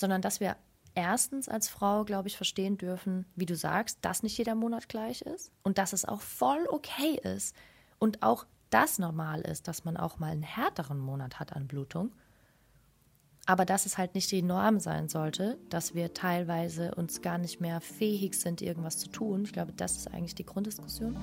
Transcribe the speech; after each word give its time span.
sondern 0.00 0.22
dass 0.22 0.40
wir 0.40 0.56
erstens 0.94 1.48
als 1.48 1.68
Frau, 1.68 2.04
glaube 2.04 2.28
ich, 2.28 2.36
verstehen 2.36 2.76
dürfen, 2.76 3.26
wie 3.36 3.46
du 3.46 3.54
sagst, 3.54 3.98
dass 4.00 4.22
nicht 4.22 4.36
jeder 4.36 4.54
Monat 4.54 4.88
gleich 4.88 5.22
ist 5.22 5.52
und 5.62 5.78
dass 5.78 5.92
es 5.92 6.04
auch 6.04 6.22
voll 6.22 6.66
okay 6.70 7.20
ist 7.22 7.54
und 7.98 8.22
auch 8.22 8.46
das 8.70 8.98
normal 8.98 9.42
ist, 9.42 9.68
dass 9.68 9.84
man 9.84 9.96
auch 9.96 10.18
mal 10.18 10.30
einen 10.30 10.42
härteren 10.42 10.98
Monat 10.98 11.38
hat 11.38 11.54
an 11.54 11.66
Blutung. 11.66 12.12
Aber 13.46 13.64
dass 13.64 13.84
es 13.84 13.98
halt 13.98 14.14
nicht 14.14 14.30
die 14.30 14.42
Norm 14.42 14.78
sein 14.80 15.08
sollte, 15.08 15.58
dass 15.70 15.94
wir 15.94 16.14
teilweise 16.14 16.94
uns 16.94 17.20
gar 17.20 17.38
nicht 17.38 17.60
mehr 17.60 17.80
fähig 17.80 18.34
sind, 18.34 18.62
irgendwas 18.62 18.98
zu 18.98 19.08
tun. 19.08 19.44
Ich 19.44 19.52
glaube, 19.52 19.72
das 19.72 19.96
ist 19.96 20.08
eigentlich 20.08 20.34
die 20.34 20.46
Grunddiskussion. 20.46 21.16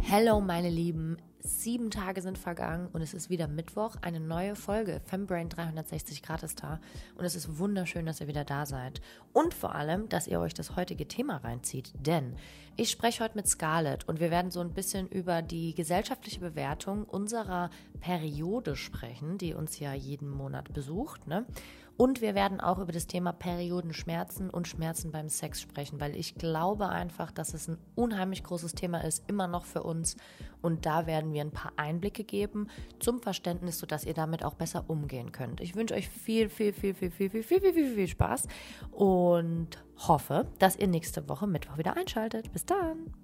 Hello, 0.00 0.40
meine 0.40 0.70
Lieben. 0.70 1.18
Sieben 1.46 1.92
Tage 1.92 2.22
sind 2.22 2.38
vergangen 2.38 2.88
und 2.92 3.02
es 3.02 3.14
ist 3.14 3.30
wieder 3.30 3.46
Mittwoch. 3.46 3.94
Eine 4.02 4.18
neue 4.18 4.56
Folge 4.56 5.00
Fembrain 5.04 5.48
360 5.48 6.20
Grad 6.20 6.42
ist 6.42 6.60
da. 6.60 6.80
Und 7.16 7.24
es 7.24 7.36
ist 7.36 7.60
wunderschön, 7.60 8.04
dass 8.04 8.20
ihr 8.20 8.26
wieder 8.26 8.44
da 8.44 8.66
seid. 8.66 9.00
Und 9.32 9.54
vor 9.54 9.76
allem, 9.76 10.08
dass 10.08 10.26
ihr 10.26 10.40
euch 10.40 10.54
das 10.54 10.74
heutige 10.74 11.06
Thema 11.06 11.36
reinzieht. 11.36 11.92
Denn 12.00 12.34
ich 12.74 12.90
spreche 12.90 13.22
heute 13.22 13.36
mit 13.36 13.46
Scarlett 13.46 14.08
und 14.08 14.18
wir 14.18 14.32
werden 14.32 14.50
so 14.50 14.58
ein 14.58 14.74
bisschen 14.74 15.06
über 15.06 15.40
die 15.40 15.72
gesellschaftliche 15.74 16.40
Bewertung 16.40 17.04
unserer 17.04 17.70
Periode 18.00 18.74
sprechen, 18.74 19.38
die 19.38 19.54
uns 19.54 19.78
ja 19.78 19.94
jeden 19.94 20.28
Monat 20.28 20.72
besucht. 20.72 21.28
Ne? 21.28 21.46
Und 21.96 22.20
wir 22.20 22.34
werden 22.34 22.60
auch 22.60 22.78
über 22.78 22.92
das 22.92 23.06
Thema 23.06 23.32
Periodenschmerzen 23.32 24.50
und 24.50 24.68
Schmerzen 24.68 25.12
beim 25.12 25.30
Sex 25.30 25.62
sprechen, 25.62 25.98
weil 25.98 26.14
ich 26.14 26.34
glaube 26.34 26.88
einfach, 26.88 27.30
dass 27.30 27.54
es 27.54 27.68
ein 27.68 27.78
unheimlich 27.94 28.44
großes 28.44 28.74
Thema 28.74 29.02
ist, 29.02 29.24
immer 29.28 29.46
noch 29.46 29.64
für 29.64 29.82
uns. 29.82 30.16
Und 30.60 30.84
da 30.84 31.06
werden 31.06 31.32
wir 31.32 31.40
ein 31.40 31.52
paar 31.52 31.72
Einblicke 31.76 32.24
geben 32.24 32.68
zum 33.00 33.22
Verständnis, 33.22 33.78
sodass 33.78 34.04
ihr 34.04 34.12
damit 34.12 34.44
auch 34.44 34.54
besser 34.54 34.84
umgehen 34.88 35.32
könnt. 35.32 35.62
Ich 35.62 35.74
wünsche 35.74 35.94
euch 35.94 36.08
viel, 36.08 36.50
viel, 36.50 36.74
viel, 36.74 36.92
viel, 36.92 37.10
viel, 37.10 37.30
viel, 37.30 37.42
viel, 37.42 37.60
viel, 37.60 37.72
viel, 37.72 37.94
viel 37.94 38.08
Spaß 38.08 38.46
und 38.90 39.82
hoffe, 40.06 40.46
dass 40.58 40.76
ihr 40.76 40.88
nächste 40.88 41.26
Woche 41.30 41.46
Mittwoch 41.46 41.78
wieder 41.78 41.96
einschaltet. 41.96 42.52
Bis 42.52 42.66
dann. 42.66 43.14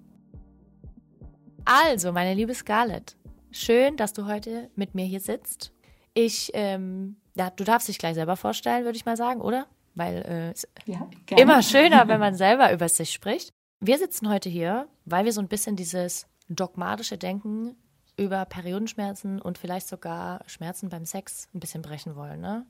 Also, 1.65 2.11
meine 2.11 2.33
liebe 2.33 2.55
Scarlett, 2.55 3.17
schön, 3.51 3.97
dass 3.97 4.13
du 4.13 4.25
heute 4.25 4.71
mit 4.75 4.95
mir 4.95 5.05
hier 5.05 5.21
sitzt. 5.21 5.73
Ich 6.13 6.51
ähm, 6.53 7.17
ja, 7.35 7.49
du 7.49 7.63
darfst 7.63 7.87
dich 7.87 7.97
gleich 7.97 8.15
selber 8.15 8.35
vorstellen, 8.35 8.85
würde 8.85 8.97
ich 8.97 9.05
mal 9.05 9.17
sagen, 9.17 9.41
oder? 9.41 9.67
Weil 9.95 10.53
äh, 10.55 10.91
ja, 10.91 11.07
immer 11.37 11.61
schöner, 11.61 12.07
wenn 12.07 12.19
man 12.19 12.35
selber 12.35 12.71
über 12.71 12.89
sich 12.89 13.11
spricht. 13.11 13.49
Wir 13.79 13.97
sitzen 13.97 14.29
heute 14.29 14.49
hier, 14.49 14.87
weil 15.05 15.25
wir 15.25 15.33
so 15.33 15.41
ein 15.41 15.47
bisschen 15.47 15.75
dieses 15.75 16.27
dogmatische 16.49 17.17
Denken 17.17 17.75
über 18.15 18.45
Periodenschmerzen 18.45 19.41
und 19.41 19.57
vielleicht 19.57 19.87
sogar 19.87 20.41
Schmerzen 20.45 20.89
beim 20.89 21.05
Sex 21.05 21.49
ein 21.53 21.59
bisschen 21.59 21.81
brechen 21.81 22.15
wollen. 22.15 22.41
Ne? 22.41 22.65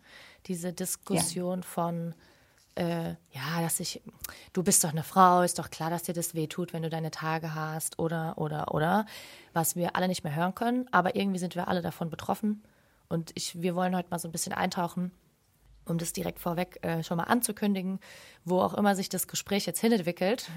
Diese 0.47 0.71
Diskussion 0.71 1.59
ja. 1.59 1.67
von, 1.67 2.15
äh, 2.75 3.09
ja, 3.31 3.61
dass 3.61 3.81
ich, 3.81 4.01
du 4.53 4.63
bist 4.63 4.83
doch 4.83 4.91
eine 4.91 5.03
Frau, 5.03 5.41
ist 5.41 5.59
doch 5.59 5.69
klar, 5.69 5.89
dass 5.89 6.03
dir 6.03 6.13
das 6.13 6.33
wehtut, 6.33 6.71
wenn 6.71 6.81
du 6.81 6.89
deine 6.89 7.11
Tage 7.11 7.53
hast 7.53 7.99
oder, 7.99 8.37
oder, 8.37 8.73
oder, 8.73 9.05
was 9.51 9.75
wir 9.75 9.97
alle 9.97 10.07
nicht 10.07 10.23
mehr 10.23 10.35
hören 10.35 10.55
können, 10.55 10.87
aber 10.91 11.15
irgendwie 11.15 11.39
sind 11.39 11.55
wir 11.55 11.67
alle 11.67 11.81
davon 11.81 12.09
betroffen 12.09 12.63
und 13.13 13.31
ich, 13.35 13.61
wir 13.61 13.75
wollen 13.75 13.95
heute 13.95 14.09
mal 14.09 14.19
so 14.19 14.27
ein 14.27 14.31
bisschen 14.31 14.53
eintauchen, 14.53 15.11
um 15.85 15.97
das 15.97 16.13
direkt 16.13 16.39
vorweg 16.39 16.79
äh, 16.81 17.03
schon 17.03 17.17
mal 17.17 17.25
anzukündigen, 17.25 17.99
wo 18.43 18.59
auch 18.59 18.73
immer 18.73 18.95
sich 18.95 19.07
das 19.07 19.27
Gespräch 19.27 19.65
jetzt 19.65 19.79
hinentwickelt, 19.79 20.49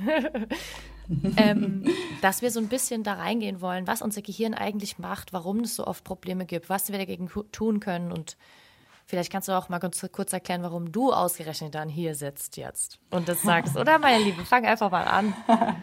ähm, 1.36 1.84
dass 2.22 2.40
wir 2.42 2.50
so 2.50 2.58
ein 2.58 2.68
bisschen 2.68 3.02
da 3.02 3.14
reingehen 3.14 3.60
wollen, 3.60 3.86
was 3.86 4.00
unser 4.00 4.22
Gehirn 4.22 4.54
eigentlich 4.54 4.98
macht, 4.98 5.32
warum 5.32 5.60
es 5.60 5.76
so 5.76 5.86
oft 5.86 6.02
Probleme 6.02 6.46
gibt, 6.46 6.70
was 6.70 6.90
wir 6.90 6.98
dagegen 6.98 7.30
tun 7.52 7.80
können 7.80 8.10
und 8.10 8.36
Vielleicht 9.08 9.30
kannst 9.30 9.46
du 9.46 9.52
auch 9.52 9.68
mal 9.68 9.78
kurz, 9.78 10.04
kurz, 10.10 10.32
erklären, 10.32 10.64
warum 10.64 10.90
du 10.90 11.12
ausgerechnet 11.12 11.76
dann 11.76 11.88
hier 11.88 12.16
sitzt 12.16 12.56
jetzt 12.56 12.98
und 13.10 13.28
das 13.28 13.40
sagst, 13.40 13.76
oder 13.76 14.00
meine 14.00 14.24
Liebe? 14.24 14.44
Fang 14.44 14.66
einfach 14.66 14.90
mal 14.90 15.04
an. 15.04 15.32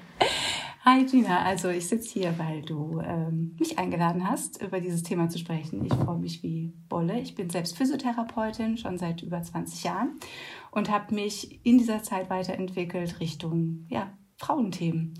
Hi 0.85 1.05
Gina, 1.05 1.43
also 1.43 1.69
ich 1.69 1.87
sitze 1.87 2.19
hier, 2.19 2.37
weil 2.37 2.61
du 2.61 2.99
ähm, 2.99 3.55
mich 3.57 3.79
eingeladen 3.79 4.29
hast, 4.29 4.61
über 4.61 4.81
dieses 4.81 5.01
Thema 5.01 5.29
zu 5.29 5.39
sprechen. 5.39 5.85
Ich 5.85 5.93
freue 5.93 6.17
mich 6.17 6.43
wie 6.43 6.73
Bolle. 6.89 7.21
Ich 7.21 7.35
bin 7.35 7.49
selbst 7.49 7.77
Physiotherapeutin, 7.77 8.77
schon 8.77 8.97
seit 8.97 9.23
über 9.23 9.41
20 9.41 9.85
Jahren 9.85 10.19
und 10.71 10.91
habe 10.91 11.15
mich 11.15 11.65
in 11.65 11.77
dieser 11.77 12.03
Zeit 12.03 12.29
weiterentwickelt 12.29 13.21
Richtung 13.21 13.85
ja, 13.87 14.11
Frauenthemen. 14.35 15.13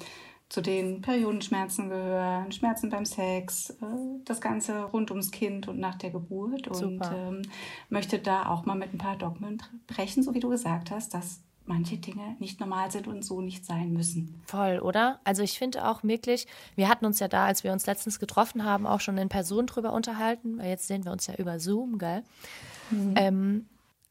Zu 0.50 0.60
den 0.60 1.00
Periodenschmerzen 1.00 1.88
gehören, 1.88 2.52
Schmerzen 2.52 2.90
beim 2.90 3.06
Sex, 3.06 3.70
äh, 3.70 4.20
das 4.26 4.42
Ganze 4.42 4.84
rund 4.84 5.12
ums 5.12 5.32
Kind 5.32 5.70
und 5.70 5.80
nach 5.80 5.96
der 5.96 6.10
Geburt. 6.10 6.68
Super. 6.74 6.86
Und 6.86 7.02
ähm, 7.16 7.42
möchte 7.88 8.20
da 8.20 8.50
auch 8.50 8.66
mal 8.66 8.76
mit 8.76 8.94
ein 8.94 8.98
paar 8.98 9.16
Dogmen 9.16 9.64
brechen, 9.88 10.24
so 10.24 10.34
wie 10.34 10.42
du 10.42 10.50
gesagt 10.50 10.92
hast, 10.92 11.14
dass 11.14 11.42
manche 11.66 11.97
Dinge 11.97 12.35
nicht 12.40 12.59
normal 12.59 12.91
sind 12.91 13.07
und 13.07 13.24
so 13.24 13.41
nicht 13.41 13.66
sein 13.66 13.94
müssen. 13.94 14.41
Voll, 14.46 14.79
oder? 14.79 15.19
Also 15.24 15.44
ich 15.44 15.57
finde 15.57 15.88
auch 15.88 16.03
wirklich, 16.03 16.47
wir 16.75 16.90
hatten 16.90 17.06
uns 17.06 17.19
ja 17.19 17.28
da, 17.28 17.46
als 17.46 17.63
wir 17.63 17.72
uns 17.72 17.85
letztens 17.85 18.19
getroffen 18.19 18.66
haben, 18.66 18.85
auch 18.85 19.00
schon 19.00 19.18
in 19.18 19.29
Person 19.29 19.68
drüber 19.68 19.94
unterhalten, 19.94 20.57
weil 20.57 20.69
jetzt 20.69 20.88
sehen 20.88 21.06
wir 21.06 21.12
uns 21.12 21.28
ja 21.28 21.35
über 21.35 21.59
Zoom, 21.59 21.97
gell? 21.97 22.24
Mhm. 22.91 23.13
Ähm, 23.16 23.66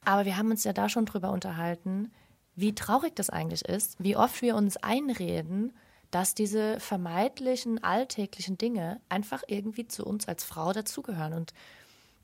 aber 0.04 0.24
wir 0.24 0.36
haben 0.36 0.50
uns 0.50 0.64
ja 0.64 0.72
da 0.72 0.88
schon 0.88 1.06
drüber 1.06 1.30
unterhalten, 1.30 2.10
wie 2.54 2.74
traurig 2.74 3.14
das 3.14 3.30
eigentlich 3.30 3.64
ist, 3.64 3.96
wie 3.98 4.16
oft 4.16 4.42
wir 4.42 4.56
uns 4.56 4.76
einreden, 4.78 5.72
dass 6.10 6.34
diese 6.34 6.78
vermeintlichen 6.78 7.82
alltäglichen 7.82 8.58
Dinge 8.58 9.00
einfach 9.08 9.42
irgendwie 9.46 9.88
zu 9.88 10.04
uns 10.04 10.28
als 10.28 10.44
Frau 10.44 10.72
dazugehören. 10.72 11.32
Und 11.32 11.54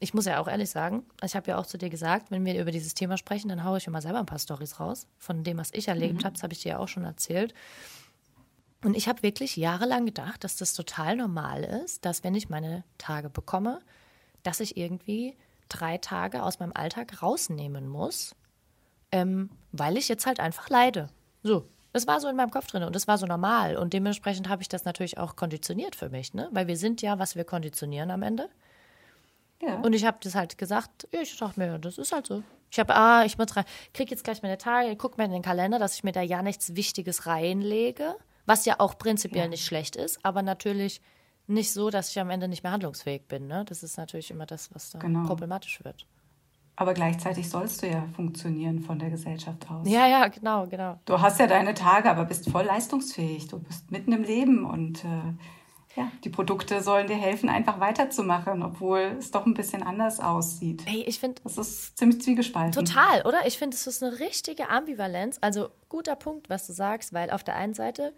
ich 0.01 0.15
muss 0.15 0.27
ja 0.27 0.41
auch 0.41 0.49
ehrlich 0.49 0.71
sagen, 0.71 1.05
ich 1.25 1.35
habe 1.35 1.51
ja 1.51 1.59
auch 1.59 1.67
zu 1.67 1.79
dir 1.79 1.91
gesagt, 1.91 2.31
wenn 2.31 2.45
wir 2.45 2.61
über 2.61 2.71
dieses 2.71 2.95
Thema 2.95 3.17
sprechen, 3.17 3.49
dann 3.49 3.65
haue 3.65 3.79
ich 3.79 3.87
immer 3.87 4.01
selber 4.01 4.21
ein 4.21 4.27
paar 4.27 4.39
Storys 4.39 4.79
raus. 4.79 5.07
Von 5.19 5.43
dem, 5.45 5.59
was 5.59 5.71
ich 5.73 5.89
erlebt 5.89 6.21
mhm. 6.21 6.25
habe, 6.25 6.35
das 6.35 6.43
habe 6.43 6.53
ich 6.53 6.63
dir 6.63 6.71
ja 6.71 6.79
auch 6.79 6.89
schon 6.89 7.05
erzählt. 7.05 7.55
Und 8.85 8.97
ich 8.97 9.09
habe 9.09 9.23
wirklich 9.23 9.57
jahrelang 9.57 10.07
gedacht, 10.07 10.45
dass 10.45 10.57
das 10.57 10.73
total 10.75 11.17
normal 11.17 11.65
ist, 11.65 12.05
dass 12.05 12.23
wenn 12.23 12.35
ich 12.35 12.49
meine 12.49 12.85
Tage 12.97 13.29
bekomme, 13.29 13.81
dass 14.45 14.61
ich 14.61 14.77
irgendwie 14.77 15.37
drei 15.69 15.99
Tage 15.99 16.43
aus 16.43 16.61
meinem 16.61 16.73
Alltag 16.75 17.21
rausnehmen 17.23 17.89
muss, 17.89 18.37
ähm, 19.11 19.51
weil 19.73 19.97
ich 19.97 20.09
jetzt 20.09 20.27
halt 20.27 20.39
einfach 20.39 20.71
leide. 20.71 21.09
So, 21.43 21.69
das 21.93 22.07
war 22.07 22.21
so 22.21 22.29
in 22.29 22.37
meinem 22.37 22.51
Kopf 22.51 22.69
drin 22.69 22.85
und 22.85 22.95
das 22.95 23.09
war 23.09 23.19
so 23.19 23.27
normal. 23.27 23.77
Und 23.77 23.93
dementsprechend 23.93 24.49
habe 24.49 24.63
ich 24.63 24.69
das 24.69 24.85
natürlich 24.85 25.19
auch 25.19 25.35
konditioniert 25.35 25.97
für 25.97 26.09
mich, 26.09 26.35
ne? 26.35 26.49
Weil 26.53 26.69
wir 26.69 26.77
sind 26.77 27.03
ja, 27.03 27.19
was 27.19 27.35
wir 27.35 27.45
konditionieren 27.45 28.11
am 28.11 28.23
Ende. 28.23 28.49
Ja. 29.63 29.81
Und 29.81 29.93
ich 29.93 30.05
habe 30.05 30.19
das 30.23 30.35
halt 30.35 30.57
gesagt, 30.59 31.09
ich 31.11 31.37
dachte 31.37 31.59
mir, 31.59 31.79
das 31.79 31.99
ist 31.99 32.13
halt 32.13 32.27
so. 32.27 32.43
Ich 32.71 32.79
habe, 32.79 32.95
ah, 32.95 33.25
ich 33.25 33.39
muss 33.39 33.57
rein, 33.57 33.65
krieg 33.95 34.11
jetzt 34.11 34.25
gleich 34.25 34.43
meine 34.43 34.59
Tage, 34.59 34.95
guck 34.97 35.19
mir 35.19 35.25
in 35.25 35.33
den 35.33 35.43
Kalender, 35.43 35.79
dass 35.79 35.95
ich 35.95 36.05
mir 36.05 36.13
da 36.13 36.21
ja 36.21 36.43
nichts 36.43 36.77
Wichtiges 36.77 37.27
reinlege, 37.27 38.17
was 38.47 38.67
ja 38.67 38.77
auch 38.79 38.99
prinzipiell 38.99 39.45
ja. 39.45 39.49
nicht 39.49 39.65
schlecht 39.65 39.97
ist, 39.97 40.25
aber 40.25 40.43
natürlich 40.43 41.01
nicht 41.47 41.73
so, 41.73 41.91
dass 41.91 42.11
ich 42.11 42.21
am 42.21 42.31
Ende 42.31 42.47
nicht 42.47 42.63
mehr 42.63 42.73
handlungsfähig 42.73 43.27
bin. 43.27 43.47
Ne? 43.47 43.65
Das 43.67 43.83
ist 43.83 43.97
natürlich 43.97 44.31
immer 44.31 44.47
das, 44.47 44.73
was 44.75 44.91
dann 44.91 45.01
genau. 45.01 45.27
problematisch 45.27 45.83
wird. 45.83 46.07
Aber 46.77 46.95
gleichzeitig 46.95 47.51
sollst 47.51 47.83
du 47.83 47.89
ja 47.89 48.07
funktionieren 48.15 48.81
von 48.81 49.01
der 49.01 49.11
Gesellschaft 49.11 49.69
aus. 49.69 49.89
Ja, 49.89 50.07
ja, 50.07 50.29
genau, 50.29 50.67
genau. 50.69 51.01
Du 51.07 51.21
hast 51.21 51.41
ja 51.41 51.49
deine 51.49 51.75
Tage, 51.75 52.09
aber 52.09 52.25
bist 52.25 52.49
voll 52.49 52.67
leistungsfähig. 52.67 53.49
Du 53.49 53.59
bist 53.59 53.91
mitten 53.91 54.13
im 54.13 54.23
Leben 54.23 54.65
und 54.65 55.05
äh, 55.05 55.35
ja, 55.99 56.13
die 56.23 56.31
Produkte 56.31 56.81
sollen 56.81 57.09
dir 57.09 57.17
helfen, 57.17 57.49
einfach 57.49 57.81
weiterzumachen, 57.81 58.63
obwohl 58.63 59.17
es 59.19 59.33
doch 59.33 59.47
ein 59.47 59.55
bisschen 59.55 59.83
anders 59.83 60.21
aussieht. 60.21 60.83
Hey, 60.87 61.03
ich 61.03 61.19
finde. 61.19 61.43
Das 61.43 61.59
ist 61.59 61.99
ziemlich 61.99 62.23
zwiegespalten. 62.23 62.73
Total, 62.73 63.23
oder? 63.23 63.47
Ich 63.47 63.59
finde, 63.59 63.75
es 63.75 63.87
ist 63.87 64.03
eine 64.03 64.21
richtige 64.21 64.69
Ambivalenz. 64.69 65.39
Also, 65.41 65.71
guter 65.89 66.15
Punkt, 66.15 66.49
was 66.49 66.67
du 66.69 66.73
sagst, 66.73 67.13
weil 67.13 67.31
auf 67.31 67.43
der 67.43 67.57
einen 67.57 67.75
Seite, 67.75 68.15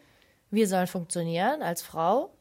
wir 0.51 0.69
sollen 0.69 0.87
funktionieren 0.87 1.63
als 1.63 1.81
Frau. 1.83 2.35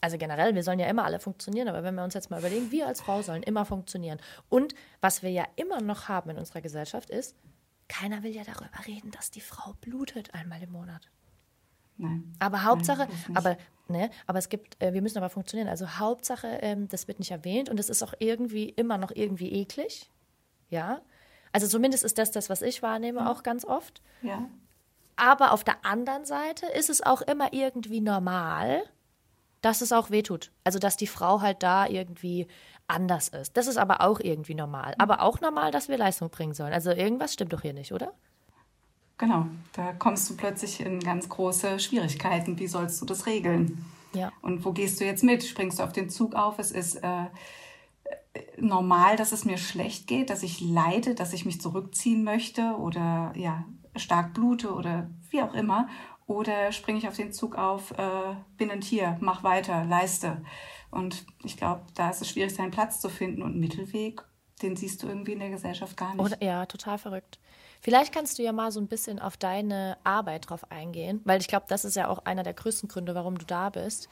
Also 0.00 0.18
generell, 0.18 0.54
wir 0.54 0.62
sollen 0.62 0.80
ja 0.80 0.88
immer 0.88 1.04
alle 1.04 1.18
funktionieren, 1.18 1.66
aber 1.68 1.82
wenn 1.82 1.94
wir 1.94 2.04
uns 2.04 2.12
jetzt 2.12 2.30
mal 2.30 2.38
überlegen, 2.38 2.70
wir 2.70 2.86
als 2.86 3.00
Frau 3.00 3.22
sollen 3.22 3.42
immer 3.42 3.64
funktionieren. 3.64 4.18
Und 4.50 4.74
was 5.00 5.22
wir 5.22 5.30
ja 5.30 5.44
immer 5.56 5.80
noch 5.80 6.08
haben 6.08 6.28
in 6.28 6.36
unserer 6.36 6.60
Gesellschaft 6.60 7.08
ist, 7.08 7.34
keiner 7.88 8.22
will 8.22 8.32
ja 8.32 8.42
darüber 8.44 8.86
reden, 8.86 9.12
dass 9.12 9.30
die 9.30 9.40
Frau 9.40 9.72
blutet 9.80 10.34
einmal 10.34 10.62
im 10.62 10.72
Monat. 10.72 11.08
Nein. 11.96 12.32
Aber 12.38 12.64
Hauptsache, 12.64 13.06
Nein, 13.08 13.36
aber, 13.36 13.56
ne, 13.88 14.10
aber 14.26 14.38
es 14.38 14.48
gibt, 14.48 14.82
äh, 14.82 14.92
wir 14.92 15.02
müssen 15.02 15.18
aber 15.18 15.30
funktionieren. 15.30 15.68
Also 15.68 15.98
Hauptsache, 15.98 16.46
ähm, 16.60 16.88
das 16.88 17.06
wird 17.08 17.18
nicht 17.18 17.30
erwähnt 17.30 17.68
und 17.68 17.78
es 17.78 17.88
ist 17.88 18.02
auch 18.02 18.14
irgendwie 18.18 18.68
immer 18.68 18.98
noch 18.98 19.12
irgendwie 19.14 19.52
eklig. 19.52 20.10
Ja. 20.70 21.00
Also 21.52 21.66
zumindest 21.68 22.02
ist 22.02 22.18
das 22.18 22.30
das, 22.32 22.50
was 22.50 22.62
ich 22.62 22.82
wahrnehme, 22.82 23.20
ja. 23.20 23.30
auch 23.30 23.42
ganz 23.42 23.64
oft. 23.64 24.02
Ja. 24.22 24.48
Aber 25.16 25.52
auf 25.52 25.62
der 25.62 25.84
anderen 25.84 26.24
Seite 26.24 26.66
ist 26.66 26.90
es 26.90 27.00
auch 27.00 27.22
immer 27.22 27.52
irgendwie 27.52 28.00
normal, 28.00 28.82
dass 29.60 29.80
es 29.80 29.92
auch 29.92 30.10
wehtut. 30.10 30.50
Also 30.64 30.80
dass 30.80 30.96
die 30.96 31.06
Frau 31.06 31.40
halt 31.40 31.62
da 31.62 31.86
irgendwie 31.86 32.48
anders 32.88 33.28
ist. 33.28 33.56
Das 33.56 33.66
ist 33.66 33.76
aber 33.76 34.00
auch 34.00 34.20
irgendwie 34.20 34.54
normal. 34.54 34.94
Aber 34.98 35.22
auch 35.22 35.40
normal, 35.40 35.70
dass 35.70 35.88
wir 35.88 35.96
Leistung 35.96 36.30
bringen 36.30 36.54
sollen. 36.54 36.72
Also 36.72 36.90
irgendwas 36.90 37.32
stimmt 37.32 37.52
doch 37.52 37.62
hier 37.62 37.72
nicht, 37.72 37.92
oder? 37.92 38.12
Genau, 39.18 39.46
da 39.74 39.92
kommst 39.92 40.28
du 40.28 40.36
plötzlich 40.36 40.80
in 40.80 41.00
ganz 41.00 41.28
große 41.28 41.78
Schwierigkeiten. 41.78 42.58
Wie 42.58 42.66
sollst 42.66 43.00
du 43.00 43.04
das 43.04 43.26
regeln? 43.26 43.84
Ja. 44.12 44.32
Und 44.42 44.64
wo 44.64 44.72
gehst 44.72 45.00
du 45.00 45.04
jetzt 45.04 45.22
mit? 45.22 45.44
Springst 45.44 45.78
du 45.78 45.82
auf 45.84 45.92
den 45.92 46.10
Zug 46.10 46.34
auf? 46.34 46.58
Es 46.58 46.70
ist 46.70 46.96
äh, 46.96 47.26
normal, 48.56 49.16
dass 49.16 49.32
es 49.32 49.44
mir 49.44 49.58
schlecht 49.58 50.06
geht, 50.06 50.30
dass 50.30 50.42
ich 50.42 50.60
leide, 50.60 51.14
dass 51.14 51.32
ich 51.32 51.44
mich 51.44 51.60
zurückziehen 51.60 52.24
möchte 52.24 52.76
oder 52.78 53.32
ja, 53.36 53.64
stark 53.96 54.34
blute 54.34 54.72
oder 54.72 55.10
wie 55.30 55.42
auch 55.42 55.54
immer? 55.54 55.88
Oder 56.26 56.72
springe 56.72 56.98
ich 56.98 57.08
auf 57.08 57.16
den 57.16 57.32
Zug 57.32 57.56
auf, 57.56 57.92
äh, 57.92 58.34
bin 58.56 58.70
ein 58.70 58.80
Tier, 58.80 59.16
mach 59.20 59.42
weiter, 59.42 59.84
leiste. 59.84 60.42
Und 60.90 61.26
ich 61.42 61.56
glaube, 61.56 61.82
da 61.94 62.10
ist 62.10 62.22
es 62.22 62.30
schwierig, 62.30 62.54
seinen 62.54 62.70
Platz 62.70 63.00
zu 63.00 63.08
finden. 63.08 63.42
Und 63.42 63.56
Mittelweg, 63.58 64.22
den 64.62 64.74
siehst 64.76 65.02
du 65.02 65.08
irgendwie 65.08 65.32
in 65.32 65.40
der 65.40 65.50
Gesellschaft 65.50 65.96
gar 65.96 66.14
nicht. 66.14 66.24
Oder, 66.24 66.42
ja, 66.42 66.64
total 66.66 66.98
verrückt. 66.98 67.38
Vielleicht 67.84 68.14
kannst 68.14 68.38
du 68.38 68.42
ja 68.42 68.52
mal 68.52 68.72
so 68.72 68.80
ein 68.80 68.86
bisschen 68.86 69.18
auf 69.18 69.36
deine 69.36 69.98
Arbeit 70.04 70.48
drauf 70.48 70.72
eingehen, 70.72 71.20
weil 71.24 71.42
ich 71.42 71.48
glaube, 71.48 71.66
das 71.68 71.84
ist 71.84 71.96
ja 71.96 72.08
auch 72.08 72.24
einer 72.24 72.42
der 72.42 72.54
größten 72.54 72.88
Gründe, 72.88 73.14
warum 73.14 73.36
du 73.36 73.44
da 73.44 73.68
bist. 73.68 74.08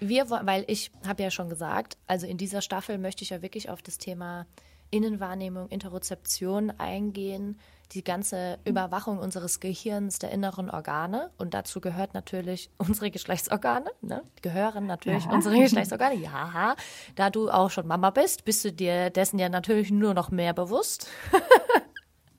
Wir, 0.00 0.28
weil 0.28 0.64
ich 0.66 0.90
habe 1.06 1.22
ja 1.22 1.30
schon 1.30 1.48
gesagt, 1.48 1.96
also 2.08 2.26
in 2.26 2.38
dieser 2.38 2.60
Staffel 2.60 2.98
möchte 2.98 3.22
ich 3.22 3.30
ja 3.30 3.40
wirklich 3.40 3.70
auf 3.70 3.82
das 3.82 3.98
Thema 3.98 4.46
Innenwahrnehmung, 4.90 5.68
Interozeption 5.68 6.72
eingehen, 6.78 7.56
die 7.92 8.02
ganze 8.02 8.58
Überwachung 8.64 9.18
unseres 9.18 9.60
Gehirns, 9.60 10.18
der 10.18 10.32
inneren 10.32 10.68
Organe. 10.68 11.30
Und 11.38 11.54
dazu 11.54 11.80
gehört 11.80 12.14
natürlich 12.14 12.68
unsere 12.78 13.12
Geschlechtsorgane. 13.12 13.92
Ne? 14.00 14.24
Gehören 14.42 14.86
natürlich 14.86 15.26
ja. 15.26 15.30
unsere 15.30 15.56
Geschlechtsorgane. 15.56 16.16
Ja, 16.16 16.74
da 17.14 17.30
du 17.30 17.48
auch 17.48 17.70
schon 17.70 17.86
Mama 17.86 18.10
bist, 18.10 18.44
bist 18.44 18.64
du 18.64 18.72
dir 18.72 19.10
dessen 19.10 19.38
ja 19.38 19.48
natürlich 19.48 19.92
nur 19.92 20.14
noch 20.14 20.32
mehr 20.32 20.52
bewusst. 20.52 21.08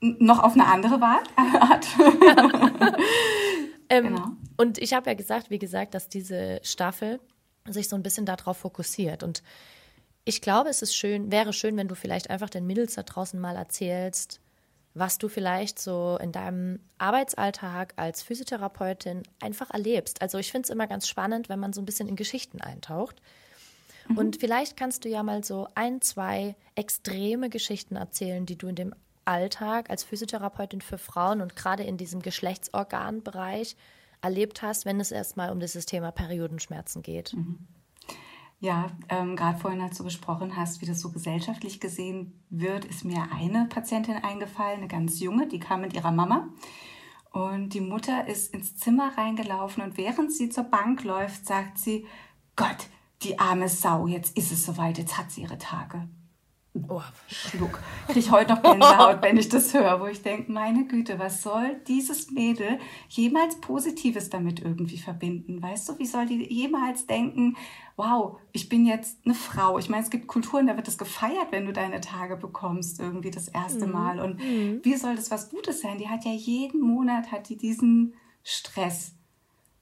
noch 0.04 0.44
auf 0.44 0.54
eine 0.54 0.66
andere 0.66 1.02
Art. 1.02 1.88
ähm, 3.90 4.04
genau. 4.04 4.26
Und 4.58 4.78
ich 4.78 4.94
habe 4.94 5.10
ja 5.10 5.16
gesagt, 5.16 5.50
wie 5.50 5.60
gesagt, 5.60 5.94
dass 5.94 6.10
diese 6.10 6.60
Staffel 6.64 7.20
sich 7.68 7.88
so 7.88 7.96
ein 7.96 8.04
bisschen 8.04 8.26
darauf 8.26 8.58
fokussiert. 8.58 9.24
Und 9.24 9.44
ich 10.26 10.42
glaube, 10.42 10.70
es 10.70 10.82
ist 10.82 10.96
schön, 10.96 11.32
wäre 11.32 11.54
schön, 11.54 11.78
wenn 11.78 11.88
du 11.88 11.96
vielleicht 11.96 12.30
einfach 12.30 12.50
den 12.50 12.68
Mädels 12.68 12.96
da 12.96 13.04
draußen 13.04 13.40
mal 13.40 13.56
erzählst, 13.56 14.42
was 14.94 15.18
du 15.18 15.28
vielleicht 15.28 15.80
so 15.80 16.20
in 16.22 16.32
deinem 16.32 16.80
Arbeitsalltag 16.98 17.94
als 17.96 18.22
Physiotherapeutin 18.22 19.24
einfach 19.42 19.72
erlebst. 19.72 20.22
Also 20.22 20.38
ich 20.38 20.52
finde 20.52 20.68
es 20.68 20.70
immer 20.70 20.88
ganz 20.88 21.08
spannend, 21.08 21.50
wenn 21.50 21.60
man 21.60 21.74
so 21.74 21.82
ein 21.82 21.86
bisschen 21.86 22.08
in 22.08 22.16
Geschichten 22.16 22.62
eintaucht. 22.62 23.22
Mhm. 24.08 24.18
Und 24.18 24.38
vielleicht 24.40 24.78
kannst 24.78 25.06
du 25.06 25.10
ja 25.10 25.24
mal 25.24 25.44
so 25.44 25.68
ein, 25.76 26.02
zwei 26.02 26.56
extreme 26.76 27.50
Geschichten 27.50 27.96
erzählen, 27.96 28.46
die 28.46 28.58
du 28.58 28.68
in 28.68 28.76
dem 28.76 28.94
Alltag 29.26 29.90
als 29.90 30.04
Physiotherapeutin 30.04 30.82
für 30.82 30.98
Frauen 30.98 31.42
und 31.42 31.56
gerade 31.56 31.84
in 31.84 31.98
diesem 31.98 32.22
Geschlechtsorganbereich 32.22 33.76
erlebt 34.22 34.62
hast, 34.62 34.86
wenn 34.86 35.00
es 35.00 35.12
erstmal 35.12 35.52
um 35.52 35.60
dieses 35.60 35.86
Thema 35.86 36.12
Periodenschmerzen 36.12 37.02
geht. 37.02 37.34
Mhm. 37.34 37.60
Ja, 38.60 38.92
ähm, 39.10 39.36
gerade 39.36 39.60
vorhin, 39.60 39.82
als 39.82 39.98
du 39.98 40.06
gesprochen 40.06 40.56
hast, 40.56 40.82
wie 40.82 40.86
das 40.86 41.02
so 41.02 41.12
gesellschaftlich 41.12 41.82
gesehen 41.82 42.32
wird, 42.50 42.86
ist 42.86 43.04
mir 43.04 43.28
eine 43.34 43.66
Patientin 43.66 44.16
eingefallen, 44.16 44.78
eine 44.78 44.88
ganz 44.88 45.20
junge, 45.20 45.48
die 45.48 45.60
kam 45.60 45.82
mit 45.82 45.94
ihrer 45.94 46.14
Mama. 46.14 46.48
Und 47.32 47.74
die 47.74 47.82
Mutter 47.82 48.26
ist 48.28 48.54
ins 48.54 48.78
Zimmer 48.78 49.18
reingelaufen 49.18 49.84
und 49.84 49.98
während 49.98 50.32
sie 50.32 50.48
zur 50.48 50.64
Bank 50.64 51.04
läuft, 51.04 51.46
sagt 51.46 51.78
sie, 51.78 52.06
Gott, 52.56 52.88
die 53.24 53.38
arme 53.38 53.68
Sau, 53.68 54.08
jetzt 54.08 54.38
ist 54.38 54.54
es 54.54 54.66
soweit, 54.66 54.98
jetzt 54.98 55.18
hat 55.18 55.32
sie 55.32 55.42
ihre 55.42 55.58
Tage. 55.58 56.08
Oh, 56.88 57.02
Schluck. 57.28 57.80
Kriege 58.08 58.20
ich 58.20 58.32
heute 58.32 58.54
noch 58.54 58.62
Gänsehaut, 58.62 59.22
wenn 59.22 59.38
ich 59.38 59.50
das 59.50 59.74
höre, 59.74 60.00
wo 60.00 60.08
ich 60.08 60.22
denke, 60.22 60.52
meine 60.52 60.86
Güte, 60.86 61.20
was 61.20 61.42
soll 61.42 61.82
dieses 61.88 62.32
Mädel 62.32 62.80
jemals 63.10 63.60
Positives 63.62 64.30
damit 64.30 64.62
irgendwie 64.62 64.98
verbinden? 64.98 65.62
Weißt 65.62 65.90
du, 65.90 66.00
wie 66.00 66.06
soll 66.06 66.26
die 66.26 66.52
jemals 66.52 67.06
denken, 67.08 67.56
wow, 67.96 68.40
ich 68.52 68.70
bin 68.70 68.86
jetzt 68.86 69.20
eine 69.26 69.36
Frau? 69.36 69.78
Ich 69.80 69.90
meine, 69.90 70.04
es 70.04 70.10
gibt 70.10 70.28
Kulturen, 70.28 70.68
da 70.68 70.76
wird 70.76 70.88
das 70.88 70.98
gefeiert, 70.98 71.52
wenn 71.52 71.66
du 71.66 71.74
deine 71.74 72.02
Tage 72.02 72.38
bekommst, 72.38 73.00
irgendwie 73.00 73.32
das 73.32 73.48
erste 73.48 73.88
mhm. 73.88 73.94
Mal. 73.94 74.20
Und 74.20 74.40
mhm. 74.40 74.80
wie 74.84 74.96
soll 74.96 75.16
das 75.16 75.32
was 75.32 75.50
Gutes 75.50 75.82
sein? 75.82 75.98
Die 75.98 76.10
hat 76.10 76.26
ja 76.26 76.32
jeden 76.32 76.82
Monat, 76.82 77.32
hat 77.32 77.50
die 77.50 77.58
diesen 77.58 78.14
Stress. 78.44 79.14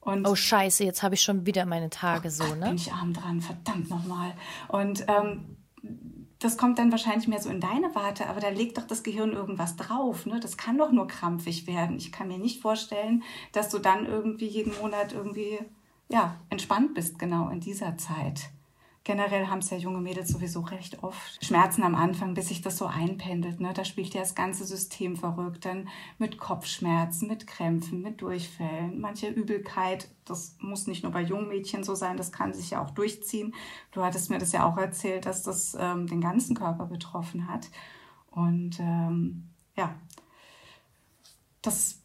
Und 0.00 0.26
oh 0.26 0.34
Scheiße, 0.34 0.84
jetzt 0.84 1.02
habe 1.02 1.14
ich 1.14 1.22
schon 1.22 1.46
wieder 1.46 1.64
meine 1.64 1.88
Tage 1.88 2.28
oh 2.28 2.30
so, 2.30 2.44
Gott, 2.44 2.58
ne? 2.58 2.66
Bin 2.66 2.74
ich 2.74 2.92
arm 2.92 3.12
dran, 3.12 3.40
verdammt 3.40 3.88
nochmal. 3.88 4.34
Und 4.68 5.04
ähm, 5.06 5.56
das 6.42 6.56
kommt 6.56 6.78
dann 6.78 6.90
wahrscheinlich 6.90 7.28
mehr 7.28 7.40
so 7.40 7.50
in 7.50 7.60
deine 7.60 7.94
Warte, 7.94 8.28
aber 8.28 8.40
da 8.40 8.48
legt 8.48 8.78
doch 8.78 8.86
das 8.86 9.02
Gehirn 9.02 9.32
irgendwas 9.32 9.76
drauf. 9.76 10.26
Ne? 10.26 10.40
Das 10.40 10.56
kann 10.56 10.78
doch 10.78 10.92
nur 10.92 11.06
krampfig 11.06 11.66
werden. 11.66 11.96
Ich 11.96 12.12
kann 12.12 12.28
mir 12.28 12.38
nicht 12.38 12.60
vorstellen, 12.60 13.22
dass 13.52 13.68
du 13.68 13.78
dann 13.78 14.06
irgendwie 14.06 14.46
jeden 14.46 14.76
Monat 14.80 15.12
irgendwie 15.12 15.58
ja, 16.08 16.36
entspannt 16.50 16.94
bist, 16.94 17.18
genau 17.18 17.48
in 17.48 17.60
dieser 17.60 17.96
Zeit. 17.96 18.50
Generell 19.04 19.48
haben 19.48 19.58
es 19.58 19.70
ja 19.70 19.76
junge 19.76 20.00
Mädels 20.00 20.28
sowieso 20.28 20.60
recht 20.60 21.02
oft 21.02 21.44
Schmerzen 21.44 21.82
am 21.82 21.96
Anfang, 21.96 22.34
bis 22.34 22.48
sich 22.48 22.62
das 22.62 22.78
so 22.78 22.86
einpendelt. 22.86 23.58
Ne? 23.58 23.72
Da 23.72 23.84
spielt 23.84 24.14
ja 24.14 24.20
das 24.20 24.36
ganze 24.36 24.64
System 24.64 25.16
verrückt. 25.16 25.64
Dann 25.64 25.88
mit 26.18 26.38
Kopfschmerzen, 26.38 27.26
mit 27.26 27.48
Krämpfen, 27.48 28.00
mit 28.00 28.22
Durchfällen, 28.22 29.00
manche 29.00 29.28
Übelkeit. 29.28 30.08
Das 30.24 30.54
muss 30.60 30.86
nicht 30.86 31.02
nur 31.02 31.10
bei 31.10 31.22
jungen 31.22 31.48
Mädchen 31.48 31.82
so 31.82 31.96
sein, 31.96 32.16
das 32.16 32.30
kann 32.30 32.54
sich 32.54 32.70
ja 32.70 32.84
auch 32.84 32.90
durchziehen. 32.90 33.54
Du 33.90 34.04
hattest 34.04 34.30
mir 34.30 34.38
das 34.38 34.52
ja 34.52 34.64
auch 34.64 34.76
erzählt, 34.76 35.26
dass 35.26 35.42
das 35.42 35.76
ähm, 35.78 36.06
den 36.06 36.20
ganzen 36.20 36.54
Körper 36.54 36.86
betroffen 36.86 37.48
hat. 37.48 37.68
Und 38.30 38.78
ähm, 38.78 39.48
ja, 39.76 39.96
das 41.60 41.98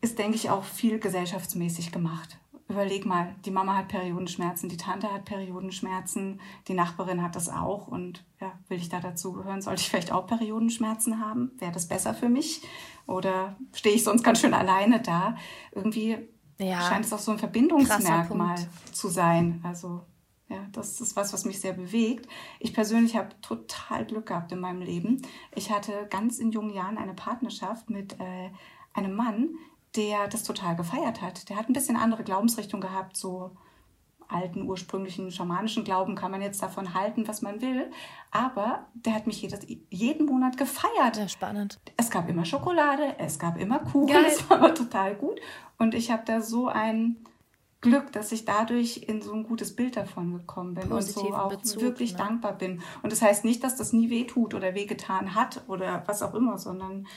ist, 0.00 0.18
denke 0.18 0.34
ich, 0.34 0.50
auch 0.50 0.64
viel 0.64 0.98
gesellschaftsmäßig 0.98 1.92
gemacht 1.92 2.40
überleg 2.72 3.06
mal, 3.06 3.34
die 3.44 3.50
Mama 3.50 3.76
hat 3.76 3.88
Periodenschmerzen, 3.88 4.68
die 4.68 4.76
Tante 4.76 5.12
hat 5.12 5.24
Periodenschmerzen, 5.24 6.40
die 6.68 6.74
Nachbarin 6.74 7.22
hat 7.22 7.36
das 7.36 7.48
auch. 7.48 7.86
Und 7.86 8.24
ja, 8.40 8.52
will 8.68 8.78
ich 8.78 8.88
da 8.88 9.00
dazugehören? 9.00 9.62
Sollte 9.62 9.82
ich 9.82 9.88
vielleicht 9.88 10.12
auch 10.12 10.26
Periodenschmerzen 10.26 11.24
haben? 11.24 11.52
Wäre 11.58 11.72
das 11.72 11.86
besser 11.86 12.14
für 12.14 12.28
mich? 12.28 12.62
Oder 13.06 13.56
stehe 13.72 13.94
ich 13.94 14.04
sonst 14.04 14.22
ganz 14.22 14.40
schön 14.40 14.54
alleine 14.54 15.00
da? 15.00 15.36
Irgendwie 15.72 16.18
ja, 16.58 16.80
scheint 16.82 17.04
es 17.04 17.12
auch 17.12 17.18
so 17.18 17.32
ein 17.32 17.38
Verbindungsmerkmal 17.38 18.56
zu 18.92 19.08
sein. 19.08 19.60
Also 19.62 20.02
ja, 20.48 20.66
das 20.72 21.00
ist 21.00 21.16
was, 21.16 21.32
was 21.32 21.44
mich 21.44 21.60
sehr 21.60 21.72
bewegt. 21.72 22.28
Ich 22.60 22.74
persönlich 22.74 23.16
habe 23.16 23.30
total 23.40 24.04
Glück 24.04 24.26
gehabt 24.26 24.52
in 24.52 24.60
meinem 24.60 24.82
Leben. 24.82 25.22
Ich 25.54 25.70
hatte 25.70 26.06
ganz 26.10 26.38
in 26.38 26.52
jungen 26.52 26.74
Jahren 26.74 26.98
eine 26.98 27.14
Partnerschaft 27.14 27.88
mit 27.88 28.20
äh, 28.20 28.50
einem 28.92 29.14
Mann, 29.14 29.56
der 29.96 30.28
das 30.28 30.42
total 30.42 30.76
gefeiert 30.76 31.20
hat. 31.20 31.48
Der 31.48 31.56
hat 31.56 31.68
ein 31.68 31.74
bisschen 31.74 31.96
andere 31.96 32.24
Glaubensrichtung 32.24 32.80
gehabt, 32.80 33.16
so 33.16 33.52
alten, 34.28 34.62
ursprünglichen 34.62 35.30
schamanischen 35.30 35.84
Glauben 35.84 36.14
kann 36.14 36.30
man 36.30 36.40
jetzt 36.40 36.62
davon 36.62 36.94
halten, 36.94 37.28
was 37.28 37.42
man 37.42 37.60
will. 37.60 37.90
Aber 38.30 38.86
der 38.94 39.14
hat 39.14 39.26
mich 39.26 39.42
jedes, 39.42 39.60
jeden 39.90 40.26
Monat 40.26 40.56
gefeiert. 40.56 41.16
Sehr 41.16 41.28
spannend. 41.28 41.78
Es 41.96 42.10
gab 42.10 42.28
immer 42.28 42.44
Schokolade, 42.44 43.16
es 43.18 43.38
gab 43.38 43.58
immer 43.58 43.80
Kuchen, 43.80 44.14
Geil. 44.14 44.24
es 44.26 44.48
war 44.48 44.58
aber 44.58 44.74
total 44.74 45.14
gut. 45.14 45.40
Und 45.78 45.94
ich 45.94 46.10
habe 46.10 46.22
da 46.24 46.40
so 46.40 46.68
ein 46.68 47.24
Glück, 47.80 48.12
dass 48.12 48.30
ich 48.32 48.44
dadurch 48.44 49.04
in 49.08 49.20
so 49.22 49.32
ein 49.32 49.42
gutes 49.42 49.74
Bild 49.74 49.96
davon 49.96 50.32
gekommen 50.38 50.74
bin 50.74 50.88
Positiven 50.88 51.26
und 51.26 51.32
so 51.32 51.38
auch 51.38 51.50
Bezug, 51.50 51.82
wirklich 51.82 52.12
ne? 52.12 52.18
dankbar 52.18 52.52
bin. 52.56 52.80
Und 53.02 53.12
das 53.12 53.20
heißt 53.20 53.44
nicht, 53.44 53.62
dass 53.64 53.76
das 53.76 53.92
nie 53.92 54.08
wehtut 54.08 54.54
oder 54.54 54.74
wehgetan 54.74 55.34
hat 55.34 55.64
oder 55.66 56.04
was 56.06 56.22
auch 56.22 56.34
immer, 56.34 56.58
sondern 56.58 57.08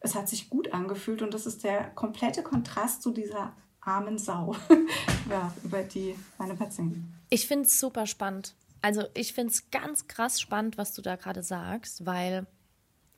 es 0.00 0.14
hat 0.14 0.28
sich 0.28 0.48
gut 0.48 0.72
angefühlt 0.72 1.22
und 1.22 1.34
das 1.34 1.46
ist 1.46 1.64
der 1.64 1.90
komplette 1.90 2.42
Kontrast 2.42 3.02
zu 3.02 3.12
dieser 3.12 3.54
armen 3.80 4.18
Sau, 4.18 4.54
ja, 5.30 5.52
über 5.64 5.82
die 5.82 6.14
meine 6.38 6.54
Patienten. 6.54 7.14
Ich 7.30 7.46
finde 7.46 7.66
es 7.66 7.80
super 7.80 8.06
spannend. 8.06 8.54
Also 8.80 9.04
ich 9.14 9.32
finde 9.32 9.52
es 9.52 9.70
ganz 9.70 10.06
krass 10.06 10.40
spannend, 10.40 10.78
was 10.78 10.94
du 10.94 11.02
da 11.02 11.16
gerade 11.16 11.42
sagst, 11.42 12.06
weil, 12.06 12.46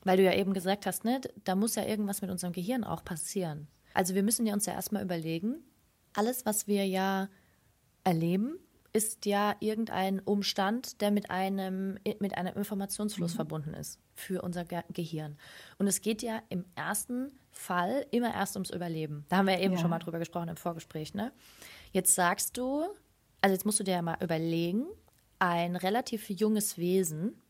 weil 0.05 0.17
du 0.17 0.23
ja 0.23 0.35
eben 0.35 0.55
gesagt 0.55 0.87
hast, 0.87 1.05
ne, 1.05 1.21
da 1.45 1.55
muss 1.55 1.75
ja 1.75 1.85
irgendwas 1.85 2.23
mit 2.23 2.31
unserem 2.31 2.53
Gehirn 2.53 2.85
auch 2.85 3.05
passieren. 3.05 3.69
Also 3.93 4.15
wir 4.15 4.23
müssen 4.23 4.47
ja 4.47 4.55
uns 4.55 4.67
ja 4.67 4.73
erstmal 4.73 5.03
überlegen, 5.03 5.63
alles, 6.15 6.47
was 6.47 6.67
wir 6.67 6.87
ja 6.87 7.29
erleben, 8.05 8.59
ist 8.93 9.27
ja 9.27 9.55
irgendein 9.61 10.21
Umstand, 10.21 11.01
der 11.01 11.11
mit 11.11 11.31
einem, 11.31 11.99
mit 12.19 12.37
einem 12.37 12.57
Informationsfluss 12.57 13.33
mhm. 13.33 13.37
verbunden 13.37 13.75
ist 13.75 14.01
für 14.15 14.43
unser 14.43 14.65
Ge 14.65 14.83
Gehirn. 14.93 15.37
Und 15.79 15.87
es 15.87 16.01
geht 16.01 16.23
ja 16.23 16.43
im 16.49 16.65
ersten 16.75 17.33
Fall 17.53 18.07
immer 18.11 18.35
erst 18.35 18.57
ums 18.57 18.71
Überleben. 18.71 19.25
Da 19.29 19.39
haben 19.39 19.47
wir 19.47 19.55
ja 19.55 19.61
eben 19.61 19.75
ja. 19.75 19.81
schon 19.81 19.91
mal 19.91 19.99
drüber 19.99 20.19
gesprochen 20.19 20.49
im 20.49 20.57
Vorgespräch. 20.57 21.15
Ne? 21.15 21.33
Jetzt 21.93 22.15
sagst 22.15 22.57
du, 22.57 22.85
also 23.41 23.53
jetzt 23.53 23.65
musst 23.65 23.81
du 23.81 23.85
dir 23.85 23.95
ja 23.95 24.03
mal 24.03 24.19
überlegen, 24.21 24.87
ein 25.39 25.77
relativ 25.77 26.29
junges 26.29 26.77
Wesen, 26.77 27.41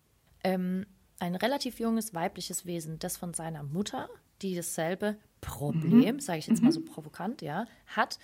ähm, 0.45 0.87
ein 1.19 1.35
relativ 1.35 1.81
junges 1.81 2.15
weibliches 2.15 2.67
Wesen, 2.67 2.99
das 2.99 3.17
von 3.17 3.35
seiner 3.35 3.63
Mutter, 3.63 4.09
die 4.43 4.55
dasselbe 4.55 5.17
Problem, 5.41 6.17
mhm. 6.17 6.21
sage 6.21 6.39
ich 6.39 6.47
jetzt 6.47 6.63
mal 6.63 6.73
so 6.73 6.81
mhm. 6.81 6.87
provokant, 6.87 7.43
ja, 7.43 7.67
hat, 7.87 8.19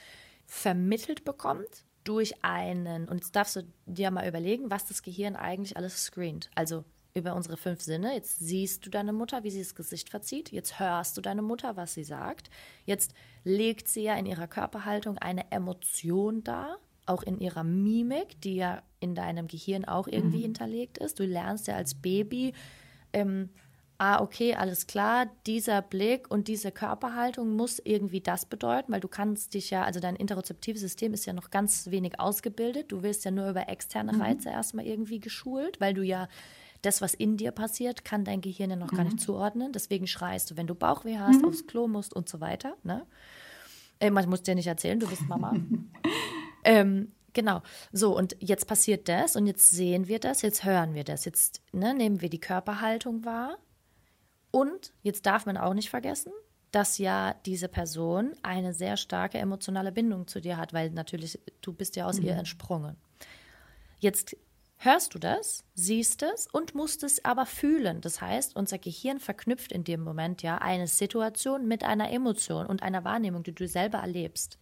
vermittelt 0.47 1.25
bekommt 1.25 1.85
durch 2.09 2.43
einen, 2.45 3.09
und 3.09 3.17
jetzt 3.17 3.37
darfst 3.37 3.57
du 3.57 3.63
dir 3.87 4.11
mal 4.11 4.29
überlegen, 4.29 4.71
was 4.71 4.87
das 4.87 5.03
Gehirn 5.03 5.37
eigentlich 5.37 5.77
alles 5.77 6.05
screent. 6.05 6.51
Also 6.55 6.85
über 7.15 7.35
unsere 7.35 7.57
fünf 7.57 7.81
Sinne. 7.81 8.13
Jetzt 8.15 8.41
siehst 8.41 8.85
du 8.85 8.91
deine 8.91 9.13
Mutter, 9.15 9.43
wie 9.43 9.51
sie 9.51 9.61
das 9.61 9.75
Gesicht 9.75 10.11
verzieht. 10.11 10.53
Jetzt 10.53 10.79
hörst 10.79 11.17
du 11.17 11.23
deine 11.23 11.41
Mutter, 11.41 11.75
was 11.77 11.95
sie 11.95 12.05
sagt. 12.05 12.51
Jetzt 12.85 13.15
legt 13.43 13.89
sie 13.89 14.03
ja 14.03 14.17
in 14.17 14.27
ihrer 14.27 14.47
Körperhaltung 14.49 15.17
eine 15.19 15.51
Emotion 15.51 16.45
dar. 16.45 16.79
auch 17.09 17.23
in 17.23 17.39
ihrer 17.39 17.63
Mimik, 17.63 18.41
die 18.41 18.57
ja 18.57 18.83
in 18.99 19.15
deinem 19.15 19.47
Gehirn 19.47 19.85
auch 19.85 20.09
irgendwie 20.09 20.39
Mhm. 20.39 20.43
hinterlegt 20.43 20.99
ist. 20.99 21.21
Du 21.21 21.25
lernst 21.25 21.69
ja 21.69 21.77
als 21.77 21.95
Baby, 21.95 22.53
ähm, 23.13 23.51
ah, 23.99 24.21
okay, 24.21 24.55
alles 24.55 24.87
klar, 24.87 25.27
dieser 25.47 25.81
Blick 25.83 26.31
und 26.31 26.49
diese 26.49 26.71
Körperhaltung 26.73 27.57
muss 27.57 27.79
irgendwie 27.83 28.21
das 28.21 28.45
bedeuten, 28.45 28.93
weil 28.93 29.01
du 29.01 29.09
kannst 29.09 29.55
dich 29.55 29.71
ja, 29.71 29.85
also 29.85 30.01
dein 30.01 30.17
interozeptives 30.17 30.81
System 30.83 31.15
ist 31.15 31.25
ja 31.27 31.33
noch 31.33 31.51
ganz 31.51 31.91
wenig 31.91 32.21
ausgebildet. 32.21 32.93
Du 32.93 33.03
wirst 33.03 33.25
ja 33.25 33.31
nur 33.31 33.49
über 33.51 33.69
externe 33.69 34.13
Mhm. 34.13 34.21
Reize 34.21 34.51
erstmal 34.51 34.87
irgendwie 34.87 35.19
geschult, 35.21 35.81
weil 35.81 35.95
du 35.95 36.03
ja 36.03 36.29
das, 36.83 37.01
was 37.01 37.15
in 37.15 37.37
dir 37.37 37.53
passiert, 37.53 38.05
kann 38.05 38.25
dein 38.25 38.43
Gehirn 38.43 38.71
ja 38.71 38.77
noch 38.77 38.91
gar 38.93 39.05
Mhm. 39.05 39.13
nicht 39.13 39.21
zuordnen. 39.21 39.73
Deswegen 39.73 40.07
schreist 40.07 40.51
du, 40.51 40.57
wenn 40.57 40.67
du 40.67 40.75
Bauchweh 40.75 41.19
hast, 41.19 41.43
aufs 41.45 41.67
Klo 41.67 41.89
musst 41.89 42.15
und 42.15 42.29
so 42.29 42.41
weiter. 42.41 42.77
Ne? 42.85 43.07
Äh, 43.99 44.11
man 44.11 44.29
muss 44.29 44.43
dir 44.43 44.55
nicht 44.55 44.67
erzählen, 44.67 45.01
du 45.01 45.07
bist 45.09 45.27
Mama. 45.27 45.55
ähm, 46.65 47.13
genau. 47.33 47.63
So, 47.93 48.17
und 48.17 48.37
jetzt 48.41 48.67
passiert 48.67 49.09
das 49.09 49.37
und 49.37 49.47
jetzt 49.47 49.71
sehen 49.71 50.07
wir 50.07 50.19
das, 50.19 50.43
jetzt 50.43 50.65
hören 50.65 50.95
wir 50.95 51.05
das, 51.05 51.25
jetzt 51.25 51.63
ne, 51.73 51.95
nehmen 51.95 52.21
wir 52.21 52.29
die 52.29 52.41
Körperhaltung 52.41 53.25
wahr. 53.25 53.57
Und 54.57 54.95
jetzt 55.03 55.27
darf 55.27 55.45
man 55.45 55.59
auch 55.59 55.75
nicht 55.75 55.91
vergessen, 55.91 56.33
dass 56.71 56.97
ja 56.97 57.35
diese 57.45 57.69
Person 57.69 58.33
eine 58.43 58.73
sehr 58.73 58.97
starke 58.97 59.37
emotionale 59.37 59.93
Bindung 59.93 60.27
zu 60.29 60.41
dir 60.41 60.57
hat, 60.57 60.73
weil 60.73 60.93
natürlich 60.93 61.39
du 61.61 61.75
bist 61.75 61.95
ja 61.95 62.07
aus 62.07 62.19
ihr 62.19 62.35
entsprungen. 62.35 62.97
Jetzt 63.99 64.35
hörst 64.79 65.13
du 65.13 65.19
das, 65.19 65.63
siehst 65.75 66.23
es 66.23 66.47
und 66.51 66.75
musst 66.75 67.05
es 67.05 67.23
aber 67.23 67.45
fühlen. 67.45 68.01
Das 68.01 68.23
heißt, 68.23 68.57
unser 68.57 68.79
Gehirn 68.79 69.21
verknüpft 69.21 69.73
in 69.73 69.85
dem 69.85 70.01
Moment 70.01 70.43
ja 70.43 70.57
eine 70.57 70.87
Situation 70.87 71.69
mit 71.69 71.85
einer 71.85 72.11
Emotion 72.11 72.65
und 72.65 72.83
einer 72.83 73.05
Wahrnehmung, 73.05 73.43
die 73.43 73.55
du 73.55 73.69
selber 73.69 73.99
erlebst. 73.99 74.59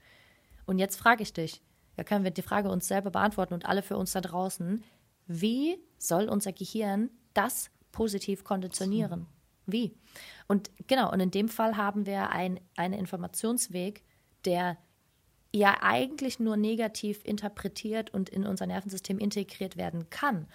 Und 0.66 0.80
jetzt 0.80 0.96
frage 0.96 1.22
ich 1.22 1.32
dich, 1.32 1.62
ja, 1.96 2.02
können 2.02 2.24
wir 2.24 2.32
die 2.32 2.42
Frage 2.42 2.68
uns 2.68 2.88
selber 2.88 3.12
beantworten 3.12 3.54
und 3.54 3.66
alle 3.66 3.82
für 3.82 3.96
uns 3.96 4.10
da 4.10 4.20
draußen, 4.20 4.82
wie 5.28 5.78
soll 5.98 6.28
unser 6.28 6.52
Gehirn 6.52 7.10
das 7.32 7.70
positiv 7.92 8.42
konditionieren? 8.42 9.28
Wie? 9.66 9.96
Und 10.46 10.70
genau, 10.86 11.12
und 11.12 11.20
in 11.20 11.30
dem 11.30 11.48
Fall 11.48 11.76
haben 11.76 12.06
wir 12.06 12.30
ein, 12.30 12.60
einen 12.76 12.94
Informationsweg, 12.94 14.02
der 14.44 14.76
ja 15.52 15.78
eigentlich 15.82 16.40
nur 16.40 16.56
negativ 16.56 17.24
interpretiert 17.24 18.10
und 18.12 18.28
in 18.28 18.46
unser 18.46 18.66
Nervensystem 18.66 19.18
integriert 19.18 19.76
werden 19.76 20.10
kann. 20.10 20.46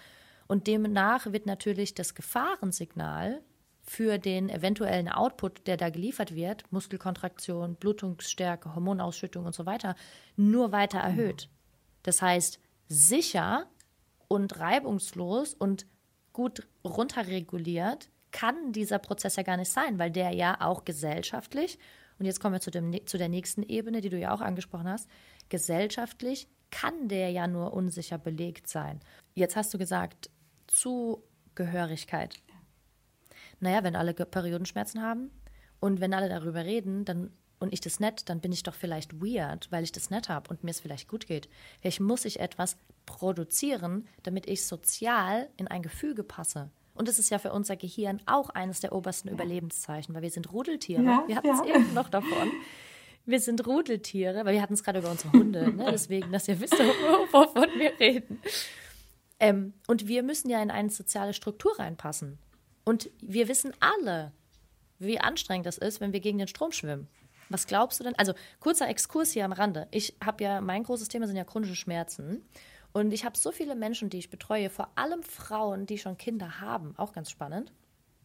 Und 0.46 0.66
demnach 0.66 1.32
wird 1.32 1.46
natürlich 1.46 1.94
das 1.94 2.14
Gefahrensignal 2.14 3.40
für 3.82 4.18
den 4.18 4.50
eventuellen 4.50 5.08
Output, 5.08 5.66
der 5.66 5.76
da 5.76 5.90
geliefert 5.90 6.34
wird, 6.34 6.70
Muskelkontraktion, 6.70 7.76
Blutungsstärke, 7.76 8.74
Hormonausschüttung 8.74 9.46
und 9.46 9.54
so 9.54 9.64
weiter, 9.64 9.94
nur 10.36 10.70
weiter 10.70 10.98
erhöht. 10.98 11.48
Das 12.02 12.20
heißt, 12.20 12.60
sicher 12.88 13.66
und 14.28 14.60
reibungslos 14.60 15.54
und 15.54 15.86
gut 16.32 16.66
runterreguliert 16.84 18.10
kann 18.32 18.72
dieser 18.72 18.98
Prozess 18.98 19.36
ja 19.36 19.42
gar 19.42 19.56
nicht 19.56 19.70
sein, 19.70 19.98
weil 19.98 20.10
der 20.10 20.30
ja 20.32 20.60
auch 20.60 20.84
gesellschaftlich, 20.84 21.78
und 22.18 22.26
jetzt 22.26 22.40
kommen 22.40 22.54
wir 22.54 22.60
zu, 22.60 22.70
dem, 22.70 23.06
zu 23.06 23.18
der 23.18 23.28
nächsten 23.28 23.62
Ebene, 23.62 24.00
die 24.00 24.10
du 24.10 24.18
ja 24.18 24.32
auch 24.32 24.40
angesprochen 24.40 24.88
hast, 24.88 25.08
gesellschaftlich 25.48 26.48
kann 26.70 27.08
der 27.08 27.30
ja 27.30 27.46
nur 27.46 27.72
unsicher 27.72 28.18
belegt 28.18 28.68
sein. 28.68 29.00
Jetzt 29.34 29.56
hast 29.56 29.74
du 29.74 29.78
gesagt, 29.78 30.30
Zugehörigkeit. 30.66 32.36
Naja, 33.58 33.82
wenn 33.82 33.96
alle 33.96 34.14
Periodenschmerzen 34.14 35.02
haben 35.02 35.30
und 35.80 36.00
wenn 36.00 36.14
alle 36.14 36.28
darüber 36.28 36.64
reden, 36.64 37.04
dann 37.04 37.30
und 37.60 37.74
ich 37.74 37.80
das 37.80 38.00
nett, 38.00 38.28
dann 38.28 38.40
bin 38.40 38.52
ich 38.52 38.62
doch 38.62 38.74
vielleicht 38.74 39.20
weird, 39.20 39.70
weil 39.70 39.84
ich 39.84 39.92
das 39.92 40.08
nett 40.10 40.28
habe 40.28 40.48
und 40.48 40.64
mir 40.64 40.70
es 40.70 40.80
vielleicht 40.80 41.08
gut 41.08 41.26
geht. 41.26 41.48
Vielleicht 41.80 42.00
muss 42.00 42.24
ich 42.24 42.40
etwas 42.40 42.76
produzieren, 43.04 44.08
damit 44.22 44.48
ich 44.48 44.64
sozial 44.64 45.50
in 45.58 45.68
ein 45.68 45.82
Gefüge 45.82 46.24
passe. 46.24 46.70
Und 46.94 47.08
das 47.08 47.18
ist 47.18 47.30
ja 47.30 47.38
für 47.38 47.52
unser 47.52 47.76
Gehirn 47.76 48.20
auch 48.26 48.50
eines 48.50 48.80
der 48.80 48.92
obersten 48.92 49.28
Überlebenszeichen, 49.28 50.14
weil 50.14 50.22
wir 50.22 50.30
sind 50.30 50.52
Rudeltiere. 50.52 51.02
Ja, 51.02 51.24
wir 51.26 51.36
hatten 51.36 51.48
es 51.48 51.60
ja. 51.66 51.76
eben 51.76 51.94
noch 51.94 52.08
davon. 52.08 52.50
Wir 53.26 53.40
sind 53.40 53.66
Rudeltiere, 53.66 54.44
weil 54.44 54.54
wir 54.54 54.62
hatten 54.62 54.74
es 54.74 54.82
gerade 54.82 54.98
über 54.98 55.10
unsere 55.10 55.32
Hunde, 55.32 55.72
ne? 55.72 55.86
deswegen, 55.90 56.32
dass 56.32 56.48
ihr 56.48 56.60
wisst, 56.60 56.78
wovon 57.32 57.68
wir 57.78 57.98
reden. 58.00 58.40
Ähm, 59.38 59.72
und 59.86 60.08
wir 60.08 60.22
müssen 60.22 60.50
ja 60.50 60.62
in 60.62 60.70
eine 60.70 60.90
soziale 60.90 61.32
Struktur 61.32 61.78
reinpassen. 61.78 62.38
Und 62.84 63.10
wir 63.20 63.48
wissen 63.48 63.72
alle, 63.80 64.32
wie 64.98 65.20
anstrengend 65.20 65.66
das 65.66 65.78
ist, 65.78 66.00
wenn 66.00 66.12
wir 66.12 66.20
gegen 66.20 66.38
den 66.38 66.48
Strom 66.48 66.72
schwimmen. 66.72 67.08
Was 67.48 67.66
glaubst 67.66 67.98
du 67.98 68.04
denn? 68.04 68.14
Also 68.16 68.34
kurzer 68.60 68.88
Exkurs 68.88 69.32
hier 69.32 69.44
am 69.44 69.52
Rande. 69.52 69.88
Ich 69.90 70.14
habe 70.24 70.44
ja, 70.44 70.60
mein 70.60 70.84
großes 70.84 71.08
Thema 71.08 71.26
sind 71.26 71.36
ja 71.36 71.44
chronische 71.44 71.74
Schmerzen. 71.74 72.44
Und 72.92 73.12
ich 73.12 73.24
habe 73.24 73.38
so 73.38 73.52
viele 73.52 73.74
Menschen, 73.76 74.10
die 74.10 74.18
ich 74.18 74.30
betreue, 74.30 74.68
vor 74.70 74.90
allem 74.96 75.22
Frauen, 75.22 75.86
die 75.86 75.98
schon 75.98 76.16
Kinder 76.18 76.60
haben, 76.60 76.94
auch 76.96 77.12
ganz 77.12 77.30
spannend, 77.30 77.72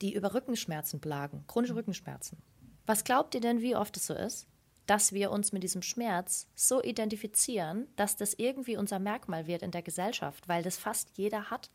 die 0.02 0.14
über 0.14 0.34
Rückenschmerzen 0.34 1.00
plagen, 1.00 1.44
chronische 1.48 1.76
Rückenschmerzen. 1.76 2.38
Was 2.86 3.04
glaubt 3.04 3.36
ihr 3.36 3.42
denn, 3.42 3.62
wie 3.62 3.76
oft 3.76 3.96
es 3.98 4.08
so 4.08 4.14
ist, 4.14 4.48
dass 4.88 5.14
wir 5.14 5.32
uns 5.32 5.52
mit 5.52 5.64
diesem 5.64 5.82
Schmerz 5.82 6.48
so 6.56 6.82
identifizieren, 6.84 7.88
dass 7.96 8.16
das 8.16 8.34
irgendwie 8.34 8.78
unser 8.78 9.00
Merkmal 9.00 9.48
wird 9.48 9.62
in 9.64 9.72
der 9.72 9.82
Gesellschaft, 9.82 10.48
weil 10.48 10.64
das 10.64 10.78
fast 10.78 11.18
jeder 11.18 11.50
hat? 11.50 11.70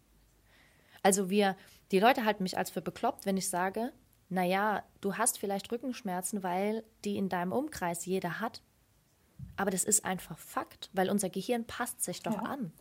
Also 1.02 1.30
wir, 1.30 1.56
die 1.92 1.98
Leute 2.00 2.24
halten 2.24 2.42
mich 2.42 2.58
als 2.58 2.70
für 2.70 2.82
bekloppt, 2.82 3.24
wenn 3.26 3.36
ich 3.36 3.48
sage, 3.48 3.92
naja, 4.28 4.84
du 5.00 5.16
hast 5.16 5.38
vielleicht 5.38 5.72
Rückenschmerzen, 5.72 6.42
weil 6.42 6.84
die 7.04 7.16
in 7.16 7.28
deinem 7.28 7.52
Umkreis 7.52 8.04
jeder 8.04 8.38
hat. 8.38 8.62
Aber 9.56 9.70
das 9.70 9.82
ist 9.84 10.04
einfach 10.04 10.38
Fakt, 10.38 10.90
weil 10.92 11.10
unser 11.10 11.30
Gehirn 11.30 11.64
passt 11.66 12.02
sich 12.04 12.22
doch 12.22 12.34
Ja. 12.34 12.42
an. 12.42 12.72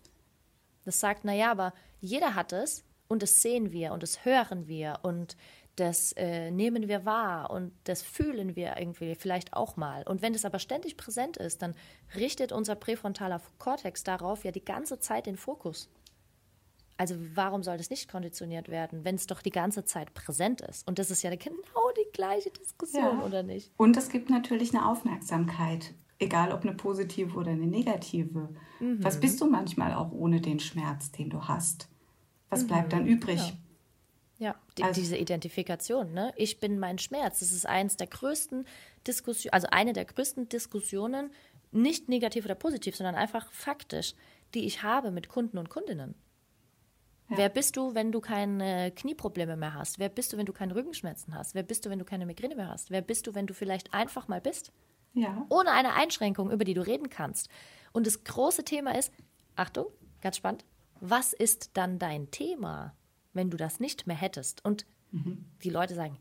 Das 0.86 1.00
sagt, 1.00 1.26
naja, 1.26 1.52
aber 1.52 1.74
jeder 2.02 2.36
hat 2.36 2.54
es 2.54 2.84
und 3.08 3.22
das 3.24 3.42
sehen 3.42 3.72
wir 3.72 3.92
und 3.92 4.04
das 4.04 4.26
hören 4.26 4.68
wir 4.68 5.00
und 5.04 5.36
das 5.76 6.12
äh, 6.14 6.52
nehmen 6.52 6.88
wir 6.90 7.06
wahr 7.06 7.52
und 7.52 7.72
das 7.86 8.02
fühlen 8.02 8.56
wir 8.58 8.76
irgendwie 8.78 9.16
vielleicht 9.16 9.54
auch 9.54 9.78
mal. 9.78 10.04
Und 10.04 10.22
wenn 10.22 10.34
das 10.34 10.44
aber 10.44 10.60
ständig 10.60 10.98
präsent 10.98 11.38
ist, 11.38 11.62
dann 11.62 11.74
richtet 12.16 12.52
unser 12.52 12.76
präfrontaler 12.76 13.42
Kortex 13.60 14.04
darauf 14.04 14.44
ja 14.44 14.52
die 14.52 14.64
ganze 14.66 15.00
Zeit 15.00 15.26
den 15.26 15.38
Fokus. 15.38 15.90
Also 16.98 17.16
warum 17.34 17.64
soll 17.64 17.78
das 17.78 17.90
nicht 17.90 18.12
konditioniert 18.12 18.68
werden, 18.68 19.06
wenn 19.06 19.16
es 19.16 19.26
doch 19.26 19.42
die 19.42 19.52
ganze 19.52 19.86
Zeit 19.86 20.14
präsent 20.14 20.60
ist? 20.60 20.86
Und 20.86 21.00
das 21.00 21.10
ist 21.12 21.24
ja 21.24 21.34
genau 21.34 21.92
die 21.98 22.12
gleiche 22.12 22.50
Diskussion, 22.50 23.20
Ja. 23.20 23.26
oder 23.26 23.42
nicht? 23.42 23.72
Und 23.78 23.96
es 23.96 24.10
gibt 24.10 24.30
natürlich 24.30 24.76
eine 24.76 24.86
Aufmerksamkeit, 24.86 25.94
egal 26.20 26.52
ob 26.52 26.62
eine 26.62 26.74
positive 26.74 27.36
oder 27.38 27.52
eine 27.52 27.66
negative. 27.66 28.50
Mhm. 28.80 29.04
Was 29.04 29.20
bist 29.20 29.40
du 29.42 29.50
manchmal 29.50 29.94
auch 29.94 30.12
ohne 30.12 30.42
den 30.42 30.60
Schmerz, 30.60 31.12
den 31.12 31.30
du 31.30 31.48
hast? 31.48 31.90
Was 32.50 32.68
bleibt 32.68 32.94
dann 32.94 33.06
übrig? 33.08 33.38
genau. 33.40 33.58
Ja, 34.40 34.56
die, 34.78 34.84
Also- 34.84 35.02
diese 35.02 35.18
Identifikation, 35.18 36.14
ne? 36.14 36.32
Ich 36.38 36.62
bin 36.62 36.80
mein 36.80 36.98
Schmerz. 36.98 37.40
Das 37.40 37.52
ist 37.52 37.66
eins 37.66 37.98
der 37.98 38.08
größten 38.08 38.66
Diskussionen, 39.06 39.54
also 39.54 39.68
eine 39.70 39.92
der 39.92 40.06
größten 40.06 40.48
Diskussionen, 40.48 41.32
nicht 41.72 42.08
negativ 42.08 42.46
oder 42.46 42.56
positiv, 42.56 42.96
sondern 42.96 43.16
einfach 43.16 43.52
faktisch, 43.52 44.14
die 44.54 44.66
ich 44.66 44.82
habe 44.82 45.12
mit 45.12 45.28
Kunden 45.28 45.58
und 45.58 45.70
Kundinnen. 45.70 46.16
Ja. 47.30 47.38
Wer 47.38 47.50
bist 47.50 47.76
du, 47.78 47.94
wenn 47.94 48.12
du 48.14 48.22
keine 48.22 48.92
Knieprobleme 48.96 49.56
mehr 49.58 49.74
hast? 49.76 50.00
Wer 50.00 50.10
bist 50.10 50.32
du, 50.34 50.38
wenn 50.38 50.46
du 50.48 50.54
keine 50.54 50.74
Rückenschmerzen 50.74 51.36
hast? 51.36 51.54
Wer 51.54 51.64
bist 51.64 51.86
du, 51.86 51.90
wenn 51.90 52.00
du 52.00 52.06
keine 52.06 52.26
Migräne 52.26 52.56
mehr 52.56 52.70
hast? 52.70 52.90
Wer 52.90 53.02
bist 53.02 53.28
du, 53.28 53.36
wenn 53.36 53.46
du 53.46 53.54
vielleicht 53.54 53.94
einfach 53.94 54.28
mal 54.30 54.42
bist? 54.42 54.72
Ja. 55.14 55.46
ohne 55.50 55.72
eine 55.72 55.94
Einschränkung, 55.94 56.52
über 56.52 56.64
die 56.64 56.74
du 56.74 56.86
reden 56.86 57.10
kannst. 57.10 57.50
Und 57.92 58.06
das 58.08 58.24
große 58.24 58.64
Thema 58.64 58.98
ist, 58.98 59.12
Achtung, 59.56 59.88
ganz 60.22 60.38
spannend, 60.38 60.66
was 61.02 61.34
ist 61.34 61.72
dann 61.76 61.98
dein 62.00 62.30
Thema, 62.32 62.94
wenn 63.34 63.50
du 63.50 63.58
das 63.58 63.80
nicht 63.80 64.08
mehr 64.08 64.16
hättest? 64.16 64.64
Und 64.64 64.86
die 65.64 65.70
Leute 65.70 65.96
sagen, 65.96 66.20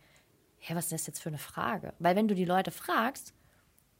hä, 0.58 0.74
was 0.74 0.86
ist 0.86 0.92
das 0.92 1.06
jetzt 1.06 1.22
für 1.22 1.28
eine 1.28 1.38
Frage? 1.38 1.92
Weil 1.98 2.16
wenn 2.16 2.28
du 2.28 2.34
die 2.34 2.46
Leute 2.46 2.70
fragst, 2.70 3.34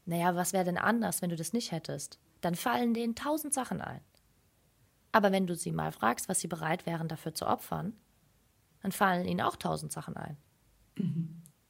naja, 0.07 0.35
was 0.35 0.52
wäre 0.54 0.64
denn 0.64 0.78
anders, 0.78 1.21
wenn 1.21 1.28
du 1.28 1.37
das 1.37 1.52
nicht 1.52 1.73
hättest? 1.73 2.18
Dann 2.40 2.54
fallen 2.54 2.95
denen 2.95 3.14
tausend 3.14 3.52
Sachen 3.52 3.83
ein. 3.83 4.00
Aber 5.12 5.33
wenn 5.33 5.47
du 5.47 5.54
sie 5.54 5.73
mal 5.73 5.92
fragst, 5.92 6.28
was 6.28 6.40
sie 6.40 6.49
bereit 6.49 6.87
wären, 6.87 7.09
dafür 7.09 7.35
zu 7.35 7.47
opfern, 7.47 7.95
dann 8.83 8.92
fallen 8.92 9.26
ihnen 9.26 9.40
auch 9.42 9.57
tausend 9.57 9.92
Sachen 9.92 10.16
ein. 10.16 10.37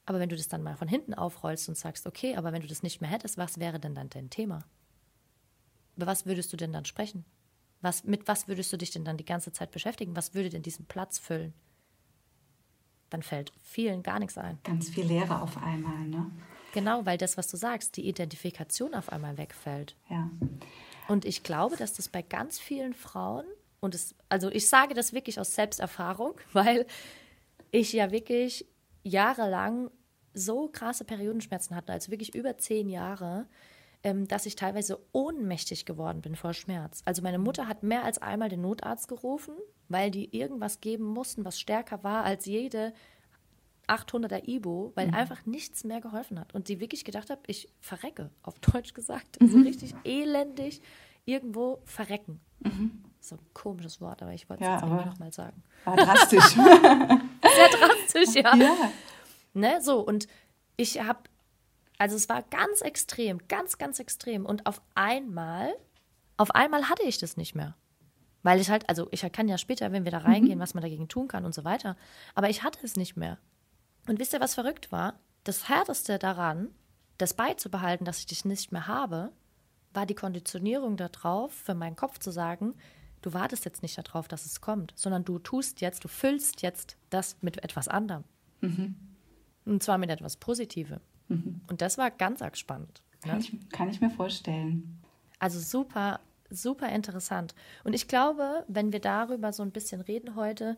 Aber 0.09 0.19
wenn 0.19 0.29
du 0.29 0.35
das 0.35 0.47
dann 0.47 0.63
mal 0.63 0.75
von 0.75 0.87
hinten 0.87 1.13
aufrollst 1.13 1.69
und 1.69 1.77
sagst, 1.77 2.07
okay, 2.07 2.35
aber 2.35 2.51
wenn 2.51 2.63
du 2.63 2.67
das 2.67 2.81
nicht 2.81 2.99
mehr 2.99 3.11
hättest, 3.11 3.37
was 3.37 3.59
wäre 3.59 3.79
denn 3.79 3.93
dann 3.93 4.09
dein 4.09 4.31
Thema? 4.31 4.65
Über 5.95 6.07
was 6.07 6.25
würdest 6.25 6.51
du 6.51 6.57
denn 6.57 6.73
dann 6.73 6.85
sprechen? 6.85 7.25
Was, 7.81 8.05
mit 8.05 8.27
was 8.27 8.47
würdest 8.47 8.73
du 8.73 8.77
dich 8.77 8.89
denn 8.89 9.05
dann 9.05 9.17
die 9.17 9.25
ganze 9.25 9.51
Zeit 9.51 9.69
beschäftigen? 9.69 10.15
Was 10.15 10.33
würde 10.33 10.49
denn 10.49 10.63
diesen 10.63 10.87
Platz 10.87 11.19
füllen? 11.19 11.53
Dann 13.11 13.21
fällt 13.21 13.53
vielen 13.61 14.01
gar 14.01 14.17
nichts 14.17 14.35
ein. 14.39 14.57
Ganz 14.63 14.89
viel 14.89 15.05
Leere 15.05 15.43
auf 15.43 15.61
einmal, 15.61 16.07
ne? 16.07 16.31
Genau, 16.73 17.05
weil 17.05 17.19
das, 17.19 17.37
was 17.37 17.47
du 17.47 17.57
sagst, 17.57 17.95
die 17.95 18.07
Identifikation 18.07 18.95
auf 18.95 19.11
einmal 19.11 19.37
wegfällt. 19.37 19.95
Ja. 20.09 20.27
Und 21.07 21.23
ich 21.23 21.43
glaube, 21.43 21.77
dass 21.77 21.93
das 21.93 22.09
bei 22.09 22.23
ganz 22.23 22.57
vielen 22.57 22.95
Frauen, 22.95 23.45
und 23.79 23.93
es, 23.93 24.15
also 24.27 24.49
ich 24.49 24.67
sage 24.69 24.95
das 24.95 25.13
wirklich 25.13 25.39
aus 25.39 25.53
Selbsterfahrung, 25.53 26.33
weil 26.51 26.87
ich 27.69 27.93
ja 27.93 28.09
wirklich 28.09 28.65
jahrelang 29.03 29.91
so 30.33 30.69
krasse 30.71 31.03
Periodenschmerzen 31.03 31.75
hatte, 31.75 31.91
also 31.91 32.11
wirklich 32.11 32.35
über 32.35 32.57
zehn 32.57 32.89
Jahre, 32.89 33.47
ähm, 34.03 34.27
dass 34.27 34.45
ich 34.45 34.55
teilweise 34.55 34.99
ohnmächtig 35.11 35.85
geworden 35.85 36.21
bin 36.21 36.35
vor 36.35 36.53
Schmerz. 36.53 37.01
Also 37.05 37.21
meine 37.21 37.39
Mutter 37.39 37.67
hat 37.67 37.83
mehr 37.83 38.03
als 38.03 38.21
einmal 38.21 38.49
den 38.49 38.61
Notarzt 38.61 39.07
gerufen, 39.07 39.55
weil 39.89 40.11
die 40.11 40.35
irgendwas 40.37 40.79
geben 40.79 41.05
mussten, 41.05 41.43
was 41.45 41.59
stärker 41.59 42.03
war 42.03 42.23
als 42.23 42.45
jede 42.45 42.93
800er 43.87 44.47
Ibo, 44.47 44.91
weil 44.95 45.07
mhm. 45.07 45.15
einfach 45.15 45.45
nichts 45.45 45.83
mehr 45.83 45.99
geholfen 45.99 46.39
hat. 46.39 46.53
Und 46.53 46.67
sie 46.67 46.79
wirklich 46.79 47.03
gedacht 47.03 47.29
hat, 47.29 47.39
ich 47.47 47.69
verrecke, 47.79 48.29
auf 48.43 48.59
Deutsch 48.59 48.93
gesagt. 48.93 49.41
Also 49.41 49.57
mhm. 49.57 49.63
richtig 49.63 49.95
elendig 50.03 50.81
irgendwo 51.25 51.81
verrecken. 51.85 52.39
Mhm. 52.59 53.03
So 53.19 53.35
ein 53.35 53.41
komisches 53.53 53.99
Wort, 53.99 54.21
aber 54.21 54.33
ich 54.33 54.49
wollte 54.49 54.63
es 54.63 54.69
ja, 54.69 54.75
jetzt 54.75 55.05
nochmal 55.05 55.33
sagen. 55.33 55.61
War 55.83 55.97
drastisch. 55.97 56.43
Sehr 56.53 57.69
drastisch, 57.69 58.35
ja. 58.43 58.55
ja. 58.55 58.91
Ne, 59.53 59.81
so, 59.81 59.99
und 59.99 60.27
ich 60.77 61.01
habe, 61.01 61.19
also 61.97 62.15
es 62.15 62.29
war 62.29 62.43
ganz 62.43 62.81
extrem, 62.81 63.39
ganz, 63.47 63.77
ganz 63.77 63.99
extrem. 63.99 64.45
Und 64.45 64.65
auf 64.65 64.81
einmal, 64.95 65.73
auf 66.37 66.51
einmal 66.55 66.89
hatte 66.89 67.03
ich 67.03 67.17
das 67.17 67.37
nicht 67.37 67.55
mehr. 67.55 67.75
Weil 68.41 68.61
ich 68.61 68.69
halt, 68.69 68.87
also 68.87 69.07
ich 69.11 69.29
kann 69.31 69.49
ja 69.49 69.57
später, 69.57 69.91
wenn 69.91 70.05
wir 70.05 70.11
da 70.11 70.19
reingehen, 70.19 70.59
mhm. 70.59 70.61
was 70.61 70.73
man 70.73 70.81
dagegen 70.81 71.09
tun 71.09 71.27
kann 71.27 71.45
und 71.45 71.53
so 71.53 71.65
weiter. 71.65 71.97
Aber 72.35 72.49
ich 72.49 72.63
hatte 72.63 72.79
es 72.83 72.95
nicht 72.95 73.17
mehr. 73.17 73.37
Und 74.07 74.19
wisst 74.19 74.33
ihr, 74.33 74.39
was 74.39 74.55
verrückt 74.55 74.91
war? 74.91 75.19
Das 75.43 75.67
Härteste 75.67 76.17
daran, 76.19 76.69
das 77.17 77.33
beizubehalten, 77.33 78.05
dass 78.05 78.19
ich 78.19 78.25
dich 78.27 78.45
nicht 78.45 78.71
mehr 78.71 78.87
habe, 78.87 79.31
war 79.93 80.05
die 80.05 80.15
Konditionierung 80.15 80.95
darauf, 80.95 81.51
für 81.51 81.73
meinen 81.73 81.95
Kopf 81.95 82.19
zu 82.19 82.31
sagen, 82.31 82.75
du 83.21 83.33
wartest 83.33 83.65
jetzt 83.65 83.81
nicht 83.81 83.97
darauf, 83.97 84.27
dass 84.27 84.45
es 84.45 84.61
kommt, 84.61 84.93
sondern 84.95 85.25
du 85.25 85.39
tust 85.39 85.81
jetzt, 85.81 86.03
du 86.03 86.07
füllst 86.07 86.61
jetzt 86.61 86.95
das 87.09 87.37
mit 87.41 87.63
etwas 87.63 87.87
anderem. 87.87 88.23
Mhm. 88.61 88.95
Und 89.69 89.83
zwar 89.83 89.99
mit 89.99 90.09
etwas 90.09 90.35
Positivem. 90.37 90.99
Mhm. 91.27 91.61
Und 91.69 91.81
das 91.81 91.97
war 91.97 92.09
ganz 92.09 92.41
arg 92.41 92.57
spannend. 92.57 93.03
Ne? 93.23 93.31
Kann, 93.31 93.39
ich, 93.39 93.69
kann 93.69 93.89
ich 93.89 94.01
mir 94.01 94.09
vorstellen. 94.09 94.99
Also 95.37 95.59
super, 95.59 96.19
super 96.49 96.89
interessant. 96.89 97.53
Und 97.83 97.93
ich 97.93 98.07
glaube, 98.07 98.65
wenn 98.67 98.91
wir 98.91 98.99
darüber 98.99 99.53
so 99.53 99.61
ein 99.61 99.71
bisschen 99.71 100.01
reden 100.01 100.35
heute, 100.35 100.77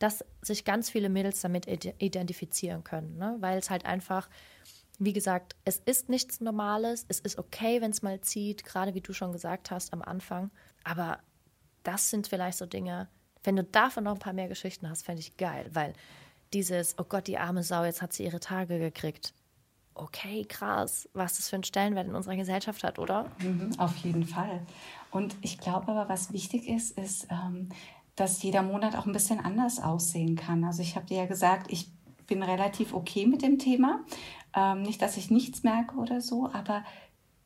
dass 0.00 0.24
sich 0.42 0.64
ganz 0.64 0.90
viele 0.90 1.08
Mädels 1.08 1.40
damit 1.40 1.66
identifizieren 2.02 2.82
können, 2.82 3.16
ne? 3.16 3.36
weil 3.38 3.58
es 3.58 3.70
halt 3.70 3.86
einfach, 3.86 4.28
wie 4.98 5.12
gesagt, 5.12 5.54
es 5.64 5.78
ist 5.78 6.08
nichts 6.08 6.40
Normales, 6.40 7.06
es 7.08 7.20
ist 7.20 7.38
okay, 7.38 7.80
wenn 7.80 7.92
es 7.92 8.02
mal 8.02 8.20
zieht, 8.20 8.64
gerade 8.64 8.94
wie 8.94 9.00
du 9.00 9.12
schon 9.12 9.32
gesagt 9.32 9.70
hast 9.70 9.92
am 9.92 10.02
Anfang, 10.02 10.50
aber 10.84 11.20
das 11.84 12.10
sind 12.10 12.26
vielleicht 12.26 12.58
so 12.58 12.66
Dinge, 12.66 13.08
wenn 13.44 13.56
du 13.56 13.64
davon 13.64 14.04
noch 14.04 14.14
ein 14.14 14.18
paar 14.18 14.32
mehr 14.32 14.48
Geschichten 14.48 14.90
hast, 14.90 15.04
fände 15.06 15.20
ich 15.20 15.36
geil, 15.36 15.70
weil 15.72 15.94
dieses, 16.56 16.96
oh 16.98 17.04
Gott, 17.06 17.26
die 17.26 17.36
arme 17.36 17.62
Sau, 17.62 17.84
jetzt 17.84 18.00
hat 18.00 18.14
sie 18.14 18.24
ihre 18.24 18.40
Tage 18.40 18.78
gekriegt. 18.78 19.34
Okay, 19.94 20.44
krass, 20.46 21.08
was 21.12 21.36
das 21.36 21.50
für 21.50 21.56
einen 21.56 21.64
Stellenwert 21.64 22.06
in 22.08 22.14
unserer 22.14 22.36
Gesellschaft 22.36 22.82
hat, 22.82 22.98
oder? 22.98 23.30
Mhm, 23.38 23.78
auf 23.78 23.94
jeden 23.98 24.24
Fall. 24.24 24.60
Und 25.10 25.36
ich 25.42 25.58
glaube 25.58 25.88
aber, 25.88 26.08
was 26.08 26.32
wichtig 26.32 26.66
ist, 26.66 26.98
ist, 26.98 27.28
ähm, 27.30 27.68
dass 28.14 28.42
jeder 28.42 28.62
Monat 28.62 28.96
auch 28.96 29.04
ein 29.04 29.12
bisschen 29.12 29.38
anders 29.38 29.82
aussehen 29.82 30.36
kann. 30.36 30.64
Also 30.64 30.80
ich 30.80 30.96
habe 30.96 31.06
dir 31.06 31.18
ja 31.18 31.26
gesagt, 31.26 31.70
ich 31.70 31.90
bin 32.26 32.42
relativ 32.42 32.94
okay 32.94 33.26
mit 33.26 33.42
dem 33.42 33.58
Thema. 33.58 34.00
Ähm, 34.54 34.82
nicht, 34.82 35.02
dass 35.02 35.18
ich 35.18 35.30
nichts 35.30 35.62
merke 35.62 35.96
oder 35.96 36.22
so, 36.22 36.48
aber 36.52 36.84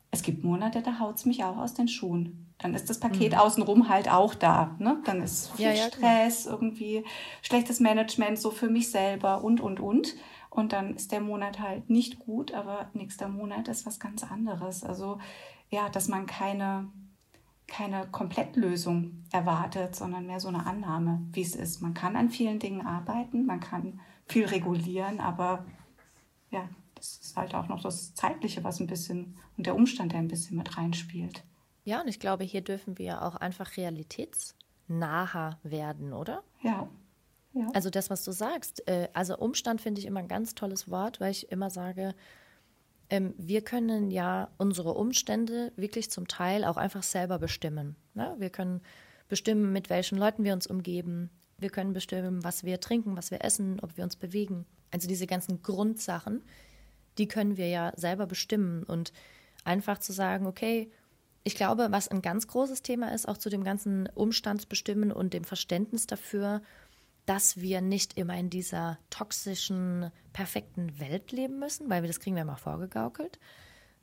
es 0.09 0.23
gibt 0.23 0.43
Monate, 0.43 0.81
da 0.81 0.99
haut 0.99 1.17
es 1.17 1.25
mich 1.25 1.43
auch 1.43 1.57
aus 1.57 1.73
den 1.73 1.89
Schuhen. 1.89 2.50
Dann 2.61 2.75
ist 2.75 2.89
das 2.89 2.99
Paket 2.99 3.33
mhm. 3.33 3.39
außenrum 3.39 3.89
halt 3.89 4.09
auch 4.09 4.35
da. 4.35 4.75
Ne? 4.79 5.01
Dann 5.05 5.21
ist 5.21 5.51
viel 5.53 5.65
ja, 5.65 5.71
ja, 5.71 5.87
Stress, 5.87 6.43
klar. 6.43 6.55
irgendwie 6.55 7.03
schlechtes 7.41 7.79
Management 7.79 8.39
so 8.39 8.51
für 8.51 8.69
mich 8.69 8.91
selber 8.91 9.43
und, 9.43 9.59
und, 9.61 9.79
und. 9.79 10.15
Und 10.49 10.73
dann 10.73 10.95
ist 10.95 11.11
der 11.11 11.21
Monat 11.21 11.59
halt 11.59 11.89
nicht 11.89 12.19
gut, 12.19 12.53
aber 12.53 12.89
nächster 12.93 13.29
Monat 13.29 13.67
ist 13.67 13.85
was 13.85 13.99
ganz 13.99 14.23
anderes. 14.23 14.83
Also 14.83 15.17
ja, 15.69 15.89
dass 15.89 16.07
man 16.07 16.25
keine 16.25 16.89
keine 17.67 18.05
Komplettlösung 18.07 19.23
erwartet, 19.31 19.95
sondern 19.95 20.27
mehr 20.27 20.41
so 20.41 20.49
eine 20.49 20.65
Annahme, 20.65 21.21
wie 21.31 21.41
es 21.41 21.55
ist. 21.55 21.81
Man 21.81 21.93
kann 21.93 22.17
an 22.17 22.29
vielen 22.29 22.59
Dingen 22.59 22.85
arbeiten, 22.85 23.45
man 23.45 23.61
kann 23.61 24.01
viel 24.27 24.45
regulieren, 24.45 25.21
aber 25.21 25.65
ja, 26.49 26.67
das 26.95 27.19
ist 27.23 27.37
halt 27.37 27.55
auch 27.55 27.69
noch 27.69 27.81
das 27.81 28.13
Zeitliche, 28.13 28.65
was 28.65 28.81
ein 28.81 28.87
bisschen 28.87 29.37
und 29.57 29.67
der 29.67 29.75
Umstand, 29.75 30.11
der 30.11 30.19
ein 30.19 30.27
bisschen 30.27 30.57
mit 30.57 30.77
reinspielt. 30.77 31.45
Ja, 31.83 32.01
und 32.01 32.07
ich 32.07 32.19
glaube, 32.19 32.43
hier 32.43 32.61
dürfen 32.61 32.97
wir 32.97 33.23
auch 33.23 33.35
einfach 33.35 33.77
realitätsnaher 33.77 35.59
werden, 35.63 36.13
oder? 36.13 36.43
Ja. 36.61 36.89
ja. 37.53 37.67
Also 37.73 37.89
das, 37.89 38.09
was 38.09 38.23
du 38.23 38.31
sagst. 38.31 38.87
Äh, 38.87 39.09
also 39.13 39.37
Umstand 39.37 39.81
finde 39.81 39.99
ich 39.99 40.05
immer 40.05 40.19
ein 40.19 40.27
ganz 40.27 40.53
tolles 40.55 40.89
Wort, 40.89 41.19
weil 41.19 41.31
ich 41.31 41.51
immer 41.51 41.69
sage, 41.69 42.13
ähm, 43.09 43.33
wir 43.37 43.61
können 43.61 44.11
ja 44.11 44.49
unsere 44.57 44.93
Umstände 44.93 45.73
wirklich 45.75 46.11
zum 46.11 46.27
Teil 46.27 46.63
auch 46.63 46.77
einfach 46.77 47.03
selber 47.03 47.39
bestimmen. 47.39 47.95
Ne? 48.13 48.35
Wir 48.37 48.49
können 48.49 48.81
bestimmen, 49.27 49.73
mit 49.73 49.89
welchen 49.89 50.17
Leuten 50.17 50.43
wir 50.43 50.53
uns 50.53 50.67
umgeben. 50.67 51.29
Wir 51.57 51.69
können 51.69 51.93
bestimmen, 51.93 52.43
was 52.43 52.63
wir 52.63 52.79
trinken, 52.79 53.17
was 53.17 53.31
wir 53.31 53.43
essen, 53.43 53.79
ob 53.81 53.97
wir 53.97 54.03
uns 54.03 54.15
bewegen. 54.15 54.65
Also 54.91 55.07
diese 55.07 55.27
ganzen 55.27 55.61
Grundsachen, 55.61 56.43
die 57.17 57.27
können 57.27 57.57
wir 57.57 57.67
ja 57.67 57.91
selber 57.95 58.27
bestimmen. 58.27 58.83
Und 58.83 59.11
einfach 59.63 59.99
zu 59.99 60.13
sagen, 60.13 60.47
okay, 60.47 60.91
ich 61.43 61.55
glaube, 61.55 61.87
was 61.91 62.07
ein 62.07 62.21
ganz 62.21 62.47
großes 62.47 62.81
Thema 62.81 63.13
ist, 63.13 63.27
auch 63.27 63.37
zu 63.37 63.49
dem 63.49 63.63
ganzen 63.63 64.07
Umstandsbestimmen 64.07 65.11
und 65.11 65.33
dem 65.33 65.43
Verständnis 65.43 66.05
dafür, 66.07 66.61
dass 67.25 67.57
wir 67.57 67.81
nicht 67.81 68.17
immer 68.17 68.37
in 68.37 68.49
dieser 68.49 68.97
toxischen, 69.09 70.11
perfekten 70.33 70.99
Welt 70.99 71.31
leben 71.31 71.59
müssen, 71.59 71.89
weil 71.89 72.03
wir 72.03 72.07
das 72.07 72.19
kriegen 72.19 72.35
wir 72.35 72.43
immer 72.43 72.57
vorgegaukelt, 72.57 73.39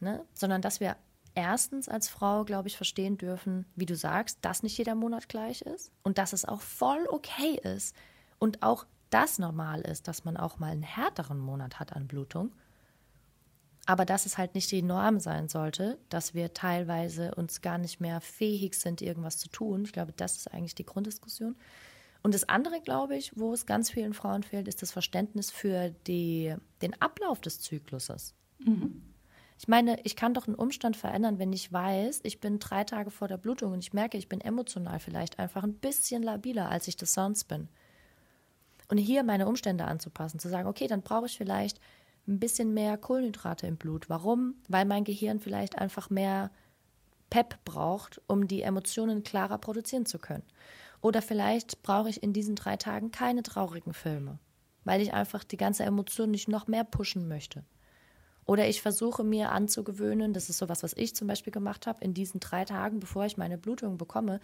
ne? 0.00 0.24
sondern 0.34 0.62
dass 0.62 0.80
wir 0.80 0.96
erstens 1.34 1.88
als 1.88 2.08
Frau, 2.08 2.44
glaube 2.44 2.68
ich, 2.68 2.76
verstehen 2.76 3.18
dürfen, 3.18 3.66
wie 3.76 3.86
du 3.86 3.96
sagst, 3.96 4.38
dass 4.42 4.62
nicht 4.62 4.76
jeder 4.76 4.94
Monat 4.94 5.28
gleich 5.28 5.62
ist 5.62 5.92
und 6.02 6.18
dass 6.18 6.32
es 6.32 6.44
auch 6.44 6.60
voll 6.60 7.06
okay 7.10 7.60
ist 7.62 7.94
und 8.38 8.62
auch 8.62 8.86
das 9.10 9.38
normal 9.38 9.80
ist, 9.80 10.08
dass 10.08 10.24
man 10.24 10.36
auch 10.36 10.58
mal 10.58 10.72
einen 10.72 10.82
härteren 10.82 11.38
Monat 11.38 11.80
hat 11.80 11.94
an 11.94 12.06
Blutung. 12.06 12.52
Aber 13.88 14.04
dass 14.04 14.26
es 14.26 14.36
halt 14.36 14.54
nicht 14.54 14.70
die 14.70 14.82
Norm 14.82 15.18
sein 15.18 15.48
sollte, 15.48 15.96
dass 16.10 16.34
wir 16.34 16.52
teilweise 16.52 17.34
uns 17.36 17.62
gar 17.62 17.78
nicht 17.78 18.02
mehr 18.02 18.20
fähig 18.20 18.74
sind, 18.74 19.00
irgendwas 19.00 19.38
zu 19.38 19.48
tun. 19.48 19.86
Ich 19.86 19.94
glaube, 19.94 20.12
das 20.14 20.36
ist 20.36 20.52
eigentlich 20.52 20.74
die 20.74 20.84
Grunddiskussion. 20.84 21.56
Und 22.22 22.34
das 22.34 22.50
andere, 22.50 22.82
glaube 22.82 23.16
ich, 23.16 23.32
wo 23.38 23.54
es 23.54 23.64
ganz 23.64 23.88
vielen 23.90 24.12
Frauen 24.12 24.42
fehlt, 24.42 24.68
ist 24.68 24.82
das 24.82 24.92
Verständnis 24.92 25.50
für 25.50 25.88
die, 26.06 26.54
den 26.82 27.00
Ablauf 27.00 27.40
des 27.40 27.62
Zykluses. 27.62 28.34
Mhm. 28.58 29.00
Ich 29.58 29.68
meine, 29.68 29.98
ich 30.04 30.16
kann 30.16 30.34
doch 30.34 30.46
einen 30.46 30.56
Umstand 30.56 30.98
verändern, 30.98 31.38
wenn 31.38 31.54
ich 31.54 31.72
weiß, 31.72 32.20
ich 32.24 32.40
bin 32.40 32.58
drei 32.58 32.84
Tage 32.84 33.10
vor 33.10 33.26
der 33.26 33.38
Blutung 33.38 33.72
und 33.72 33.78
ich 33.78 33.94
merke, 33.94 34.18
ich 34.18 34.28
bin 34.28 34.42
emotional 34.42 35.00
vielleicht 35.00 35.38
einfach 35.38 35.64
ein 35.64 35.72
bisschen 35.72 36.22
labiler, 36.22 36.68
als 36.68 36.88
ich 36.88 36.96
das 36.98 37.14
sonst 37.14 37.44
bin. 37.44 37.68
Und 38.90 38.98
hier 38.98 39.22
meine 39.22 39.46
Umstände 39.46 39.86
anzupassen, 39.86 40.38
zu 40.38 40.50
sagen, 40.50 40.68
okay, 40.68 40.88
dann 40.88 41.00
brauche 41.00 41.26
ich 41.26 41.38
vielleicht 41.38 41.80
ein 42.28 42.38
bisschen 42.38 42.74
mehr 42.74 42.96
Kohlenhydrate 42.98 43.66
im 43.66 43.76
Blut. 43.76 44.08
Warum? 44.08 44.54
Weil 44.68 44.84
mein 44.84 45.04
Gehirn 45.04 45.40
vielleicht 45.40 45.78
einfach 45.78 46.10
mehr 46.10 46.50
Pep 47.30 47.58
braucht, 47.64 48.20
um 48.26 48.46
die 48.46 48.62
Emotionen 48.62 49.22
klarer 49.22 49.58
produzieren 49.58 50.06
zu 50.06 50.18
können. 50.18 50.44
Oder 51.00 51.22
vielleicht 51.22 51.82
brauche 51.82 52.08
ich 52.08 52.22
in 52.22 52.32
diesen 52.32 52.54
drei 52.54 52.76
Tagen 52.76 53.10
keine 53.10 53.42
traurigen 53.42 53.94
Filme, 53.94 54.38
weil 54.84 55.00
ich 55.00 55.12
einfach 55.12 55.44
die 55.44 55.56
ganze 55.56 55.84
Emotion 55.84 56.30
nicht 56.30 56.48
noch 56.48 56.66
mehr 56.66 56.84
pushen 56.84 57.28
möchte. 57.28 57.64
Oder 58.44 58.66
ich 58.66 58.80
versuche 58.80 59.24
mir 59.24 59.52
anzugewöhnen, 59.52 60.32
das 60.32 60.48
ist 60.48 60.58
sowas, 60.58 60.82
was 60.82 60.94
ich 60.94 61.14
zum 61.14 61.28
Beispiel 61.28 61.52
gemacht 61.52 61.86
habe, 61.86 62.02
in 62.02 62.14
diesen 62.14 62.40
drei 62.40 62.64
Tagen, 62.64 62.98
bevor 62.98 63.26
ich 63.26 63.36
meine 63.36 63.58
Blutung 63.58 63.98
bekomme, 63.98 64.40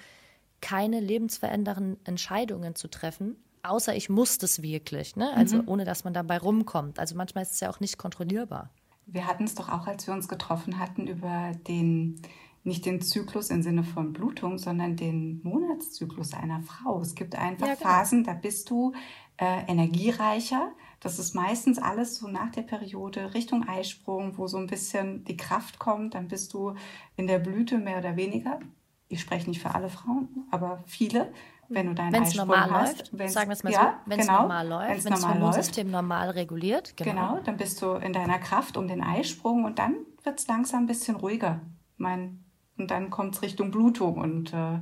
keine 0.60 1.00
lebensverändernden 1.00 1.96
Entscheidungen 2.04 2.74
zu 2.74 2.88
treffen, 2.88 3.36
außer 3.64 3.96
ich 3.96 4.08
muss 4.08 4.38
das 4.38 4.62
wirklich, 4.62 5.16
ne? 5.16 5.32
Also 5.34 5.62
mhm. 5.62 5.68
ohne 5.68 5.84
dass 5.84 6.04
man 6.04 6.14
dabei 6.14 6.38
rumkommt. 6.38 6.98
Also 6.98 7.16
manchmal 7.16 7.42
ist 7.42 7.52
es 7.52 7.60
ja 7.60 7.70
auch 7.70 7.80
nicht 7.80 7.98
kontrollierbar. 7.98 8.70
Wir 9.06 9.26
hatten 9.26 9.44
es 9.44 9.54
doch 9.54 9.68
auch, 9.68 9.86
als 9.86 10.06
wir 10.06 10.14
uns 10.14 10.28
getroffen 10.28 10.78
hatten, 10.78 11.06
über 11.06 11.52
den 11.68 12.20
nicht 12.64 12.86
den 12.86 13.02
Zyklus 13.02 13.50
im 13.50 13.62
Sinne 13.62 13.84
von 13.84 14.14
Blutung, 14.14 14.56
sondern 14.56 14.96
den 14.96 15.42
Monatszyklus 15.42 16.32
einer 16.32 16.62
Frau. 16.62 17.00
Es 17.00 17.14
gibt 17.14 17.34
einfach 17.36 17.66
ja, 17.66 17.74
genau. 17.74 17.86
Phasen, 17.86 18.24
da 18.24 18.32
bist 18.32 18.70
du 18.70 18.94
äh, 19.36 19.70
energiereicher. 19.70 20.72
Das 21.00 21.18
ist 21.18 21.34
meistens 21.34 21.78
alles 21.78 22.16
so 22.16 22.26
nach 22.26 22.50
der 22.52 22.62
Periode 22.62 23.34
Richtung 23.34 23.68
Eisprung, 23.68 24.38
wo 24.38 24.46
so 24.46 24.56
ein 24.56 24.66
bisschen 24.66 25.24
die 25.24 25.36
Kraft 25.36 25.78
kommt. 25.78 26.14
Dann 26.14 26.28
bist 26.28 26.54
du 26.54 26.74
in 27.16 27.26
der 27.26 27.38
Blüte 27.38 27.76
mehr 27.76 27.98
oder 27.98 28.16
weniger. 28.16 28.60
Ich 29.08 29.20
spreche 29.20 29.50
nicht 29.50 29.60
für 29.60 29.74
alle 29.74 29.90
Frauen, 29.90 30.46
aber 30.50 30.82
viele. 30.86 31.32
Wenn 31.68 31.86
du 31.86 31.94
deinen 31.94 32.12
wenn's 32.12 32.28
Eisprung 32.28 32.48
normal 32.48 32.70
hast, 32.70 33.12
läuft, 33.12 33.32
sagen 33.32 33.48
wir 33.48 33.54
es 33.54 33.64
mal 33.64 33.72
ja, 33.72 34.00
so, 34.04 34.10
wenn 34.10 34.20
es 34.20 34.26
genau, 34.26 34.42
normal 34.42 34.68
läuft, 34.68 35.04
wenn 35.04 35.12
das 35.12 35.26
Hormonsystem 35.26 35.90
normal 35.90 36.30
reguliert. 36.30 36.96
Genau. 36.96 37.10
genau, 37.10 37.40
dann 37.44 37.56
bist 37.56 37.80
du 37.82 37.92
in 37.94 38.12
deiner 38.12 38.38
Kraft 38.38 38.76
um 38.76 38.88
den 38.88 39.02
Eisprung 39.02 39.64
und 39.64 39.78
dann 39.78 39.96
wird 40.22 40.38
es 40.38 40.46
langsam 40.46 40.84
ein 40.84 40.86
bisschen 40.86 41.16
ruhiger. 41.16 41.60
Mein 41.96 42.44
und 42.76 42.90
dann 42.90 43.10
kommt 43.10 43.36
es 43.36 43.42
Richtung 43.42 43.70
Blutung. 43.70 44.16
Und 44.18 44.52
äh, 44.52 44.80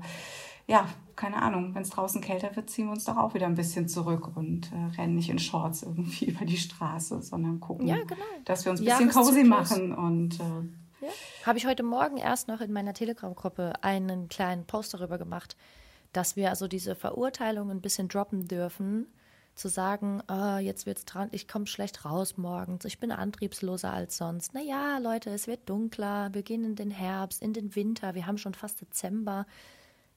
ja, 0.67 0.87
keine 1.17 1.43
Ahnung, 1.43 1.75
wenn 1.75 1.83
es 1.83 1.91
draußen 1.91 2.21
kälter 2.21 2.55
wird, 2.57 2.71
ziehen 2.71 2.87
wir 2.87 2.93
uns 2.93 3.05
doch 3.05 3.17
auch 3.17 3.35
wieder 3.35 3.47
ein 3.47 3.55
bisschen 3.55 3.89
zurück 3.89 4.37
und 4.37 4.73
äh, 4.73 4.97
rennen 4.97 5.15
nicht 5.15 5.29
in 5.29 5.39
Shorts 5.39 5.83
irgendwie 5.83 6.25
über 6.31 6.45
die 6.45 6.57
Straße, 6.57 7.21
sondern 7.23 7.61
gucken, 7.61 7.87
ja, 7.87 7.97
genau. 7.97 8.21
dass 8.45 8.65
wir 8.65 8.73
uns 8.73 8.81
ein 8.81 8.87
bisschen 8.87 9.11
cozy 9.11 9.45
machen 9.45 9.95
und 9.95 10.41
äh, 10.41 11.07
Ja. 11.07 11.09
Habe 11.47 11.59
ich 11.59 11.67
heute 11.67 11.83
Morgen 11.83 12.17
erst 12.17 12.49
noch 12.49 12.61
in 12.61 12.73
meiner 12.73 12.95
Telegram-Gruppe 12.95 13.73
einen 13.83 14.29
kleinen 14.29 14.65
Post 14.65 14.95
darüber 14.95 15.19
gemacht, 15.19 15.57
dass 16.13 16.37
wir 16.37 16.51
also 16.51 16.69
diese 16.69 16.95
Verurteilung 16.95 17.71
ein 17.71 17.81
bisschen 17.81 18.09
droppen 18.09 18.49
dürfen, 18.49 19.07
zu 19.55 19.69
sagen, 19.69 20.23
oh, 20.29 20.57
jetzt 20.57 20.87
wird's 20.87 21.05
dran, 21.05 21.29
ich 21.33 21.47
komme 21.47 21.67
schlecht 21.67 22.05
raus 22.05 22.39
morgens, 22.39 22.85
ich 22.85 22.99
bin 22.99 23.13
antriebsloser 23.13 23.93
als 23.93 24.17
sonst. 24.17 24.55
Naja, 24.55 24.99
Leute, 24.99 25.31
es 25.31 25.47
wird 25.47 25.69
dunkler, 25.69 26.33
wir 26.33 26.43
gehen 26.43 26.65
in 26.65 26.75
den 26.75 26.91
Herbst, 26.91 27.43
in 27.43 27.53
den 27.53 27.75
Winter, 27.77 28.15
wir 28.15 28.27
haben 28.27 28.39
schon 28.39 28.55
fast 28.55 28.81
Dezember. 28.81 29.47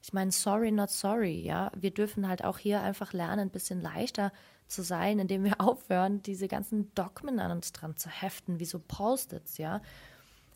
Ich 0.01 0.13
meine, 0.13 0.31
sorry, 0.31 0.71
not 0.71 0.89
sorry, 0.89 1.41
ja. 1.41 1.71
Wir 1.75 1.91
dürfen 1.91 2.27
halt 2.27 2.43
auch 2.43 2.59
hier 2.59 2.81
einfach 2.81 3.11
lernen, 3.11 3.47
ein 3.47 3.49
bisschen 3.49 3.81
leichter 3.81 4.31
zu 4.67 4.83
sein, 4.83 5.19
indem 5.19 5.43
wir 5.43 5.59
aufhören, 5.59 6.21
diese 6.21 6.47
ganzen 6.47 6.93
Dogmen 6.95 7.39
an 7.39 7.51
uns 7.51 7.73
dran 7.73 7.97
zu 7.97 8.09
heften, 8.09 8.59
wie 8.59 8.65
so 8.65 8.79
Post-its, 8.79 9.57
ja. 9.57 9.81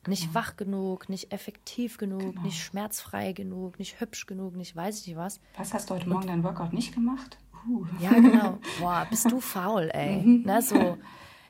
Nicht 0.10 0.34
wach 0.34 0.58
genug, 0.58 1.08
nicht 1.10 1.32
effektiv 1.32 1.98
genug, 1.98 2.20
genau. 2.22 2.42
nicht 2.42 2.62
schmerzfrei 2.62 3.34
genug, 3.34 3.80
nicht 3.80 4.00
hübsch 4.00 4.26
genug, 4.26 4.56
nicht 4.56 4.76
weiß 4.76 5.00
ich 5.02 5.08
nicht 5.08 5.18
was. 5.18 5.40
Was 5.56 5.74
hast 5.74 5.90
du 5.90 5.96
heute 5.96 6.10
Morgen 6.10 6.28
dein 6.28 6.44
Workout 6.44 6.74
nicht 6.74 6.94
gemacht? 6.94 7.38
Uh. 7.68 7.86
Ja, 8.00 8.12
genau. 8.12 8.58
Boah, 8.80 9.06
bist 9.10 9.32
du 9.32 9.40
faul, 9.40 9.90
ey. 9.94 10.22
Mhm. 10.22 10.44
Na, 10.46 10.62
so. 10.62 10.98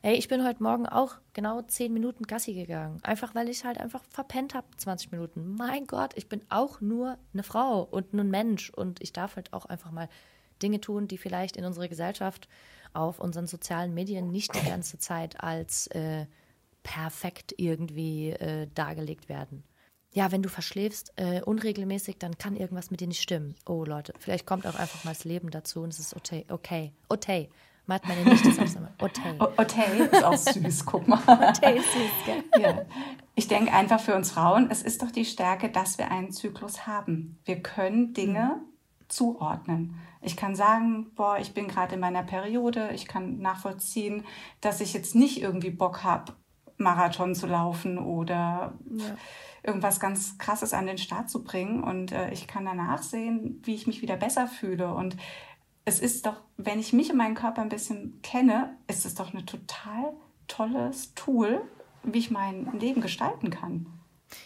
Ey, 0.02 0.16
ich 0.16 0.30
bin 0.30 0.46
heute 0.46 0.64
Morgen 0.64 0.86
auch 0.86 1.16
genau 1.34 1.62
zehn 1.62 1.92
Minuten 1.92 2.24
Gassi 2.24 2.54
gegangen. 2.54 3.00
Einfach 3.04 3.36
weil 3.36 3.50
ich 3.50 3.66
halt 3.66 3.78
einfach 3.78 4.04
verpennt 4.10 4.54
habe, 4.54 4.68
20 4.78 5.12
Minuten. 5.12 5.56
Mein 5.58 5.88
Gott, 5.88 6.14
ich 6.16 6.30
bin 6.30 6.42
auch 6.48 6.80
nur 6.80 7.18
eine 7.34 7.44
Frau 7.44 7.82
und 7.84 8.14
ein 8.14 8.30
Mensch. 8.30 8.70
Und 8.70 9.02
ich 9.02 9.12
darf 9.12 9.36
halt 9.36 9.52
auch 9.52 9.66
einfach 9.66 9.92
mal 9.92 10.08
Dinge 10.62 10.80
tun, 10.80 11.10
die 11.10 11.18
vielleicht 11.18 11.58
in 11.58 11.66
unserer 11.66 11.90
Gesellschaft 11.90 12.48
auf 12.94 13.20
unseren 13.20 13.48
sozialen 13.48 13.94
Medien 13.94 14.32
nicht 14.32 14.56
die 14.56 14.68
ganze 14.68 15.00
Zeit 15.00 15.44
als 15.44 15.88
äh, 15.88 16.28
perfekt 16.84 17.54
irgendwie 17.58 18.32
äh, 18.32 18.68
dargelegt 18.74 19.30
werden 19.30 19.64
ja, 20.12 20.32
wenn 20.32 20.42
du 20.42 20.50
verschläfst 20.50 21.14
äh, 21.18 21.42
unregelmäßig, 21.42 22.18
dann 22.18 22.38
kann 22.38 22.56
irgendwas 22.56 22.90
mit 22.90 23.00
dir 23.00 23.08
nicht 23.08 23.22
stimmen. 23.22 23.56
Oh 23.68 23.84
Leute, 23.86 24.14
vielleicht 24.20 24.46
kommt 24.46 24.66
auch 24.66 24.76
einfach 24.76 25.04
mal 25.04 25.12
das 25.12 25.24
Leben 25.24 25.52
dazu 25.52 25.82
und 25.82 25.90
es 25.90 26.00
ist 26.00 26.16
okay. 26.16 26.46
Okay. 26.50 26.94
Okay. 27.10 27.50
Meint 27.86 28.08
meine 28.08 28.24
Nichte 28.24 28.50
auch 28.50 28.68
so. 28.68 28.80
Okay. 29.00 29.36
Okay 29.58 30.10
ist 30.12 30.24
auch 30.24 30.38
süß, 30.38 30.86
guck 30.86 31.08
mal. 31.08 31.20
Okay 31.28 31.78
ist 31.78 31.92
süß, 31.92 32.12
gell? 32.26 32.44
Ja. 32.62 32.82
Ich 33.36 33.48
denke 33.48 33.72
einfach 33.72 34.00
für 34.00 34.16
uns 34.16 34.32
Frauen, 34.32 34.70
es 34.70 34.84
ist 34.84 35.02
doch 35.02 35.12
die 35.12 35.26
Stärke, 35.26 35.70
dass 35.70 35.98
wir 35.98 36.12
einen 36.12 36.32
Zyklus 36.32 36.86
haben. 36.86 37.40
Wir 37.46 37.62
können 37.62 38.14
Dinge 38.14 38.60
mhm. 38.60 39.10
zuordnen. 39.10 39.96
Ich 40.22 40.36
kann 40.36 40.56
sagen, 40.56 41.12
boah, 41.16 41.38
ich 41.40 41.54
bin 41.54 41.68
gerade 41.68 41.96
in 41.96 42.02
meiner 42.02 42.24
Periode. 42.24 42.90
Ich 42.94 43.08
kann 43.08 43.40
nachvollziehen, 43.40 44.26
dass 44.62 44.82
ich 44.82 44.94
jetzt 44.94 45.16
nicht 45.16 45.42
irgendwie 45.42 45.72
Bock 45.72 46.04
habe, 46.04 46.34
Marathon 46.80 47.36
zu 47.36 47.48
laufen 47.48 47.98
oder 47.98 48.74
ja 48.90 49.16
irgendwas 49.64 50.00
ganz 50.00 50.38
Krasses 50.38 50.74
an 50.74 50.88
den 50.88 50.98
Start 50.98 51.30
zu 51.30 51.44
bringen. 51.44 51.84
Und 51.84 52.12
äh, 52.12 52.32
ich 52.32 52.48
kann 52.48 52.66
danach 52.66 53.04
sehen, 53.04 53.62
wie 53.64 53.76
ich 53.76 53.88
mich 53.88 54.02
wieder 54.02 54.18
besser 54.18 54.48
fühle. 54.48 54.94
Und 54.94 55.18
es 55.86 56.00
ist 56.00 56.26
doch, 56.26 56.42
wenn 56.58 56.80
ich 56.80 56.94
mich 56.94 57.12
und 57.12 57.18
meinen 57.18 57.36
Körper 57.36 57.62
ein 57.62 57.70
bisschen 57.70 58.22
kenne, 58.22 58.76
ist 58.88 59.06
es 59.06 59.16
doch 59.16 59.34
ein 59.34 59.46
total 59.46 60.14
tolles 60.48 61.14
Tool, 61.14 61.62
wie 62.04 62.20
ich 62.20 62.32
mein 62.32 62.72
Leben 62.80 63.02
gestalten 63.02 63.50
kann. 63.50 63.88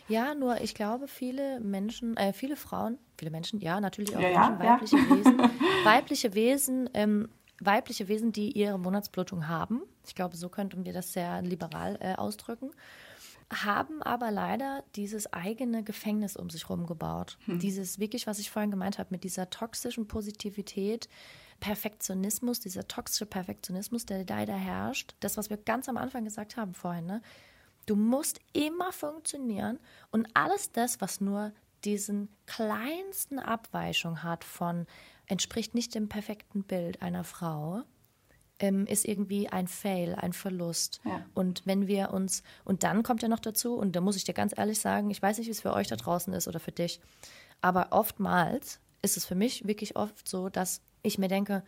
Ja, 0.07 0.33
nur 0.33 0.61
ich 0.61 0.75
glaube, 0.75 1.07
viele 1.09 1.59
Menschen, 1.59 2.15
äh, 2.15 2.31
viele 2.31 2.55
Frauen, 2.55 2.97
viele 3.17 3.31
Menschen, 3.31 3.59
ja, 3.59 3.81
natürlich 3.81 4.15
auch 4.15 4.21
ja, 4.21 4.49
Menschen, 4.51 4.59
weibliche 4.59 4.97
ja. 4.97 5.09
Wesen, 5.09 5.37
weibliche 5.83 6.33
Wesen, 6.33 6.89
ähm, 6.93 7.29
weibliche 7.65 8.07
Wesen, 8.07 8.31
die 8.31 8.51
ihre 8.51 8.79
Monatsblutung 8.79 9.47
haben. 9.47 9.81
Ich 10.05 10.15
glaube, 10.15 10.37
so 10.37 10.49
könnten 10.49 10.85
wir 10.85 10.93
das 10.93 11.13
sehr 11.13 11.41
liberal 11.41 11.97
äh, 12.01 12.15
ausdrücken 12.15 12.71
haben 13.51 14.01
aber 14.01 14.31
leider 14.31 14.83
dieses 14.95 15.31
eigene 15.31 15.83
Gefängnis 15.83 16.35
um 16.35 16.49
sich 16.49 16.69
herum 16.69 16.87
gebaut. 16.87 17.37
Hm. 17.45 17.59
Dieses 17.59 17.99
wirklich, 17.99 18.27
was 18.27 18.39
ich 18.39 18.49
vorhin 18.49 18.71
gemeint 18.71 18.97
habe, 18.97 19.09
mit 19.11 19.23
dieser 19.23 19.49
toxischen 19.49 20.07
Positivität, 20.07 21.07
Perfektionismus, 21.59 22.59
dieser 22.59 22.87
toxische 22.87 23.25
Perfektionismus, 23.25 24.05
der 24.05 24.25
leider 24.25 24.55
herrscht. 24.55 25.15
Das, 25.19 25.37
was 25.37 25.49
wir 25.49 25.57
ganz 25.57 25.87
am 25.87 25.97
Anfang 25.97 26.23
gesagt 26.23 26.57
haben 26.57 26.73
vorhin, 26.73 27.05
ne? 27.05 27.21
Du 27.85 27.97
musst 27.97 28.39
immer 28.53 28.93
funktionieren 28.93 29.77
und 30.09 30.29
alles 30.33 30.71
das, 30.71 31.01
was 31.01 31.19
nur 31.19 31.51
diesen 31.83 32.29
kleinsten 32.45 33.39
Abweichung 33.39 34.23
hat 34.23 34.45
von 34.45 34.87
entspricht 35.27 35.75
nicht 35.75 35.95
dem 35.95 36.09
perfekten 36.09 36.63
Bild 36.63 37.01
einer 37.01 37.23
Frau, 37.23 37.83
ähm, 38.59 38.85
ist 38.85 39.05
irgendwie 39.05 39.49
ein 39.49 39.67
Fail, 39.67 40.15
ein 40.15 40.33
Verlust. 40.33 41.01
Ja. 41.05 41.25
Und 41.33 41.63
wenn 41.65 41.87
wir 41.87 42.11
uns, 42.11 42.43
und 42.65 42.83
dann 42.83 43.03
kommt 43.03 43.21
ja 43.21 43.27
noch 43.27 43.39
dazu, 43.39 43.75
und 43.75 43.95
da 43.95 44.01
muss 44.01 44.15
ich 44.15 44.23
dir 44.23 44.33
ganz 44.33 44.53
ehrlich 44.57 44.79
sagen, 44.79 45.09
ich 45.09 45.21
weiß 45.21 45.37
nicht, 45.37 45.47
wie 45.47 45.51
es 45.51 45.61
für 45.61 45.73
euch 45.73 45.87
da 45.87 45.95
draußen 45.95 46.33
ist 46.33 46.47
oder 46.47 46.59
für 46.59 46.71
dich, 46.71 46.99
aber 47.61 47.87
oftmals 47.91 48.79
ist 49.01 49.17
es 49.17 49.25
für 49.25 49.35
mich 49.35 49.67
wirklich 49.67 49.95
oft 49.95 50.27
so, 50.27 50.49
dass 50.49 50.81
ich 51.01 51.17
mir 51.17 51.27
denke, 51.27 51.63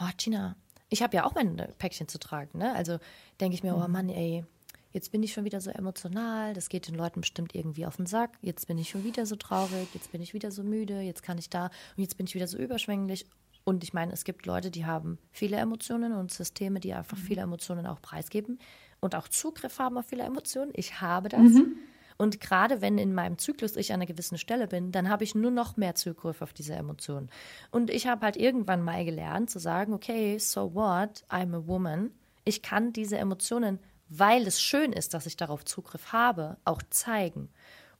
oh 0.00 0.08
Gina, 0.16 0.56
ich 0.88 1.02
habe 1.02 1.16
ja 1.16 1.24
auch 1.24 1.34
mein 1.34 1.56
Päckchen 1.78 2.08
zu 2.08 2.18
tragen. 2.18 2.58
Ne? 2.58 2.74
Also 2.74 2.98
denke 3.40 3.54
ich 3.54 3.62
mir, 3.62 3.74
oh 3.74 3.78
mhm. 3.78 3.84
oh 3.84 3.88
Mann, 3.88 4.08
ey, 4.08 4.44
jetzt 4.94 5.12
bin 5.12 5.22
ich 5.22 5.34
schon 5.34 5.44
wieder 5.44 5.60
so 5.60 5.70
emotional, 5.70 6.54
das 6.54 6.70
geht 6.70 6.88
den 6.88 6.94
Leuten 6.94 7.20
bestimmt 7.20 7.54
irgendwie 7.54 7.84
auf 7.84 7.96
den 7.96 8.06
Sack, 8.06 8.38
jetzt 8.40 8.66
bin 8.66 8.78
ich 8.78 8.88
schon 8.88 9.04
wieder 9.04 9.26
so 9.26 9.36
traurig, 9.36 9.88
jetzt 9.92 10.12
bin 10.12 10.22
ich 10.22 10.32
wieder 10.32 10.50
so 10.50 10.62
müde, 10.62 11.00
jetzt 11.00 11.22
kann 11.22 11.36
ich 11.36 11.50
da 11.50 11.66
und 11.96 12.02
jetzt 12.02 12.16
bin 12.16 12.26
ich 12.26 12.34
wieder 12.34 12.46
so 12.46 12.56
überschwänglich 12.56 13.26
und 13.64 13.82
ich 13.82 13.92
meine, 13.92 14.12
es 14.12 14.24
gibt 14.24 14.46
Leute, 14.46 14.70
die 14.70 14.86
haben 14.86 15.18
viele 15.32 15.56
Emotionen 15.56 16.12
und 16.12 16.32
Systeme, 16.32 16.80
die 16.80 16.94
einfach 16.94 17.16
mhm. 17.16 17.22
viele 17.22 17.42
Emotionen 17.42 17.86
auch 17.86 18.00
preisgeben 18.00 18.58
und 19.00 19.14
auch 19.14 19.26
Zugriff 19.26 19.78
haben 19.78 19.98
auf 19.98 20.06
viele 20.06 20.22
Emotionen. 20.22 20.70
Ich 20.74 21.00
habe 21.00 21.28
das. 21.28 21.40
Mhm. 21.40 21.76
Und 22.16 22.40
gerade 22.40 22.80
wenn 22.80 22.96
in 22.96 23.12
meinem 23.12 23.38
Zyklus 23.38 23.74
ich 23.74 23.92
an 23.92 23.96
einer 23.96 24.06
gewissen 24.06 24.38
Stelle 24.38 24.68
bin, 24.68 24.92
dann 24.92 25.08
habe 25.08 25.24
ich 25.24 25.34
nur 25.34 25.50
noch 25.50 25.76
mehr 25.76 25.96
Zugriff 25.96 26.42
auf 26.42 26.52
diese 26.52 26.74
Emotionen. 26.74 27.28
Und 27.72 27.90
ich 27.90 28.06
habe 28.06 28.24
halt 28.24 28.36
irgendwann 28.36 28.82
mal 28.82 29.04
gelernt 29.04 29.50
zu 29.50 29.58
sagen, 29.58 29.92
okay, 29.92 30.38
so 30.38 30.74
what, 30.74 31.24
I'm 31.28 31.56
a 31.56 31.66
woman. 31.66 32.12
Ich 32.44 32.62
kann 32.62 32.92
diese 32.92 33.18
Emotionen, 33.18 33.80
weil 34.18 34.46
es 34.46 34.60
schön 34.60 34.92
ist, 34.92 35.14
dass 35.14 35.26
ich 35.26 35.36
darauf 35.36 35.64
Zugriff 35.64 36.12
habe, 36.12 36.56
auch 36.64 36.82
zeigen 36.90 37.48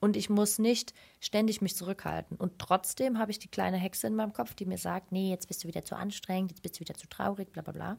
und 0.00 0.16
ich 0.16 0.28
muss 0.28 0.58
nicht 0.58 0.92
ständig 1.18 1.62
mich 1.62 1.76
zurückhalten. 1.76 2.36
Und 2.36 2.58
trotzdem 2.58 3.18
habe 3.18 3.30
ich 3.30 3.38
die 3.38 3.48
kleine 3.48 3.78
Hexe 3.78 4.06
in 4.06 4.14
meinem 4.14 4.32
Kopf, 4.32 4.54
die 4.54 4.66
mir 4.66 4.78
sagt, 4.78 5.12
nee, 5.12 5.30
jetzt 5.30 5.48
bist 5.48 5.64
du 5.64 5.68
wieder 5.68 5.84
zu 5.84 5.96
anstrengend, 5.96 6.50
jetzt 6.50 6.62
bist 6.62 6.76
du 6.76 6.80
wieder 6.80 6.94
zu 6.94 7.08
traurig, 7.08 7.52
bla 7.52 7.62
bla 7.62 7.72
bla. 7.72 7.96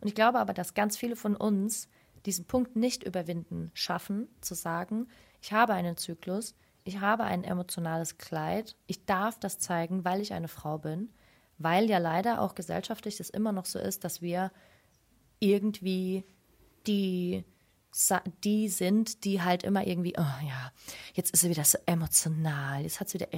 Und 0.00 0.08
ich 0.08 0.14
glaube 0.14 0.38
aber, 0.38 0.52
dass 0.52 0.74
ganz 0.74 0.96
viele 0.96 1.16
von 1.16 1.34
uns 1.34 1.88
diesen 2.26 2.44
Punkt 2.44 2.76
nicht 2.76 3.02
überwinden 3.02 3.70
schaffen, 3.74 4.28
zu 4.40 4.54
sagen, 4.54 5.08
ich 5.40 5.52
habe 5.52 5.72
einen 5.72 5.96
Zyklus, 5.96 6.54
ich 6.84 7.00
habe 7.00 7.24
ein 7.24 7.44
emotionales 7.44 8.18
Kleid, 8.18 8.76
ich 8.86 9.06
darf 9.06 9.38
das 9.40 9.58
zeigen, 9.58 10.04
weil 10.04 10.20
ich 10.20 10.34
eine 10.34 10.48
Frau 10.48 10.78
bin, 10.78 11.08
weil 11.58 11.88
ja 11.88 11.98
leider 11.98 12.40
auch 12.40 12.54
gesellschaftlich 12.54 13.18
es 13.20 13.30
immer 13.30 13.52
noch 13.52 13.64
so 13.64 13.78
ist, 13.78 14.04
dass 14.04 14.20
wir 14.20 14.52
irgendwie 15.40 16.24
die 16.86 17.44
die 18.42 18.68
sind, 18.68 19.24
die 19.24 19.42
halt 19.42 19.64
immer 19.64 19.86
irgendwie, 19.86 20.14
oh 20.16 20.46
ja, 20.46 20.72
jetzt 21.14 21.32
ist 21.32 21.40
sie 21.40 21.50
wieder 21.50 21.64
so 21.64 21.78
emotional, 21.86 22.82
jetzt 22.82 23.00
hat 23.00 23.08
sie 23.08 23.20
wieder, 23.20 23.28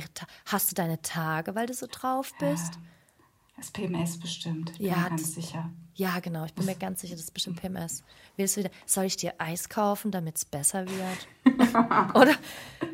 hast 0.47 0.71
du 0.71 0.75
deine 0.75 1.03
Tage, 1.03 1.55
weil 1.55 1.67
du 1.67 1.75
so 1.75 1.87
drauf 1.91 2.33
bist? 2.39 2.75
Ja, 2.75 2.81
das 3.57 3.71
PMS 3.71 4.19
bestimmt, 4.19 4.77
bin 4.79 4.87
ja, 4.87 5.09
ganz 5.09 5.35
sicher. 5.35 5.71
Ja, 5.97 6.19
genau, 6.19 6.45
ich 6.45 6.55
bin 6.55 6.67
mir 6.67 6.75
ganz 6.75 7.03
sicher, 7.03 7.15
das 7.15 7.25
ist 7.25 7.35
bestimmt 7.35 7.61
PMS. 7.61 8.03
Willst 8.37 8.57
du 8.57 8.61
wieder, 8.61 8.71
soll 8.85 9.05
ich 9.05 9.17
dir 9.17 9.35
Eis 9.39 9.69
kaufen, 9.69 10.11
damit 10.11 10.37
es 10.37 10.45
besser 10.45 10.87
wird? 10.87 11.29
Oder? 12.17 12.35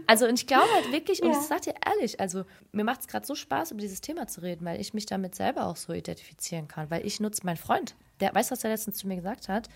Also, 0.07 0.27
und 0.27 0.39
ich 0.39 0.47
glaube 0.47 0.69
halt 0.75 0.93
wirklich, 0.93 1.23
und 1.23 1.33
ja. 1.33 1.39
ich 1.39 1.47
sag 1.47 1.63
dir 1.63 1.75
ehrlich, 1.87 2.21
also 2.21 2.45
mir 2.73 2.85
macht 2.85 3.01
es 3.01 3.09
gerade 3.09 3.27
so 3.27 3.35
Spaß, 3.35 3.71
über 3.71 3.81
dieses 3.81 4.03
Thema 4.03 4.27
zu 4.27 4.43
reden, 4.43 4.67
weil 4.67 4.81
ich 4.81 4.93
mich 4.93 5.07
damit 5.07 5.35
selber 5.35 5.67
auch 5.67 5.77
so 5.77 5.95
identifizieren 5.95 6.69
kann, 6.69 6.91
weil 6.91 7.07
ich 7.07 7.21
nutze 7.21 7.47
meinen 7.47 7.57
Freund, 7.57 7.97
der, 8.21 8.35
weißt 8.35 8.51
du, 8.51 8.53
was 8.53 8.65
er 8.65 8.71
letztens 8.71 8.99
zu 8.99 9.09
mir 9.09 9.17
gesagt 9.17 9.49
hat? 9.49 9.71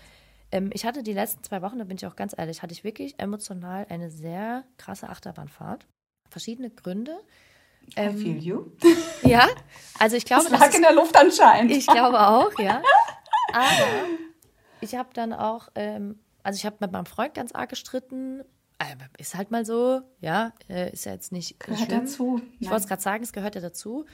Ähm, 0.55 0.69
ich 0.73 0.85
hatte 0.85 1.03
die 1.03 1.13
letzten 1.13 1.43
zwei 1.43 1.61
Wochen, 1.61 1.77
da 1.79 1.83
bin 1.83 1.97
ich 1.97 2.05
auch 2.05 2.15
ganz 2.15 2.33
ehrlich, 2.37 2.61
hatte 2.61 2.73
ich 2.73 2.85
wirklich 2.85 3.19
emotional 3.19 3.85
eine 3.89 4.09
sehr 4.09 4.63
krasse 4.77 5.09
Achterbahnfahrt. 5.09 5.85
Verschiedene 6.29 6.69
Gründe. 6.69 7.19
Ähm, 7.97 8.15
I 8.15 8.17
feel 8.17 8.37
you. 8.37 8.65
Ja, 9.23 9.47
also 9.99 10.15
ich 10.15 10.25
glaube. 10.25 10.45
Es 10.45 10.51
lag 10.51 10.73
in 10.73 10.81
der 10.81 10.93
Luft 10.93 11.17
anscheinend. 11.17 11.71
Ich 11.71 11.85
glaube 11.85 12.19
auch, 12.19 12.57
ja. 12.57 12.81
Aber 13.53 14.07
ich 14.79 14.95
habe 14.95 15.09
dann 15.13 15.33
auch, 15.33 15.67
ähm, 15.75 16.19
also 16.41 16.57
ich 16.57 16.65
habe 16.65 16.77
mit 16.79 16.91
meinem 16.91 17.05
Freund 17.05 17.33
ganz 17.33 17.51
arg 17.51 17.69
gestritten. 17.69 18.41
Äh, 18.79 18.95
ist 19.17 19.35
halt 19.35 19.51
mal 19.51 19.65
so, 19.65 20.01
ja, 20.19 20.53
äh, 20.69 20.91
ist 20.91 21.05
ja 21.05 21.11
jetzt 21.11 21.31
nicht. 21.31 21.59
Gehört 21.59 21.87
schlimm. 21.87 22.01
dazu. 22.01 22.41
Ich 22.59 22.69
wollte 22.69 22.83
es 22.83 22.87
gerade 22.87 23.01
sagen, 23.01 23.23
es 23.23 23.33
gehört 23.33 23.55
ja 23.55 23.61
dazu. 23.61 24.05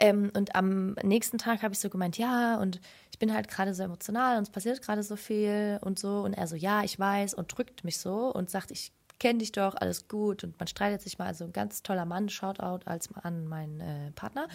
Ähm, 0.00 0.32
und 0.36 0.56
am 0.56 0.94
nächsten 1.02 1.38
Tag 1.38 1.62
habe 1.62 1.74
ich 1.74 1.80
so 1.80 1.88
gemeint, 1.88 2.18
ja, 2.18 2.58
und 2.58 2.80
bin 3.24 3.34
halt 3.34 3.48
gerade 3.48 3.72
so 3.72 3.82
emotional 3.82 4.36
und 4.36 4.42
es 4.42 4.50
passiert 4.50 4.82
gerade 4.82 5.02
so 5.02 5.16
viel 5.16 5.78
und 5.80 5.98
so. 5.98 6.20
Und 6.20 6.34
er 6.34 6.46
so, 6.46 6.56
ja, 6.56 6.84
ich 6.84 6.98
weiß 6.98 7.32
und 7.32 7.56
drückt 7.56 7.82
mich 7.82 7.98
so 7.98 8.30
und 8.30 8.50
sagt, 8.50 8.70
ich 8.70 8.92
kenne 9.18 9.38
dich 9.38 9.50
doch, 9.50 9.74
alles 9.76 10.08
gut. 10.08 10.44
Und 10.44 10.58
man 10.60 10.66
streitet 10.66 11.00
sich 11.00 11.18
mal, 11.18 11.28
also 11.28 11.44
ein 11.44 11.52
ganz 11.54 11.82
toller 11.82 12.04
Mann, 12.04 12.28
Shoutout 12.28 12.80
als 12.84 13.08
an 13.22 13.46
meinen 13.46 13.80
äh, 13.80 14.10
Partner. 14.10 14.46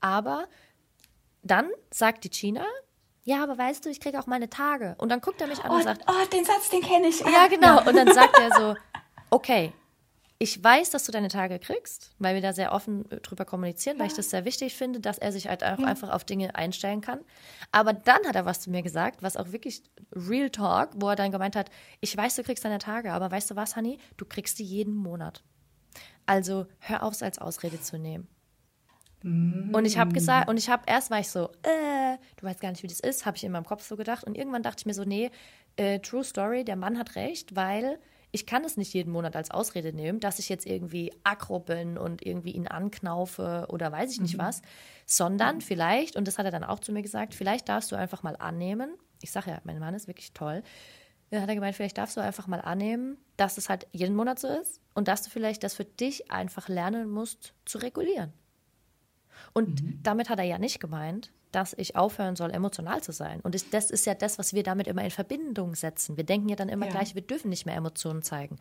Aber 0.00 0.46
dann 1.42 1.68
sagt 1.92 2.22
die 2.22 2.30
China, 2.30 2.64
ja, 3.24 3.42
aber 3.42 3.58
weißt 3.58 3.84
du, 3.84 3.90
ich 3.90 3.98
kriege 3.98 4.20
auch 4.20 4.28
meine 4.28 4.48
Tage. 4.48 4.94
Und 4.98 5.08
dann 5.08 5.20
guckt 5.20 5.40
er 5.40 5.48
mich 5.48 5.64
an 5.64 5.72
oh, 5.72 5.74
und 5.74 5.82
sagt, 5.82 6.02
oh, 6.06 6.26
den 6.32 6.44
Satz, 6.44 6.70
den 6.70 6.82
kenne 6.82 7.08
ich. 7.08 7.18
Ja, 7.18 7.48
genau. 7.48 7.78
Und 7.84 7.96
dann 7.96 8.14
sagt 8.14 8.38
er 8.38 8.52
so, 8.56 8.76
okay, 9.30 9.72
ich 10.44 10.62
weiß, 10.62 10.90
dass 10.90 11.04
du 11.04 11.12
deine 11.12 11.28
Tage 11.28 11.58
kriegst, 11.58 12.14
weil 12.18 12.34
wir 12.34 12.42
da 12.42 12.52
sehr 12.52 12.72
offen 12.72 13.10
äh, 13.10 13.18
drüber 13.20 13.46
kommunizieren, 13.46 13.96
ja. 13.96 14.02
weil 14.02 14.08
ich 14.08 14.16
das 14.16 14.28
sehr 14.28 14.44
wichtig 14.44 14.76
finde, 14.76 15.00
dass 15.00 15.16
er 15.16 15.32
sich 15.32 15.48
halt 15.48 15.64
auch 15.64 15.78
ja. 15.78 15.86
einfach 15.86 16.10
auf 16.10 16.22
Dinge 16.24 16.54
einstellen 16.54 17.00
kann. 17.00 17.20
Aber 17.72 17.94
dann 17.94 18.26
hat 18.26 18.36
er 18.36 18.44
was 18.44 18.60
zu 18.60 18.70
mir 18.70 18.82
gesagt, 18.82 19.22
was 19.22 19.38
auch 19.38 19.52
wirklich 19.52 19.82
Real 20.14 20.50
Talk, 20.50 20.90
wo 20.96 21.08
er 21.08 21.16
dann 21.16 21.32
gemeint 21.32 21.56
hat, 21.56 21.70
ich 22.02 22.14
weiß, 22.14 22.36
du 22.36 22.42
kriegst 22.42 22.62
deine 22.62 22.76
Tage, 22.76 23.10
aber 23.12 23.30
weißt 23.30 23.52
du 23.52 23.56
was, 23.56 23.74
Honey? 23.74 23.98
Du 24.18 24.26
kriegst 24.26 24.58
die 24.58 24.64
jeden 24.64 24.94
Monat. 24.94 25.42
Also 26.26 26.66
hör 26.78 27.04
auf, 27.04 27.14
es 27.14 27.22
als 27.22 27.38
Ausrede 27.38 27.80
zu 27.80 27.98
nehmen. 27.98 28.28
Mm. 29.22 29.74
Und 29.74 29.86
ich 29.86 29.96
habe 29.96 30.12
gesagt, 30.12 30.50
und 30.50 30.58
ich 30.58 30.68
habe 30.68 30.82
erst 30.86 31.10
war 31.10 31.20
ich 31.20 31.30
so, 31.30 31.48
äh, 31.62 32.18
du 32.36 32.46
weißt 32.46 32.60
gar 32.60 32.68
nicht, 32.68 32.82
wie 32.82 32.88
das 32.88 33.00
ist, 33.00 33.24
habe 33.24 33.38
ich 33.38 33.44
in 33.44 33.52
meinem 33.52 33.64
Kopf 33.64 33.82
so 33.82 33.96
gedacht. 33.96 34.24
Und 34.24 34.36
irgendwann 34.36 34.62
dachte 34.62 34.82
ich 34.82 34.86
mir 34.86 34.92
so, 34.92 35.04
nee, 35.04 35.30
äh, 35.76 36.00
True 36.00 36.22
Story, 36.22 36.66
der 36.66 36.76
Mann 36.76 36.98
hat 36.98 37.16
recht, 37.16 37.56
weil 37.56 37.98
ich 38.34 38.46
kann 38.46 38.64
es 38.64 38.76
nicht 38.76 38.92
jeden 38.92 39.12
Monat 39.12 39.36
als 39.36 39.52
Ausrede 39.52 39.92
nehmen, 39.92 40.18
dass 40.18 40.40
ich 40.40 40.48
jetzt 40.48 40.66
irgendwie 40.66 41.12
aggro 41.22 41.60
bin 41.60 41.96
und 41.96 42.26
irgendwie 42.26 42.50
ihn 42.50 42.66
anknaufe 42.66 43.66
oder 43.68 43.92
weiß 43.92 44.10
ich 44.10 44.20
nicht 44.20 44.34
mhm. 44.34 44.42
was, 44.42 44.60
sondern 45.06 45.60
vielleicht, 45.60 46.16
und 46.16 46.26
das 46.26 46.36
hat 46.36 46.44
er 46.44 46.50
dann 46.50 46.64
auch 46.64 46.80
zu 46.80 46.90
mir 46.90 47.02
gesagt, 47.02 47.32
vielleicht 47.32 47.68
darfst 47.68 47.92
du 47.92 47.96
einfach 47.96 48.24
mal 48.24 48.34
annehmen, 48.36 48.96
ich 49.22 49.30
sage 49.30 49.52
ja, 49.52 49.60
mein 49.62 49.78
Mann 49.78 49.94
ist 49.94 50.08
wirklich 50.08 50.32
toll, 50.32 50.64
dann 51.30 51.42
hat 51.42 51.48
er 51.48 51.54
gemeint, 51.54 51.76
vielleicht 51.76 51.96
darfst 51.96 52.16
du 52.16 52.20
einfach 52.20 52.48
mal 52.48 52.60
annehmen, 52.60 53.18
dass 53.36 53.56
es 53.56 53.68
halt 53.68 53.86
jeden 53.92 54.16
Monat 54.16 54.40
so 54.40 54.48
ist 54.48 54.80
und 54.94 55.06
dass 55.06 55.22
du 55.22 55.30
vielleicht 55.30 55.62
das 55.62 55.74
für 55.74 55.84
dich 55.84 56.32
einfach 56.32 56.68
lernen 56.68 57.08
musst 57.08 57.54
zu 57.64 57.78
regulieren. 57.78 58.32
Und 59.54 59.82
mhm. 59.82 60.00
damit 60.02 60.28
hat 60.28 60.38
er 60.38 60.44
ja 60.44 60.58
nicht 60.58 60.80
gemeint, 60.80 61.30
dass 61.52 61.72
ich 61.78 61.96
aufhören 61.96 62.36
soll, 62.36 62.50
emotional 62.50 63.02
zu 63.02 63.12
sein. 63.12 63.40
Und 63.40 63.54
ist, 63.54 63.72
das 63.72 63.90
ist 63.90 64.04
ja 64.04 64.14
das, 64.14 64.38
was 64.38 64.52
wir 64.52 64.64
damit 64.64 64.88
immer 64.88 65.04
in 65.04 65.10
Verbindung 65.10 65.74
setzen. 65.74 66.16
Wir 66.16 66.24
denken 66.24 66.48
ja 66.48 66.56
dann 66.56 66.68
immer 66.68 66.86
ja. 66.86 66.92
gleich, 66.92 67.14
wir 67.14 67.22
dürfen 67.22 67.48
nicht 67.48 67.64
mehr 67.64 67.76
Emotionen 67.76 68.22
zeigen. 68.22 68.58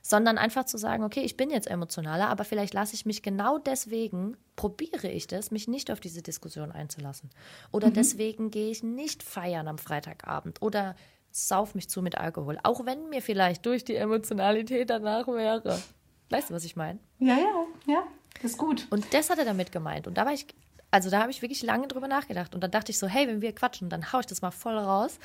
Sondern 0.00 0.38
einfach 0.38 0.64
zu 0.64 0.78
sagen, 0.78 1.02
okay, 1.02 1.22
ich 1.22 1.36
bin 1.36 1.50
jetzt 1.50 1.68
emotionaler, 1.68 2.28
aber 2.28 2.44
vielleicht 2.44 2.72
lasse 2.72 2.94
ich 2.94 3.04
mich 3.04 3.22
genau 3.22 3.58
deswegen, 3.58 4.36
probiere 4.54 5.08
ich 5.08 5.26
das, 5.26 5.50
mich 5.50 5.66
nicht 5.66 5.90
auf 5.90 5.98
diese 5.98 6.22
Diskussion 6.22 6.70
einzulassen. 6.70 7.30
Oder 7.72 7.88
mhm. 7.88 7.94
deswegen 7.94 8.50
gehe 8.52 8.70
ich 8.70 8.84
nicht 8.84 9.24
feiern 9.24 9.66
am 9.66 9.78
Freitagabend 9.78 10.62
oder 10.62 10.94
sauf 11.32 11.74
mich 11.74 11.88
zu 11.88 12.02
mit 12.02 12.16
Alkohol. 12.16 12.58
Auch 12.62 12.86
wenn 12.86 13.08
mir 13.08 13.22
vielleicht 13.22 13.66
durch 13.66 13.84
die 13.84 13.96
Emotionalität 13.96 14.90
danach 14.90 15.26
wäre. 15.26 15.82
Weißt 16.30 16.50
du, 16.50 16.54
was 16.54 16.64
ich 16.64 16.76
meine? 16.76 17.00
Ja, 17.18 17.36
ja, 17.36 17.66
ja. 17.86 18.04
Das 18.42 18.52
ist 18.52 18.58
gut. 18.58 18.88
Und 18.90 19.14
das 19.14 19.30
hat 19.30 19.38
er 19.38 19.44
damit 19.44 19.72
gemeint. 19.72 20.06
Und 20.06 20.18
da 20.18 20.26
war 20.26 20.32
ich 20.32 20.46
also 20.92 21.08
da 21.08 21.20
habe 21.20 21.30
ich 21.30 21.42
wirklich 21.42 21.62
lange 21.62 21.88
drüber 21.88 22.06
nachgedacht. 22.06 22.54
Und 22.54 22.62
dann 22.62 22.70
dachte 22.70 22.92
ich 22.92 22.98
so, 22.98 23.08
hey, 23.08 23.26
wenn 23.26 23.40
wir 23.40 23.54
quatschen, 23.54 23.88
dann 23.88 24.12
haue 24.12 24.20
ich 24.20 24.26
das 24.26 24.42
mal 24.42 24.50
voll 24.50 24.76
raus. 24.76 25.18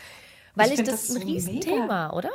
Weil 0.56 0.72
ich, 0.72 0.80
ich 0.80 0.86
das, 0.86 1.08
das 1.08 1.16
ein 1.16 1.22
so 1.22 1.28
Riesenthema, 1.28 2.14
oder? 2.14 2.32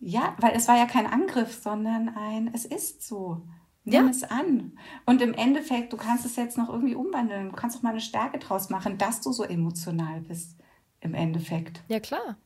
Ja, 0.00 0.34
weil 0.40 0.56
es 0.56 0.66
war 0.66 0.76
ja 0.76 0.86
kein 0.86 1.06
Angriff, 1.06 1.62
sondern 1.62 2.08
ein, 2.16 2.50
es 2.54 2.64
ist 2.64 3.06
so. 3.06 3.42
Nimm 3.84 4.06
ja. 4.06 4.10
es 4.10 4.24
an. 4.24 4.78
Und 5.04 5.20
im 5.20 5.34
Endeffekt, 5.34 5.92
du 5.92 5.96
kannst 5.96 6.24
es 6.24 6.36
jetzt 6.36 6.56
noch 6.56 6.70
irgendwie 6.70 6.94
umwandeln. 6.94 7.50
Du 7.50 7.56
kannst 7.56 7.76
auch 7.76 7.82
mal 7.82 7.90
eine 7.90 8.00
Stärke 8.00 8.38
draus 8.38 8.70
machen, 8.70 8.96
dass 8.96 9.20
du 9.20 9.32
so 9.32 9.44
emotional 9.44 10.20
bist. 10.22 10.56
Im 11.00 11.14
Endeffekt. 11.14 11.82
Ja, 11.88 12.00
klar. 12.00 12.36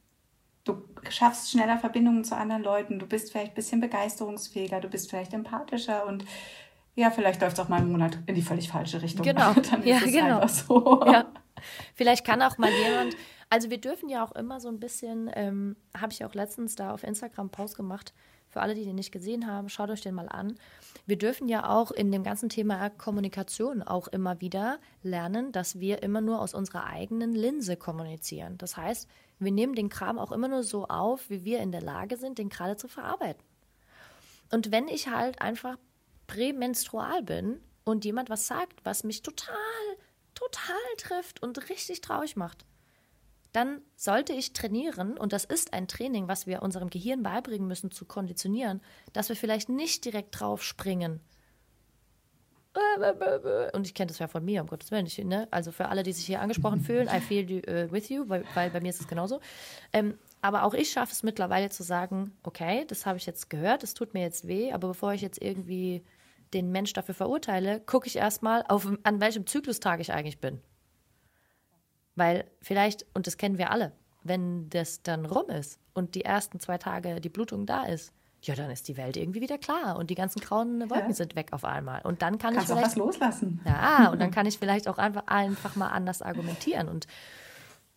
Du 0.65 0.83
schaffst 1.09 1.51
schneller 1.51 1.79
Verbindungen 1.79 2.25
zu 2.25 2.35
anderen 2.37 2.63
Leuten. 2.63 2.99
Du 2.99 3.07
bist 3.07 3.31
vielleicht 3.31 3.53
ein 3.53 3.55
bisschen 3.55 3.81
begeisterungsfähiger. 3.81 4.81
Du 4.81 4.89
bist 4.89 5.09
vielleicht 5.09 5.35
empathischer 5.35 6.07
und 6.07 6.25
ja, 6.97 7.11
vielleicht 7.11 7.41
läuft 7.43 7.59
es 7.59 7.65
auch 7.65 7.69
mal 7.69 7.77
einen 7.77 7.93
Monat 7.93 8.19
in 8.27 8.35
die 8.35 8.43
völlig 8.43 8.69
falsche 8.69 9.03
Richtung. 9.03 9.25
Genau. 9.25 9.53
Dann 9.71 9.83
ist 9.83 9.89
ja, 9.89 9.99
es 9.99 10.13
genau. 10.13 10.41
einfach 10.41 10.49
so. 10.49 11.03
Ja. 11.07 11.27
Vielleicht 11.95 12.27
kann 12.27 12.43
auch 12.43 12.59
mal 12.59 12.71
jemand, 12.71 13.17
also 13.49 13.71
wir 13.71 13.79
dürfen 13.81 14.09
ja 14.09 14.23
auch 14.25 14.33
immer 14.33 14.61
so 14.61 14.69
ein 14.69 14.79
bisschen, 14.79 15.31
ähm, 15.35 15.77
habe 15.97 16.13
ich 16.13 16.25
auch 16.25 16.35
letztens 16.35 16.75
da 16.75 16.93
auf 16.93 17.03
Instagram 17.03 17.51
Post 17.51 17.77
gemacht, 17.77 18.13
für 18.49 18.61
alle, 18.61 18.75
die 18.75 18.85
den 18.85 18.95
nicht 18.95 19.13
gesehen 19.13 19.47
haben, 19.47 19.69
schaut 19.69 19.91
euch 19.91 20.01
den 20.01 20.15
mal 20.15 20.29
an. 20.29 20.57
Wir 21.07 21.19
dürfen 21.19 21.49
ja 21.49 21.69
auch 21.69 21.91
in 21.91 22.13
dem 22.13 22.23
ganzen 22.23 22.49
Thema 22.49 22.91
Kommunikation 22.91 23.83
auch 23.83 24.09
immer 24.09 24.41
wieder 24.41 24.79
lernen, 25.03 25.53
dass 25.53 25.81
wir 25.81 26.03
immer 26.03 26.21
nur 26.21 26.41
aus 26.41 26.55
unserer 26.55 26.85
eigenen 26.87 27.35
Linse 27.35 27.77
kommunizieren. 27.77 28.57
Das 28.59 28.77
heißt, 28.77 29.09
wir 29.39 29.53
nehmen 29.53 29.75
den 29.75 29.89
Kram 29.89 30.19
auch 30.19 30.33
immer 30.33 30.49
nur 30.49 30.63
so 30.63 30.87
auf, 30.87 31.29
wie 31.29 31.45
wir 31.45 31.61
in 31.61 31.73
der 31.73 31.83
Lage 31.83 32.17
sind, 32.17 32.39
den 32.39 32.49
gerade 32.49 32.77
zu 32.77 32.89
verarbeiten. 32.89 33.43
Und 34.53 34.71
wenn 34.71 34.89
ich 34.89 35.09
halt 35.09 35.43
einfach 35.43 35.77
prämenstrual 36.27 37.23
bin 37.23 37.61
und 37.85 38.05
jemand 38.05 38.31
was 38.31 38.47
sagt, 38.47 38.85
was 38.85 39.05
mich 39.05 39.23
total, 39.23 39.57
total 40.35 40.77
trifft 40.99 41.43
und 41.43 41.69
richtig 41.69 42.01
traurig 42.01 42.37
macht, 42.37 42.65
dann 43.53 43.81
sollte 43.95 44.35
ich 44.35 44.53
trainieren, 44.53 45.17
und 45.17 45.33
das 45.33 45.47
ist 45.47 45.73
ein 45.73 45.89
Training, 45.89 46.29
was 46.29 46.47
wir 46.47 46.63
unserem 46.63 46.91
Gehirn 46.91 47.23
beibringen 47.23 47.67
müssen, 47.67 47.91
zu 47.91 48.05
konditionieren, 48.05 48.83
dass 49.15 49.31
wir 49.31 49.37
vielleicht 49.37 49.71
nicht 49.71 50.05
direkt 50.05 50.39
drauf 50.39 50.63
springen. 50.63 51.21
Und 53.73 53.87
ich 53.87 53.95
kenne 53.95 54.09
das 54.09 54.19
ja 54.19 54.29
von 54.29 54.45
mir, 54.45 54.61
um 54.61 54.67
Gottes 54.67 54.91
Willen. 54.91 55.07
Ich, 55.07 55.17
ne? 55.25 55.49
Also 55.51 55.73
für 55.73 55.89
alle, 55.89 56.03
die 56.03 56.13
sich 56.13 56.27
hier 56.27 56.43
angesprochen 56.43 56.81
fühlen, 56.83 57.09
I 57.09 57.21
feel 57.21 57.63
uh, 57.67 57.91
with 57.91 58.11
you, 58.11 58.29
weil, 58.29 58.45
weil, 58.55 58.69
bei 58.69 58.81
mir 58.81 58.91
ist 58.91 59.01
es 59.01 59.09
genauso. 59.09 59.41
Ähm, 59.95 60.19
aber 60.43 60.65
auch 60.65 60.75
ich 60.75 60.91
schaffe 60.91 61.13
es 61.13 61.23
mittlerweile 61.23 61.71
zu 61.71 61.83
sagen, 61.83 62.37
okay, 62.43 62.85
das 62.87 63.07
habe 63.07 63.17
ich 63.17 63.25
jetzt 63.25 63.49
gehört, 63.49 63.83
das 63.83 63.95
tut 63.95 64.13
mir 64.13 64.21
jetzt 64.21 64.47
weh, 64.47 64.73
aber 64.73 64.89
bevor 64.89 65.15
ich 65.15 65.23
jetzt 65.23 65.41
irgendwie 65.41 66.05
den 66.55 66.71
Mensch 66.71 66.93
dafür 66.93 67.15
verurteile, 67.15 67.81
gucke 67.81 68.07
ich 68.07 68.17
erstmal, 68.17 68.65
auf, 68.69 68.89
an 69.03 69.21
welchem 69.21 69.47
Zyklustag 69.47 70.01
ich 70.01 70.13
eigentlich 70.13 70.41
bin. 70.41 70.61
Weil 72.15 72.51
vielleicht, 72.63 73.07
und 73.15 73.27
das 73.27 73.37
kennen 73.37 73.59
wir 73.59 73.71
alle, 73.71 73.93
wenn 74.23 74.69
das 74.71 75.03
dann 75.03 75.27
rum 75.27 75.51
ist 75.51 75.79
und 75.95 76.15
die 76.15 76.25
ersten 76.25 76.61
zwei 76.61 76.79
Tage 76.79 77.21
die 77.21 77.29
Blutung 77.29 77.67
da 77.67 77.85
ist, 77.85 78.13
ja, 78.43 78.55
dann 78.55 78.71
ist 78.71 78.87
die 78.87 78.97
Welt 78.97 79.17
irgendwie 79.17 79.41
wieder 79.41 79.59
klar 79.59 79.97
und 79.97 80.11
die 80.11 80.15
ganzen 80.15 80.41
grauen 80.41 80.89
Wolken 80.89 81.09
ja. 81.09 81.15
sind 81.15 81.35
weg 81.35 81.53
auf 81.53 81.65
einmal. 81.65 82.03
Und 82.03 82.23
dann 82.23 82.39
kann 82.39 82.55
Kannst 82.55 82.71
ich 82.71 82.77
vielleicht. 82.77 82.85
Auch 82.85 82.91
was 82.91 82.97
loslassen. 82.97 83.61
Ja, 83.65 84.11
und 84.11 84.21
dann 84.21 84.31
kann 84.33 84.47
ich 84.47 84.59
vielleicht 84.59 84.89
auch 84.89 84.99
einfach, 84.99 85.27
einfach 85.27 85.75
mal 85.75 85.89
anders 85.89 86.23
argumentieren. 86.23 86.89
Und 86.89 87.07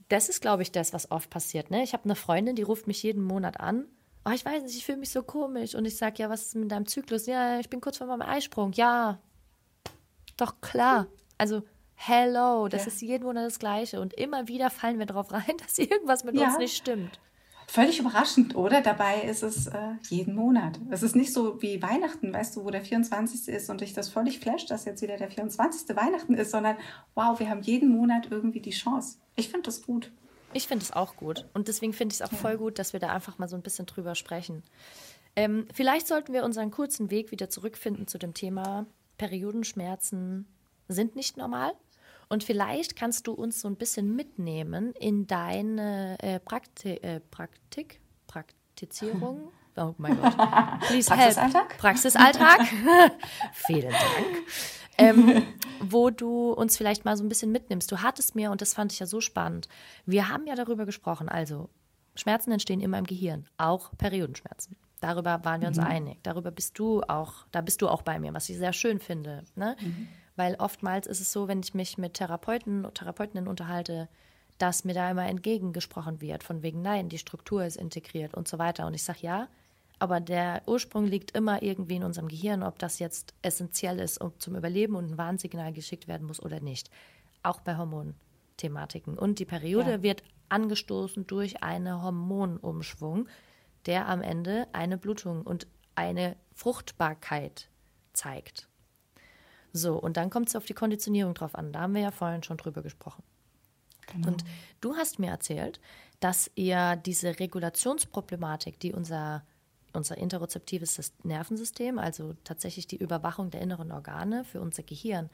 das 0.08 0.28
ist, 0.28 0.42
glaube 0.42 0.64
ich, 0.64 0.72
das, 0.72 0.92
was 0.92 1.12
oft 1.12 1.30
passiert. 1.30 1.70
Ne? 1.70 1.84
Ich 1.84 1.94
habe 1.94 2.06
eine 2.06 2.16
Freundin, 2.16 2.56
die 2.56 2.64
ruft 2.64 2.88
mich 2.88 3.04
jeden 3.04 3.24
Monat 3.24 3.60
an 3.60 3.86
oh, 4.30 4.34
ich 4.34 4.46
weiß 4.46 4.64
nicht, 4.64 4.76
ich 4.76 4.86
fühle 4.86 5.00
mich 5.00 5.10
so 5.10 5.24
komisch. 5.24 5.76
Und 5.76 5.86
ich 5.86 5.98
sage, 5.98 6.16
ja, 6.18 6.30
was 6.30 6.44
ist 6.44 6.56
mit 6.56 6.72
deinem 6.72 6.86
Zyklus? 6.86 7.26
Ja, 7.26 7.60
ich 7.60 7.70
bin 7.70 7.82
kurz 7.82 7.98
vor 7.98 8.08
meinem 8.08 8.22
Eisprung. 8.22 8.72
Ja, 8.74 9.20
doch 10.38 10.62
klar. 10.62 11.08
Also, 11.38 11.64
hello, 11.96 12.68
das 12.68 12.86
ja. 12.86 12.88
ist 12.88 13.02
jeden 13.02 13.24
Monat 13.24 13.46
das 13.46 13.60
Gleiche. 13.60 14.00
Und 14.00 14.14
immer 14.14 14.48
wieder 14.48 14.70
fallen 14.70 15.00
wir 15.00 15.06
darauf 15.06 15.32
rein, 15.32 15.58
dass 15.66 15.78
irgendwas 15.78 16.24
mit 16.24 16.36
ja. 16.36 16.48
uns 16.48 16.58
nicht 16.58 16.76
stimmt. 16.76 17.20
Völlig 17.68 18.00
überraschend, 18.00 18.56
oder? 18.56 18.82
Dabei 18.82 19.22
ist 19.22 19.44
es 19.44 19.68
äh, 19.68 19.94
jeden 20.10 20.34
Monat. 20.34 20.80
Es 20.90 21.04
ist 21.04 21.16
nicht 21.16 21.32
so 21.32 21.62
wie 21.62 21.80
Weihnachten, 21.84 22.34
weißt 22.34 22.56
du, 22.56 22.66
wo 22.66 22.72
der 22.72 22.82
24. 22.82 23.48
ist 23.48 23.70
und 23.70 23.82
dich 23.82 23.94
das 23.94 24.10
völlig 24.10 24.40
flasht, 24.40 24.72
dass 24.72 24.86
jetzt 24.86 25.04
wieder 25.04 25.18
der 25.18 25.30
24. 25.30 25.96
Weihnachten 25.96 26.34
ist, 26.34 26.50
sondern 26.50 26.78
wow, 27.14 27.40
wir 27.40 27.48
haben 27.48 27.62
jeden 27.62 27.90
Monat 27.90 28.30
irgendwie 28.32 28.60
die 28.60 28.72
Chance. 28.72 29.20
Ich 29.36 29.50
finde 29.50 29.68
das 29.68 29.84
gut. 29.84 30.12
Ich 30.54 30.68
finde 30.68 30.84
es 30.84 30.92
auch 30.92 31.16
gut. 31.16 31.46
Und 31.54 31.68
deswegen 31.68 31.94
finde 31.94 32.14
ich 32.14 32.22
es 32.22 32.28
auch 32.28 32.36
voll 32.36 32.58
gut, 32.58 32.80
dass 32.80 32.94
wir 32.94 33.00
da 33.00 33.10
einfach 33.10 33.38
mal 33.38 33.48
so 33.48 33.56
ein 33.56 33.62
bisschen 33.62 33.86
drüber 33.86 34.16
sprechen. 34.16 34.64
Ähm, 35.36 35.68
vielleicht 35.74 36.08
sollten 36.08 36.34
wir 36.34 36.44
unseren 36.44 36.72
kurzen 36.72 37.12
Weg 37.12 37.32
wieder 37.32 37.50
zurückfinden 37.50 38.08
zu 38.08 38.18
dem 38.18 38.34
Thema 38.34 38.86
Periodenschmerzen 39.18 40.48
sind 40.88 41.16
nicht 41.16 41.38
normal. 41.38 41.74
Und 42.30 42.44
vielleicht 42.44 42.96
kannst 42.96 43.28
du 43.28 43.34
uns 43.34 43.62
so 43.62 43.68
ein 43.68 43.76
bisschen 43.76 44.16
mitnehmen 44.16 44.94
in 44.94 45.28
deine 45.28 46.18
äh, 46.20 46.40
Prakti 46.40 46.94
äh, 46.96 47.20
Praktik, 47.20 48.00
Praktizierung. 48.28 49.52
Oh 49.76 49.94
mein 49.98 50.20
Gott. 50.20 50.36
Please 50.88 51.10
Praxisalltag? 51.10 51.70
Help. 51.70 51.78
Praxisalltag. 51.80 52.62
Vielen 53.54 53.92
Dank 53.92 54.46
ähm, 55.00 55.44
wo 55.82 56.10
du 56.10 56.52
uns 56.52 56.78
vielleicht 56.78 57.06
mal 57.06 57.18
so 57.18 57.24
ein 57.24 57.30
bisschen 57.30 57.52
mitnimmst. 57.52 57.92
Du 57.92 58.02
hattest 58.02 58.36
mir, 58.36 58.52
und 58.52 58.62
das 58.62 58.74
fand 58.74 58.92
ich 58.94 59.00
ja 59.00 59.06
so 59.06 59.22
spannend, 59.22 59.68
wir 60.06 60.30
haben 60.30 60.46
ja 60.48 60.56
darüber 60.56 60.86
gesprochen, 60.86 61.30
also 61.30 61.70
Schmerzen 62.16 62.52
entstehen 62.52 62.82
immer 62.82 62.98
im 62.98 63.06
Gehirn, 63.06 63.48
auch 63.58 63.92
Periodenschmerzen. 63.98 64.76
Darüber 65.02 65.44
waren 65.46 65.62
wir 65.62 65.70
uns 65.70 65.78
mhm. 65.78 65.86
einig. 65.86 66.20
Darüber 66.24 66.52
bist 66.52 66.78
du 66.78 67.02
auch, 67.04 67.46
da 67.52 67.62
bist 67.62 67.82
du 67.82 67.88
auch 67.88 68.02
bei 68.02 68.20
mir, 68.20 68.34
was 68.34 68.50
ich 68.50 68.58
sehr 68.58 68.74
schön 68.74 69.00
finde. 69.00 69.44
Ne? 69.56 69.78
Mhm. 69.80 70.08
Weil 70.36 70.56
oftmals 70.56 71.08
ist 71.08 71.22
es 71.22 71.32
so, 71.32 71.48
wenn 71.48 71.62
ich 71.62 71.74
mich 71.74 71.98
mit 71.98 72.16
Therapeuten 72.16 72.86
und 72.86 72.96
Therapeutinnen 72.96 73.48
unterhalte, 73.48 74.10
dass 74.58 74.84
mir 74.84 74.94
da 74.94 75.10
immer 75.10 75.26
entgegengesprochen 75.28 76.20
wird, 76.20 76.44
von 76.44 76.62
wegen, 76.62 76.82
nein, 76.82 77.08
die 77.08 77.18
Struktur 77.18 77.64
ist 77.64 77.78
integriert 77.78 78.34
und 78.34 78.48
so 78.48 78.60
weiter. 78.60 78.86
Und 78.86 78.94
ich 78.94 79.04
sage, 79.04 79.20
ja, 79.22 79.48
aber 80.00 80.22
der 80.22 80.64
Ursprung 80.66 81.06
liegt 81.06 81.32
immer 81.32 81.62
irgendwie 81.62 81.98
in 81.98 82.04
unserem 82.04 82.30
Gehirn, 82.30 82.64
ob 82.64 82.80
das 82.80 83.00
jetzt 83.00 83.34
essentiell 83.42 84.00
ist 84.00 84.20
und 84.20 84.42
zum 84.42 84.56
Überleben 84.56 84.96
und 84.96 85.12
ein 85.12 85.18
Warnsignal 85.18 85.74
geschickt 85.74 86.08
werden 86.08 86.26
muss 86.26 86.42
oder 86.42 86.62
nicht. 86.62 86.90
Auch 87.44 87.60
bei 87.60 87.78
Hormonthematiken. 87.78 89.18
Und 89.18 89.40
die 89.40 89.46
Periode 89.46 89.92
ja. 89.92 90.04
wird 90.04 90.24
angestoßen 90.48 91.28
durch 91.28 91.64
einen 91.64 92.02
Hormonumschwung, 92.02 93.28
der 93.86 94.08
am 94.08 94.22
Ende 94.22 94.68
eine 94.72 94.98
Blutung 94.98 95.44
und 95.44 95.68
eine 95.96 96.38
Fruchtbarkeit 96.54 97.70
zeigt. 98.14 98.70
So, 99.74 99.98
und 99.98 100.18
dann 100.18 100.30
kommt 100.30 100.48
es 100.48 100.56
auf 100.56 100.66
die 100.66 100.74
Konditionierung 100.74 101.34
drauf 101.34 101.56
an. 101.56 101.74
Da 101.74 101.82
haben 101.82 101.94
wir 101.94 102.02
ja 102.02 102.12
vorhin 102.12 102.42
schon 102.42 102.58
drüber 102.58 102.82
gesprochen. 102.82 103.24
Genau. 104.08 104.30
Und 104.30 104.44
du 104.82 104.96
hast 104.96 105.20
mir 105.20 105.30
erzählt, 105.30 105.80
dass 106.20 106.50
ihr 106.56 106.96
diese 106.96 107.40
Regulationsproblematik, 107.40 108.80
die 108.80 108.94
unser 108.94 109.44
unser 109.94 110.18
interozeptives 110.18 111.14
Nervensystem, 111.24 112.00
also 112.00 112.36
tatsächlich 112.44 112.88
die 112.88 112.98
Überwachung 112.98 113.50
der 113.50 113.62
inneren 113.62 113.92
Organe 113.92 114.44
für 114.44 114.62
unser 114.62 114.84
Gehirn, 114.84 115.30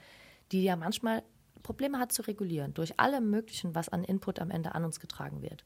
die 0.52 0.64
ja 0.64 0.76
manchmal 0.76 1.24
Probleme 1.64 2.00
hat 2.00 2.12
zu 2.12 2.22
regulieren 2.22 2.74
durch 2.74 3.00
alle 3.00 3.22
möglichen, 3.22 3.74
was 3.74 3.90
an 3.90 4.04
Input 4.04 4.40
am 4.40 4.52
Ende 4.52 4.76
an 4.76 4.86
uns 4.86 5.00
getragen 5.00 5.42
wird. 5.42 5.66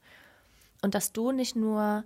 Und 0.82 0.94
dass 0.94 1.12
du 1.12 1.30
nicht 1.30 1.56
nur 1.56 2.04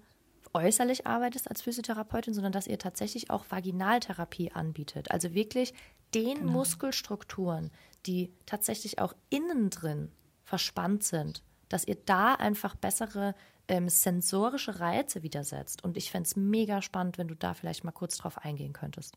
äußerlich 0.53 1.07
arbeitest 1.07 1.49
als 1.49 1.62
Physiotherapeutin, 1.62 2.35
sondern 2.35 2.53
dass 2.53 2.66
ihr 2.66 2.79
tatsächlich 2.79 3.31
auch 3.31 3.44
Vaginaltherapie 3.49 4.53
anbietet. 4.53 5.11
Also 5.11 5.35
wirklich 5.35 5.75
den 6.14 6.38
genau. 6.38 6.53
Muskelstrukturen, 6.53 7.70
die 8.07 8.33
tatsächlich 8.47 8.99
auch 8.99 9.14
innen 9.31 9.70
drin 9.70 10.11
verspannt 10.44 11.05
sind, 11.05 11.42
dass 11.68 11.87
ihr 11.87 11.97
da 11.97 12.35
einfach 12.35 12.75
bessere 12.77 13.35
ähm, 13.68 13.88
sensorische 13.88 14.81
Reize 14.81 15.22
widersetzt. 15.22 15.85
Und 15.85 15.96
ich 15.96 16.11
fände 16.11 16.27
es 16.27 16.37
mega 16.37 16.83
spannend, 16.83 17.18
wenn 17.18 17.29
du 17.29 17.37
da 17.37 17.55
vielleicht 17.55 17.85
mal 17.85 17.92
kurz 17.92 18.16
drauf 18.16 18.38
eingehen 18.38 18.72
könntest. 18.72 19.16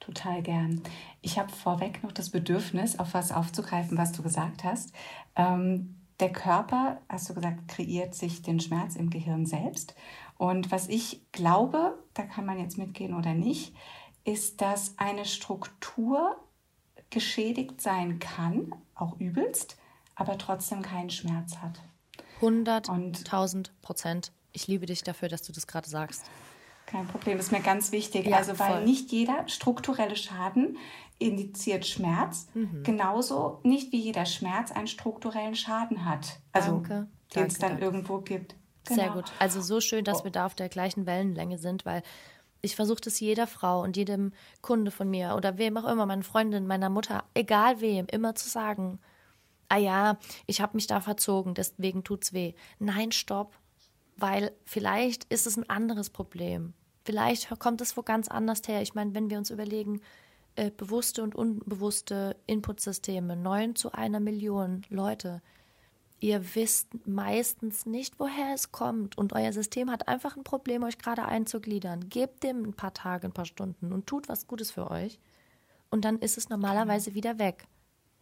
Total 0.00 0.42
gern. 0.42 0.82
Ich 1.22 1.38
habe 1.38 1.50
vorweg 1.50 2.02
noch 2.02 2.12
das 2.12 2.30
Bedürfnis, 2.30 2.98
auf 2.98 3.14
was 3.14 3.32
aufzugreifen, 3.32 3.96
was 3.96 4.12
du 4.12 4.22
gesagt 4.22 4.62
hast. 4.62 4.92
Ähm, 5.36 5.96
der 6.20 6.32
Körper, 6.32 7.00
hast 7.08 7.28
du 7.28 7.34
gesagt, 7.34 7.68
kreiert 7.68 8.14
sich 8.14 8.42
den 8.42 8.60
Schmerz 8.60 8.96
im 8.96 9.10
Gehirn 9.10 9.46
selbst. 9.46 9.94
Und 10.38 10.70
was 10.70 10.88
ich 10.88 11.22
glaube, 11.32 11.98
da 12.14 12.22
kann 12.22 12.46
man 12.46 12.58
jetzt 12.58 12.78
mitgehen 12.78 13.14
oder 13.14 13.34
nicht, 13.34 13.74
ist, 14.24 14.60
dass 14.60 14.94
eine 14.98 15.24
Struktur 15.24 16.36
geschädigt 17.10 17.80
sein 17.80 18.18
kann, 18.18 18.74
auch 18.94 19.18
übelst, 19.18 19.76
aber 20.14 20.36
trotzdem 20.38 20.82
keinen 20.82 21.10
Schmerz 21.10 21.58
hat. 21.58 21.80
100.000 22.40 23.70
Prozent. 23.82 24.32
Ich 24.52 24.66
liebe 24.66 24.86
dich 24.86 25.02
dafür, 25.02 25.28
dass 25.28 25.42
du 25.42 25.52
das 25.52 25.66
gerade 25.66 25.88
sagst. 25.88 26.24
Kein 26.86 27.06
Problem, 27.08 27.38
ist 27.38 27.50
mir 27.50 27.60
ganz 27.60 27.90
wichtig. 27.92 28.26
Ja, 28.26 28.36
also, 28.36 28.58
weil 28.58 28.74
voll. 28.74 28.84
nicht 28.84 29.10
jeder 29.10 29.46
strukturelle 29.48 30.16
Schaden 30.16 30.78
indiziert 31.18 31.84
Schmerz, 31.86 32.46
mhm. 32.54 32.82
genauso 32.84 33.60
nicht 33.64 33.92
wie 33.92 33.98
jeder 33.98 34.24
Schmerz 34.24 34.70
einen 34.70 34.86
strukturellen 34.86 35.56
Schaden 35.56 36.04
hat. 36.04 36.38
Also, 36.52 36.82
den 37.34 37.46
es 37.46 37.58
dann 37.58 37.70
danke. 37.70 37.84
irgendwo 37.84 38.18
gibt. 38.18 38.54
Genau. 38.84 39.02
Sehr 39.02 39.10
gut. 39.10 39.32
Also, 39.40 39.60
so 39.60 39.80
schön, 39.80 40.04
dass 40.04 40.20
oh. 40.20 40.24
wir 40.24 40.30
da 40.30 40.46
auf 40.46 40.54
der 40.54 40.68
gleichen 40.68 41.06
Wellenlänge 41.06 41.58
sind, 41.58 41.84
weil 41.84 42.02
ich 42.60 42.76
versuche 42.76 43.00
das 43.00 43.18
jeder 43.18 43.46
Frau 43.46 43.82
und 43.82 43.96
jedem 43.96 44.32
Kunde 44.62 44.90
von 44.90 45.10
mir 45.10 45.34
oder 45.36 45.58
wem 45.58 45.76
auch 45.76 45.88
immer, 45.90 46.06
meiner 46.06 46.22
Freundin, 46.22 46.66
meiner 46.66 46.88
Mutter, 46.88 47.24
egal 47.34 47.80
wem, 47.80 48.06
immer 48.06 48.34
zu 48.34 48.48
sagen 48.48 49.00
ah 49.68 49.78
ja, 49.78 50.18
ich 50.46 50.60
habe 50.60 50.76
mich 50.76 50.86
da 50.86 51.00
verzogen, 51.00 51.54
deswegen 51.54 52.04
tut's 52.04 52.32
weh. 52.32 52.54
Nein, 52.78 53.12
stopp, 53.12 53.58
weil 54.16 54.52
vielleicht 54.64 55.24
ist 55.24 55.46
es 55.46 55.56
ein 55.56 55.68
anderes 55.68 56.10
Problem. 56.10 56.72
Vielleicht 57.04 57.56
kommt 57.58 57.80
es 57.80 57.96
wo 57.96 58.02
ganz 58.02 58.28
anders 58.28 58.62
her. 58.66 58.82
Ich 58.82 58.94
meine, 58.94 59.14
wenn 59.14 59.30
wir 59.30 59.38
uns 59.38 59.50
überlegen, 59.50 60.00
äh, 60.56 60.70
bewusste 60.70 61.22
und 61.22 61.34
unbewusste 61.34 62.36
Inputsysteme, 62.46 63.36
neun 63.36 63.76
zu 63.76 63.92
einer 63.92 64.20
Million 64.20 64.82
Leute, 64.88 65.42
ihr 66.18 66.54
wisst 66.54 67.06
meistens 67.06 67.86
nicht, 67.86 68.18
woher 68.18 68.54
es 68.54 68.72
kommt 68.72 69.18
und 69.18 69.34
euer 69.34 69.52
System 69.52 69.90
hat 69.90 70.08
einfach 70.08 70.36
ein 70.36 70.44
Problem, 70.44 70.82
euch 70.82 70.98
gerade 70.98 71.26
einzugliedern. 71.26 72.08
Gebt 72.08 72.42
dem 72.42 72.64
ein 72.64 72.74
paar 72.74 72.94
Tage, 72.94 73.26
ein 73.26 73.34
paar 73.34 73.44
Stunden 73.44 73.92
und 73.92 74.06
tut 74.06 74.28
was 74.28 74.46
Gutes 74.46 74.70
für 74.70 74.90
euch 74.90 75.18
und 75.90 76.04
dann 76.04 76.18
ist 76.18 76.38
es 76.38 76.48
normalerweise 76.48 77.14
wieder 77.14 77.38
weg. 77.38 77.66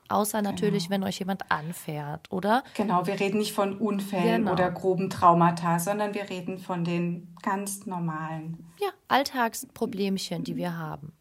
Außer 0.08 0.38
genau. 0.38 0.50
natürlich, 0.50 0.90
wenn 0.90 1.02
euch 1.02 1.18
jemand 1.18 1.50
anfährt, 1.50 2.30
oder? 2.30 2.62
Genau, 2.74 3.06
wir 3.06 3.18
reden 3.18 3.38
nicht 3.38 3.52
von 3.52 3.78
Unfällen 3.78 4.42
genau. 4.42 4.52
oder 4.52 4.70
groben 4.70 5.08
Traumata, 5.08 5.78
sondern 5.78 6.14
wir 6.14 6.28
reden 6.28 6.58
von 6.58 6.84
den 6.84 7.34
ganz 7.42 7.86
normalen. 7.86 8.66
Ja, 8.80 8.88
Alltagsproblemchen, 9.08 10.44
die 10.44 10.56
wir 10.56 10.76
haben. 10.76 11.12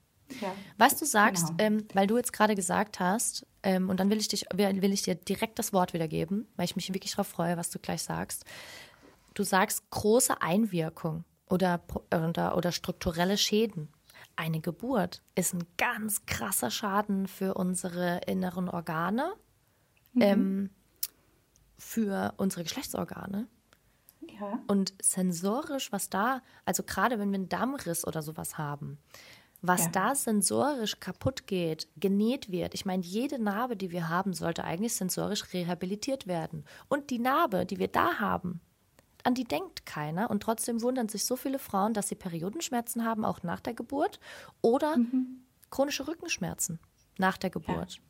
Ja, 0.42 0.54
Was 0.78 0.98
du 0.98 1.06
sagst, 1.06 1.50
genau. 1.50 1.64
ähm, 1.64 1.88
weil 1.94 2.08
du 2.08 2.18
jetzt 2.18 2.34
gerade 2.34 2.56
gesagt 2.56 3.00
hast, 3.00 3.46
ähm, 3.62 3.90
und 3.90 4.00
dann 4.00 4.10
will 4.10 4.18
ich, 4.18 4.28
dich, 4.28 4.46
will 4.54 4.94
ich 4.94 5.04
dir 5.04 5.16
direkt 5.16 5.60
das 5.60 5.72
Wort 5.74 5.94
wiedergeben, 5.94 6.48
weil 6.56 6.66
ich 6.66 6.76
mich 6.76 6.94
wirklich 6.94 7.12
darauf 7.12 7.28
freue, 7.28 7.56
was 7.56 7.70
du 7.70 7.80
gleich 7.80 8.04
sagst. 8.04 8.44
Du 9.34 9.44
sagst 9.44 9.90
große 9.92 10.42
Einwirkung 10.42 11.24
oder, 11.50 11.82
oder, 12.14 12.58
oder 12.58 12.72
strukturelle 12.72 13.38
Schäden 13.38 13.90
eine 14.36 14.60
Geburt 14.60 15.22
ist 15.36 15.54
ein 15.54 15.66
ganz 15.78 16.26
krasser 16.26 16.72
Schaden 16.72 17.28
für 17.28 17.54
unsere 17.54 18.22
inneren 18.28 18.70
Organe, 18.70 19.34
mhm. 20.14 20.22
ähm, 20.22 20.70
für 21.78 22.34
unsere 22.38 22.64
Geschlechtsorgane. 22.64 23.48
Ja. 24.40 24.60
Und 24.68 24.94
sensorisch, 25.02 25.92
was 25.92 26.10
da, 26.10 26.42
also 26.66 26.84
gerade 26.84 27.20
wenn 27.20 27.30
wir 27.30 27.36
einen 27.36 27.50
Dammriss 27.50 28.06
oder 28.06 28.22
sowas 28.22 28.58
haben, 28.58 28.98
was 29.62 29.86
ja. 29.86 29.92
da 29.92 30.16
sensorisch 30.16 31.00
kaputt 31.00 31.48
geht, 31.48 31.88
genäht 31.96 32.52
wird. 32.52 32.74
Ich 32.74 32.86
meine, 32.86 33.04
jede 33.04 33.40
Narbe, 33.40 33.78
die 33.78 33.92
wir 33.92 34.10
haben, 34.10 34.34
sollte 34.34 34.66
eigentlich 34.66 34.94
sensorisch 34.94 35.54
rehabilitiert 35.54 36.28
werden. 36.28 36.66
Und 36.90 37.10
die 37.10 37.20
Narbe, 37.20 37.66
die 37.66 37.80
wir 37.80 37.88
da 37.88 38.20
haben, 38.20 38.60
an 39.24 39.34
die 39.34 39.46
denkt 39.46 39.86
keiner 39.86 40.30
und 40.30 40.44
trotzdem 40.44 40.82
wundern 40.82 41.10
sich 41.10 41.26
so 41.26 41.36
viele 41.36 41.60
Frauen, 41.60 41.94
dass 41.94 42.10
sie 42.10 42.16
Periodenschmerzen 42.16 43.06
haben, 43.06 43.26
auch 43.26 43.44
nach 43.44 43.62
der 43.62 43.74
Geburt 43.74 44.20
oder 44.62 44.98
mhm. 44.98 45.44
chronische 45.70 46.08
Rückenschmerzen 46.08 46.80
nach 47.18 47.38
der 47.38 47.50
Geburt. 47.50 47.96
Ja. 47.96 48.02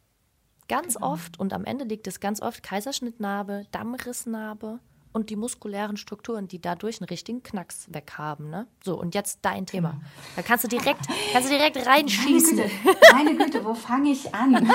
Ganz 0.67 0.95
genau. 0.95 1.12
oft 1.12 1.39
und 1.39 1.54
am 1.54 1.65
Ende 1.65 1.86
liegt 1.86 2.08
es 2.08 2.19
ganz 2.19 2.41
oft 2.41 2.63
Kaiserschnittnarbe, 2.63 3.67
Dammrissnarbe 3.71 4.80
und 5.13 5.30
die 5.30 5.36
muskulären 5.36 5.95
Strukturen, 5.95 6.47
die 6.47 6.60
dadurch 6.60 6.99
einen 6.99 7.08
richtigen 7.08 7.43
Knacks 7.43 7.88
weghaben. 7.91 8.49
Ne? 8.49 8.67
So, 8.84 8.99
und 8.99 9.13
jetzt 9.13 9.39
dein 9.43 9.65
Thema. 9.65 9.91
Genau. 9.91 10.04
Da 10.36 10.41
kannst 10.41 10.63
du 10.63 10.67
direkt, 10.67 11.08
kannst 11.32 11.49
du 11.49 11.54
direkt 11.54 11.86
reinschießen. 11.86 12.58
Meine 12.58 12.69
Güte, 12.69 12.97
meine 13.13 13.36
Güte 13.36 13.65
wo 13.65 13.76
fange 13.76 14.12
ich 14.12 14.34
an? 14.34 14.56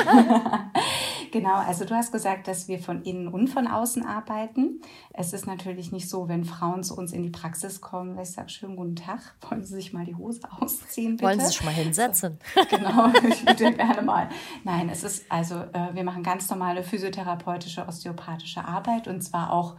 genau, 1.30 1.54
also 1.54 1.84
du 1.84 1.94
hast 1.94 2.12
gesagt, 2.12 2.48
dass 2.48 2.68
wir 2.68 2.78
von 2.78 3.02
innen 3.02 3.28
und 3.28 3.48
von 3.48 3.66
außen 3.66 4.04
arbeiten. 4.04 4.80
Es 5.12 5.32
ist 5.32 5.46
natürlich 5.46 5.92
nicht 5.92 6.08
so, 6.08 6.28
wenn 6.28 6.44
Frauen 6.44 6.82
zu 6.82 6.96
uns 6.96 7.12
in 7.12 7.22
die 7.22 7.30
Praxis 7.30 7.80
kommen, 7.80 8.16
weil 8.16 8.24
ich 8.24 8.32
sage, 8.32 8.48
schönen 8.48 8.76
guten 8.76 8.96
Tag, 8.96 9.20
wollen 9.48 9.64
Sie 9.64 9.74
sich 9.74 9.92
mal 9.92 10.04
die 10.04 10.14
Hose 10.14 10.40
ausziehen, 10.60 11.16
bitte? 11.16 11.24
Wollen 11.28 11.40
Sie 11.40 11.46
sich 11.46 11.64
mal 11.64 11.74
hinsetzen? 11.74 12.38
Genau, 12.70 13.08
ich 13.28 13.46
würde 13.46 13.72
gerne 13.72 14.02
mal. 14.02 14.28
Nein, 14.62 14.88
es 14.90 15.02
ist 15.02 15.30
also, 15.30 15.56
äh, 15.56 15.94
wir 15.94 16.04
machen 16.04 16.22
ganz 16.22 16.50
normale 16.50 16.82
physiotherapeutische, 16.82 17.86
osteopathische 17.86 18.64
Arbeit 18.64 19.08
und 19.08 19.22
zwar 19.22 19.52
auch 19.52 19.76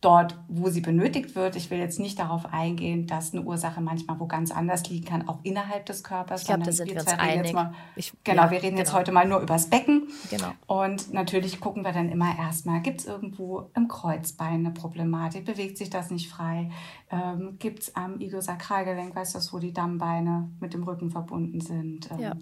dort, 0.00 0.38
wo 0.46 0.68
sie 0.68 0.80
benötigt 0.80 1.34
wird. 1.34 1.56
Ich 1.56 1.70
will 1.70 1.78
jetzt 1.78 1.98
nicht 1.98 2.20
darauf 2.20 2.52
eingehen, 2.52 3.08
dass 3.08 3.32
eine 3.32 3.42
Ursache 3.42 3.80
manchmal 3.80 4.20
wo 4.20 4.26
ganz 4.26 4.52
anders 4.52 4.88
liegen 4.88 5.06
kann, 5.06 5.28
auch 5.28 5.40
innerhalb 5.42 5.86
des 5.86 6.04
Körpers. 6.04 6.42
Ich 6.42 6.46
glaube, 6.46 6.62
da 6.62 6.70
sind 6.70 6.88
wir, 6.88 7.00
uns 7.00 7.06
einig. 7.08 7.52
Mal, 7.52 7.74
ich, 7.96 8.12
genau, 8.22 8.44
ja, 8.44 8.50
wir 8.50 8.58
reden 8.58 8.76
genau. 8.76 8.78
jetzt 8.78 8.92
heute 8.92 9.10
mal 9.10 9.26
nur 9.26 9.40
übers 9.40 9.68
Becken. 9.68 10.08
Genau. 10.30 10.52
Und 10.66 11.12
natürlich 11.12 11.58
gucken 11.58 11.84
wir 11.84 11.92
dann 11.92 12.10
immer 12.10 12.38
erstmal, 12.38 12.80
gibt 12.80 13.00
es 13.00 13.06
irgendwo 13.06 13.70
im 13.74 13.88
Kreuzbein 13.88 14.66
eine 14.66 14.70
Problematik? 14.70 15.44
Bewegt 15.44 15.78
sich 15.78 15.90
das 15.90 16.10
nicht 16.10 16.30
frei? 16.30 16.70
Ähm, 17.10 17.56
gibt 17.58 17.82
es 17.82 17.96
am 17.96 18.20
Iliosakralgelenk, 18.20 19.16
weißt 19.16 19.34
du, 19.34 19.52
wo 19.52 19.58
die 19.58 19.72
Dammbeine 19.72 20.50
mit 20.60 20.74
dem 20.74 20.84
Rücken 20.84 21.10
verbunden 21.10 21.60
sind? 21.60 22.08
Ähm, 22.12 22.20
ja. 22.20 22.32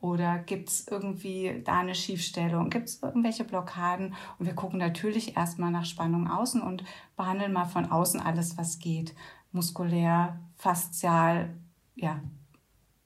Oder 0.00 0.38
gibt 0.38 0.68
es 0.68 0.86
irgendwie 0.86 1.62
da 1.64 1.80
eine 1.80 1.94
Schiefstellung? 1.94 2.70
Gibt 2.70 2.88
es 2.88 3.02
irgendwelche 3.02 3.44
Blockaden? 3.44 4.14
Und 4.38 4.46
wir 4.46 4.54
gucken 4.54 4.78
natürlich 4.78 5.36
erstmal 5.36 5.70
nach 5.70 5.84
Spannung 5.84 6.28
außen 6.28 6.62
und 6.62 6.84
behandeln 7.16 7.52
mal 7.52 7.64
von 7.64 7.90
außen 7.90 8.20
alles, 8.20 8.56
was 8.56 8.78
geht. 8.78 9.14
Muskulär, 9.50 10.38
faszial, 10.56 11.56
ja, 11.96 12.20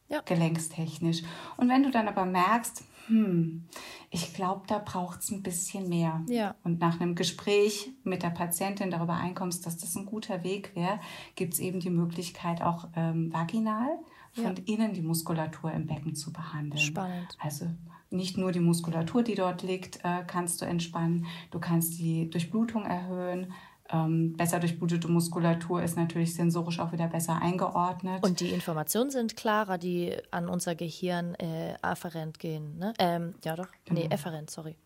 ja. 0.09 0.20
gelenkstechnisch. 0.24 1.22
Und 1.57 1.68
wenn 1.68 1.83
du 1.83 1.90
dann 1.90 2.09
aber 2.09 2.26
merkst, 2.26 2.85
hm, 3.07 3.66
ich 4.11 4.35
glaube, 4.35 4.62
da 4.66 4.78
braucht 4.78 5.20
es 5.20 5.31
ein 5.31 5.42
bisschen 5.42 5.88
mehr. 5.88 6.22
Ja. 6.28 6.55
Und 6.62 6.81
nach 6.81 7.00
einem 7.00 7.14
Gespräch 7.14 7.90
mit 8.05 8.22
der 8.22 8.31
Patientin 8.31 8.90
darüber 8.90 9.14
einkommst, 9.14 9.66
dass 9.66 9.78
das 9.78 9.96
ein 9.96 10.07
guter 10.07 10.44
Weg 10.44 10.76
wäre, 10.76 11.00
gibt 11.35 11.55
es 11.55 11.61
eben 11.61 11.81
die 11.81 11.90
Möglichkeit 11.90 12.62
auch 12.62 12.88
ähm, 12.94 13.33
vaginal 13.33 13.98
von 14.35 14.57
ja. 14.57 14.62
innen 14.66 14.92
die 14.95 15.03
Muskulatur 15.03 15.73
im 15.73 15.87
Becken 15.87 16.14
zu 16.14 16.33
behandeln. 16.33 16.81
Spannend. 16.83 17.37
Also 17.38 17.66
nicht 18.11 18.37
nur 18.37 18.52
die 18.52 18.61
Muskulatur, 18.61 19.23
die 19.23 19.35
dort 19.35 19.63
liegt, 19.63 20.04
äh, 20.04 20.23
kannst 20.27 20.61
du 20.61 20.67
entspannen. 20.67 21.27
Du 21.50 21.59
kannst 21.59 21.98
die 21.98 22.29
Durchblutung 22.31 22.85
erhöhen. 22.85 23.52
Ähm, 23.90 24.35
besser 24.35 24.59
durchblutete 24.59 25.09
Muskulatur 25.09 25.83
ist 25.83 25.96
natürlich 25.96 26.35
sensorisch 26.35 26.79
auch 26.79 26.92
wieder 26.92 27.09
besser 27.09 27.40
eingeordnet. 27.42 28.23
Und 28.25 28.40
die 28.40 28.48
Informationen 28.48 29.11
sind 29.11 29.37
klarer, 29.37 29.77
die 29.77 30.17
an 30.31 30.48
unser 30.48 30.75
Gehirn 30.75 31.35
äh, 31.35 31.75
afferent 31.83 32.38
gehen. 32.38 32.79
Ne? 32.79 32.94
Ähm, 32.98 33.35
ja, 33.44 33.54
doch. 33.54 33.69
Genau. 33.85 34.00
Nee, 34.00 34.06
efferent, 34.09 34.50
sorry. 34.50 34.77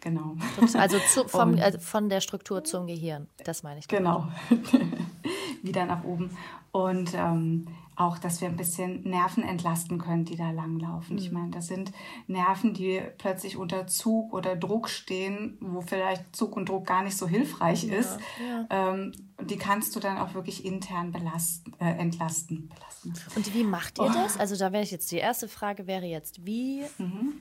Genau. 0.00 0.36
Also, 0.74 0.98
zu, 0.98 1.28
vom, 1.28 1.58
also, 1.58 1.78
von 1.78 2.08
der 2.08 2.20
Struktur 2.20 2.64
zum 2.64 2.86
Gehirn. 2.86 3.28
Das 3.44 3.62
meine 3.62 3.80
ich. 3.80 3.88
Genau. 3.88 4.28
wieder 5.62 5.84
nach 5.86 6.04
oben. 6.04 6.30
Und 6.72 7.12
ähm, 7.14 7.66
auch, 7.96 8.18
dass 8.18 8.40
wir 8.40 8.48
ein 8.48 8.56
bisschen 8.56 9.02
Nerven 9.02 9.42
entlasten 9.42 9.98
können, 9.98 10.24
die 10.24 10.36
da 10.36 10.50
langlaufen. 10.50 11.16
Mhm. 11.16 11.22
Ich 11.22 11.32
meine, 11.32 11.50
das 11.50 11.66
sind 11.66 11.92
Nerven, 12.26 12.74
die 12.74 13.00
plötzlich 13.18 13.56
unter 13.56 13.86
Zug 13.86 14.32
oder 14.34 14.54
Druck 14.54 14.88
stehen, 14.88 15.56
wo 15.60 15.80
vielleicht 15.80 16.36
Zug 16.36 16.56
und 16.56 16.68
Druck 16.68 16.86
gar 16.86 17.02
nicht 17.02 17.16
so 17.16 17.26
hilfreich 17.26 17.84
ja, 17.84 17.96
ist. 17.96 18.18
Ja. 18.46 18.92
Ähm, 18.92 19.12
die 19.42 19.56
kannst 19.56 19.96
du 19.96 20.00
dann 20.00 20.18
auch 20.18 20.34
wirklich 20.34 20.64
intern 20.64 21.10
belasten, 21.10 21.72
äh, 21.80 21.96
entlasten. 21.98 22.68
Belasten. 22.68 23.14
Und 23.34 23.54
wie 23.54 23.64
macht 23.64 23.98
ihr 23.98 24.04
oh. 24.04 24.12
das? 24.12 24.36
Also 24.36 24.56
da 24.56 24.72
wäre 24.72 24.82
ich 24.82 24.90
jetzt, 24.90 25.10
die 25.10 25.16
erste 25.16 25.48
Frage 25.48 25.86
wäre 25.86 26.06
jetzt, 26.06 26.44
wie... 26.44 26.82
Mhm. 26.98 27.40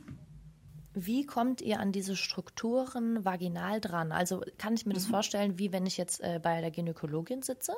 Wie 0.97 1.25
kommt 1.25 1.61
ihr 1.61 1.81
an 1.81 1.91
diese 1.91 2.15
Strukturen 2.15 3.25
vaginal 3.25 3.81
dran? 3.81 4.13
Also 4.13 4.41
kann 4.57 4.75
ich 4.75 4.85
mir 4.85 4.93
das 4.93 5.07
mhm. 5.07 5.11
vorstellen, 5.11 5.59
wie 5.59 5.73
wenn 5.73 5.85
ich 5.85 5.97
jetzt 5.97 6.21
äh, 6.21 6.39
bei 6.41 6.61
der 6.61 6.71
Gynäkologin 6.71 7.41
sitze? 7.41 7.75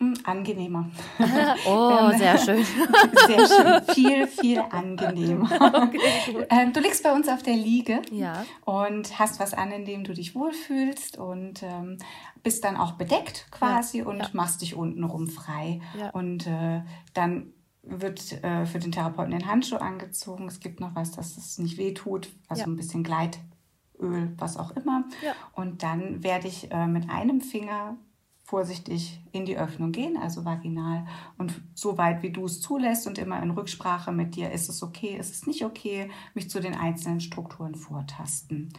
Hm, 0.00 0.14
angenehmer. 0.24 0.90
Oh, 1.66 2.10
sehr 2.16 2.38
schön. 2.38 2.64
Sehr 3.26 3.48
schön. 3.48 3.94
Viel, 3.94 4.26
viel 4.26 4.58
angenehmer. 4.70 5.50
Okay, 5.52 6.46
ähm, 6.50 6.72
du 6.72 6.80
liegst 6.80 7.02
bei 7.02 7.12
uns 7.12 7.28
auf 7.28 7.42
der 7.42 7.54
Liege 7.54 8.02
ja. 8.12 8.44
und 8.64 9.18
hast 9.18 9.40
was 9.40 9.54
an, 9.54 9.72
in 9.72 9.84
dem 9.84 10.04
du 10.04 10.14
dich 10.14 10.34
wohlfühlst 10.34 11.18
und 11.18 11.62
ähm, 11.62 11.98
bist 12.42 12.64
dann 12.64 12.76
auch 12.76 12.92
bedeckt 12.92 13.48
quasi 13.50 13.98
ja, 13.98 14.06
und 14.06 14.18
ja. 14.18 14.28
machst 14.32 14.62
dich 14.62 14.76
untenrum 14.76 15.26
frei. 15.26 15.80
Und 16.12 16.46
äh, 16.46 16.82
dann 17.14 17.52
wird 17.82 18.42
äh, 18.44 18.66
für 18.66 18.78
den 18.78 18.92
Therapeuten 18.92 19.32
den 19.32 19.46
Handschuh 19.46 19.76
angezogen. 19.76 20.46
Es 20.46 20.60
gibt 20.60 20.80
noch 20.80 20.94
was, 20.94 21.10
dass 21.12 21.36
es 21.36 21.58
nicht 21.58 21.76
wehtut, 21.76 22.28
also 22.48 22.64
ein 22.64 22.76
bisschen 22.76 23.02
Gleitöl, 23.02 23.40
was 24.36 24.56
auch 24.56 24.70
immer. 24.76 25.04
Und 25.52 25.82
dann 25.82 26.22
werde 26.22 26.46
ich 26.46 26.70
äh, 26.70 26.86
mit 26.86 27.10
einem 27.10 27.40
Finger 27.40 27.96
vorsichtig 28.48 29.20
in 29.32 29.44
die 29.44 29.58
Öffnung 29.58 29.92
gehen, 29.92 30.16
also 30.16 30.46
vaginal 30.46 31.06
und 31.36 31.60
so 31.74 31.98
weit, 31.98 32.22
wie 32.22 32.30
du 32.30 32.46
es 32.46 32.62
zulässt 32.62 33.06
und 33.06 33.18
immer 33.18 33.42
in 33.42 33.50
Rücksprache 33.50 34.10
mit 34.10 34.36
dir, 34.36 34.50
ist 34.50 34.70
es 34.70 34.82
okay, 34.82 35.18
ist 35.18 35.30
es 35.30 35.46
nicht 35.46 35.66
okay, 35.66 36.10
mich 36.32 36.48
zu 36.48 36.58
den 36.58 36.74
einzelnen 36.74 37.20
Strukturen 37.20 37.74
vortasten. 37.74 38.72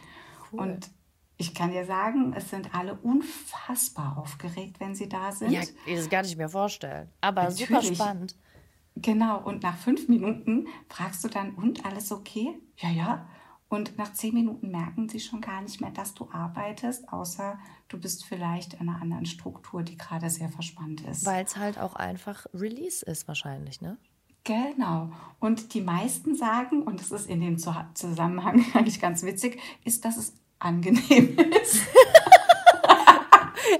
Cool. 0.50 0.58
Und 0.58 0.90
ich 1.36 1.54
kann 1.54 1.70
dir 1.70 1.84
sagen, 1.84 2.34
es 2.36 2.50
sind 2.50 2.74
alle 2.74 2.96
unfassbar 2.96 4.18
aufgeregt, 4.18 4.80
wenn 4.80 4.96
sie 4.96 5.08
da 5.08 5.30
sind. 5.30 5.52
Ja, 5.52 5.60
das 5.86 6.10
kann 6.10 6.24
ich 6.24 6.36
mir 6.36 6.48
vorstellen. 6.48 7.08
Aber 7.20 7.44
Natürlich. 7.44 7.68
super 7.68 7.82
spannend. 7.94 8.34
Genau, 8.96 9.40
und 9.40 9.62
nach 9.62 9.76
fünf 9.76 10.08
Minuten 10.08 10.66
fragst 10.88 11.22
du 11.22 11.28
dann, 11.28 11.54
und 11.54 11.86
alles 11.86 12.10
okay? 12.10 12.58
Ja, 12.78 12.90
ja. 12.90 13.28
Und 13.70 13.96
nach 13.96 14.12
zehn 14.12 14.34
Minuten 14.34 14.72
merken 14.72 15.08
sie 15.08 15.20
schon 15.20 15.40
gar 15.40 15.62
nicht 15.62 15.80
mehr, 15.80 15.92
dass 15.92 16.12
du 16.12 16.28
arbeitest, 16.32 17.10
außer 17.12 17.56
du 17.88 18.00
bist 18.00 18.26
vielleicht 18.26 18.74
in 18.74 18.88
einer 18.88 19.00
anderen 19.00 19.26
Struktur, 19.26 19.84
die 19.84 19.96
gerade 19.96 20.28
sehr 20.28 20.48
verspannt 20.48 21.02
ist. 21.02 21.24
Weil 21.24 21.44
es 21.44 21.56
halt 21.56 21.78
auch 21.78 21.94
einfach 21.94 22.46
Release 22.52 23.06
ist 23.06 23.28
wahrscheinlich, 23.28 23.80
ne? 23.80 23.96
Genau. 24.42 25.12
Und 25.38 25.74
die 25.74 25.82
meisten 25.82 26.34
sagen, 26.34 26.82
und 26.82 27.00
das 27.00 27.12
ist 27.12 27.30
in 27.30 27.40
dem 27.40 27.58
Zusammenhang 27.58 28.64
eigentlich 28.74 29.00
ganz 29.00 29.22
witzig, 29.22 29.60
ist, 29.84 30.04
dass 30.04 30.16
es 30.16 30.34
angenehm 30.58 31.38
ist. 31.62 31.86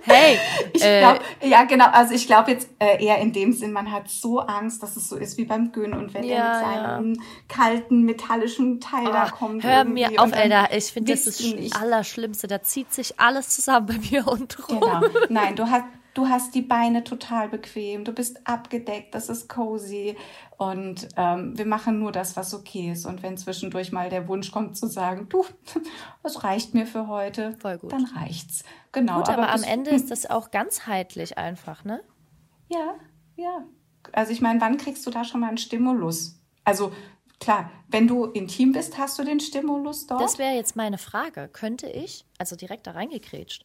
Hey, 0.02 0.38
ich 0.72 0.84
äh, 0.84 1.00
glaub, 1.00 1.20
ja 1.42 1.64
genau, 1.64 1.86
also 1.86 2.14
ich 2.14 2.26
glaube 2.26 2.52
jetzt 2.52 2.68
äh, 2.78 3.04
eher 3.04 3.18
in 3.18 3.32
dem 3.32 3.52
Sinn, 3.52 3.72
man 3.72 3.90
hat 3.90 4.08
so 4.08 4.40
Angst, 4.40 4.82
dass 4.82 4.96
es 4.96 5.08
so 5.08 5.16
ist 5.16 5.38
wie 5.38 5.44
beim 5.44 5.72
Gyn 5.72 5.92
und 5.92 6.14
wenn 6.14 6.24
ja, 6.24 6.36
er 6.36 6.50
mit 6.50 6.64
seinem 6.64 7.14
ja. 7.14 7.22
kalten 7.48 8.02
metallischen 8.02 8.80
Teil 8.80 9.08
oh, 9.08 9.12
da 9.12 9.30
kommt. 9.30 9.62
Hör 9.64 9.84
mir 9.84 10.10
auf, 10.18 10.32
Alter, 10.32 10.68
ich 10.76 10.86
finde 10.86 11.12
das 11.12 11.26
ist 11.26 11.40
das 11.40 11.80
Allerschlimmste, 11.80 12.46
da 12.46 12.62
zieht 12.62 12.92
sich 12.92 13.18
alles 13.18 13.50
zusammen 13.50 13.86
bei 13.86 13.98
mir 14.10 14.26
und 14.26 14.68
rum. 14.68 14.80
Genau, 14.80 15.00
nein, 15.28 15.56
du 15.56 15.68
hast 15.68 15.84
du 16.14 16.28
hast 16.28 16.54
die 16.54 16.62
Beine 16.62 17.04
total 17.04 17.48
bequem, 17.48 18.04
du 18.04 18.12
bist 18.12 18.46
abgedeckt, 18.46 19.14
das 19.14 19.28
ist 19.28 19.48
cozy 19.48 20.16
und 20.56 21.08
ähm, 21.16 21.56
wir 21.56 21.66
machen 21.66 21.98
nur 21.98 22.12
das, 22.12 22.36
was 22.36 22.52
okay 22.54 22.92
ist. 22.92 23.06
Und 23.06 23.22
wenn 23.22 23.36
zwischendurch 23.36 23.92
mal 23.92 24.10
der 24.10 24.28
Wunsch 24.28 24.50
kommt 24.50 24.76
zu 24.76 24.86
sagen, 24.86 25.28
du, 25.28 25.44
das 26.22 26.44
reicht 26.44 26.74
mir 26.74 26.86
für 26.86 27.08
heute, 27.08 27.56
dann 27.62 28.04
reicht's. 28.16 28.64
Genau. 28.92 29.18
Gut, 29.18 29.28
aber, 29.28 29.44
aber 29.44 29.52
am 29.52 29.62
Ende 29.62 29.90
ist 29.90 30.10
das 30.10 30.28
auch 30.28 30.50
ganzheitlich 30.50 31.38
einfach, 31.38 31.84
ne? 31.84 32.02
Ja, 32.68 32.94
ja. 33.36 33.64
Also 34.12 34.32
ich 34.32 34.40
meine, 34.40 34.60
wann 34.60 34.76
kriegst 34.76 35.06
du 35.06 35.10
da 35.10 35.24
schon 35.24 35.40
mal 35.40 35.48
einen 35.48 35.58
Stimulus? 35.58 36.40
Also 36.64 36.92
klar, 37.38 37.70
wenn 37.88 38.06
du 38.06 38.26
intim 38.26 38.72
bist, 38.72 38.98
hast 38.98 39.18
du 39.18 39.24
den 39.24 39.40
Stimulus 39.40 40.06
dort. 40.06 40.20
Das 40.20 40.38
wäre 40.38 40.54
jetzt 40.54 40.76
meine 40.76 40.98
Frage. 40.98 41.48
Könnte 41.52 41.88
ich, 41.88 42.24
also 42.38 42.56
direkt 42.56 42.86
da 42.86 42.92
reingekrätscht, 42.92 43.64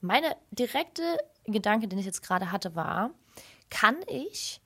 meine 0.00 0.36
direkte 0.50 1.02
Gedanke, 1.44 1.88
den 1.88 1.98
ich 1.98 2.06
jetzt 2.06 2.22
gerade 2.22 2.52
hatte, 2.52 2.74
war, 2.74 3.10
kann 3.70 3.96
ich, 4.06 4.60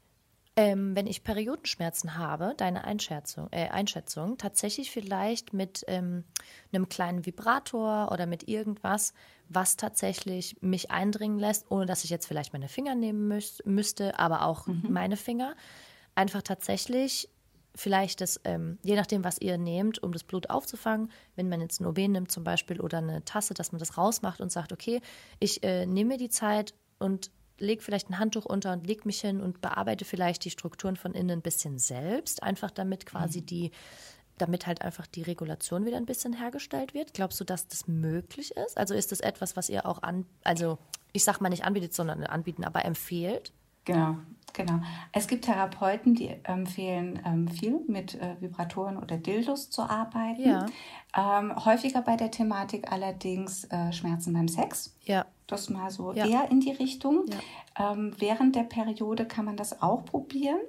ähm, 0.56 0.94
wenn 0.94 1.06
ich 1.06 1.24
Periodenschmerzen 1.24 2.16
habe, 2.16 2.54
deine 2.56 2.84
Einschätzung, 2.84 3.48
äh, 3.50 3.68
Einschätzung 3.68 4.38
tatsächlich 4.38 4.90
vielleicht 4.90 5.52
mit 5.52 5.84
ähm, 5.88 6.24
einem 6.72 6.88
kleinen 6.88 7.26
Vibrator 7.26 8.10
oder 8.12 8.26
mit 8.26 8.48
irgendwas, 8.48 9.14
was 9.48 9.76
tatsächlich 9.76 10.56
mich 10.60 10.90
eindringen 10.90 11.38
lässt, 11.38 11.70
ohne 11.70 11.86
dass 11.86 12.04
ich 12.04 12.10
jetzt 12.10 12.26
vielleicht 12.26 12.52
meine 12.52 12.68
Finger 12.68 12.94
nehmen 12.94 13.28
müß, 13.28 13.62
müsste, 13.64 14.18
aber 14.18 14.46
auch 14.46 14.66
mhm. 14.66 14.84
meine 14.88 15.16
Finger, 15.16 15.54
einfach 16.14 16.42
tatsächlich 16.42 17.28
vielleicht 17.74 18.20
das, 18.20 18.40
ähm, 18.44 18.78
je 18.82 18.96
nachdem, 18.96 19.24
was 19.24 19.38
ihr 19.38 19.58
nehmt, 19.58 20.02
um 20.02 20.12
das 20.12 20.24
Blut 20.24 20.50
aufzufangen, 20.50 21.10
wenn 21.36 21.48
man 21.48 21.60
jetzt 21.60 21.80
ein 21.80 21.86
OB 21.86 21.98
nimmt 21.98 22.30
zum 22.30 22.44
Beispiel 22.44 22.80
oder 22.80 22.98
eine 22.98 23.24
Tasse, 23.24 23.54
dass 23.54 23.72
man 23.72 23.78
das 23.78 23.98
rausmacht 23.98 24.40
und 24.40 24.52
sagt, 24.52 24.72
okay, 24.72 25.00
ich 25.40 25.62
äh, 25.62 25.86
nehme 25.86 26.10
mir 26.14 26.18
die 26.18 26.28
Zeit 26.28 26.74
und 26.98 27.30
lege 27.58 27.82
vielleicht 27.82 28.10
ein 28.10 28.18
Handtuch 28.18 28.44
unter 28.44 28.72
und 28.72 28.86
leg 28.86 29.06
mich 29.06 29.20
hin 29.20 29.40
und 29.40 29.60
bearbeite 29.60 30.04
vielleicht 30.04 30.44
die 30.44 30.50
Strukturen 30.50 30.96
von 30.96 31.14
innen 31.14 31.30
ein 31.38 31.42
bisschen 31.42 31.78
selbst, 31.78 32.42
einfach 32.42 32.70
damit 32.70 33.06
quasi 33.06 33.40
mhm. 33.40 33.46
die, 33.46 33.70
damit 34.38 34.66
halt 34.66 34.82
einfach 34.82 35.06
die 35.06 35.22
Regulation 35.22 35.84
wieder 35.84 35.96
ein 35.96 36.06
bisschen 36.06 36.32
hergestellt 36.32 36.94
wird. 36.94 37.14
Glaubst 37.14 37.40
du, 37.40 37.44
dass 37.44 37.68
das 37.68 37.86
möglich 37.86 38.52
ist? 38.56 38.76
Also 38.76 38.94
ist 38.94 39.12
das 39.12 39.20
etwas, 39.20 39.56
was 39.56 39.68
ihr 39.68 39.86
auch 39.86 40.02
an, 40.02 40.26
also 40.42 40.78
ich 41.12 41.24
sag 41.24 41.40
mal 41.40 41.48
nicht 41.48 41.64
anbietet, 41.64 41.94
sondern 41.94 42.24
anbieten, 42.24 42.64
aber 42.64 42.84
empfehlt? 42.84 43.52
Genau, 43.84 44.16
genau. 44.52 44.80
Es 45.12 45.26
gibt 45.26 45.44
Therapeuten, 45.44 46.14
die 46.14 46.30
empfehlen 46.44 47.20
ähm, 47.24 47.48
viel 47.48 47.80
mit 47.86 48.14
äh, 48.14 48.36
Vibratoren 48.40 48.96
oder 48.96 49.16
Dildos 49.16 49.70
zu 49.70 49.82
arbeiten. 49.82 50.42
Ja. 50.42 50.66
Ähm, 51.16 51.64
häufiger 51.64 52.02
bei 52.02 52.16
der 52.16 52.30
Thematik 52.30 52.90
allerdings 52.90 53.64
äh, 53.64 53.92
Schmerzen 53.92 54.32
beim 54.32 54.48
Sex. 54.48 54.96
Ja. 55.02 55.26
Das 55.46 55.68
mal 55.68 55.90
so 55.90 56.12
ja. 56.12 56.26
eher 56.26 56.50
in 56.50 56.60
die 56.60 56.72
Richtung. 56.72 57.24
Ja. 57.28 57.92
Ähm, 57.92 58.12
während 58.18 58.56
der 58.56 58.62
Periode 58.62 59.26
kann 59.26 59.44
man 59.44 59.56
das 59.56 59.82
auch 59.82 60.04
probieren, 60.04 60.60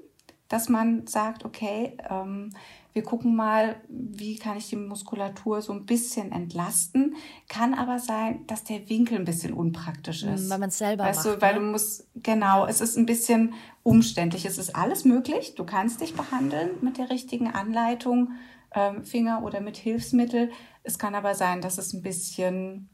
dass 0.50 0.70
man 0.70 1.08
sagt, 1.08 1.46
okay, 1.46 1.98
ähm, 2.10 2.52
wir 2.96 3.04
gucken 3.04 3.36
mal, 3.36 3.76
wie 3.90 4.38
kann 4.38 4.56
ich 4.56 4.70
die 4.70 4.78
Muskulatur 4.78 5.62
so 5.62 5.74
ein 5.74 5.86
bisschen 5.86 6.32
entlasten. 6.32 7.18
Kann 7.50 7.74
aber 7.74 8.00
sein, 8.00 8.48
dass 8.48 8.64
der 8.64 8.88
Winkel 8.88 9.18
ein 9.18 9.26
bisschen 9.26 9.52
unpraktisch 9.52 10.24
hm, 10.24 10.36
ist. 10.36 10.50
Weil 10.50 10.60
man 10.60 10.70
es 10.70 10.78
selber 10.78 11.04
weißt 11.04 11.26
macht. 11.26 11.36
Du, 11.36 11.42
weil 11.42 11.56
ne? 11.56 11.60
du 11.60 11.66
musst, 11.66 12.08
genau, 12.16 12.66
es 12.66 12.80
ist 12.80 12.96
ein 12.98 13.06
bisschen 13.06 13.54
umständlich. 13.84 14.46
Es 14.46 14.58
ist 14.58 14.78
alles 14.78 15.04
möglich. 15.04 15.56
Du 15.56 15.66
kannst 15.66 16.00
dich 16.00 16.16
behandeln 16.16 16.70
mit 16.80 16.98
der 16.98 17.10
richtigen 17.10 17.52
Anleitung, 17.52 18.32
ähm, 18.74 19.04
Finger 19.04 19.44
oder 19.44 19.60
mit 19.60 19.76
Hilfsmittel. 19.76 20.52
Es 20.84 20.98
kann 20.98 21.16
aber 21.16 21.36
sein, 21.36 21.60
dass 21.60 21.78
es 21.78 21.92
ein 21.92 22.02
bisschen, 22.02 22.88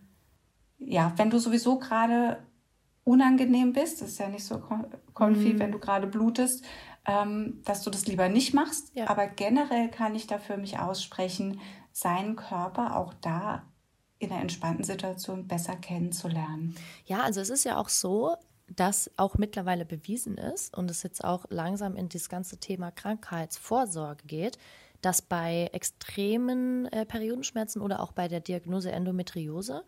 ja, 0.79 1.13
wenn 1.17 1.29
du 1.29 1.37
sowieso 1.37 1.77
gerade 1.77 2.39
unangenehm 3.03 3.73
bist, 3.73 4.01
das 4.01 4.09
ist 4.09 4.19
ja 4.19 4.29
nicht 4.29 4.45
so 4.45 4.63
konfi, 5.13 5.53
mhm. 5.53 5.59
wenn 5.59 5.71
du 5.71 5.77
gerade 5.77 6.07
blutest, 6.07 6.65
ähm, 7.05 7.61
dass 7.65 7.83
du 7.83 7.89
das 7.89 8.05
lieber 8.07 8.29
nicht 8.29 8.53
machst. 8.53 8.91
Ja. 8.95 9.09
Aber 9.09 9.27
generell 9.27 9.89
kann 9.89 10.15
ich 10.15 10.27
dafür 10.27 10.57
mich 10.57 10.79
aussprechen, 10.79 11.59
seinen 11.91 12.35
Körper 12.35 12.95
auch 12.97 13.13
da 13.15 13.63
in 14.19 14.31
einer 14.31 14.41
entspannten 14.41 14.83
Situation 14.83 15.47
besser 15.47 15.75
kennenzulernen. 15.75 16.75
Ja, 17.05 17.23
also 17.23 17.41
es 17.41 17.49
ist 17.49 17.63
ja 17.63 17.77
auch 17.77 17.89
so, 17.89 18.35
dass 18.67 19.09
auch 19.17 19.37
mittlerweile 19.37 19.83
bewiesen 19.83 20.37
ist 20.37 20.77
und 20.77 20.89
es 20.91 21.03
jetzt 21.03 21.23
auch 21.23 21.45
langsam 21.49 21.95
in 21.95 22.07
das 22.07 22.29
ganze 22.29 22.57
Thema 22.57 22.91
Krankheitsvorsorge 22.91 24.25
geht, 24.25 24.57
dass 25.01 25.21
bei 25.21 25.69
extremen 25.73 26.85
äh, 26.85 27.05
Periodenschmerzen 27.05 27.81
oder 27.81 27.99
auch 27.99 28.11
bei 28.11 28.27
der 28.27 28.39
Diagnose 28.39 28.91
Endometriose 28.91 29.83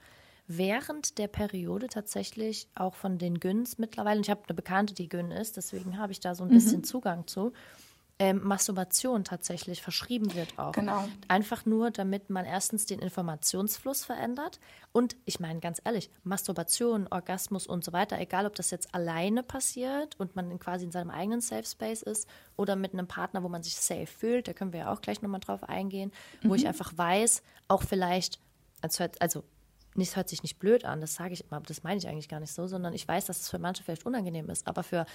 während 0.58 1.18
der 1.18 1.28
Periode 1.28 1.88
tatsächlich 1.88 2.68
auch 2.76 2.96
von 2.96 3.18
den 3.18 3.40
Gyns 3.40 3.78
mittlerweile, 3.78 4.22
ich 4.22 4.30
habe 4.30 4.42
eine 4.48 4.56
Bekannte, 4.56 4.94
die 4.94 5.10
Gyn 5.10 5.32
ist, 5.32 5.58
deswegen 5.58 5.98
habe 5.98 6.12
ich 6.12 6.20
da 6.20 6.36
so 6.36 6.44
ein 6.44 6.50
mhm. 6.50 6.56
bisschen 6.56 6.84
Zugang 6.84 7.28
zu, 7.28 7.54
ähm, 8.20 8.42
Masturbation 8.44 9.24
tatsächlich 9.24 9.82
verschrieben 9.82 10.34
wird 10.36 10.58
auch. 10.60 10.72
Genau. 10.72 11.08
Einfach 11.28 11.66
nur, 11.66 11.90
damit 11.90 12.30
man 12.30 12.46
erstens 12.46 12.86
den 12.86 13.00
Informationsfluss 13.00 14.06
verändert 14.06 14.60
und 14.92 15.16
ich 15.26 15.40
meine 15.40 15.60
ganz 15.60 15.82
ehrlich, 15.84 16.12
Masturbation, 16.24 17.08
Orgasmus 17.10 17.66
und 17.66 17.84
so 17.84 17.92
weiter, 17.92 18.20
egal 18.20 18.46
ob 18.46 18.56
das 18.56 18.70
jetzt 18.70 18.94
alleine 18.94 19.42
passiert 19.42 20.20
und 20.20 20.36
man 20.36 20.60
quasi 20.60 20.86
in 20.86 20.92
seinem 20.92 21.10
eigenen 21.10 21.42
Safe 21.42 21.66
Space 21.66 22.04
ist 22.04 22.28
oder 22.56 22.76
mit 22.76 22.94
einem 22.94 23.08
Partner, 23.08 23.44
wo 23.44 23.50
man 23.50 23.64
sich 23.64 23.76
safe 23.76 24.08
fühlt, 24.08 24.48
da 24.48 24.54
können 24.54 24.74
wir 24.74 24.82
ja 24.82 24.94
auch 24.94 25.02
gleich 25.02 25.22
nochmal 25.22 25.42
drauf 25.42 25.64
eingehen, 25.64 26.12
mhm. 26.44 26.50
wo 26.50 26.56
ich 26.56 26.68
einfach 26.68 26.96
weiß, 26.96 27.42
auch 27.68 27.82
vielleicht, 27.82 28.40
also 29.20 29.44
nicht, 29.96 30.16
hört 30.16 30.30
sich 30.30 30.44
nicht 30.44 30.60
blöd 30.60 30.86
an, 30.86 31.02
das 31.02 31.16
sage 31.16 31.34
ich 31.34 31.42
immer, 31.46 31.58
aber 31.58 31.66
das 31.66 31.84
meine 31.84 31.98
ich 31.98 32.08
eigentlich 32.08 32.30
gar 32.30 32.40
nicht 32.40 32.54
so, 32.54 32.68
sondern 32.68 32.94
ich 32.94 33.08
weiß, 33.08 33.26
dass 33.26 33.42
es 33.42 33.50
für 33.50 33.60
manche 33.60 33.84
vielleicht 33.84 34.06
unangenehm 34.06 34.50
ist. 34.50 34.68
Aber 34.68 34.84
für 34.84 35.06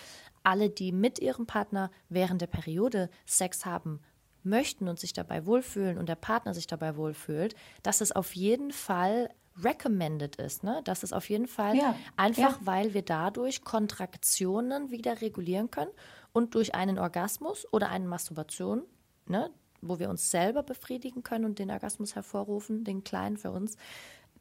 alle, 0.42 0.70
die 0.70 0.92
mit 0.92 1.18
ihrem 1.18 1.46
Partner 1.46 1.90
während 2.08 2.40
der 2.40 2.46
Periode 2.46 3.10
Sex 3.26 3.66
haben 3.66 4.00
möchten 4.42 4.88
und 4.88 4.98
sich 4.98 5.12
dabei 5.12 5.46
wohlfühlen 5.46 5.98
und 5.98 6.08
der 6.08 6.14
Partner 6.14 6.54
sich 6.54 6.66
dabei 6.66 6.96
wohlfühlt, 6.96 7.54
dass 7.82 8.00
es 8.00 8.12
auf 8.12 8.34
jeden 8.34 8.72
Fall 8.72 9.28
recommended 9.62 10.36
ist, 10.36 10.62
ne? 10.62 10.80
Dass 10.84 11.02
es 11.02 11.12
auf 11.12 11.28
jeden 11.28 11.48
Fall 11.48 11.76
ja, 11.76 11.96
einfach, 12.16 12.60
ja. 12.60 12.66
weil 12.66 12.94
wir 12.94 13.02
dadurch 13.02 13.64
Kontraktionen 13.64 14.90
wieder 14.90 15.20
regulieren 15.20 15.70
können 15.70 15.90
und 16.32 16.54
durch 16.54 16.74
einen 16.74 16.98
Orgasmus 16.98 17.66
oder 17.72 17.88
eine 17.88 18.06
Masturbation, 18.06 18.84
ne, 19.26 19.50
wo 19.80 19.98
wir 19.98 20.10
uns 20.10 20.30
selber 20.30 20.62
befriedigen 20.62 21.22
können 21.22 21.44
und 21.44 21.58
den 21.58 21.70
Orgasmus 21.70 22.14
hervorrufen, 22.14 22.84
den 22.84 23.04
kleinen 23.04 23.36
für 23.36 23.50
uns, 23.50 23.76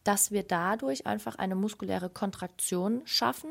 dass 0.08 0.32
wir 0.32 0.44
dadurch 0.44 1.06
einfach 1.06 1.36
eine 1.36 1.56
muskuläre 1.56 2.10
Kontraktion 2.10 3.02
schaffen, 3.04 3.50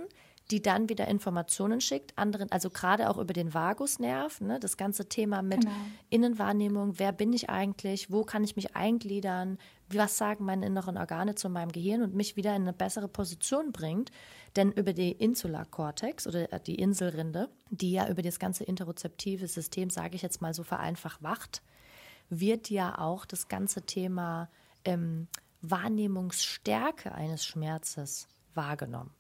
die 0.51 0.63
dann 0.63 0.89
wieder 0.89 1.07
Informationen 1.09 1.81
schickt, 1.81 2.17
anderen, 2.17 2.51
also 2.51 2.71
gerade 2.71 3.11
auch 3.11 3.19
über 3.19 3.35
den 3.35 3.53
Vagusnerv, 3.53 4.41
ne, 4.41 4.59
das 4.59 4.79
ganze 4.79 5.09
Thema 5.09 5.43
mit 5.43 5.63
genau. 5.63 5.75
Innenwahrnehmung, 6.09 6.99
wer 6.99 7.13
bin 7.13 7.35
ich 7.35 7.51
eigentlich, 7.51 8.11
wo 8.11 8.23
kann 8.23 8.43
ich 8.43 8.57
mich 8.57 8.75
eingliedern, 8.75 9.59
was 9.91 10.17
sagen 10.17 10.47
meine 10.47 10.65
inneren 10.65 10.97
Organe 10.97 11.35
zu 11.35 11.51
meinem 11.51 11.73
Gehirn 11.73 12.03
und 12.03 12.15
mich 12.15 12.37
wieder 12.37 12.55
in 12.57 12.63
eine 12.63 12.73
bessere 12.73 13.09
Position 13.09 13.73
bringt. 13.73 14.11
Denn 14.55 14.73
über 14.73 14.95
die 14.95 15.13
Insular 15.13 15.67
Cortex 15.67 16.27
oder 16.27 16.47
die 16.61 16.77
Inselrinde, 16.77 17.51
die 17.71 17.93
ja 17.93 18.09
über 18.09 18.23
das 18.23 18.39
ganze 18.39 18.65
interozeptive 18.65 19.47
System, 19.47 19.91
sage 19.91 20.15
ich 20.15 20.23
jetzt 20.23 20.41
mal 20.41 20.55
so 20.55 20.63
vereinfacht, 20.63 21.23
wacht, 21.23 21.61
wird 22.31 22.71
ja 22.71 22.99
auch 22.99 23.27
das 23.27 23.49
ganze 23.49 23.83
Thema 23.83 24.49
ähm, 24.85 25.27
Wahrnehmungsstärke 25.63 27.13
eines 27.13 27.45
Schmerzes 27.45 28.29
wahrgenommen. 28.55 29.15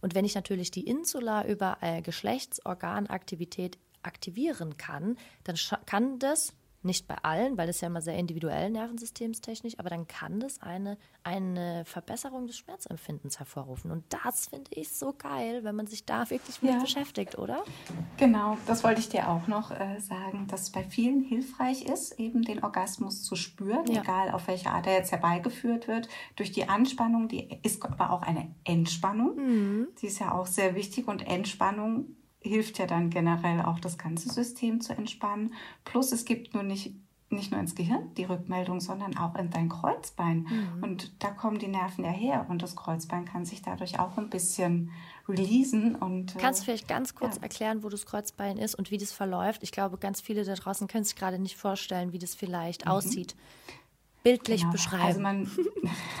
Und 0.00 0.14
wenn 0.14 0.24
ich 0.24 0.34
natürlich 0.34 0.70
die 0.70 0.86
Insula 0.86 1.46
über 1.46 1.78
äh, 1.80 2.02
Geschlechtsorganaktivität 2.02 3.78
aktivieren 4.02 4.76
kann, 4.76 5.16
dann 5.44 5.56
kann 5.86 6.18
das 6.18 6.52
nicht 6.84 7.06
bei 7.06 7.16
allen, 7.22 7.56
weil 7.56 7.68
es 7.68 7.80
ja 7.80 7.88
immer 7.88 8.00
sehr 8.00 8.16
individuell 8.16 8.70
nervensystemstechnisch, 8.70 9.78
aber 9.78 9.90
dann 9.90 10.06
kann 10.06 10.40
das 10.40 10.60
eine, 10.60 10.98
eine 11.22 11.84
Verbesserung 11.84 12.46
des 12.46 12.58
Schmerzempfindens 12.58 13.38
hervorrufen. 13.38 13.90
Und 13.90 14.04
das 14.08 14.48
finde 14.48 14.70
ich 14.70 14.90
so 14.90 15.12
geil, 15.12 15.64
wenn 15.64 15.74
man 15.74 15.86
sich 15.86 16.04
da 16.04 16.28
wirklich 16.30 16.62
mit 16.62 16.72
ja. 16.72 16.80
beschäftigt, 16.80 17.38
oder? 17.38 17.62
Genau, 18.16 18.58
das 18.66 18.84
wollte 18.84 19.00
ich 19.00 19.08
dir 19.08 19.28
auch 19.28 19.46
noch 19.46 19.70
äh, 19.70 19.98
sagen, 20.00 20.46
dass 20.48 20.62
es 20.62 20.70
bei 20.70 20.84
vielen 20.84 21.22
hilfreich 21.22 21.84
ist, 21.84 22.18
eben 22.18 22.42
den 22.42 22.62
Orgasmus 22.62 23.22
zu 23.22 23.36
spüren, 23.36 23.86
ja. 23.86 24.02
egal 24.02 24.30
auf 24.30 24.46
welche 24.48 24.70
Art 24.70 24.86
er 24.86 24.94
jetzt 24.94 25.12
herbeigeführt 25.12 25.88
wird, 25.88 26.08
durch 26.36 26.52
die 26.52 26.68
Anspannung, 26.68 27.28
die 27.28 27.48
ist 27.62 27.84
aber 27.84 28.10
auch 28.10 28.22
eine 28.22 28.54
Entspannung. 28.64 29.36
Mhm. 29.36 29.88
Die 30.00 30.06
ist 30.06 30.18
ja 30.18 30.32
auch 30.32 30.46
sehr 30.46 30.74
wichtig 30.74 31.08
und 31.08 31.26
Entspannung 31.26 32.16
hilft 32.44 32.78
ja 32.78 32.86
dann 32.86 33.10
generell 33.10 33.62
auch 33.62 33.80
das 33.80 33.98
ganze 33.98 34.28
System 34.28 34.80
zu 34.80 34.96
entspannen. 34.96 35.54
Plus 35.84 36.12
es 36.12 36.24
gibt 36.24 36.54
nur 36.54 36.62
nicht 36.62 36.92
nicht 37.30 37.50
nur 37.50 37.58
ins 37.58 37.74
Gehirn 37.74 38.14
die 38.16 38.24
Rückmeldung, 38.24 38.80
sondern 38.80 39.16
auch 39.16 39.34
in 39.34 39.50
dein 39.50 39.68
Kreuzbein. 39.68 40.46
Mhm. 40.48 40.82
Und 40.82 41.22
da 41.22 41.30
kommen 41.30 41.58
die 41.58 41.68
Nerven 41.68 42.04
ja 42.04 42.10
her 42.10 42.46
und 42.48 42.62
das 42.62 42.76
Kreuzbein 42.76 43.24
kann 43.24 43.44
sich 43.44 43.60
dadurch 43.60 43.98
auch 43.98 44.16
ein 44.18 44.30
bisschen 44.30 44.92
releasen. 45.28 45.96
Und, 45.96 46.36
äh, 46.36 46.38
Kannst 46.38 46.60
du 46.60 46.64
vielleicht 46.66 46.86
ganz 46.86 47.14
kurz 47.14 47.36
ja. 47.36 47.42
erklären, 47.42 47.82
wo 47.82 47.88
das 47.88 48.06
Kreuzbein 48.06 48.56
ist 48.56 48.74
und 48.76 48.90
wie 48.92 48.98
das 48.98 49.10
verläuft? 49.10 49.64
Ich 49.64 49.72
glaube, 49.72 49.98
ganz 49.98 50.20
viele 50.20 50.44
da 50.44 50.54
draußen 50.54 50.86
können 50.86 51.04
sich 51.04 51.16
gerade 51.16 51.38
nicht 51.38 51.56
vorstellen, 51.56 52.12
wie 52.12 52.18
das 52.18 52.34
vielleicht 52.34 52.84
mhm. 52.84 52.92
aussieht. 52.92 53.34
Bildlich 54.22 54.60
genau. 54.60 54.72
beschreiben. 54.72 55.04
Also 55.04 55.20
man 55.20 55.50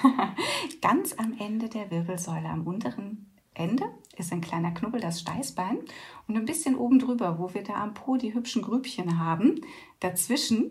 ganz 0.82 1.12
am 1.14 1.34
Ende 1.38 1.68
der 1.68 1.90
Wirbelsäule, 1.90 2.48
am 2.48 2.66
unteren 2.66 3.30
Ende 3.54 3.84
ist 4.16 4.32
ein 4.32 4.40
kleiner 4.40 4.72
Knubbel, 4.72 5.00
das 5.00 5.20
Steißbein. 5.20 5.78
Und 6.26 6.36
ein 6.36 6.44
bisschen 6.44 6.76
oben 6.76 6.98
drüber, 6.98 7.38
wo 7.38 7.52
wir 7.54 7.62
da 7.62 7.74
am 7.74 7.94
Po 7.94 8.16
die 8.16 8.34
hübschen 8.34 8.62
Grübchen 8.62 9.18
haben, 9.18 9.60
dazwischen 10.00 10.70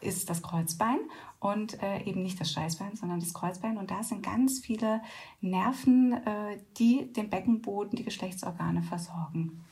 ist 0.00 0.30
das 0.30 0.42
Kreuzbein 0.42 0.98
und 1.40 1.82
äh, 1.82 2.02
eben 2.04 2.22
nicht 2.22 2.40
das 2.40 2.50
Steißbein, 2.50 2.96
sondern 2.96 3.20
das 3.20 3.34
Kreuzbein. 3.34 3.76
Und 3.76 3.90
da 3.90 4.02
sind 4.02 4.22
ganz 4.22 4.60
viele 4.60 5.02
Nerven, 5.40 6.12
äh, 6.12 6.58
die 6.78 7.12
den 7.12 7.30
Beckenboden, 7.30 7.96
die 7.96 8.04
Geschlechtsorgane 8.04 8.82
versorgen. 8.82 9.62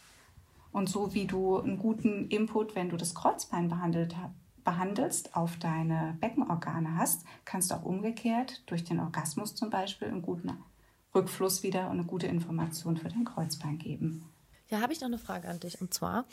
Und 0.70 0.88
so 0.88 1.14
wie 1.14 1.26
du 1.26 1.58
einen 1.58 1.78
guten 1.78 2.28
Input, 2.28 2.74
wenn 2.74 2.90
du 2.90 2.96
das 2.96 3.14
Kreuzbein 3.14 3.68
behandelt 3.68 4.14
behandelst, 4.64 5.34
auf 5.34 5.56
deine 5.56 6.18
Beckenorgane 6.20 6.98
hast, 6.98 7.24
kannst 7.46 7.70
du 7.70 7.74
auch 7.74 7.84
umgekehrt 7.84 8.62
durch 8.66 8.84
den 8.84 9.00
Orgasmus 9.00 9.54
zum 9.54 9.70
Beispiel 9.70 10.08
einen 10.08 10.20
guten 10.20 10.50
Rückfluss 11.14 11.62
wieder 11.62 11.86
und 11.86 11.98
eine 11.98 12.04
gute 12.04 12.26
Information 12.26 12.96
für 12.96 13.08
dein 13.08 13.24
Kreuzbein 13.24 13.78
geben. 13.78 14.24
Ja, 14.68 14.80
habe 14.80 14.92
ich 14.92 15.00
noch 15.00 15.08
eine 15.08 15.18
Frage 15.18 15.48
an 15.48 15.60
dich. 15.60 15.80
Und 15.80 15.94
zwar, 15.94 16.26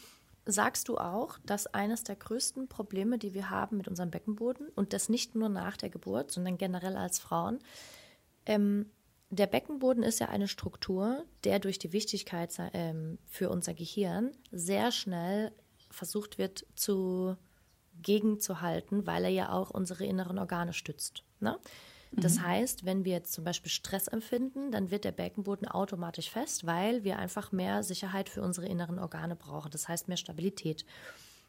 sagst 0.45 0.88
du 0.89 0.97
auch, 0.97 1.38
dass 1.45 1.67
eines 1.67 2.03
der 2.03 2.15
größten 2.15 2.67
Probleme, 2.67 3.17
die 3.17 3.34
wir 3.34 3.49
haben 3.49 3.78
mit 3.78 3.88
unserem 3.88 4.11
Beckenboden, 4.11 4.69
und 4.76 4.93
das 4.93 5.09
nicht 5.09 5.36
nur 5.36 5.49
nach 5.49 5.78
der 5.78 5.89
Geburt, 5.89 6.32
sondern 6.32 6.57
generell 6.57 6.97
als 6.97 7.19
Frauen, 7.19 7.59
ähm, 8.45 8.91
der 9.30 9.47
Beckenboden 9.47 10.03
ist 10.03 10.19
ja 10.19 10.30
eine 10.30 10.47
Struktur, 10.47 11.26
der 11.43 11.59
durch 11.59 11.80
die 11.80 11.93
Wichtigkeit 11.93 12.53
ähm, 12.73 13.17
für 13.28 13.49
unser 13.49 13.73
Gehirn 13.73 14.32
sehr 14.51 14.91
schnell 14.91 15.51
versucht 15.89 16.38
wird 16.38 16.65
zu 16.76 17.36
gegenzuhalten, 18.01 19.07
weil 19.07 19.23
er 19.23 19.30
ja 19.30 19.51
auch 19.51 19.71
unsere 19.71 20.05
inneren 20.05 20.38
Organe 20.38 20.73
stützt. 20.73 21.23
Ne? 21.39 21.57
Das 22.18 22.36
mhm. 22.36 22.47
heißt, 22.47 22.86
wenn 22.86 23.03
wir 23.03 23.13
jetzt 23.13 23.34
zum 23.34 23.43
Beispiel 23.43 23.72
Stress 23.72 24.07
empfinden, 24.07 24.72
dann 24.72 24.91
wird 24.91 25.03
der 25.03 25.11
Beckenboden 25.11 25.68
automatisch 25.68 26.30
fest, 26.30 26.66
weil 26.66 27.03
wir 27.03 27.20
einfach 27.20 27.51
mehr 27.51 27.84
Sicherheit 27.84 28.30
für 28.30 28.41
unsere 28.41 28.68
inneren 28.68 28.99
Organe 28.99 29.36
brauchen. 29.36 29.72
Das 29.72 29.88
heißt 29.88 30.07
mehr 30.07 30.18
Stabilität. 30.18 30.86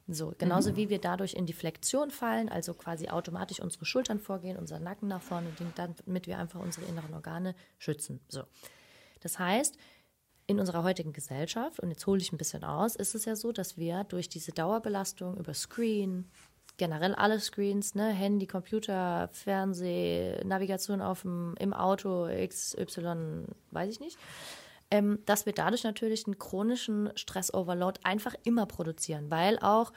So, 0.09 0.35
genauso 0.39 0.73
mhm. 0.73 0.77
wie 0.77 0.89
wir 0.89 1.01
dadurch 1.01 1.35
in 1.35 1.47
die 1.47 1.53
Flexion 1.53 2.11
fallen, 2.11 2.49
also 2.49 2.75
quasi 2.75 3.09
automatisch 3.09 3.61
unsere 3.61 3.85
Schultern 3.85 4.21
vorgehen, 4.21 4.57
unser 4.57 4.79
Nacken 4.79 5.09
nach 5.09 5.23
vorne, 5.23 5.49
damit 5.75 6.27
wir 6.27 6.39
einfach 6.39 6.61
unsere 6.61 6.87
inneren 6.87 7.13
Organe 7.13 7.55
schützen. 7.79 8.21
So. 8.29 8.45
Das 9.21 9.39
heißt, 9.39 9.77
in 10.47 10.61
unserer 10.61 10.85
heutigen 10.85 11.13
Gesellschaft, 11.13 11.81
und 11.81 11.91
jetzt 11.91 12.07
hole 12.07 12.21
ich 12.21 12.33
ein 12.33 12.39
bisschen 12.39 12.63
aus, 12.63 12.95
ist 12.95 13.17
es 13.17 13.25
ja 13.25 13.35
so, 13.35 13.51
dass 13.51 13.77
wir 13.77 14.05
durch 14.05 14.29
diese 14.29 14.53
Dauerbelastung 14.53 15.37
über 15.39 15.55
Screen, 15.55 16.31
generell 16.77 17.15
alle 17.15 17.41
Screens, 17.41 17.95
ne, 17.95 18.11
Handy, 18.11 18.47
Computer, 18.47 19.29
Fernseh, 19.33 20.43
Navigation 20.45 21.01
auf 21.01 21.23
dem, 21.23 21.55
im 21.59 21.73
Auto, 21.73 22.29
XY, 22.29 23.45
weiß 23.71 23.91
ich 23.91 24.01
nicht, 24.01 24.19
ähm, 24.91 25.19
dass 25.27 25.47
wir 25.47 25.53
dadurch 25.53 25.85
natürlich 25.85 26.27
einen 26.27 26.39
chronischen 26.39 27.11
Stress-Overload 27.15 28.01
einfach 28.05 28.35
immer 28.45 28.67
produzieren, 28.67 29.31
weil 29.31 29.59
auch 29.59 29.93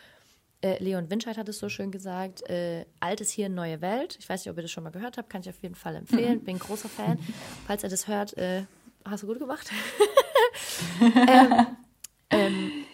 äh, 0.62 0.82
Leon 0.84 1.10
Winscheid 1.10 1.38
hat 1.38 1.48
es 1.48 1.60
so 1.60 1.70
schön 1.70 1.92
gesagt, 1.92 2.42
äh, 2.50 2.86
altes 3.00 3.32
hier, 3.32 3.50
neue 3.50 3.82
Welt. 3.82 4.18
Ich 4.20 4.28
weiß 4.28 4.44
nicht, 4.44 4.52
ob 4.52 4.58
ihr 4.58 4.64
das 4.64 4.72
schon 4.72 4.84
mal 4.84 4.90
gehört 4.90 5.18
habt, 5.18 5.30
kann 5.30 5.42
ich 5.42 5.50
auf 5.50 5.62
jeden 5.62 5.76
Fall 5.76 5.96
empfehlen, 5.96 6.40
mhm. 6.40 6.44
bin 6.44 6.56
ein 6.56 6.60
großer 6.60 6.90
Fan. 6.90 7.20
Falls 7.68 7.84
ihr 7.84 7.90
das 7.90 8.08
hört, 8.08 8.38
äh, 8.38 8.66
hast 9.06 9.24
du 9.24 9.28
gut 9.28 9.40
gemacht. 9.40 9.70
ähm, 11.02 11.68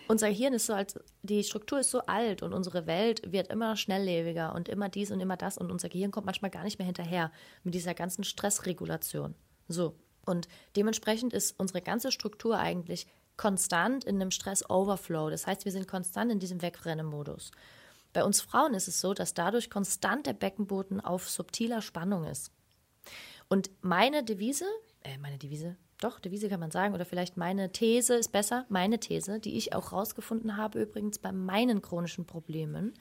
unser 0.08 0.28
Hirn 0.28 0.53
ist 0.53 0.66
so 0.66 0.74
als, 0.74 0.99
die 1.24 1.43
Struktur 1.43 1.80
ist 1.80 1.91
so 1.91 2.01
alt 2.01 2.43
und 2.43 2.53
unsere 2.53 2.88
Welt 2.88 3.32
wird 3.32 3.47
immer 3.47 3.76
schnelllebiger 3.76 4.53
und 4.53 4.70
immer 4.70 4.89
dies 4.89 5.12
und 5.12 5.20
immer 5.20 5.38
das 5.38 5.58
und 5.58 5.72
unser 5.72 5.89
Gehirn 5.89 6.12
kommt 6.12 6.26
manchmal 6.26 6.51
gar 6.51 6.64
nicht 6.64 6.80
mehr 6.80 6.86
hinterher 6.86 7.32
mit 7.64 7.74
dieser 7.74 7.93
ganzen 7.93 8.24
Stressregulation. 8.24 9.36
So. 9.68 9.95
Und 10.26 10.47
dementsprechend 10.76 11.34
ist 11.34 11.60
unsere 11.60 11.82
ganze 11.82 12.12
Struktur 12.12 12.58
eigentlich 12.58 13.08
konstant 13.38 14.03
in 14.03 14.16
einem 14.16 14.32
Stress-Overflow. 14.32 15.30
Das 15.30 15.45
heißt, 15.45 15.66
wir 15.66 15.72
sind 15.72 15.88
konstant 15.88 16.32
in 16.32 16.39
diesem 16.39 16.62
Wegrennen-Modus. 16.62 17.51
Bei 18.14 18.24
uns 18.24 18.41
Frauen 18.41 18.74
ist 18.74 18.88
es 18.88 19.01
so, 19.01 19.14
dass 19.14 19.34
dadurch 19.34 19.70
konstant 19.70 20.26
der 20.26 20.34
Beckenboden 20.34 21.01
auf 21.01 21.30
subtiler 21.30 21.82
Spannung 21.82 22.24
ist. 22.24 22.51
Und 23.49 23.70
meine 23.82 24.24
Devise, 24.24 24.66
äh, 25.03 25.18
meine 25.18 25.38
Devise, 25.38 25.76
doch, 25.99 26.19
Devise 26.19 26.49
kann 26.49 26.59
man 26.59 26.71
sagen, 26.71 26.93
oder 26.93 27.05
vielleicht 27.05 27.37
meine 27.37 27.71
These 27.71 28.15
ist 28.15 28.31
besser, 28.31 28.65
meine 28.69 28.99
These, 28.99 29.39
die 29.39 29.57
ich 29.57 29.73
auch 29.73 29.91
rausgefunden 29.91 30.57
habe, 30.57 30.81
übrigens 30.81 31.19
bei 31.19 31.31
meinen 31.31 31.81
chronischen 31.81 32.25
Problemen, 32.25 32.93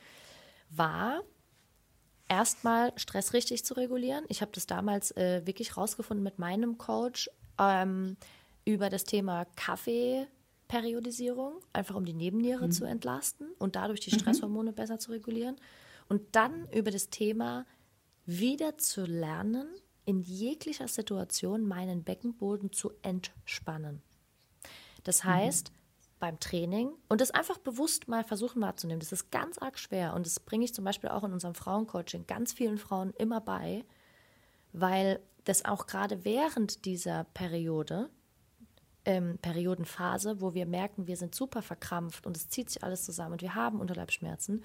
war 0.70 1.22
erstmal 2.28 2.92
Stress 2.96 3.32
richtig 3.32 3.64
zu 3.64 3.74
regulieren. 3.74 4.24
Ich 4.28 4.40
habe 4.42 4.52
das 4.52 4.66
damals 4.66 5.10
äh, 5.16 5.42
wirklich 5.44 5.76
rausgefunden 5.76 6.22
mit 6.22 6.38
meinem 6.38 6.78
Coach 6.78 7.28
ähm, 7.58 8.16
über 8.64 8.90
das 8.90 9.04
Thema 9.04 9.44
Kaffeeperiodisierung, 9.56 11.54
einfach 11.72 11.96
um 11.96 12.04
die 12.04 12.14
Nebenniere 12.14 12.66
mhm. 12.66 12.72
zu 12.72 12.84
entlasten 12.84 13.48
und 13.58 13.76
dadurch 13.76 14.00
die 14.00 14.14
mhm. 14.14 14.20
Stresshormone 14.20 14.70
mhm. 14.70 14.74
besser 14.76 14.98
zu 14.98 15.10
regulieren. 15.10 15.56
Und 16.08 16.22
dann 16.36 16.68
über 16.70 16.90
das 16.90 17.10
Thema 17.10 17.66
wieder 18.26 18.78
zu 18.78 19.04
lernen, 19.04 19.66
in 20.04 20.20
jeglicher 20.20 20.88
Situation 20.88 21.66
meinen 21.66 22.04
Beckenboden 22.04 22.72
zu 22.72 22.92
entspannen. 23.02 24.02
Das 25.02 25.24
mhm. 25.24 25.28
heißt, 25.28 25.70
mhm. 25.70 25.74
beim 26.18 26.40
Training 26.40 26.92
und 27.08 27.20
das 27.20 27.30
einfach 27.30 27.58
bewusst 27.58 28.08
mal 28.08 28.24
versuchen 28.24 28.60
wahrzunehmen, 28.62 29.00
das 29.00 29.12
ist 29.12 29.30
ganz 29.30 29.58
arg 29.58 29.78
schwer 29.78 30.14
und 30.14 30.26
das 30.26 30.40
bringe 30.40 30.64
ich 30.64 30.74
zum 30.74 30.84
Beispiel 30.84 31.10
auch 31.10 31.24
in 31.24 31.32
unserem 31.32 31.54
Frauencoaching 31.54 32.26
ganz 32.26 32.52
vielen 32.52 32.78
Frauen 32.78 33.12
immer 33.18 33.40
bei, 33.40 33.84
weil 34.72 35.20
dass 35.44 35.64
auch 35.64 35.86
gerade 35.86 36.24
während 36.24 36.84
dieser 36.84 37.24
Periode, 37.24 38.10
ähm, 39.04 39.38
Periodenphase, 39.42 40.40
wo 40.40 40.54
wir 40.54 40.66
merken, 40.66 41.06
wir 41.06 41.16
sind 41.16 41.34
super 41.34 41.62
verkrampft 41.62 42.26
und 42.26 42.36
es 42.36 42.48
zieht 42.48 42.70
sich 42.70 42.82
alles 42.82 43.04
zusammen 43.04 43.32
und 43.32 43.42
wir 43.42 43.54
haben 43.54 43.80
Unterleibsschmerzen, 43.80 44.64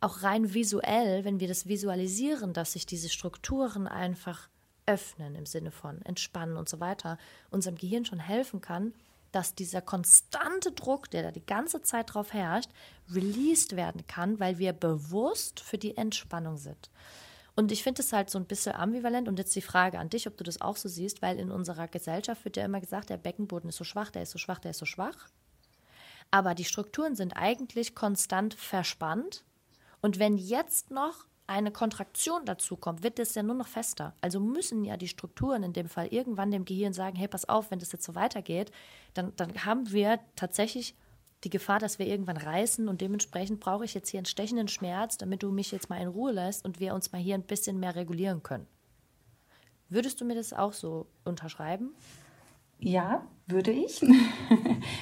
auch 0.00 0.22
rein 0.22 0.52
visuell, 0.52 1.24
wenn 1.24 1.40
wir 1.40 1.48
das 1.48 1.66
visualisieren, 1.66 2.52
dass 2.52 2.72
sich 2.72 2.84
diese 2.84 3.08
Strukturen 3.08 3.86
einfach 3.86 4.48
öffnen 4.86 5.34
im 5.34 5.46
Sinne 5.46 5.70
von 5.70 6.00
entspannen 6.02 6.56
und 6.56 6.68
so 6.68 6.80
weiter, 6.80 7.18
unserem 7.50 7.76
Gehirn 7.76 8.04
schon 8.04 8.20
helfen 8.20 8.60
kann, 8.60 8.94
dass 9.32 9.54
dieser 9.54 9.82
konstante 9.82 10.72
Druck, 10.72 11.10
der 11.10 11.24
da 11.24 11.30
die 11.30 11.44
ganze 11.44 11.82
Zeit 11.82 12.14
drauf 12.14 12.32
herrscht, 12.32 12.70
released 13.10 13.76
werden 13.76 14.06
kann, 14.06 14.40
weil 14.40 14.58
wir 14.58 14.72
bewusst 14.72 15.60
für 15.60 15.78
die 15.78 15.96
Entspannung 15.96 16.56
sind. 16.56 16.90
Und 17.56 17.72
ich 17.72 17.82
finde 17.82 18.02
es 18.02 18.12
halt 18.12 18.28
so 18.28 18.38
ein 18.38 18.44
bisschen 18.44 18.74
ambivalent. 18.74 19.28
Und 19.28 19.38
jetzt 19.38 19.56
die 19.56 19.62
Frage 19.62 19.98
an 19.98 20.10
dich, 20.10 20.26
ob 20.26 20.36
du 20.36 20.44
das 20.44 20.60
auch 20.60 20.76
so 20.76 20.88
siehst, 20.88 21.22
weil 21.22 21.38
in 21.38 21.50
unserer 21.50 21.88
Gesellschaft 21.88 22.44
wird 22.44 22.58
ja 22.58 22.64
immer 22.64 22.80
gesagt, 22.80 23.08
der 23.08 23.16
Beckenboden 23.16 23.70
ist 23.70 23.76
so 23.76 23.84
schwach, 23.84 24.10
der 24.10 24.22
ist 24.22 24.30
so 24.30 24.38
schwach, 24.38 24.58
der 24.58 24.72
ist 24.72 24.78
so 24.78 24.86
schwach. 24.86 25.28
Aber 26.30 26.54
die 26.54 26.66
Strukturen 26.66 27.16
sind 27.16 27.32
eigentlich 27.34 27.94
konstant 27.94 28.52
verspannt. 28.54 29.42
Und 30.02 30.18
wenn 30.18 30.36
jetzt 30.36 30.90
noch 30.90 31.24
eine 31.46 31.70
Kontraktion 31.70 32.44
dazu 32.44 32.76
kommt, 32.76 33.02
wird 33.02 33.18
es 33.18 33.34
ja 33.34 33.42
nur 33.42 33.54
noch 33.54 33.68
fester. 33.68 34.14
Also 34.20 34.40
müssen 34.40 34.84
ja 34.84 34.96
die 34.96 35.08
Strukturen 35.08 35.62
in 35.62 35.72
dem 35.72 35.88
Fall 35.88 36.08
irgendwann 36.08 36.50
dem 36.50 36.64
Gehirn 36.64 36.92
sagen, 36.92 37.16
hey, 37.16 37.28
pass 37.28 37.48
auf, 37.48 37.70
wenn 37.70 37.78
das 37.78 37.92
jetzt 37.92 38.04
so 38.04 38.14
weitergeht, 38.14 38.70
dann, 39.14 39.32
dann 39.36 39.64
haben 39.64 39.92
wir 39.92 40.18
tatsächlich 40.34 40.94
die 41.44 41.50
Gefahr, 41.50 41.78
dass 41.78 41.98
wir 41.98 42.06
irgendwann 42.06 42.36
reißen 42.36 42.88
und 42.88 43.00
dementsprechend 43.00 43.60
brauche 43.60 43.84
ich 43.84 43.94
jetzt 43.94 44.08
hier 44.08 44.18
einen 44.18 44.26
stechenden 44.26 44.68
Schmerz, 44.68 45.18
damit 45.18 45.42
du 45.42 45.52
mich 45.52 45.70
jetzt 45.70 45.88
mal 45.88 46.00
in 46.00 46.08
Ruhe 46.08 46.32
lässt 46.32 46.64
und 46.64 46.80
wir 46.80 46.94
uns 46.94 47.12
mal 47.12 47.20
hier 47.20 47.34
ein 47.34 47.42
bisschen 47.42 47.78
mehr 47.78 47.94
regulieren 47.94 48.42
können. 48.42 48.66
Würdest 49.88 50.20
du 50.20 50.24
mir 50.24 50.34
das 50.34 50.52
auch 50.52 50.72
so 50.72 51.06
unterschreiben? 51.24 51.94
Ja, 52.78 53.26
würde 53.46 53.70
ich. 53.70 54.04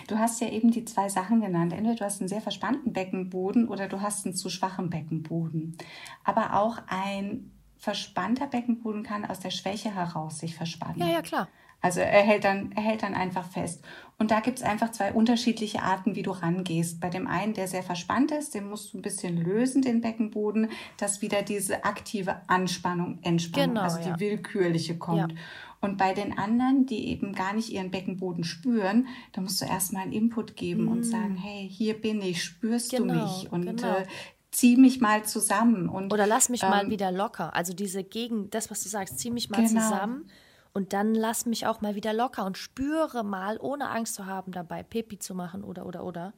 Du 0.06 0.18
hast 0.18 0.40
ja 0.40 0.48
eben 0.48 0.70
die 0.70 0.84
zwei 0.84 1.08
Sachen 1.08 1.40
genannt. 1.40 1.72
Entweder 1.72 1.96
du 1.96 2.04
hast 2.04 2.20
einen 2.20 2.28
sehr 2.28 2.42
verspannten 2.42 2.92
Beckenboden 2.92 3.68
oder 3.68 3.88
du 3.88 4.02
hast 4.02 4.26
einen 4.26 4.34
zu 4.34 4.50
schwachen 4.50 4.90
Beckenboden. 4.90 5.76
Aber 6.24 6.54
auch 6.54 6.78
ein 6.88 7.50
verspannter 7.78 8.46
Beckenboden 8.46 9.02
kann 9.02 9.24
aus 9.24 9.40
der 9.40 9.50
Schwäche 9.50 9.94
heraus 9.94 10.38
sich 10.38 10.54
verspannen. 10.54 10.98
Ja, 10.98 11.08
ja, 11.08 11.22
klar. 11.22 11.48
Also 11.84 12.00
er 12.00 12.22
hält 12.22 12.44
dann, 12.44 12.72
er 12.72 12.82
hält 12.82 13.02
dann 13.02 13.12
einfach 13.14 13.46
fest. 13.46 13.84
Und 14.18 14.30
da 14.30 14.40
gibt 14.40 14.58
es 14.58 14.64
einfach 14.64 14.90
zwei 14.90 15.12
unterschiedliche 15.12 15.82
Arten, 15.82 16.14
wie 16.14 16.22
du 16.22 16.30
rangehst. 16.30 16.98
Bei 16.98 17.10
dem 17.10 17.26
einen, 17.26 17.52
der 17.52 17.68
sehr 17.68 17.82
verspannt 17.82 18.30
ist, 18.30 18.54
den 18.54 18.70
musst 18.70 18.94
du 18.94 18.98
ein 18.98 19.02
bisschen 19.02 19.36
lösen, 19.36 19.82
den 19.82 20.00
Beckenboden, 20.00 20.70
dass 20.96 21.20
wieder 21.20 21.42
diese 21.42 21.84
aktive 21.84 22.36
Anspannung, 22.46 23.18
Entspannung, 23.20 23.74
Genau, 23.74 23.82
also 23.82 23.98
die 23.98 24.08
ja. 24.08 24.18
willkürliche 24.18 24.96
kommt. 24.96 25.32
Ja. 25.32 25.38
Und 25.84 25.98
bei 25.98 26.14
den 26.14 26.36
anderen, 26.38 26.86
die 26.86 27.08
eben 27.08 27.34
gar 27.34 27.52
nicht 27.52 27.70
ihren 27.70 27.90
Beckenboden 27.90 28.42
spüren, 28.44 29.06
da 29.32 29.40
musst 29.40 29.60
du 29.60 29.66
erstmal 29.66 30.02
einen 30.04 30.12
Input 30.12 30.56
geben 30.56 30.88
und 30.88 31.04
sagen, 31.04 31.36
hey, 31.36 31.68
hier 31.70 32.00
bin 32.00 32.22
ich, 32.22 32.42
spürst 32.42 32.92
du 32.92 33.04
Mm. 33.04 33.08
Genau, 33.08 33.22
mich? 33.24 33.52
Und 33.52 33.66
genau. 33.66 33.96
äh, 33.98 34.06
zieh 34.50 34.76
mich 34.76 35.00
mal 35.00 35.24
zusammen. 35.24 35.88
Und, 35.88 36.12
Oder 36.12 36.26
lass 36.26 36.48
mich 36.48 36.62
mal 36.62 36.84
ähm, 36.84 36.90
wieder 36.90 37.12
locker. 37.12 37.54
Also 37.54 37.74
diese 37.74 38.02
Gegen, 38.04 38.48
das, 38.50 38.70
was 38.70 38.82
du 38.82 38.88
sagst, 38.88 39.18
zieh 39.18 39.30
mich 39.30 39.50
mal 39.50 39.58
Genau. 39.66 39.80
zusammen 39.80 40.30
und 40.72 40.92
dann 40.92 41.14
lass 41.14 41.44
mich 41.46 41.66
auch 41.66 41.80
mal 41.80 41.94
wieder 41.94 42.12
locker 42.12 42.44
und 42.46 42.56
spüre 42.56 43.22
mal, 43.24 43.58
ohne 43.60 43.90
Angst 43.90 44.14
zu 44.14 44.26
haben, 44.26 44.52
dabei 44.52 44.82
Pipi 44.82 45.18
zu 45.18 45.34
machen 45.34 45.62
oder, 45.64 45.86
oder, 45.86 46.04
oder, 46.04 46.32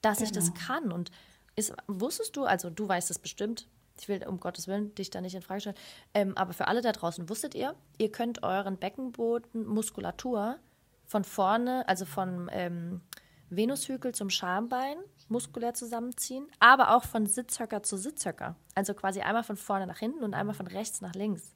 dass 0.00 0.20
ich 0.20 0.32
das 0.32 0.52
Genau. 0.54 0.66
kann. 0.66 0.92
Und 0.92 1.10
ist, 1.56 1.74
wusstest 1.88 2.36
du, 2.36 2.44
also 2.44 2.70
du 2.70 2.88
weißt 2.88 3.10
es 3.10 3.18
bestimmt, 3.18 3.68
ich 4.02 4.08
will 4.08 4.26
um 4.26 4.40
Gottes 4.40 4.66
Willen 4.66 4.94
dich 4.96 5.10
da 5.10 5.20
nicht 5.20 5.34
in 5.34 5.42
Frage 5.42 5.60
stellen, 5.60 5.76
ähm, 6.12 6.36
aber 6.36 6.52
für 6.52 6.66
alle 6.66 6.82
da 6.82 6.90
draußen, 6.90 7.28
wusstet 7.28 7.54
ihr, 7.54 7.74
ihr 7.98 8.10
könnt 8.10 8.42
euren 8.42 8.76
Beckenboden 8.76 9.64
Muskulatur 9.64 10.58
von 11.06 11.22
vorne, 11.22 11.86
also 11.86 12.04
von 12.04 12.50
ähm, 12.52 13.00
Venushügel 13.48 14.12
zum 14.12 14.28
Schambein 14.28 14.96
muskulär 15.28 15.74
zusammenziehen, 15.74 16.48
aber 16.58 16.96
auch 16.96 17.04
von 17.04 17.26
Sitzhöcker 17.26 17.82
zu 17.82 17.96
Sitzhöcker. 17.96 18.56
Also 18.74 18.92
quasi 18.94 19.20
einmal 19.20 19.44
von 19.44 19.56
vorne 19.56 19.86
nach 19.86 19.98
hinten 19.98 20.24
und 20.24 20.34
einmal 20.34 20.54
von 20.54 20.66
rechts 20.66 21.00
nach 21.00 21.14
links. 21.14 21.54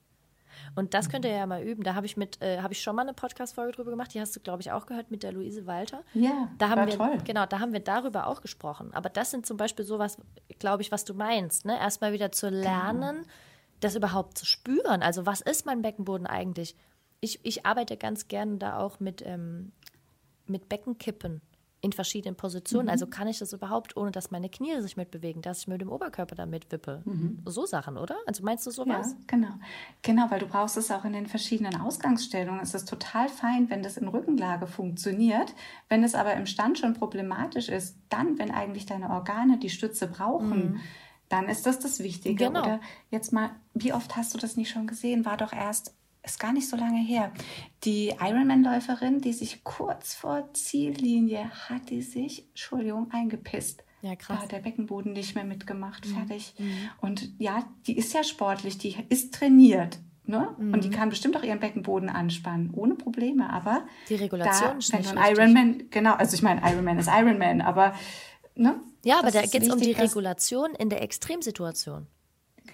Und 0.74 0.94
das 0.94 1.08
könnt 1.08 1.24
ihr 1.24 1.30
ja 1.32 1.46
mal 1.46 1.62
üben. 1.62 1.82
Da 1.82 1.94
habe 1.94 2.06
ich 2.06 2.16
mit, 2.16 2.40
äh, 2.42 2.60
habe 2.60 2.72
ich 2.74 2.82
schon 2.82 2.96
mal 2.96 3.02
eine 3.02 3.14
Podcast-Folge 3.14 3.72
drüber 3.72 3.90
gemacht. 3.90 4.12
Die 4.14 4.20
hast 4.20 4.34
du, 4.36 4.40
glaube 4.40 4.62
ich, 4.62 4.72
auch 4.72 4.86
gehört 4.86 5.10
mit 5.10 5.22
der 5.22 5.32
Luise 5.32 5.66
Walter. 5.66 6.02
Ja, 6.14 6.48
da 6.58 6.68
haben 6.70 6.80
war 6.80 6.86
wir, 6.86 6.96
toll. 6.96 7.18
genau, 7.24 7.46
da 7.46 7.60
haben 7.60 7.72
wir 7.72 7.80
darüber 7.80 8.26
auch 8.26 8.40
gesprochen. 8.40 8.92
Aber 8.94 9.08
das 9.08 9.30
sind 9.30 9.46
zum 9.46 9.56
Beispiel 9.56 9.84
sowas, 9.84 10.18
glaube 10.58 10.82
ich, 10.82 10.92
was 10.92 11.04
du 11.04 11.14
meinst. 11.14 11.64
Ne? 11.64 11.78
Erstmal 11.78 12.12
wieder 12.12 12.32
zu 12.32 12.48
Genau. 12.48 12.62
lernen, 12.62 13.26
das 13.80 13.94
überhaupt 13.96 14.38
zu 14.38 14.46
spüren. 14.46 15.02
Also 15.02 15.26
was 15.26 15.40
ist 15.40 15.66
mein 15.66 15.82
Beckenboden 15.82 16.26
eigentlich? 16.26 16.74
Ich, 17.20 17.40
ich 17.44 17.64
arbeite 17.66 17.96
ganz 17.96 18.28
gerne 18.28 18.56
da 18.58 18.78
auch 18.78 19.00
mit, 19.00 19.22
ähm, 19.24 19.72
mit 20.46 20.68
Beckenkippen 20.68 21.40
in 21.82 21.92
verschiedenen 21.92 22.32
Mhm. 22.34 22.38
Positionen. 22.38 22.88
Also 22.88 23.06
kann 23.06 23.28
ich 23.28 23.38
das 23.38 23.52
überhaupt, 23.52 23.96
ohne 23.96 24.10
dass 24.10 24.30
meine 24.30 24.48
Knie 24.48 24.80
sich 24.80 24.96
mitbewegen, 24.96 25.42
dass 25.42 25.60
ich 25.60 25.68
mit 25.68 25.80
dem 25.80 25.90
Oberkörper 25.92 26.34
damit 26.34 26.72
wippe? 26.72 27.02
So 27.44 27.66
Sachen, 27.66 27.96
oder? 27.96 28.16
Also 28.26 28.42
meinst 28.42 28.66
du 28.66 28.70
Mhm. 28.70 28.90
Ja, 28.90 29.02
sowas? 29.04 29.16
genau. 29.26 29.54
Genau, 30.02 30.30
weil 30.30 30.40
du 30.40 30.46
brauchst 30.46 30.76
es 30.76 30.90
auch 30.90 31.04
in 31.04 31.12
den 31.12 31.26
verschiedenen 31.26 31.80
Ausgangsstellungen. 31.80 32.60
Es 32.60 32.74
ist 32.74 32.88
total 32.88 33.28
fein, 33.28 33.68
wenn 33.70 33.82
das 33.82 33.96
in 33.96 34.08
Rückenlage 34.08 34.66
funktioniert. 34.66 35.54
Wenn 35.88 36.02
es 36.02 36.14
aber 36.14 36.34
im 36.34 36.46
Stand 36.46 36.78
schon 36.78 36.94
problematisch 36.94 37.68
ist, 37.68 37.96
dann, 38.08 38.38
wenn 38.38 38.50
eigentlich 38.50 38.86
deine 38.86 39.10
Organe 39.10 39.58
die 39.58 39.70
Stütze 39.70 40.06
brauchen, 40.08 40.80
dann 41.28 41.48
ist 41.48 41.66
das 41.66 41.78
das 41.78 42.00
Wichtige. 42.00 42.46
Genau. 42.46 42.60
Oder 42.60 42.80
jetzt 43.10 43.32
mal, 43.32 43.50
wie 43.74 43.92
oft 43.92 44.16
hast 44.16 44.32
du 44.32 44.38
das 44.38 44.56
nicht 44.56 44.70
schon 44.70 44.86
gesehen? 44.86 45.24
War 45.24 45.36
doch 45.36 45.52
erst, 45.52 45.94
ist 46.26 46.38
gar 46.38 46.52
nicht 46.52 46.68
so 46.68 46.76
lange 46.76 46.98
her. 47.00 47.32
Die 47.84 48.08
Ironman-Läuferin, 48.20 49.20
die 49.22 49.32
sich 49.32 49.64
kurz 49.64 50.14
vor 50.14 50.52
Ziellinie 50.52 51.50
hat, 51.68 51.88
die 51.90 52.02
sich, 52.02 52.46
Entschuldigung, 52.48 53.08
eingepisst. 53.12 53.82
Ja, 54.02 54.10
Da 54.10 54.16
krass. 54.16 54.40
hat 54.42 54.52
der 54.52 54.58
Beckenboden 54.58 55.12
nicht 55.12 55.34
mehr 55.34 55.44
mitgemacht, 55.44 56.06
Mhm. 56.06 56.14
fertig. 56.14 56.54
Und 57.00 57.30
ja, 57.38 57.64
die 57.86 57.96
ist 57.96 58.12
ja 58.12 58.22
sportlich, 58.24 58.76
die 58.78 58.96
ist 59.08 59.32
trainiert. 59.34 59.98
Ne? 60.28 60.48
Und 60.58 60.70
Mhm. 60.72 60.80
die 60.80 60.90
kann 60.90 61.08
bestimmt 61.08 61.36
auch 61.36 61.42
ihren 61.44 61.60
Beckenboden 61.60 62.08
anspannen, 62.08 62.70
ohne 62.74 62.94
Probleme. 62.96 63.48
Aber 63.48 63.86
Die 64.08 64.16
Regulation 64.16 64.70
da, 64.72 64.78
ist 64.78 64.92
wenn 64.92 64.98
nicht 65.00 65.12
du 65.12 65.16
ein 65.16 65.22
richtig. 65.24 65.38
Ironman, 65.38 65.84
genau, 65.90 66.14
also 66.14 66.34
ich 66.34 66.42
meine, 66.42 66.60
Ironman 66.68 66.98
ist 66.98 67.08
Ironman, 67.08 67.60
aber 67.60 67.94
ne? 68.56 68.80
Ja, 69.04 69.18
aber 69.20 69.30
das 69.30 69.34
da 69.34 69.42
geht 69.58 69.62
es 69.62 69.72
um 69.72 69.80
die 69.80 69.92
Regulation 69.92 70.74
in 70.74 70.90
der 70.90 71.00
Extremsituation. 71.02 72.08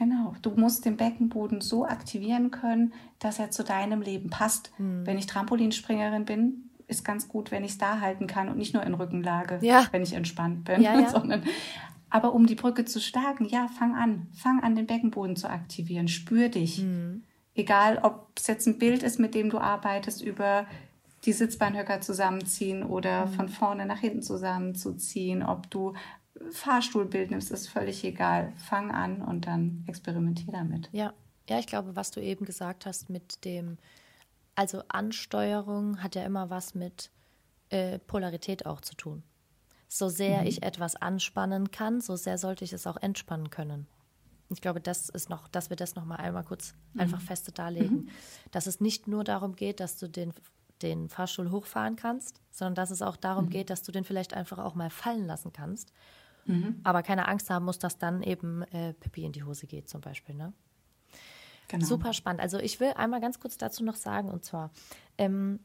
Genau, 0.03 0.34
du 0.42 0.50
musst 0.50 0.84
den 0.84 0.96
Beckenboden 0.96 1.61
so 1.61 1.86
aktivieren 1.86 2.50
können, 2.50 2.92
dass 3.20 3.38
er 3.38 3.53
zu 3.53 3.62
deinem 3.62 4.03
Leben 4.03 4.30
passt. 4.30 4.72
Hm. 4.78 5.07
Wenn 5.07 5.16
ich 5.16 5.26
Trampolinspringerin 5.26 6.24
bin, 6.24 6.70
ist 6.88 7.05
ganz 7.05 7.28
gut, 7.28 7.53
wenn 7.53 7.62
ich 7.62 7.72
es 7.72 7.78
da 7.78 8.00
halten 8.00 8.26
kann 8.26 8.48
und 8.48 8.59
nicht 8.59 8.74
nur 8.74 8.82
in 8.82 8.94
Rückenlage, 8.94 9.61
Ja. 9.62 9.86
wenn 9.92 10.03
ich 10.03 10.14
entspannt 10.14 10.64
bin. 10.64 10.82
Ja, 10.82 10.98
ja. 10.98 11.09
Sondern, 11.11 11.44
aber 12.11 12.34
um 12.34 12.46
die 12.46 12.57
Brücke 12.57 12.84
zu 12.84 13.00
stärken, 13.00 13.44
ja, 13.44 13.68
fang 13.68 13.94
an. 13.94 14.26
Fang 14.34 14.61
an, 14.61 14.74
den 14.74 14.86
Beckenboden 14.88 15.36
zu 15.36 15.48
aktivieren. 15.48 16.09
Spür 16.09 16.48
dich. 16.48 16.78
Hm. 16.78 17.22
Egal, 17.55 18.00
ob 18.03 18.32
es 18.36 18.48
jetzt 18.48 18.66
ein 18.66 18.78
Bild 18.78 19.05
ist, 19.05 19.20
mit 19.20 19.36
dem 19.36 19.50
du 19.50 19.59
arbeitest, 19.59 20.20
über 20.20 20.66
die 21.26 21.32
Sitzbeinhöcker 21.32 22.00
zusammenziehen 22.00 22.82
oder 22.82 23.26
Hm. 23.26 23.32
von 23.34 23.48
vorne 23.48 23.86
nach 23.86 24.00
hinten 24.00 24.22
zusammenzuziehen, 24.22 25.44
ob 25.44 25.70
du 25.70 25.94
Fahrstuhlbild 26.50 27.30
nimmst, 27.30 27.50
ist 27.50 27.68
völlig 27.68 28.04
egal. 28.04 28.52
Fang 28.56 28.90
an 28.90 29.22
und 29.22 29.46
dann 29.46 29.84
experimentier 29.86 30.52
damit. 30.52 30.88
Ja, 30.92 31.12
ja, 31.48 31.58
ich 31.58 31.66
glaube, 31.66 31.96
was 31.96 32.10
du 32.10 32.20
eben 32.20 32.44
gesagt 32.44 32.86
hast 32.86 33.10
mit 33.10 33.44
dem, 33.44 33.78
also 34.54 34.82
Ansteuerung 34.88 36.02
hat 36.02 36.14
ja 36.14 36.24
immer 36.24 36.50
was 36.50 36.74
mit 36.74 37.10
äh, 37.70 37.98
Polarität 37.98 38.66
auch 38.66 38.80
zu 38.80 38.94
tun. 38.94 39.22
So 39.88 40.08
sehr 40.08 40.46
ich 40.46 40.62
etwas 40.62 40.96
anspannen 40.96 41.70
kann, 41.70 42.00
so 42.00 42.16
sehr 42.16 42.38
sollte 42.38 42.64
ich 42.64 42.72
es 42.72 42.86
auch 42.86 42.96
entspannen 42.96 43.50
können. 43.50 43.86
Ich 44.48 44.60
glaube, 44.60 44.80
das 44.80 45.08
ist 45.08 45.28
noch, 45.28 45.48
dass 45.48 45.70
wir 45.70 45.76
das 45.76 45.94
noch 45.94 46.04
mal 46.04 46.16
einmal 46.16 46.44
kurz 46.44 46.74
einfach 46.96 47.20
feste 47.20 47.52
darlegen, 47.52 48.10
dass 48.50 48.66
es 48.66 48.80
nicht 48.80 49.08
nur 49.08 49.24
darum 49.24 49.56
geht, 49.56 49.80
dass 49.80 49.98
du 49.98 50.08
den, 50.08 50.32
den 50.82 51.08
Fahrstuhl 51.08 51.50
hochfahren 51.50 51.96
kannst, 51.96 52.40
sondern 52.50 52.74
dass 52.74 52.90
es 52.90 53.02
auch 53.02 53.16
darum 53.16 53.50
geht, 53.50 53.70
dass 53.70 53.82
du 53.82 53.92
den 53.92 54.04
vielleicht 54.04 54.34
einfach 54.34 54.58
auch 54.58 54.74
mal 54.74 54.90
fallen 54.90 55.26
lassen 55.26 55.52
kannst, 55.52 55.92
aber 56.82 57.03
keine 57.03 57.28
Angst 57.28 57.51
haben 57.51 57.64
musst, 57.64 57.84
dass 57.84 57.99
dann 57.99 58.22
eben 58.22 58.62
äh, 58.62 58.95
Pipi 58.95 59.24
in 59.24 59.32
die 59.32 59.45
Hose 59.45 59.66
geht 59.66 59.88
zum 59.88 60.01
Beispiel, 60.01 60.34
ne? 60.34 60.53
Genau. 61.68 61.86
Super 61.86 62.12
spannend. 62.12 62.43
Also 62.43 62.59
ich 62.59 62.80
will 62.80 62.93
einmal 62.97 63.20
ganz 63.20 63.40
kurz 63.40 63.57
dazu 63.57 63.82
noch 63.82 63.95
sagen, 63.95 64.30
und 64.30 64.45
zwar, 64.45 64.70
ähm, 65.16 65.61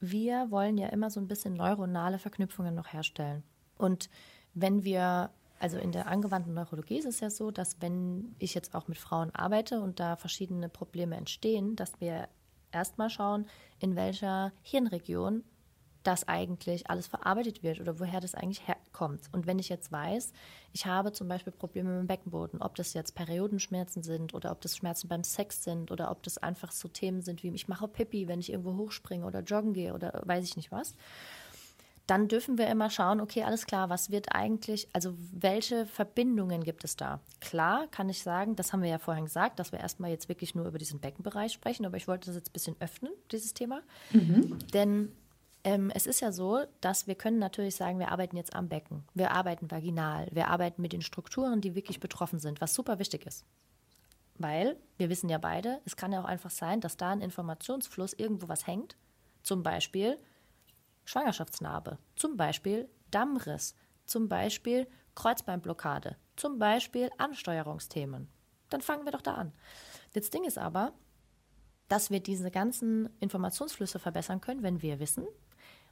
wir 0.00 0.50
wollen 0.50 0.76
ja 0.76 0.88
immer 0.88 1.10
so 1.10 1.20
ein 1.20 1.28
bisschen 1.28 1.54
neuronale 1.54 2.18
Verknüpfungen 2.18 2.74
noch 2.74 2.92
herstellen. 2.92 3.42
Und 3.78 4.10
wenn 4.54 4.84
wir, 4.84 5.30
also 5.58 5.78
in 5.78 5.92
der 5.92 6.06
angewandten 6.06 6.52
Neurologie 6.52 6.98
ist 6.98 7.06
es 7.06 7.20
ja 7.20 7.30
so, 7.30 7.50
dass 7.50 7.80
wenn 7.80 8.34
ich 8.38 8.54
jetzt 8.54 8.74
auch 8.74 8.88
mit 8.88 8.98
Frauen 8.98 9.34
arbeite 9.34 9.80
und 9.80 10.00
da 10.00 10.16
verschiedene 10.16 10.68
Probleme 10.68 11.16
entstehen, 11.16 11.76
dass 11.76 12.00
wir 12.00 12.28
erstmal 12.70 13.08
schauen, 13.08 13.46
in 13.78 13.96
welcher 13.96 14.52
Hirnregion 14.62 15.44
das 16.02 16.28
eigentlich 16.28 16.90
alles 16.90 17.06
verarbeitet 17.06 17.62
wird 17.62 17.80
oder 17.80 17.98
woher 17.98 18.20
das 18.20 18.34
eigentlich 18.34 18.62
herkommt. 18.98 19.28
Und 19.32 19.46
wenn 19.46 19.58
ich 19.58 19.68
jetzt 19.68 19.92
weiß, 19.92 20.32
ich 20.72 20.86
habe 20.86 21.12
zum 21.12 21.28
Beispiel 21.28 21.52
Probleme 21.52 21.90
mit 21.90 22.00
dem 22.00 22.06
Beckenboden, 22.06 22.62
ob 22.62 22.74
das 22.74 22.94
jetzt 22.94 23.14
Periodenschmerzen 23.14 24.02
sind 24.02 24.34
oder 24.34 24.50
ob 24.50 24.60
das 24.60 24.76
Schmerzen 24.76 25.08
beim 25.08 25.24
Sex 25.24 25.64
sind 25.64 25.90
oder 25.90 26.10
ob 26.10 26.22
das 26.22 26.38
einfach 26.38 26.72
so 26.72 26.88
Themen 26.88 27.22
sind 27.22 27.42
wie 27.42 27.48
ich 27.48 27.68
mache 27.68 27.88
Pipi, 27.88 28.28
wenn 28.28 28.40
ich 28.40 28.50
irgendwo 28.50 28.76
hochspringe 28.76 29.24
oder 29.24 29.40
joggen 29.40 29.72
gehe 29.72 29.94
oder 29.94 30.22
weiß 30.24 30.44
ich 30.44 30.56
nicht 30.56 30.70
was, 30.70 30.94
dann 32.06 32.26
dürfen 32.26 32.56
wir 32.56 32.68
immer 32.68 32.88
schauen, 32.88 33.20
okay, 33.20 33.42
alles 33.42 33.66
klar, 33.66 33.90
was 33.90 34.10
wird 34.10 34.34
eigentlich, 34.34 34.88
also 34.94 35.14
welche 35.32 35.84
Verbindungen 35.84 36.64
gibt 36.64 36.84
es 36.84 36.96
da? 36.96 37.20
Klar 37.40 37.86
kann 37.90 38.08
ich 38.08 38.22
sagen, 38.22 38.56
das 38.56 38.72
haben 38.72 38.82
wir 38.82 38.88
ja 38.88 38.98
vorhin 38.98 39.24
gesagt, 39.24 39.58
dass 39.58 39.72
wir 39.72 39.80
erstmal 39.80 40.10
jetzt 40.10 40.28
wirklich 40.28 40.54
nur 40.54 40.66
über 40.66 40.78
diesen 40.78 41.00
Beckenbereich 41.00 41.52
sprechen, 41.52 41.84
aber 41.84 41.98
ich 41.98 42.08
wollte 42.08 42.26
das 42.26 42.36
jetzt 42.36 42.50
ein 42.50 42.52
bisschen 42.54 42.76
öffnen, 42.80 43.12
dieses 43.30 43.52
Thema. 43.52 43.82
Mhm. 44.12 44.56
Denn 44.72 45.12
ähm, 45.68 45.90
es 45.94 46.06
ist 46.06 46.20
ja 46.20 46.32
so, 46.32 46.64
dass 46.80 47.06
wir 47.06 47.14
können 47.14 47.38
natürlich 47.38 47.76
sagen, 47.76 47.98
wir 47.98 48.10
arbeiten 48.10 48.38
jetzt 48.38 48.54
am 48.54 48.70
Becken, 48.70 49.04
wir 49.12 49.32
arbeiten 49.32 49.70
vaginal, 49.70 50.26
wir 50.32 50.48
arbeiten 50.48 50.80
mit 50.80 50.94
den 50.94 51.02
Strukturen, 51.02 51.60
die 51.60 51.74
wirklich 51.74 52.00
betroffen 52.00 52.38
sind, 52.38 52.62
was 52.62 52.72
super 52.72 52.98
wichtig 52.98 53.26
ist. 53.26 53.44
Weil 54.38 54.78
wir 54.96 55.10
wissen 55.10 55.28
ja 55.28 55.36
beide, 55.36 55.82
es 55.84 55.94
kann 55.94 56.10
ja 56.10 56.22
auch 56.22 56.24
einfach 56.24 56.50
sein, 56.50 56.80
dass 56.80 56.96
da 56.96 57.10
ein 57.10 57.20
Informationsfluss 57.20 58.14
irgendwo 58.14 58.48
was 58.48 58.66
hängt. 58.66 58.96
Zum 59.42 59.62
Beispiel, 59.62 60.18
Schwangerschaftsnarbe, 61.04 61.98
zum 62.16 62.38
Beispiel 62.38 62.88
Dammriss, 63.10 63.74
zum 64.06 64.26
Beispiel 64.26 64.86
Kreuzbeinblockade, 65.16 66.16
zum 66.36 66.58
Beispiel 66.58 67.10
Ansteuerungsthemen. 67.18 68.28
Dann 68.70 68.80
fangen 68.80 69.04
wir 69.04 69.12
doch 69.12 69.20
da 69.20 69.34
an. 69.34 69.52
Das 70.14 70.30
Ding 70.30 70.44
ist 70.44 70.56
aber, 70.56 70.94
dass 71.88 72.10
wir 72.10 72.20
diese 72.20 72.50
ganzen 72.50 73.10
Informationsflüsse 73.20 73.98
verbessern 73.98 74.40
können, 74.40 74.62
wenn 74.62 74.80
wir 74.80 74.98
wissen, 74.98 75.26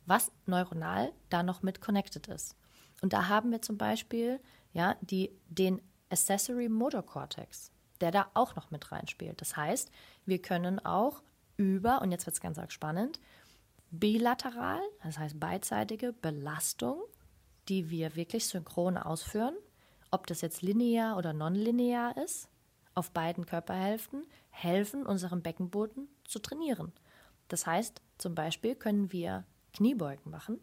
was 0.06 0.32
neuronal 0.46 1.12
da 1.28 1.42
noch 1.42 1.62
mit 1.62 1.80
connected 1.80 2.28
ist. 2.28 2.56
Und 3.02 3.12
da 3.12 3.28
haben 3.28 3.50
wir 3.50 3.60
zum 3.62 3.76
Beispiel 3.76 4.40
ja, 4.72 4.96
die, 5.00 5.30
den 5.48 5.82
Accessory 6.10 6.68
Motor 6.68 7.04
Cortex, 7.04 7.70
der 8.00 8.10
da 8.10 8.30
auch 8.34 8.54
noch 8.56 8.70
mit 8.70 8.90
reinspielt. 8.92 9.40
Das 9.40 9.56
heißt, 9.56 9.90
wir 10.24 10.40
können 10.40 10.84
auch 10.84 11.22
über, 11.56 12.02
und 12.02 12.12
jetzt 12.12 12.26
wird 12.26 12.34
es 12.34 12.40
ganz 12.40 12.58
arg 12.58 12.72
spannend, 12.72 13.18
bilateral, 13.90 14.80
das 15.02 15.18
heißt 15.18 15.40
beidseitige 15.40 16.12
Belastung, 16.12 17.00
die 17.68 17.90
wir 17.90 18.16
wirklich 18.16 18.46
synchron 18.46 18.96
ausführen, 18.96 19.56
ob 20.10 20.26
das 20.26 20.40
jetzt 20.40 20.62
linear 20.62 21.16
oder 21.16 21.32
nonlinear 21.32 22.16
ist, 22.16 22.48
auf 22.94 23.10
beiden 23.10 23.46
Körperhälften, 23.46 24.24
helfen 24.50 25.06
unserem 25.06 25.42
Beckenboden 25.42 26.08
zu 26.24 26.38
trainieren. 26.38 26.92
Das 27.48 27.66
heißt, 27.66 28.00
zum 28.18 28.34
Beispiel 28.34 28.74
können 28.74 29.12
wir 29.12 29.44
Kniebeugen 29.76 30.30
machen 30.30 30.58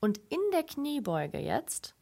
und 0.00 0.18
in 0.28 0.40
der 0.52 0.62
Kniebeuge 0.62 1.38
jetzt, 1.38 1.94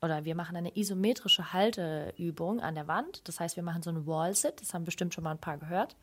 oder 0.00 0.24
wir 0.24 0.34
machen 0.34 0.56
eine 0.56 0.76
isometrische 0.76 1.52
Halteübung 1.52 2.60
an 2.60 2.74
der 2.74 2.88
Wand, 2.88 3.26
das 3.28 3.40
heißt, 3.40 3.56
wir 3.56 3.62
machen 3.62 3.82
so 3.82 3.90
einen 3.90 4.06
Wall-Sit, 4.06 4.60
das 4.60 4.74
haben 4.74 4.84
bestimmt 4.84 5.14
schon 5.14 5.24
mal 5.24 5.32
ein 5.32 5.38
paar 5.38 5.58
gehört, 5.58 5.96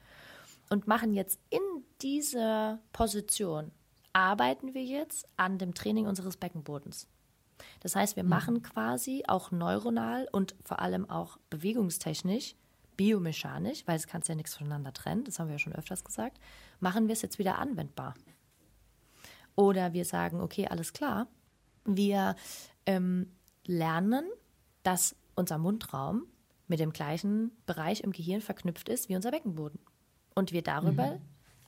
und 0.69 0.87
machen 0.87 1.13
jetzt 1.13 1.39
in 1.49 1.59
dieser 2.01 2.79
Position, 2.93 3.71
arbeiten 4.13 4.73
wir 4.73 4.83
jetzt 4.83 5.27
an 5.37 5.57
dem 5.57 5.73
Training 5.73 6.07
unseres 6.07 6.37
Beckenbodens. 6.37 7.07
Das 7.81 7.95
heißt, 7.95 8.15
wir 8.15 8.23
mhm. 8.23 8.29
machen 8.29 8.61
quasi 8.61 9.23
auch 9.27 9.51
neuronal 9.51 10.27
und 10.31 10.55
vor 10.63 10.79
allem 10.79 11.09
auch 11.09 11.37
bewegungstechnisch, 11.49 12.55
biomechanisch, 12.95 13.87
weil 13.87 13.95
es 13.95 14.07
kannst 14.07 14.29
ja 14.29 14.35
nichts 14.35 14.55
voneinander 14.55 14.93
trennen, 14.93 15.23
das 15.23 15.39
haben 15.39 15.47
wir 15.47 15.55
ja 15.55 15.59
schon 15.59 15.75
öfters 15.75 16.03
gesagt, 16.03 16.39
machen 16.79 17.07
wir 17.07 17.13
es 17.13 17.21
jetzt 17.21 17.39
wieder 17.39 17.57
anwendbar. 17.57 18.13
Oder 19.55 19.93
wir 19.93 20.05
sagen, 20.05 20.41
okay, 20.41 20.67
alles 20.67 20.93
klar, 20.93 21.27
wir 21.85 22.35
ähm, 22.85 23.31
lernen, 23.65 24.25
dass 24.83 25.15
unser 25.35 25.57
Mundraum 25.57 26.23
mit 26.67 26.79
dem 26.79 26.93
gleichen 26.93 27.51
Bereich 27.65 28.01
im 28.01 28.11
Gehirn 28.11 28.41
verknüpft 28.41 28.89
ist 28.89 29.09
wie 29.09 29.15
unser 29.15 29.31
Beckenboden 29.31 29.79
und 30.35 30.51
wir 30.51 30.61
darüber 30.61 31.15
mhm. 31.15 31.21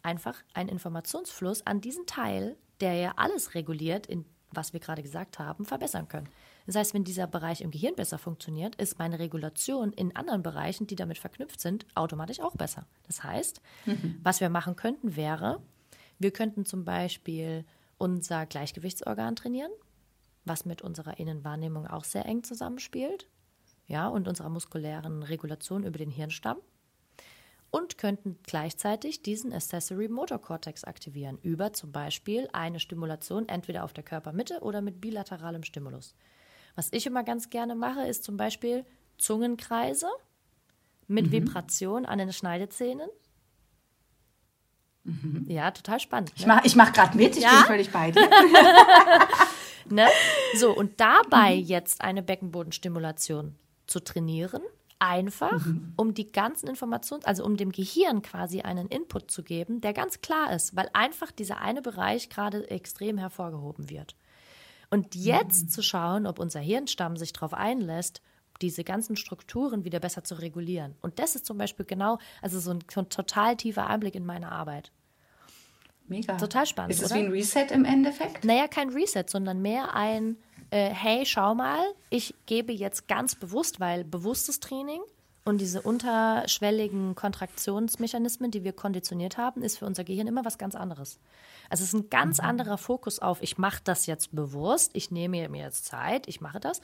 einfach 0.03 0.35
einen 0.53 0.69
Informationsfluss 0.69 1.65
an 1.65 1.81
diesen 1.81 2.05
Teil, 2.05 2.57
der 2.79 2.93
ja 2.93 3.13
alles 3.15 3.55
reguliert, 3.55 4.07
in 4.07 4.25
was 4.53 4.73
wir 4.73 4.79
gerade 4.79 5.01
gesagt 5.01 5.39
haben, 5.39 5.65
verbessern 5.65 6.07
können. 6.07 6.27
Das 6.65 6.75
heißt, 6.75 6.93
wenn 6.93 7.03
dieser 7.03 7.27
Bereich 7.27 7.61
im 7.61 7.71
Gehirn 7.71 7.95
besser 7.95 8.17
funktioniert, 8.17 8.75
ist 8.75 8.99
meine 8.99 9.17
Regulation 9.17 9.93
in 9.93 10.15
anderen 10.15 10.43
Bereichen, 10.43 10.87
die 10.87 10.95
damit 10.95 11.17
verknüpft 11.17 11.59
sind, 11.59 11.85
automatisch 11.95 12.39
auch 12.39 12.55
besser. 12.55 12.85
Das 13.07 13.23
heißt, 13.23 13.61
mhm. 13.85 14.19
was 14.21 14.41
wir 14.41 14.49
machen 14.49 14.75
könnten, 14.75 15.15
wäre, 15.15 15.61
wir 16.21 16.31
könnten 16.31 16.65
zum 16.65 16.85
Beispiel 16.85 17.65
unser 17.97 18.45
Gleichgewichtsorgan 18.45 19.35
trainieren, 19.35 19.71
was 20.45 20.65
mit 20.65 20.81
unserer 20.81 21.19
Innenwahrnehmung 21.19 21.87
auch 21.87 22.03
sehr 22.03 22.25
eng 22.25 22.43
zusammenspielt, 22.43 23.27
ja, 23.87 24.07
und 24.07 24.27
unserer 24.27 24.49
muskulären 24.49 25.23
Regulation 25.23 25.83
über 25.83 25.97
den 25.97 26.09
Hirnstamm 26.09 26.57
und 27.71 27.97
könnten 27.97 28.37
gleichzeitig 28.43 29.23
diesen 29.23 29.53
Accessory 29.53 30.09
Motor 30.09 30.39
Cortex 30.39 30.83
aktivieren 30.83 31.39
über 31.41 31.73
zum 31.73 31.91
Beispiel 31.91 32.47
eine 32.51 32.79
Stimulation 32.79 33.47
entweder 33.47 33.83
auf 33.83 33.93
der 33.93 34.03
Körpermitte 34.03 34.59
oder 34.59 34.81
mit 34.81 35.01
bilateralem 35.01 35.63
Stimulus. 35.63 36.15
Was 36.75 36.89
ich 36.91 37.05
immer 37.05 37.23
ganz 37.23 37.49
gerne 37.49 37.75
mache, 37.75 38.05
ist 38.05 38.23
zum 38.23 38.37
Beispiel 38.37 38.85
Zungenkreise 39.17 40.07
mit 41.07 41.27
mhm. 41.27 41.31
Vibration 41.31 42.05
an 42.05 42.19
den 42.19 42.33
Schneidezähnen. 42.33 43.09
Mhm. 45.03 45.45
Ja, 45.47 45.71
total 45.71 45.99
spannend. 45.99 46.29
Ne? 46.29 46.35
Ich 46.37 46.45
mache 46.45 46.61
ich 46.65 46.75
mach 46.75 46.93
gerade 46.93 47.17
mit, 47.17 47.35
ich 47.35 47.43
ja? 47.43 47.49
bin 47.49 47.65
völlig 47.65 47.91
bei 47.91 48.11
dir. 48.11 48.21
ne? 49.89 50.07
So, 50.55 50.75
und 50.75 50.99
dabei 50.99 51.55
mhm. 51.55 51.63
jetzt 51.63 52.01
eine 52.01 52.21
Beckenbodenstimulation 52.21 53.55
zu 53.87 53.99
trainieren, 53.99 54.61
einfach, 54.99 55.65
mhm. 55.65 55.93
um 55.97 56.13
die 56.13 56.31
ganzen 56.31 56.67
Informationen, 56.67 57.25
also 57.25 57.43
um 57.43 57.57
dem 57.57 57.71
Gehirn 57.71 58.21
quasi 58.21 58.61
einen 58.61 58.87
Input 58.87 59.31
zu 59.31 59.43
geben, 59.43 59.81
der 59.81 59.93
ganz 59.93 60.21
klar 60.21 60.53
ist, 60.53 60.75
weil 60.75 60.89
einfach 60.93 61.31
dieser 61.31 61.59
eine 61.59 61.81
Bereich 61.81 62.29
gerade 62.29 62.69
extrem 62.69 63.17
hervorgehoben 63.17 63.89
wird. 63.89 64.15
Und 64.91 65.15
jetzt 65.15 65.63
mhm. 65.63 65.69
zu 65.69 65.81
schauen, 65.81 66.27
ob 66.27 66.37
unser 66.37 66.59
Hirnstamm 66.59 67.17
sich 67.17 67.33
darauf 67.33 67.53
einlässt, 67.53 68.21
diese 68.61 68.83
ganzen 68.83 69.15
Strukturen 69.15 69.85
wieder 69.85 69.99
besser 69.99 70.23
zu 70.23 70.35
regulieren. 70.35 70.95
Und 71.01 71.19
das 71.19 71.35
ist 71.35 71.45
zum 71.45 71.57
Beispiel 71.57 71.85
genau, 71.85 72.19
also 72.41 72.59
so 72.59 72.71
ein, 72.71 72.79
so 72.91 73.01
ein 73.01 73.09
total 73.09 73.55
tiefer 73.55 73.87
Einblick 73.87 74.15
in 74.15 74.25
meine 74.25 74.51
Arbeit. 74.51 74.91
Mega. 76.07 76.37
Total 76.37 76.65
spannend. 76.65 76.91
Ist 76.91 77.01
es 77.01 77.13
wie 77.13 77.19
ein 77.19 77.31
Reset 77.31 77.67
im 77.71 77.85
Endeffekt? 77.85 78.43
Naja, 78.43 78.67
kein 78.67 78.89
Reset, 78.89 79.25
sondern 79.27 79.61
mehr 79.61 79.95
ein, 79.95 80.35
äh, 80.69 80.89
hey, 80.89 81.25
schau 81.25 81.55
mal, 81.55 81.81
ich 82.09 82.35
gebe 82.45 82.73
jetzt 82.73 83.07
ganz 83.07 83.35
bewusst, 83.35 83.79
weil 83.79 84.03
bewusstes 84.03 84.59
Training 84.59 85.01
und 85.43 85.59
diese 85.59 85.81
unterschwelligen 85.81 87.15
Kontraktionsmechanismen, 87.15 88.51
die 88.51 88.63
wir 88.63 88.73
konditioniert 88.73 89.37
haben, 89.37 89.63
ist 89.63 89.79
für 89.79 89.85
unser 89.85 90.03
Gehirn 90.03 90.27
immer 90.27 90.45
was 90.45 90.57
ganz 90.57 90.75
anderes. 90.75 91.19
Also 91.69 91.83
es 91.83 91.93
ist 91.93 91.99
ein 91.99 92.09
ganz 92.09 92.39
mhm. 92.39 92.45
anderer 92.45 92.77
Fokus 92.77 93.19
auf, 93.19 93.41
ich 93.41 93.57
mache 93.57 93.81
das 93.83 94.05
jetzt 94.05 94.35
bewusst, 94.35 94.91
ich 94.93 95.09
nehme 95.09 95.47
mir 95.49 95.63
jetzt 95.63 95.85
Zeit, 95.85 96.27
ich 96.27 96.41
mache 96.41 96.59
das. 96.59 96.81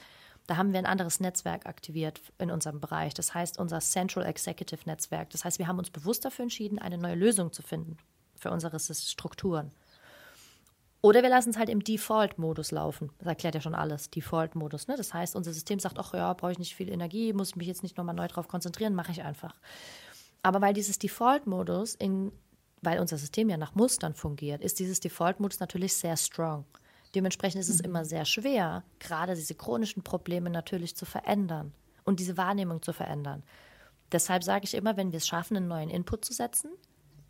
Da 0.48 0.56
haben 0.56 0.72
wir 0.72 0.78
ein 0.78 0.86
anderes 0.86 1.20
Netzwerk 1.20 1.66
aktiviert 1.66 2.22
in 2.38 2.50
unserem 2.50 2.80
Bereich. 2.80 3.12
Das 3.12 3.34
heißt, 3.34 3.58
unser 3.58 3.80
Central 3.80 4.24
Executive 4.24 4.80
Netzwerk. 4.86 5.28
Das 5.28 5.44
heißt, 5.44 5.58
wir 5.58 5.66
haben 5.66 5.78
uns 5.78 5.90
bewusst 5.90 6.24
dafür 6.24 6.44
entschieden, 6.44 6.78
eine 6.78 6.96
neue 6.96 7.16
Lösung 7.16 7.52
zu 7.52 7.60
finden 7.60 7.98
für 8.34 8.50
unsere 8.50 8.80
Strukturen. 8.80 9.72
Oder 11.02 11.22
wir 11.22 11.28
lassen 11.28 11.50
es 11.50 11.58
halt 11.58 11.68
im 11.68 11.84
Default-Modus 11.84 12.70
laufen. 12.70 13.10
Das 13.18 13.28
erklärt 13.28 13.56
ja 13.56 13.60
schon 13.60 13.74
alles, 13.74 14.08
Default-Modus. 14.08 14.88
Ne? 14.88 14.96
Das 14.96 15.12
heißt, 15.12 15.36
unser 15.36 15.52
System 15.52 15.80
sagt, 15.80 15.98
ach 15.98 16.14
ja, 16.14 16.32
brauche 16.32 16.52
ich 16.52 16.58
nicht 16.58 16.74
viel 16.74 16.88
Energie, 16.88 17.34
muss 17.34 17.50
ich 17.50 17.56
mich 17.56 17.68
jetzt 17.68 17.82
nicht 17.82 17.98
nochmal 17.98 18.14
neu 18.14 18.26
drauf 18.26 18.48
konzentrieren, 18.48 18.94
mache 18.94 19.12
ich 19.12 19.22
einfach. 19.22 19.54
Aber 20.42 20.62
weil 20.62 20.72
dieses 20.72 20.98
Default-Modus, 20.98 21.98
weil 22.80 23.00
unser 23.00 23.18
System 23.18 23.50
ja 23.50 23.58
nach 23.58 23.74
Mustern 23.74 24.14
fungiert, 24.14 24.62
ist 24.62 24.78
dieses 24.78 24.98
Default-Modus 25.00 25.60
natürlich 25.60 25.94
sehr 25.94 26.16
strong. 26.16 26.64
Dementsprechend 27.14 27.60
ist 27.60 27.68
es 27.68 27.78
mhm. 27.78 27.86
immer 27.86 28.04
sehr 28.04 28.24
schwer, 28.24 28.84
gerade 28.98 29.34
diese 29.34 29.54
chronischen 29.54 30.02
Probleme 30.02 30.50
natürlich 30.50 30.96
zu 30.96 31.04
verändern 31.04 31.72
und 32.04 32.20
diese 32.20 32.36
Wahrnehmung 32.36 32.82
zu 32.82 32.92
verändern. 32.92 33.42
Deshalb 34.12 34.42
sage 34.42 34.64
ich 34.64 34.74
immer, 34.74 34.96
wenn 34.96 35.12
wir 35.12 35.18
es 35.18 35.26
schaffen, 35.26 35.56
einen 35.56 35.68
neuen 35.68 35.90
Input 35.90 36.24
zu 36.24 36.32
setzen, 36.32 36.70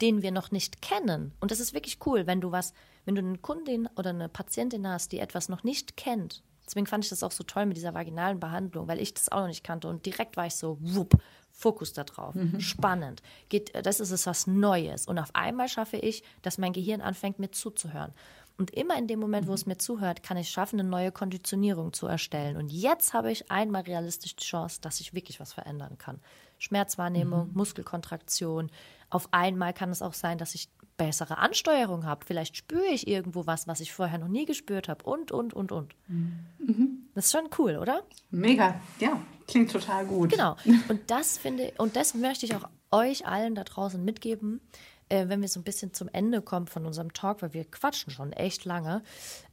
den 0.01 0.23
wir 0.23 0.31
noch 0.31 0.51
nicht 0.51 0.81
kennen. 0.81 1.33
Und 1.41 1.51
das 1.51 1.61
ist 1.61 1.75
wirklich 1.75 1.99
cool, 2.07 2.27
wenn 2.27 2.41
du 2.41 2.53
was, 2.53 2.73
wenn 3.05 3.17
du 3.17 3.23
eine 3.23 3.39
Kundin 3.39 3.89
oder 3.97 4.11
eine 4.11 4.29
Patientin 4.29 4.87
hast, 4.87 5.11
die 5.11 5.19
etwas 5.19 5.49
noch 5.49 5.65
nicht 5.65 5.97
kennt. 5.97 6.45
Deswegen 6.65 6.87
fand 6.87 7.05
ich 7.05 7.11
das 7.11 7.23
auch 7.23 7.33
so 7.33 7.45
toll 7.45 7.67
mit 7.67 7.77
dieser 7.77 7.95
vaginalen 7.95 8.39
Behandlung, 8.39 8.89
weil 8.89 9.01
ich 9.01 9.15
das 9.15 9.33
auch 9.33 9.41
noch 9.41 9.47
nicht 9.49 9.65
kannte. 9.65 9.89
Und 9.89 10.05
direkt 10.05 10.37
war 10.37 10.47
ich 10.47 10.55
so, 10.55 10.77
wupp, 10.81 11.15
Fokus 11.51 11.93
da 11.93 12.05
drauf. 12.05 12.37
Mhm. 12.37 12.61
Spannend. 12.61 13.23
Geht, 13.49 13.73
das 13.85 13.99
ist 13.99 14.13
es 14.13 14.27
was 14.27 14.47
Neues. 14.47 15.07
Und 15.07 15.19
auf 15.19 15.35
einmal 15.35 15.69
schaffe 15.69 15.97
ich, 15.97 16.23
dass 16.43 16.59
mein 16.59 16.73
Gehirn 16.73 17.01
anfängt, 17.01 17.41
mir 17.41 17.51
zuzuhören. 17.51 18.13
Und 18.59 18.73
immer 18.73 18.99
in 18.99 19.07
dem 19.07 19.21
Moment, 19.21 19.47
wo 19.47 19.55
es 19.55 19.67
mir 19.67 19.79
zuhört, 19.79 20.25
kann 20.25 20.37
ich 20.37 20.51
schaffen, 20.51 20.81
eine 20.81 20.89
neue 20.89 21.13
Konditionierung 21.13 21.93
zu 21.93 22.09
erstellen. 22.09 22.57
Und 22.57 22.73
jetzt 22.73 23.15
habe 23.15 23.31
ich 23.31 23.53
einmal 23.53 23.83
realistisch 23.83 24.35
die 24.35 24.45
Chance, 24.45 24.81
dass 24.81 24.99
ich 24.99 25.15
wirklich 25.15 25.39
was 25.39 25.53
verändern 25.53 25.97
kann. 25.97 26.19
Schmerzwahrnehmung, 26.59 27.49
mhm. 27.49 27.55
Muskelkontraktion, 27.55 28.71
auf 29.11 29.29
einmal 29.31 29.73
kann 29.73 29.91
es 29.91 30.03
auch 30.03 30.13
sein, 30.13 30.39
dass 30.39 30.57
ich 30.57 30.69
bessere 30.97 31.39
Ansteuerung 31.39 32.05
habe. 32.05 32.27
Vielleicht 32.27 32.57
spüre 32.57 32.87
ich 32.93 33.07
irgendwo 33.07 33.47
was, 33.47 33.69
was 33.69 33.81
ich 33.81 33.93
vorher 33.93 34.19
noch 34.19 34.29
nie 34.29 34.45
gespürt 34.45 34.89
habe. 34.89 35.05
Und, 35.05 35.31
und, 35.31 35.55
und, 35.55 35.71
und. 35.71 35.95
Mhm. 36.09 37.09
Das 37.15 37.27
ist 37.27 37.33
schon 37.33 37.49
cool, 37.59 37.77
oder? 37.77 38.03
Mega, 38.31 38.81
ja, 38.99 39.21
klingt 39.47 39.71
total 39.71 40.05
gut. 40.05 40.31
Genau. 40.31 40.57
Und 40.89 41.11
das 41.11 41.39
finde 41.39 41.73
und 41.79 41.97
das 41.97 42.15
möchte 42.15 42.47
ich 42.47 42.55
auch 42.55 42.69
euch 42.91 43.27
allen 43.27 43.55
da 43.55 43.65
draußen 43.65 44.05
mitgeben, 44.05 44.61
äh, 45.09 45.29
wenn 45.29 45.41
wir 45.41 45.49
so 45.49 45.61
ein 45.61 45.65
bisschen 45.65 45.93
zum 45.93 46.09
Ende 46.13 46.43
kommen 46.43 46.67
von 46.67 46.87
unserem 46.87 47.13
Talk, 47.13 47.43
weil 47.43 47.55
wir 47.55 47.65
quatschen 47.65 48.13
schon 48.13 48.33
echt 48.33 48.65
lange, 48.65 49.03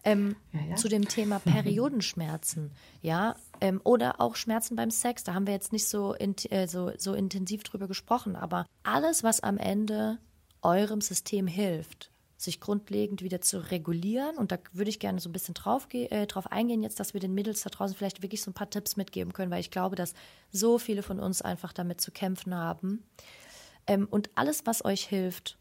ähm, 0.03 0.35
ja, 0.53 0.59
ja. 0.69 0.75
zu 0.75 0.87
dem 0.87 1.07
Thema 1.07 1.39
Periodenschmerzen, 1.39 2.71
ja, 3.01 3.35
ähm, 3.61 3.81
oder 3.83 4.21
auch 4.21 4.35
Schmerzen 4.35 4.75
beim 4.75 4.91
Sex. 4.91 5.23
Da 5.23 5.33
haben 5.33 5.47
wir 5.47 5.53
jetzt 5.53 5.73
nicht 5.73 5.87
so, 5.87 6.13
in, 6.13 6.35
äh, 6.49 6.67
so, 6.67 6.91
so 6.97 7.13
intensiv 7.13 7.63
drüber 7.63 7.87
gesprochen, 7.87 8.35
aber 8.35 8.65
alles, 8.83 9.23
was 9.23 9.41
am 9.41 9.57
Ende 9.57 10.19
eurem 10.61 11.01
System 11.01 11.47
hilft, 11.47 12.11
sich 12.37 12.59
grundlegend 12.59 13.21
wieder 13.21 13.39
zu 13.41 13.59
regulieren. 13.71 14.37
Und 14.37 14.51
da 14.51 14.57
würde 14.73 14.89
ich 14.89 14.99
gerne 14.99 15.19
so 15.19 15.29
ein 15.29 15.33
bisschen 15.33 15.53
drauf, 15.53 15.87
äh, 15.93 16.25
drauf 16.27 16.51
eingehen, 16.51 16.83
jetzt, 16.83 16.99
dass 16.99 17.13
wir 17.13 17.21
den 17.21 17.33
Mädels 17.33 17.61
da 17.61 17.69
draußen 17.69 17.95
vielleicht 17.95 18.21
wirklich 18.21 18.41
so 18.41 18.51
ein 18.51 18.55
paar 18.55 18.69
Tipps 18.69 18.97
mitgeben 18.97 19.31
können, 19.31 19.51
weil 19.51 19.61
ich 19.61 19.71
glaube, 19.71 19.95
dass 19.95 20.13
so 20.51 20.77
viele 20.77 21.03
von 21.03 21.19
uns 21.19 21.41
einfach 21.41 21.71
damit 21.71 22.01
zu 22.01 22.11
kämpfen 22.11 22.55
haben. 22.55 23.03
Ähm, 23.87 24.07
und 24.09 24.29
alles, 24.35 24.65
was 24.65 24.83
euch 24.83 25.05
hilft, 25.05 25.57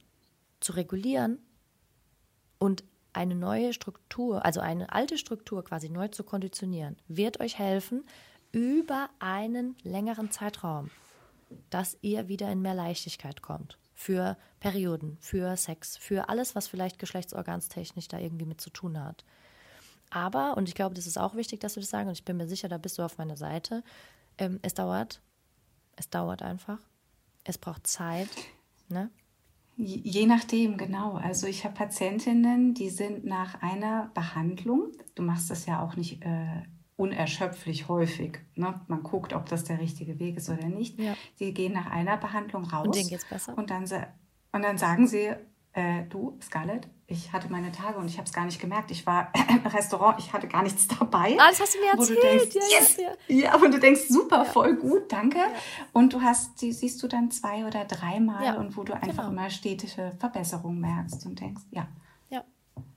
zu 0.60 0.72
regulieren 0.72 1.38
und 2.58 2.84
eine 3.12 3.34
neue 3.34 3.72
Struktur, 3.72 4.44
also 4.44 4.60
eine 4.60 4.92
alte 4.92 5.18
Struktur 5.18 5.64
quasi 5.64 5.88
neu 5.88 6.08
zu 6.08 6.24
konditionieren, 6.24 6.96
wird 7.06 7.40
euch 7.40 7.58
helfen, 7.58 8.04
über 8.50 9.10
einen 9.18 9.76
längeren 9.82 10.30
Zeitraum, 10.30 10.90
dass 11.70 11.98
ihr 12.02 12.28
wieder 12.28 12.50
in 12.50 12.62
mehr 12.62 12.74
Leichtigkeit 12.74 13.42
kommt 13.42 13.78
für 13.94 14.36
Perioden, 14.60 15.16
für 15.20 15.56
Sex, 15.56 15.96
für 15.96 16.28
alles, 16.28 16.54
was 16.54 16.68
vielleicht 16.68 16.98
geschlechtsorganstechnisch 16.98 18.08
da 18.08 18.18
irgendwie 18.18 18.44
mit 18.44 18.60
zu 18.60 18.70
tun 18.70 19.02
hat. 19.02 19.24
Aber, 20.10 20.56
und 20.56 20.68
ich 20.68 20.74
glaube, 20.74 20.94
das 20.94 21.06
ist 21.06 21.18
auch 21.18 21.34
wichtig, 21.34 21.60
dass 21.60 21.76
wir 21.76 21.80
das 21.80 21.90
sagen, 21.90 22.08
und 22.08 22.14
ich 22.14 22.24
bin 22.24 22.36
mir 22.36 22.48
sicher, 22.48 22.68
da 22.68 22.78
bist 22.78 22.98
du 22.98 23.02
auf 23.02 23.18
meiner 23.18 23.36
Seite, 23.36 23.82
ähm, 24.38 24.58
es 24.62 24.74
dauert. 24.74 25.20
Es 25.96 26.10
dauert 26.10 26.42
einfach. 26.42 26.78
Es 27.44 27.58
braucht 27.58 27.86
Zeit. 27.86 28.28
Ne? 28.88 29.10
Je 29.76 30.26
nachdem, 30.26 30.76
genau. 30.76 31.14
Also 31.14 31.46
ich 31.46 31.64
habe 31.64 31.74
Patientinnen, 31.74 32.74
die 32.74 32.90
sind 32.90 33.24
nach 33.24 33.60
einer 33.60 34.10
Behandlung, 34.14 34.92
du 35.14 35.22
machst 35.22 35.50
das 35.50 35.66
ja 35.66 35.82
auch 35.82 35.96
nicht 35.96 36.22
äh, 36.22 36.62
unerschöpflich 36.96 37.88
häufig. 37.88 38.38
Ne? 38.54 38.80
Man 38.86 39.02
guckt, 39.02 39.32
ob 39.32 39.46
das 39.46 39.64
der 39.64 39.80
richtige 39.80 40.18
Weg 40.20 40.36
ist 40.36 40.48
oder 40.48 40.68
nicht. 40.68 40.98
Ja. 40.98 41.14
Sie 41.34 41.52
gehen 41.52 41.72
nach 41.72 41.86
einer 41.86 42.16
Behandlung 42.16 42.64
raus. 42.64 42.86
Und 42.86 42.94
denen 42.94 43.08
geht's 43.08 43.28
besser. 43.28 43.58
Und 43.58 43.70
dann, 43.70 43.82
und 43.82 44.62
dann 44.62 44.78
sagen 44.78 45.08
sie, 45.08 45.34
äh, 45.74 46.04
du, 46.08 46.38
Scarlett, 46.42 46.88
ich 47.06 47.32
hatte 47.32 47.50
meine 47.50 47.70
Tage 47.70 47.98
und 47.98 48.06
ich 48.06 48.16
habe 48.16 48.26
es 48.26 48.32
gar 48.32 48.46
nicht 48.46 48.60
gemerkt. 48.60 48.90
Ich 48.90 49.06
war 49.06 49.30
im 49.48 49.66
Restaurant, 49.66 50.18
ich 50.18 50.32
hatte 50.32 50.48
gar 50.48 50.62
nichts 50.62 50.88
dabei. 50.88 51.36
Ah, 51.38 51.50
das 51.50 51.60
hast 51.60 51.74
du 51.74 51.80
mir 51.80 51.92
erzählt. 51.92 52.18
Du 52.18 52.22
denkst, 52.22 52.54
ja, 52.54 52.78
yes! 52.78 52.96
ja, 53.28 53.36
ja. 53.36 53.54
und 53.56 53.72
du 53.72 53.78
denkst, 53.78 54.08
super, 54.08 54.38
ja. 54.38 54.44
voll 54.44 54.76
gut, 54.76 55.12
danke. 55.12 55.38
Ja. 55.38 55.48
Und 55.92 56.12
du 56.12 56.22
hast, 56.22 56.60
die 56.62 56.72
siehst 56.72 57.02
du 57.02 57.08
dann 57.08 57.30
zwei 57.30 57.66
oder 57.66 57.84
dreimal 57.84 58.56
und 58.58 58.76
wo 58.76 58.82
du 58.82 58.94
einfach 58.94 59.28
genau. 59.28 59.30
immer 59.30 59.50
stetige 59.50 60.12
Verbesserungen 60.18 60.80
merkst 60.80 61.26
und 61.26 61.40
denkst, 61.40 61.62
ja, 61.70 61.88
ja, 62.30 62.44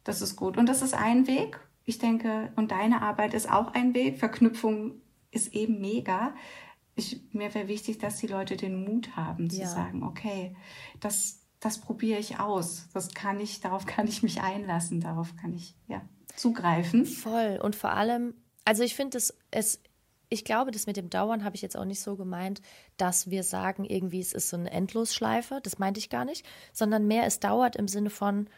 das 0.03 0.21
ist 0.21 0.35
gut. 0.35 0.57
Und 0.57 0.67
das 0.67 0.81
ist 0.81 0.93
ein 0.93 1.27
Weg 1.27 1.59
ich 1.87 1.99
denke, 1.99 2.51
und 2.57 2.71
deine 2.71 3.01
Arbeit 3.01 3.33
ist 3.33 3.49
auch 3.49 3.73
ein 3.73 3.93
Weg. 3.93 4.19
Verknüpfung 4.19 5.01
ist 5.31 5.53
eben 5.53 5.79
mega. 5.79 6.35
Ich, 6.95 7.21
mir 7.31 7.55
wäre 7.55 7.69
wichtig, 7.69 7.97
dass 7.97 8.17
die 8.17 8.27
Leute 8.27 8.57
den 8.57 8.83
Mut 8.83 9.15
haben 9.15 9.49
zu 9.49 9.61
ja. 9.61 9.67
sagen, 9.67 10.03
okay, 10.03 10.53
das, 10.99 11.46
das 11.59 11.79
probiere 11.79 12.19
ich 12.19 12.39
aus. 12.39 12.87
Das 12.93 13.13
kann 13.13 13.39
ich, 13.39 13.59
darauf 13.59 13.85
kann 13.85 14.07
ich 14.07 14.23
mich 14.23 14.41
einlassen, 14.41 15.01
darauf 15.01 15.35
kann 15.35 15.53
ich 15.53 15.75
ja 15.87 16.01
zugreifen. 16.35 17.05
Voll. 17.05 17.59
Und 17.61 17.75
vor 17.75 17.91
allem, 17.91 18.35
also 18.65 18.83
ich 18.83 18.95
finde 18.95 19.17
es, 19.17 19.33
es, 19.49 19.81
ich 20.29 20.45
glaube, 20.45 20.71
das 20.71 20.85
mit 20.87 20.97
dem 20.97 21.09
Dauern 21.09 21.43
habe 21.43 21.55
ich 21.55 21.61
jetzt 21.61 21.77
auch 21.77 21.85
nicht 21.85 22.01
so 22.01 22.15
gemeint, 22.15 22.61
dass 22.97 23.29
wir 23.29 23.43
sagen, 23.43 23.85
irgendwie 23.85 24.19
es 24.19 24.33
ist 24.33 24.49
so 24.49 24.57
eine 24.57 24.71
Endlosschleife. 24.71 25.59
Das 25.63 25.79
meinte 25.79 25.99
ich 25.99 26.09
gar 26.09 26.25
nicht, 26.25 26.45
sondern 26.73 27.07
mehr 27.07 27.25
es 27.25 27.39
dauert 27.39 27.75
im 27.75 27.87
Sinne 27.87 28.09
von, 28.09 28.49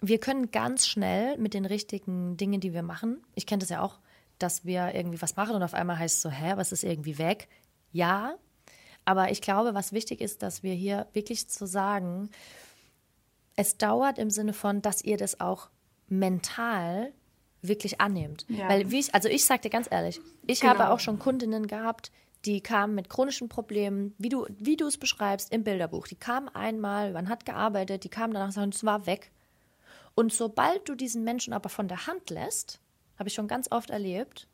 wir 0.00 0.18
können 0.18 0.50
ganz 0.50 0.86
schnell 0.86 1.38
mit 1.38 1.54
den 1.54 1.64
richtigen 1.64 2.36
Dingen, 2.36 2.60
die 2.60 2.74
wir 2.74 2.82
machen, 2.82 3.22
ich 3.34 3.46
kenne 3.46 3.60
das 3.60 3.70
ja 3.70 3.80
auch, 3.80 4.00
dass 4.38 4.64
wir 4.64 4.94
irgendwie 4.94 5.22
was 5.22 5.36
machen 5.36 5.54
und 5.54 5.62
auf 5.62 5.74
einmal 5.74 5.98
heißt 5.98 6.16
es 6.16 6.22
so, 6.22 6.28
hä, 6.28 6.54
was 6.56 6.72
ist 6.72 6.84
irgendwie 6.84 7.18
weg? 7.18 7.48
Ja, 7.92 8.34
aber 9.04 9.30
ich 9.30 9.40
glaube, 9.40 9.74
was 9.74 9.92
wichtig 9.92 10.20
ist, 10.20 10.42
dass 10.42 10.62
wir 10.62 10.74
hier 10.74 11.06
wirklich 11.12 11.48
zu 11.48 11.66
sagen, 11.66 12.30
es 13.56 13.76
dauert 13.76 14.18
im 14.18 14.30
Sinne 14.30 14.52
von, 14.52 14.82
dass 14.82 15.02
ihr 15.02 15.16
das 15.16 15.40
auch 15.40 15.68
mental 16.08 17.12
wirklich 17.62 18.00
annehmt. 18.00 18.44
Ja. 18.48 18.68
Weil, 18.68 18.90
wie 18.90 19.00
ich, 19.00 19.14
also 19.14 19.28
ich 19.28 19.44
sage 19.44 19.62
dir 19.62 19.70
ganz 19.70 19.88
ehrlich, 19.90 20.20
ich 20.46 20.60
genau. 20.60 20.74
habe 20.74 20.90
auch 20.90 21.00
schon 21.00 21.18
Kundinnen 21.18 21.66
gehabt, 21.66 22.10
die 22.44 22.60
kamen 22.60 22.94
mit 22.94 23.08
chronischen 23.08 23.48
Problemen, 23.48 24.14
wie 24.18 24.28
du, 24.28 24.46
wie 24.58 24.76
du 24.76 24.86
es 24.86 24.98
beschreibst 24.98 25.50
im 25.52 25.64
Bilderbuch. 25.64 26.06
Die 26.06 26.16
kamen 26.16 26.48
einmal, 26.48 27.12
man 27.12 27.28
hat 27.28 27.46
gearbeitet, 27.46 28.04
die 28.04 28.10
kamen 28.10 28.34
danach 28.34 28.54
und 28.56 28.74
es 28.74 28.84
war 28.84 29.06
weg. 29.06 29.30
Und 30.14 30.32
sobald 30.32 30.88
du 30.88 30.94
diesen 30.94 31.24
Menschen 31.24 31.52
aber 31.52 31.68
von 31.68 31.88
der 31.88 32.06
Hand 32.06 32.30
lässt, 32.30 32.80
habe 33.18 33.28
ich 33.28 33.34
schon 33.34 33.48
ganz 33.48 33.70
oft 33.70 33.90
erlebt, 33.90 34.46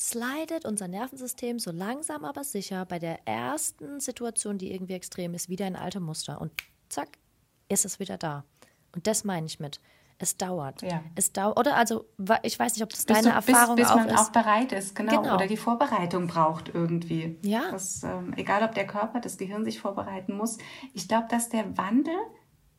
slidet 0.00 0.64
unser 0.64 0.88
Nervensystem 0.88 1.58
so 1.58 1.70
langsam 1.70 2.24
aber 2.24 2.42
sicher 2.42 2.86
bei 2.86 2.98
der 2.98 3.26
ersten 3.26 4.00
Situation, 4.00 4.56
die 4.56 4.72
irgendwie 4.72 4.94
extrem 4.94 5.34
ist, 5.34 5.48
wieder 5.48 5.66
in 5.66 5.76
alte 5.76 6.00
Muster. 6.00 6.40
Und 6.40 6.52
zack, 6.88 7.08
ist 7.68 7.84
es 7.84 8.00
wieder 8.00 8.16
da. 8.16 8.44
Und 8.94 9.06
das 9.06 9.24
meine 9.24 9.46
ich 9.46 9.60
mit. 9.60 9.80
Es 10.18 10.36
dauert. 10.36 10.82
Ja. 10.82 11.02
Es 11.14 11.32
dauert. 11.32 11.58
Oder 11.58 11.76
also, 11.76 12.04
ich 12.42 12.58
weiß 12.58 12.74
nicht, 12.74 12.82
ob 12.82 12.90
das 12.90 13.04
bis 13.04 13.16
deine 13.16 13.28
du, 13.28 13.34
Erfahrung 13.34 13.76
bis, 13.76 13.86
bis 13.86 13.92
auch 13.92 14.00
ist. 14.00 14.06
Bis 14.06 14.14
man 14.14 14.24
auch 14.24 14.32
bereit 14.32 14.72
ist, 14.72 14.94
genau. 14.94 15.22
genau. 15.22 15.34
Oder 15.34 15.46
die 15.46 15.56
Vorbereitung 15.56 16.26
braucht 16.26 16.70
irgendwie. 16.74 17.38
Ja. 17.42 17.70
Das, 17.70 18.02
ähm, 18.02 18.34
egal, 18.36 18.62
ob 18.62 18.74
der 18.74 18.86
Körper, 18.86 19.20
das 19.20 19.38
Gehirn 19.38 19.64
sich 19.64 19.80
vorbereiten 19.80 20.36
muss. 20.36 20.58
Ich 20.92 21.08
glaube, 21.08 21.26
dass 21.30 21.48
der 21.48 21.76
Wandel 21.78 22.16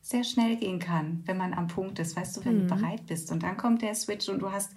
sehr 0.00 0.24
schnell 0.24 0.56
gehen 0.56 0.78
kann, 0.78 1.22
wenn 1.26 1.36
man 1.36 1.52
am 1.54 1.68
Punkt 1.68 1.98
ist, 1.98 2.16
weißt 2.16 2.36
du, 2.36 2.44
wenn 2.44 2.64
mhm. 2.64 2.68
du 2.68 2.74
bereit 2.76 3.06
bist. 3.06 3.32
Und 3.32 3.42
dann 3.42 3.56
kommt 3.56 3.82
der 3.82 3.94
Switch 3.94 4.28
und 4.28 4.40
du 4.40 4.52
hast 4.52 4.72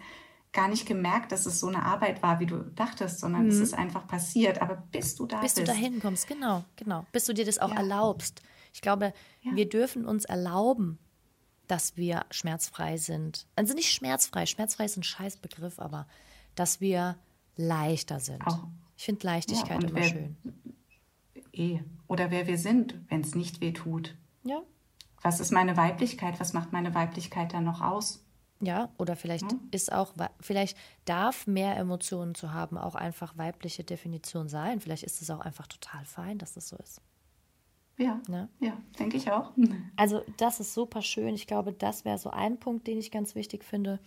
gar 0.55 0.67
nicht 0.67 0.87
gemerkt, 0.87 1.31
dass 1.31 1.45
es 1.45 1.59
so 1.59 1.67
eine 1.67 1.83
Arbeit 1.83 2.23
war, 2.23 2.39
wie 2.39 2.47
du 2.47 2.57
dachtest, 2.57 3.19
sondern 3.19 3.43
mhm. 3.43 3.49
es 3.49 3.59
ist 3.59 3.73
einfach 3.75 4.07
passiert. 4.07 4.61
Aber 4.61 4.75
bis 4.91 5.15
du 5.15 5.27
da 5.27 5.41
bis 5.41 5.53
bist. 5.53 5.67
Bis 5.67 5.75
du 5.75 5.81
dahin 5.81 5.99
kommst, 5.99 6.27
genau, 6.27 6.63
genau. 6.75 7.05
Bis 7.11 7.25
du 7.25 7.33
dir 7.33 7.45
das 7.45 7.59
auch 7.59 7.71
ja. 7.71 7.77
erlaubst. 7.77 8.41
Ich 8.73 8.81
glaube, 8.81 9.13
ja. 9.41 9.55
wir 9.55 9.69
dürfen 9.69 10.05
uns 10.05 10.25
erlauben, 10.25 10.97
dass 11.67 11.97
wir 11.97 12.25
schmerzfrei 12.31 12.97
sind. 12.97 13.47
Also 13.55 13.73
nicht 13.73 13.91
schmerzfrei, 13.91 14.45
schmerzfrei 14.45 14.85
ist 14.85 14.97
ein 14.97 15.03
Scheißbegriff, 15.03 15.79
aber 15.79 16.07
dass 16.55 16.81
wir 16.81 17.17
leichter 17.55 18.19
sind. 18.19 18.45
Auch. 18.47 18.63
Ich 18.97 19.05
finde 19.05 19.25
Leichtigkeit 19.27 19.83
ja, 19.83 19.89
immer 19.89 19.99
wer, 19.99 20.09
schön. 20.09 20.37
Eh. 21.51 21.79
Oder 22.07 22.31
wer 22.31 22.47
wir 22.47 22.57
sind, 22.57 22.95
wenn 23.09 23.21
es 23.21 23.35
nicht 23.35 23.61
weh 23.61 23.71
tut. 23.73 24.15
Ja, 24.43 24.61
was 25.25 25.39
ist 25.39 25.51
meine 25.51 25.75
Weiblichkeit, 25.75 26.39
was 26.39 26.53
macht 26.53 26.71
meine 26.71 26.93
Weiblichkeit 26.93 27.53
dann 27.53 27.63
noch 27.63 27.81
aus? 27.81 28.24
Ja, 28.65 28.89
oder 28.97 29.15
vielleicht 29.15 29.51
ja. 29.51 29.57
ist 29.71 29.91
auch, 29.91 30.13
vielleicht 30.39 30.77
darf 31.05 31.45
mehr 31.45 31.77
Emotionen 31.77 32.35
zu 32.35 32.53
haben 32.53 32.77
auch 32.77 32.95
einfach 32.95 33.37
weibliche 33.37 33.83
Definition 33.83 34.49
sein. 34.49 34.79
Vielleicht 34.79 35.03
ist 35.03 35.21
es 35.21 35.29
auch 35.29 35.41
einfach 35.41 35.67
total 35.67 36.03
fein, 36.05 36.37
dass 36.37 36.53
das 36.53 36.69
so 36.69 36.77
ist. 36.77 37.01
Ja, 37.97 38.21
ne? 38.27 38.49
ja, 38.59 38.77
denke 38.99 39.17
ich 39.17 39.31
auch. 39.31 39.51
Also 39.95 40.23
das 40.37 40.59
ist 40.59 40.73
super 40.73 41.01
schön. 41.01 41.35
Ich 41.35 41.47
glaube, 41.47 41.71
das 41.71 42.03
wäre 42.03 42.17
so 42.17 42.29
ein 42.29 42.59
Punkt, 42.59 42.87
den 42.87 42.97
ich 42.97 43.11
ganz 43.11 43.35
wichtig 43.35 43.63
finde. 43.63 43.99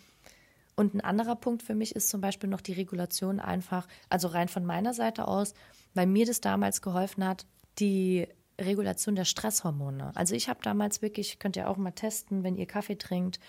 Und 0.76 0.94
ein 0.94 1.00
anderer 1.00 1.36
Punkt 1.36 1.62
für 1.62 1.74
mich 1.74 1.96
ist 1.96 2.10
zum 2.10 2.20
Beispiel 2.20 2.48
noch 2.50 2.60
die 2.60 2.74
Regulation 2.74 3.40
einfach, 3.40 3.88
also 4.08 4.28
rein 4.28 4.48
von 4.48 4.64
meiner 4.64 4.92
Seite 4.94 5.26
aus, 5.26 5.54
weil 5.94 6.06
mir 6.06 6.26
das 6.26 6.40
damals 6.40 6.82
geholfen 6.82 7.24
hat, 7.24 7.46
die 7.78 8.28
Regulation 8.60 9.14
der 9.14 9.24
Stresshormone. 9.24 10.12
Also 10.14 10.34
ich 10.34 10.48
habe 10.48 10.60
damals 10.62 11.00
wirklich, 11.00 11.38
könnt 11.38 11.56
ihr 11.56 11.68
auch 11.68 11.76
mal 11.76 11.92
testen, 11.92 12.42
wenn 12.42 12.56
ihr 12.56 12.66
Kaffee 12.66 12.96
trinkt, 12.96 13.40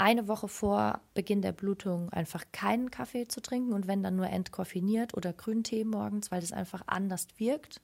eine 0.00 0.28
Woche 0.28 0.48
vor 0.48 1.02
Beginn 1.12 1.42
der 1.42 1.52
Blutung 1.52 2.10
einfach 2.10 2.44
keinen 2.52 2.90
Kaffee 2.90 3.28
zu 3.28 3.42
trinken 3.42 3.74
und 3.74 3.86
wenn 3.86 4.02
dann 4.02 4.16
nur 4.16 4.28
entkoffiniert 4.28 5.14
oder 5.14 5.34
Grüntee 5.34 5.84
morgens, 5.84 6.30
weil 6.30 6.40
das 6.40 6.52
einfach 6.52 6.82
anders 6.86 7.28
wirkt, 7.36 7.82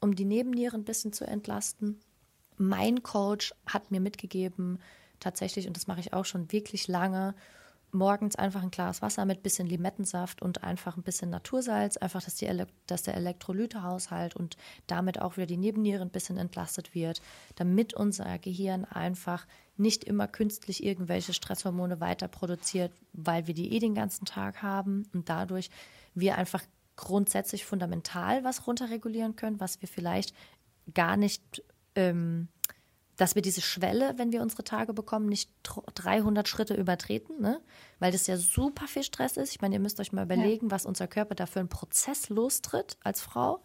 um 0.00 0.16
die 0.16 0.24
Nebennieren 0.24 0.80
ein 0.80 0.84
bisschen 0.84 1.12
zu 1.12 1.24
entlasten. 1.24 2.00
Mein 2.56 3.04
Coach 3.04 3.54
hat 3.64 3.92
mir 3.92 4.00
mitgegeben, 4.00 4.80
tatsächlich, 5.20 5.68
und 5.68 5.76
das 5.76 5.86
mache 5.86 6.00
ich 6.00 6.12
auch 6.12 6.24
schon 6.24 6.50
wirklich 6.50 6.88
lange, 6.88 7.36
morgens 7.92 8.36
einfach 8.36 8.62
ein 8.62 8.70
Glas 8.70 9.02
Wasser 9.02 9.24
mit 9.24 9.42
bisschen 9.42 9.66
Limettensaft 9.66 10.42
und 10.42 10.64
einfach 10.64 10.96
ein 10.96 11.02
bisschen 11.02 11.30
Natursalz, 11.30 11.96
einfach, 11.96 12.22
dass, 12.22 12.36
die 12.36 12.64
dass 12.86 13.02
der 13.02 13.14
Elektrolytehaushalt 13.14 14.36
und 14.36 14.56
damit 14.86 15.20
auch 15.20 15.36
wieder 15.36 15.46
die 15.46 15.56
Nebenniere 15.56 16.02
ein 16.02 16.10
bisschen 16.10 16.38
entlastet 16.38 16.94
wird, 16.94 17.22
damit 17.56 17.94
unser 17.94 18.38
Gehirn 18.38 18.84
einfach 18.84 19.46
nicht 19.76 20.04
immer 20.04 20.28
künstlich 20.28 20.84
irgendwelche 20.84 21.32
Stresshormone 21.32 22.00
weiter 22.00 22.28
produziert, 22.28 22.92
weil 23.12 23.46
wir 23.46 23.54
die 23.54 23.72
eh 23.72 23.78
den 23.78 23.94
ganzen 23.94 24.24
Tag 24.24 24.62
haben 24.62 25.08
und 25.12 25.28
dadurch 25.28 25.70
wir 26.14 26.36
einfach 26.36 26.62
grundsätzlich 26.96 27.64
fundamental 27.64 28.44
was 28.44 28.66
runterregulieren 28.66 29.36
können, 29.36 29.58
was 29.58 29.80
wir 29.80 29.88
vielleicht 29.88 30.34
gar 30.92 31.16
nicht 31.16 31.62
ähm, 31.94 32.48
dass 33.20 33.34
wir 33.34 33.42
diese 33.42 33.60
Schwelle, 33.60 34.14
wenn 34.16 34.32
wir 34.32 34.40
unsere 34.40 34.64
Tage 34.64 34.94
bekommen, 34.94 35.26
nicht 35.26 35.50
300 35.62 36.48
Schritte 36.48 36.74
übertreten, 36.74 37.40
ne? 37.40 37.60
weil 37.98 38.12
das 38.12 38.26
ja 38.26 38.38
super 38.38 38.86
viel 38.86 39.02
Stress 39.02 39.36
ist. 39.36 39.50
Ich 39.50 39.60
meine, 39.60 39.74
ihr 39.74 39.80
müsst 39.80 40.00
euch 40.00 40.12
mal 40.12 40.24
überlegen, 40.24 40.66
ja. 40.66 40.70
was 40.72 40.86
unser 40.86 41.06
Körper 41.06 41.34
da 41.34 41.44
für 41.44 41.60
einen 41.60 41.68
Prozess 41.68 42.30
lostritt 42.30 42.96
als 43.04 43.20
Frau. 43.20 43.62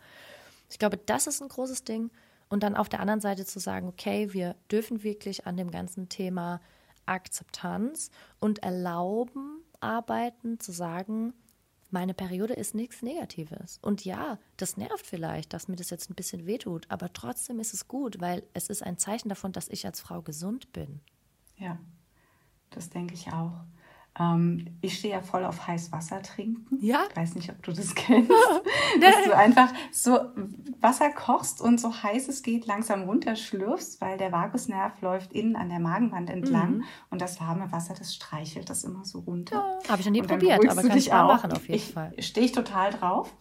Ich 0.69 0.77
glaube, 0.77 0.97
das 0.97 1.27
ist 1.27 1.41
ein 1.41 1.47
großes 1.47 1.85
Ding. 1.85 2.11
Und 2.49 2.63
dann 2.63 2.75
auf 2.75 2.89
der 2.89 2.99
anderen 2.99 3.21
Seite 3.21 3.45
zu 3.45 3.59
sagen, 3.59 3.87
okay, 3.87 4.33
wir 4.33 4.55
dürfen 4.69 5.03
wirklich 5.03 5.47
an 5.47 5.55
dem 5.55 5.71
ganzen 5.71 6.09
Thema 6.09 6.59
Akzeptanz 7.05 8.11
und 8.39 8.61
erlauben, 8.61 9.63
arbeiten, 9.79 10.59
zu 10.59 10.73
sagen, 10.73 11.33
meine 11.95 12.13
Periode 12.13 12.53
ist 12.55 12.75
nichts 12.75 13.01
Negatives. 13.01 13.79
Und 13.81 14.03
ja, 14.03 14.37
das 14.57 14.75
nervt 14.75 15.07
vielleicht, 15.07 15.53
dass 15.53 15.69
mir 15.69 15.77
das 15.77 15.89
jetzt 15.91 16.09
ein 16.09 16.15
bisschen 16.15 16.45
wehtut, 16.45 16.85
aber 16.89 17.13
trotzdem 17.13 17.57
ist 17.61 17.73
es 17.73 17.87
gut, 17.87 18.19
weil 18.19 18.43
es 18.53 18.67
ist 18.67 18.83
ein 18.83 18.97
Zeichen 18.97 19.29
davon, 19.29 19.53
dass 19.53 19.69
ich 19.69 19.85
als 19.85 20.01
Frau 20.01 20.21
gesund 20.21 20.73
bin. 20.73 20.99
Ja, 21.55 21.79
das 22.69 22.89
denke 22.89 23.13
ich 23.13 23.31
auch. 23.31 23.61
Ähm, 24.17 24.77
ich 24.81 24.97
stehe 24.97 25.13
ja 25.13 25.21
voll 25.21 25.43
auf 25.43 25.67
heiß 25.67 25.91
Wasser 25.91 26.21
trinken. 26.21 26.77
Ja. 26.79 27.03
Ich 27.09 27.15
weiß 27.17 27.35
nicht, 27.35 27.49
ob 27.49 27.61
du 27.63 27.73
das 27.73 27.95
kennst. 27.95 28.31
Dass 29.01 29.23
du 29.25 29.35
einfach 29.35 29.73
so 29.91 30.19
Wasser 30.79 31.09
kochst 31.09 31.59
und 31.61 31.79
so 31.81 31.91
heiß 32.03 32.29
es 32.29 32.41
geht 32.41 32.65
langsam 32.65 33.03
runterschlürfst, 33.03 33.99
weil 33.99 34.17
der 34.17 34.31
Vagusnerv 34.31 35.01
läuft 35.01 35.33
innen 35.33 35.55
an 35.57 35.69
der 35.69 35.79
Magenwand 35.79 36.29
entlang 36.29 36.77
mhm. 36.77 36.83
und 37.09 37.21
das 37.21 37.41
warme 37.41 37.71
Wasser, 37.71 37.93
das 37.93 38.15
streichelt 38.15 38.69
das 38.69 38.85
immer 38.85 39.03
so 39.03 39.19
runter. 39.19 39.79
Ja. 39.83 39.89
Habe 39.89 39.99
ich 39.99 40.05
noch 40.05 40.13
nie 40.13 40.21
probiert, 40.21 40.65
aber 40.69 40.81
kann 40.81 40.97
ich 40.97 41.09
mal 41.09 41.27
machen 41.27 41.51
auf 41.51 41.67
jeden 41.67 41.75
ich, 41.75 41.91
Fall. 41.91 42.13
Stehe 42.19 42.45
ich 42.45 42.51
total 42.53 42.91
drauf. 42.91 43.33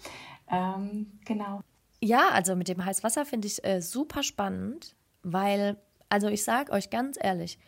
Ähm, 0.50 1.18
genau. 1.24 1.60
Ja, 2.00 2.30
also 2.30 2.56
mit 2.56 2.68
dem 2.68 2.84
Heißwasser 2.84 3.24
finde 3.24 3.46
ich 3.46 3.64
äh, 3.64 3.80
super 3.80 4.22
spannend, 4.22 4.96
weil, 5.22 5.76
also 6.08 6.28
ich 6.28 6.42
sage 6.42 6.72
euch 6.72 6.90
ganz 6.90 7.16
ehrlich, 7.20 7.58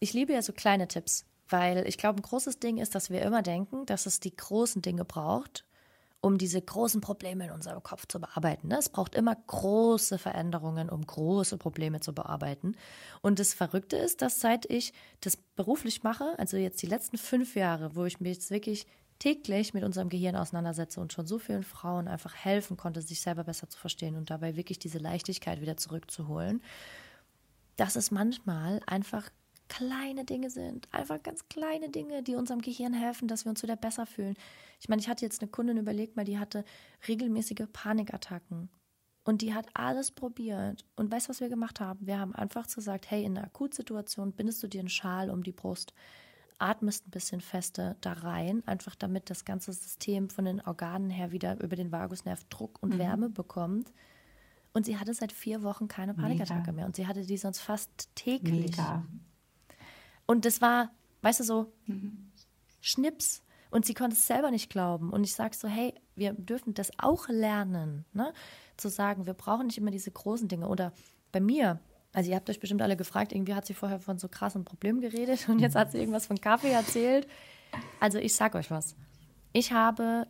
ich 0.00 0.14
liebe 0.14 0.32
ja 0.32 0.40
so 0.42 0.52
kleine 0.52 0.88
Tipps. 0.88 1.26
Weil 1.48 1.86
ich 1.86 1.98
glaube, 1.98 2.18
ein 2.18 2.22
großes 2.22 2.58
Ding 2.58 2.78
ist, 2.78 2.94
dass 2.94 3.10
wir 3.10 3.22
immer 3.22 3.42
denken, 3.42 3.86
dass 3.86 4.06
es 4.06 4.20
die 4.20 4.34
großen 4.34 4.82
Dinge 4.82 5.04
braucht, 5.04 5.64
um 6.20 6.38
diese 6.38 6.60
großen 6.60 7.00
Probleme 7.00 7.44
in 7.44 7.50
unserem 7.52 7.82
Kopf 7.82 8.06
zu 8.08 8.20
bearbeiten. 8.20 8.68
Ne? 8.68 8.78
Es 8.78 8.88
braucht 8.88 9.14
immer 9.14 9.36
große 9.36 10.18
Veränderungen, 10.18 10.88
um 10.90 11.06
große 11.06 11.56
Probleme 11.56 12.00
zu 12.00 12.12
bearbeiten. 12.14 12.76
Und 13.22 13.38
das 13.38 13.54
Verrückte 13.54 13.96
ist, 13.96 14.22
dass 14.22 14.40
seit 14.40 14.68
ich 14.68 14.92
das 15.20 15.36
beruflich 15.36 16.02
mache, 16.02 16.34
also 16.38 16.56
jetzt 16.56 16.82
die 16.82 16.86
letzten 16.86 17.18
fünf 17.18 17.54
Jahre, 17.54 17.94
wo 17.94 18.04
ich 18.04 18.18
mich 18.20 18.34
jetzt 18.34 18.50
wirklich 18.50 18.86
täglich 19.18 19.72
mit 19.72 19.84
unserem 19.84 20.08
Gehirn 20.08 20.36
auseinandersetze 20.36 21.00
und 21.00 21.12
schon 21.12 21.26
so 21.26 21.38
vielen 21.38 21.62
Frauen 21.62 22.08
einfach 22.08 22.34
helfen 22.34 22.76
konnte, 22.76 23.00
sich 23.02 23.20
selber 23.20 23.44
besser 23.44 23.68
zu 23.68 23.78
verstehen 23.78 24.16
und 24.16 24.30
dabei 24.30 24.56
wirklich 24.56 24.78
diese 24.78 24.98
Leichtigkeit 24.98 25.60
wieder 25.60 25.76
zurückzuholen, 25.76 26.62
dass 27.76 27.96
es 27.96 28.10
manchmal 28.10 28.80
einfach 28.86 29.30
kleine 29.68 30.24
Dinge 30.24 30.50
sind. 30.50 30.88
Einfach 30.92 31.22
ganz 31.22 31.48
kleine 31.48 31.88
Dinge, 31.88 32.22
die 32.22 32.34
unserem 32.34 32.60
Gehirn 32.60 32.92
helfen, 32.92 33.28
dass 33.28 33.44
wir 33.44 33.50
uns 33.50 33.62
wieder 33.62 33.76
besser 33.76 34.06
fühlen. 34.06 34.34
Ich 34.80 34.88
meine, 34.88 35.00
ich 35.00 35.08
hatte 35.08 35.24
jetzt 35.24 35.42
eine 35.42 35.50
Kundin 35.50 35.76
überlegt 35.76 36.16
mal, 36.16 36.24
die 36.24 36.38
hatte 36.38 36.64
regelmäßige 37.06 37.66
Panikattacken. 37.72 38.68
Und 39.24 39.42
die 39.42 39.54
hat 39.54 39.66
alles 39.74 40.12
probiert. 40.12 40.84
Und 40.94 41.10
weißt 41.10 41.26
du, 41.26 41.30
was 41.30 41.40
wir 41.40 41.48
gemacht 41.48 41.80
haben? 41.80 42.06
Wir 42.06 42.20
haben 42.20 42.34
einfach 42.34 42.72
gesagt, 42.72 43.10
hey, 43.10 43.24
in 43.24 43.36
einer 43.36 43.48
Akutsituation 43.48 44.32
bindest 44.32 44.62
du 44.62 44.68
dir 44.68 44.78
einen 44.78 44.88
Schal 44.88 45.30
um 45.30 45.42
die 45.42 45.52
Brust, 45.52 45.92
atmest 46.58 47.08
ein 47.08 47.10
bisschen 47.10 47.40
fester 47.40 47.96
da 48.00 48.12
rein, 48.12 48.62
einfach 48.66 48.94
damit 48.94 49.28
das 49.28 49.44
ganze 49.44 49.72
System 49.72 50.30
von 50.30 50.44
den 50.44 50.60
Organen 50.60 51.10
her 51.10 51.32
wieder 51.32 51.60
über 51.60 51.74
den 51.74 51.90
Vagusnerv 51.90 52.44
Druck 52.44 52.80
und 52.80 52.94
mhm. 52.94 52.98
Wärme 52.98 53.28
bekommt. 53.28 53.92
Und 54.72 54.86
sie 54.86 54.96
hatte 54.98 55.12
seit 55.12 55.32
vier 55.32 55.62
Wochen 55.62 55.88
keine 55.88 56.14
Panikattacke 56.14 56.70
mehr. 56.70 56.86
Und 56.86 56.96
sie 56.96 57.06
hatte 57.06 57.24
die 57.24 57.38
sonst 57.38 57.60
fast 57.60 58.14
täglich. 58.14 58.76
Mega. 58.76 59.04
Und 60.26 60.44
das 60.44 60.60
war, 60.60 60.90
weißt 61.22 61.40
du, 61.40 61.44
so 61.44 61.72
mhm. 61.86 62.30
Schnips. 62.80 63.42
Und 63.70 63.84
sie 63.84 63.94
konnte 63.94 64.14
es 64.14 64.26
selber 64.26 64.50
nicht 64.50 64.70
glauben. 64.70 65.10
Und 65.10 65.24
ich 65.24 65.34
sage 65.34 65.56
so, 65.56 65.68
hey, 65.68 65.94
wir 66.14 66.32
dürfen 66.32 66.74
das 66.74 66.90
auch 66.98 67.28
lernen, 67.28 68.04
ne? 68.12 68.32
zu 68.76 68.88
sagen, 68.88 69.26
wir 69.26 69.34
brauchen 69.34 69.66
nicht 69.66 69.78
immer 69.78 69.90
diese 69.90 70.10
großen 70.10 70.48
Dinge. 70.48 70.68
Oder 70.68 70.92
bei 71.32 71.40
mir, 71.40 71.80
also 72.12 72.30
ihr 72.30 72.36
habt 72.36 72.48
euch 72.48 72.60
bestimmt 72.60 72.82
alle 72.82 72.96
gefragt, 72.96 73.32
irgendwie 73.32 73.54
hat 73.54 73.66
sie 73.66 73.74
vorher 73.74 73.98
von 73.98 74.18
so 74.18 74.28
krassen 74.28 74.64
Problemen 74.64 75.00
geredet 75.00 75.48
und 75.48 75.58
jetzt 75.58 75.76
hat 75.76 75.92
sie 75.92 75.98
irgendwas 75.98 76.26
von 76.26 76.40
Kaffee 76.40 76.70
erzählt. 76.70 77.26
Also 78.00 78.18
ich 78.18 78.34
sage 78.34 78.58
euch 78.58 78.70
was. 78.70 78.96
Ich 79.52 79.72
habe 79.72 80.26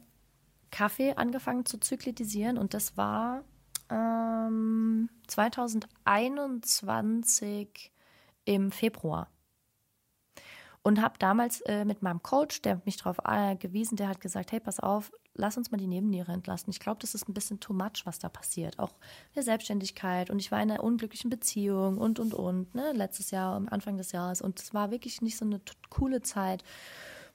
Kaffee 0.71 1.15
angefangen 1.15 1.67
zu 1.67 1.79
zyklitisieren 1.79 2.59
und 2.59 2.75
das 2.75 2.97
war 2.97 3.45
ähm, 3.91 5.09
2021 5.29 7.93
im 8.45 8.71
Februar 8.71 9.29
und 10.87 11.03
habe 11.03 11.19
damals 11.19 11.63
äh, 11.63 11.85
mit 11.85 12.03
meinem 12.03 12.23
Coach, 12.23 12.63
der 12.63 12.81
mich 12.85 12.97
darauf 12.97 13.17
äh, 13.25 13.57
gewiesen, 13.57 13.97
der 13.97 14.09
hat 14.09 14.21
gesagt, 14.21 14.53
hey, 14.53 14.61
pass 14.61 14.79
auf, 14.79 15.11
lass 15.35 15.57
uns 15.57 15.73
mal 15.73 15.79
die 15.79 15.89
Nebenniere 15.89 16.31
entlasten. 16.31 16.71
Ich 16.71 16.79
glaube, 16.79 17.01
das 17.01 17.17
ist 17.17 17.29
ein 17.29 17.35
bisschen 17.35 17.59
too 17.59 17.73
much, 17.73 18.03
was 18.05 18.21
da 18.21 18.29
passiert. 18.29 18.79
Auch 18.79 18.93
der 19.35 19.43
Selbstständigkeit 19.43 20.31
und 20.31 20.39
ich 20.39 20.53
war 20.53 20.63
in 20.63 20.71
einer 20.71 20.85
unglücklichen 20.85 21.29
Beziehung 21.29 21.99
und, 21.99 22.21
und, 22.21 22.35
und, 22.35 22.73
ne, 22.77 22.93
letztes 22.93 23.33
Jahr, 23.33 23.57
am 23.57 23.69
Anfang 23.69 23.97
des 23.97 24.13
Jahres 24.13 24.41
und 24.41 24.61
es 24.61 24.75
war 24.75 24.93
wirklich 24.93 25.21
nicht 25.23 25.37
so 25.37 25.45
eine 25.45 25.61
coole 25.91 26.23
Zeit. 26.23 26.63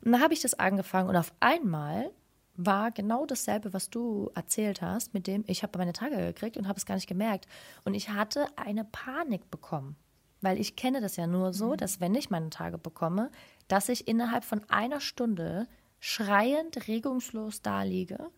Und 0.02 0.14
da 0.14 0.22
habe 0.22 0.34
ich 0.34 0.40
das 0.40 0.54
angefangen 0.54 1.10
und 1.10 1.18
auf 1.18 1.34
einmal 1.42 2.10
war 2.56 2.92
genau 2.92 3.26
dasselbe, 3.26 3.74
was 3.74 3.90
du 3.90 4.32
erzählt 4.34 4.82
hast, 4.82 5.14
mit 5.14 5.28
dem 5.28 5.44
ich 5.48 5.62
habe 5.62 5.78
meine 5.78 5.92
Tage 5.92 6.16
gekriegt 6.16 6.56
und 6.56 6.70
habe 6.70 6.78
es 6.78 6.86
gar 6.86 6.96
nicht 6.96 7.08
gemerkt. 7.08 7.48
Und 7.84 7.96
ich 7.96 8.12
hatte 8.12 8.48
eine 8.56 8.86
Panik 8.86 9.52
bekommen. 9.52 9.98
Weil 10.42 10.60
ich 10.60 10.76
kenne 10.76 11.02
das 11.02 11.16
ja 11.16 11.28
nur 11.28 11.54
so, 11.54 11.72
mhm. 11.72 11.78
dass 11.78 12.00
wenn 12.00 12.16
ich 12.16 12.30
meine 12.30 12.50
Tage 12.50 12.78
bekomme, 12.78 13.32
dass 13.68 13.90
ich 13.90 14.08
innerhalb 14.08 14.44
von 14.44 14.64
einer 14.70 15.00
Stunde 15.00 15.68
schreiend, 16.00 16.88
regungslos 16.88 17.62
da 17.62 17.84
liege 17.84 18.30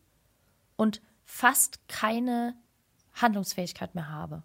und 0.75 1.01
fast 1.23 1.87
keine 1.87 2.55
Handlungsfähigkeit 3.13 3.95
mehr 3.95 4.09
habe. 4.09 4.43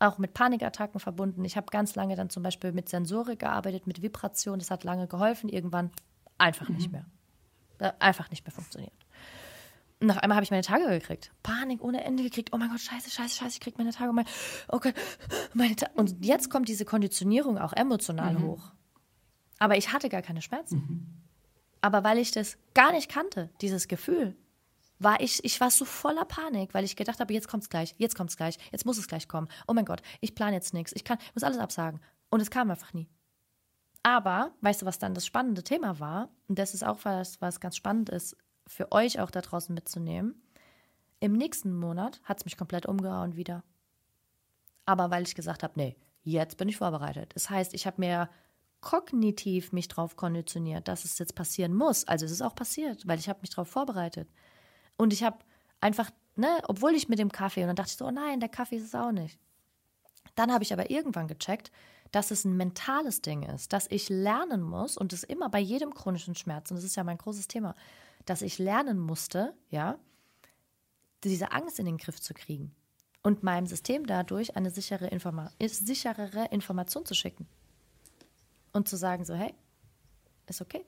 Auch 0.00 0.18
mit 0.18 0.34
Panikattacken 0.34 0.98
verbunden. 0.98 1.44
Ich 1.44 1.56
habe 1.56 1.66
ganz 1.70 1.94
lange 1.94 2.16
dann 2.16 2.28
zum 2.28 2.42
Beispiel 2.42 2.72
mit 2.72 2.88
Sensorik 2.88 3.38
gearbeitet, 3.38 3.86
mit 3.86 4.02
Vibration. 4.02 4.58
Das 4.58 4.70
hat 4.70 4.82
lange 4.82 5.06
geholfen. 5.06 5.48
Irgendwann 5.48 5.92
einfach 6.36 6.68
mhm. 6.68 6.74
nicht 6.76 6.90
mehr. 6.90 7.06
Äh, 7.78 7.92
einfach 8.00 8.30
nicht 8.30 8.44
mehr 8.44 8.52
funktioniert. 8.52 9.03
Und 10.00 10.08
nach 10.08 10.16
einmal 10.18 10.36
habe 10.36 10.44
ich 10.44 10.50
meine 10.50 10.62
Tage 10.62 10.86
gekriegt. 10.88 11.32
Panik 11.42 11.82
ohne 11.82 12.04
Ende 12.04 12.22
gekriegt. 12.22 12.50
Oh 12.52 12.58
mein 12.58 12.68
Gott, 12.68 12.80
scheiße, 12.80 13.10
scheiße, 13.10 13.36
scheiße, 13.36 13.54
ich 13.54 13.60
kriege 13.60 13.76
meine 13.78 13.92
Tage. 13.92 14.12
Mein, 14.12 14.26
okay, 14.68 14.92
meine 15.54 15.76
Ta 15.76 15.88
Und 15.94 16.24
jetzt 16.24 16.50
kommt 16.50 16.68
diese 16.68 16.84
Konditionierung 16.84 17.58
auch 17.58 17.72
emotional 17.72 18.34
mhm. 18.34 18.42
hoch. 18.42 18.72
Aber 19.58 19.76
ich 19.76 19.92
hatte 19.92 20.08
gar 20.08 20.22
keine 20.22 20.42
Schmerzen. 20.42 20.76
Mhm. 20.76 21.06
Aber 21.80 22.02
weil 22.02 22.18
ich 22.18 22.32
das 22.32 22.58
gar 22.74 22.92
nicht 22.92 23.10
kannte, 23.10 23.50
dieses 23.60 23.88
Gefühl, 23.88 24.36
war 24.98 25.20
ich, 25.20 25.44
ich 25.44 25.60
war 25.60 25.70
so 25.70 25.84
voller 25.84 26.24
Panik, 26.24 26.74
weil 26.74 26.84
ich 26.84 26.96
gedacht 26.96 27.20
habe, 27.20 27.32
jetzt 27.32 27.48
kommt 27.48 27.62
es 27.62 27.68
gleich, 27.68 27.94
jetzt 27.98 28.16
kommt 28.16 28.30
es 28.30 28.36
gleich, 28.36 28.58
jetzt 28.72 28.86
muss 28.86 28.98
es 28.98 29.08
gleich 29.08 29.28
kommen. 29.28 29.48
Oh 29.66 29.74
mein 29.74 29.84
Gott, 29.84 30.02
ich 30.20 30.34
plane 30.34 30.54
jetzt 30.54 30.74
nichts, 30.74 30.92
ich 30.94 31.04
kann, 31.04 31.18
muss 31.34 31.44
alles 31.44 31.58
absagen. 31.58 32.00
Und 32.30 32.40
es 32.40 32.50
kam 32.50 32.70
einfach 32.70 32.92
nie. 32.94 33.08
Aber, 34.02 34.52
weißt 34.60 34.82
du, 34.82 34.86
was 34.86 34.98
dann 34.98 35.14
das 35.14 35.24
spannende 35.24 35.64
Thema 35.64 35.98
war? 35.98 36.28
Und 36.48 36.58
das 36.58 36.74
ist 36.74 36.84
auch 36.84 36.98
was, 37.04 37.40
was 37.40 37.60
ganz 37.60 37.76
spannend 37.76 38.10
ist, 38.10 38.36
für 38.66 38.92
euch 38.92 39.20
auch 39.20 39.30
da 39.30 39.40
draußen 39.40 39.74
mitzunehmen. 39.74 40.34
Im 41.20 41.32
nächsten 41.32 41.74
Monat 41.74 42.20
hat 42.24 42.38
es 42.38 42.44
mich 42.44 42.56
komplett 42.56 42.86
umgehauen 42.86 43.36
wieder. 43.36 43.62
Aber 44.86 45.10
weil 45.10 45.22
ich 45.22 45.34
gesagt 45.34 45.62
habe, 45.62 45.74
nee, 45.76 45.96
jetzt 46.22 46.56
bin 46.56 46.68
ich 46.68 46.76
vorbereitet. 46.76 47.32
Das 47.34 47.50
heißt, 47.50 47.74
ich 47.74 47.86
habe 47.86 48.00
mir 48.00 48.28
kognitiv 48.80 49.72
mich 49.72 49.88
darauf 49.88 50.16
konditioniert, 50.16 50.88
dass 50.88 51.04
es 51.04 51.18
jetzt 51.18 51.34
passieren 51.34 51.74
muss. 51.74 52.06
Also 52.06 52.26
es 52.26 52.32
ist 52.32 52.42
auch 52.42 52.54
passiert, 52.54 53.06
weil 53.06 53.18
ich 53.18 53.28
habe 53.28 53.40
mich 53.40 53.50
darauf 53.50 53.68
vorbereitet. 53.68 54.28
Und 54.96 55.12
ich 55.12 55.22
habe 55.22 55.38
einfach, 55.80 56.10
ne, 56.36 56.58
obwohl 56.68 56.94
ich 56.94 57.08
mit 57.08 57.18
dem 57.18 57.32
Kaffee, 57.32 57.62
und 57.62 57.68
dann 57.68 57.76
dachte 57.76 57.90
ich 57.90 57.96
so, 57.96 58.06
oh 58.06 58.10
nein, 58.10 58.40
der 58.40 58.50
Kaffee 58.50 58.76
ist 58.76 58.84
es 58.84 58.94
auch 58.94 59.12
nicht. 59.12 59.38
Dann 60.34 60.52
habe 60.52 60.64
ich 60.64 60.72
aber 60.72 60.90
irgendwann 60.90 61.28
gecheckt, 61.28 61.70
dass 62.12 62.30
es 62.30 62.44
ein 62.44 62.56
mentales 62.56 63.22
Ding 63.22 63.42
ist, 63.42 63.72
dass 63.72 63.90
ich 63.90 64.08
lernen 64.08 64.62
muss 64.62 64.96
und 64.96 65.12
das 65.12 65.24
immer 65.24 65.48
bei 65.48 65.58
jedem 65.58 65.94
chronischen 65.94 66.34
Schmerz, 66.34 66.70
und 66.70 66.76
das 66.76 66.84
ist 66.84 66.96
ja 66.96 67.04
mein 67.04 67.18
großes 67.18 67.48
Thema, 67.48 67.74
dass 68.24 68.42
ich 68.42 68.58
lernen 68.58 68.98
musste, 68.98 69.54
ja, 69.68 69.98
diese 71.24 71.52
Angst 71.52 71.78
in 71.78 71.86
den 71.86 71.96
Griff 71.96 72.20
zu 72.20 72.34
kriegen 72.34 72.74
und 73.22 73.42
meinem 73.42 73.66
System 73.66 74.06
dadurch 74.06 74.56
eine 74.56 74.70
sichere 74.70 75.06
Informa 75.08 75.50
sicherere 75.60 76.46
Information 76.50 77.04
zu 77.06 77.14
schicken. 77.14 77.46
Und 78.72 78.88
zu 78.88 78.96
sagen 78.96 79.24
so, 79.24 79.34
hey, 79.34 79.54
ist 80.46 80.60
okay, 80.60 80.84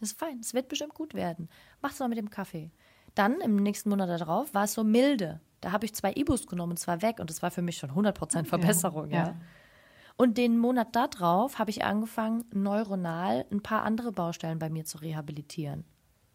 ist 0.00 0.18
fein, 0.18 0.40
es 0.40 0.54
wird 0.54 0.68
bestimmt 0.68 0.94
gut 0.94 1.14
werden. 1.14 1.48
Mach's 1.82 1.98
mal 1.98 2.08
mit 2.08 2.18
dem 2.18 2.30
Kaffee. 2.30 2.70
Dann 3.14 3.40
im 3.40 3.56
nächsten 3.56 3.90
Monat 3.90 4.08
darauf 4.08 4.54
war 4.54 4.64
es 4.64 4.74
so 4.74 4.84
milde. 4.84 5.40
Da 5.60 5.72
habe 5.72 5.84
ich 5.84 5.94
zwei 5.94 6.12
Ibus 6.14 6.46
genommen 6.46 6.72
und 6.72 6.78
zwar 6.78 7.02
weg 7.02 7.18
und 7.20 7.28
das 7.28 7.42
war 7.42 7.50
für 7.50 7.62
mich 7.62 7.76
schon 7.76 7.90
100% 7.90 8.46
Verbesserung, 8.46 9.10
ja. 9.10 9.26
ja. 9.26 9.40
Und 10.16 10.38
den 10.38 10.58
Monat 10.58 10.94
darauf 10.96 11.58
habe 11.58 11.70
ich 11.70 11.84
angefangen, 11.84 12.44
neuronal 12.52 13.46
ein 13.50 13.62
paar 13.62 13.82
andere 13.82 14.12
Baustellen 14.12 14.58
bei 14.58 14.70
mir 14.70 14.84
zu 14.84 14.98
rehabilitieren. 14.98 15.84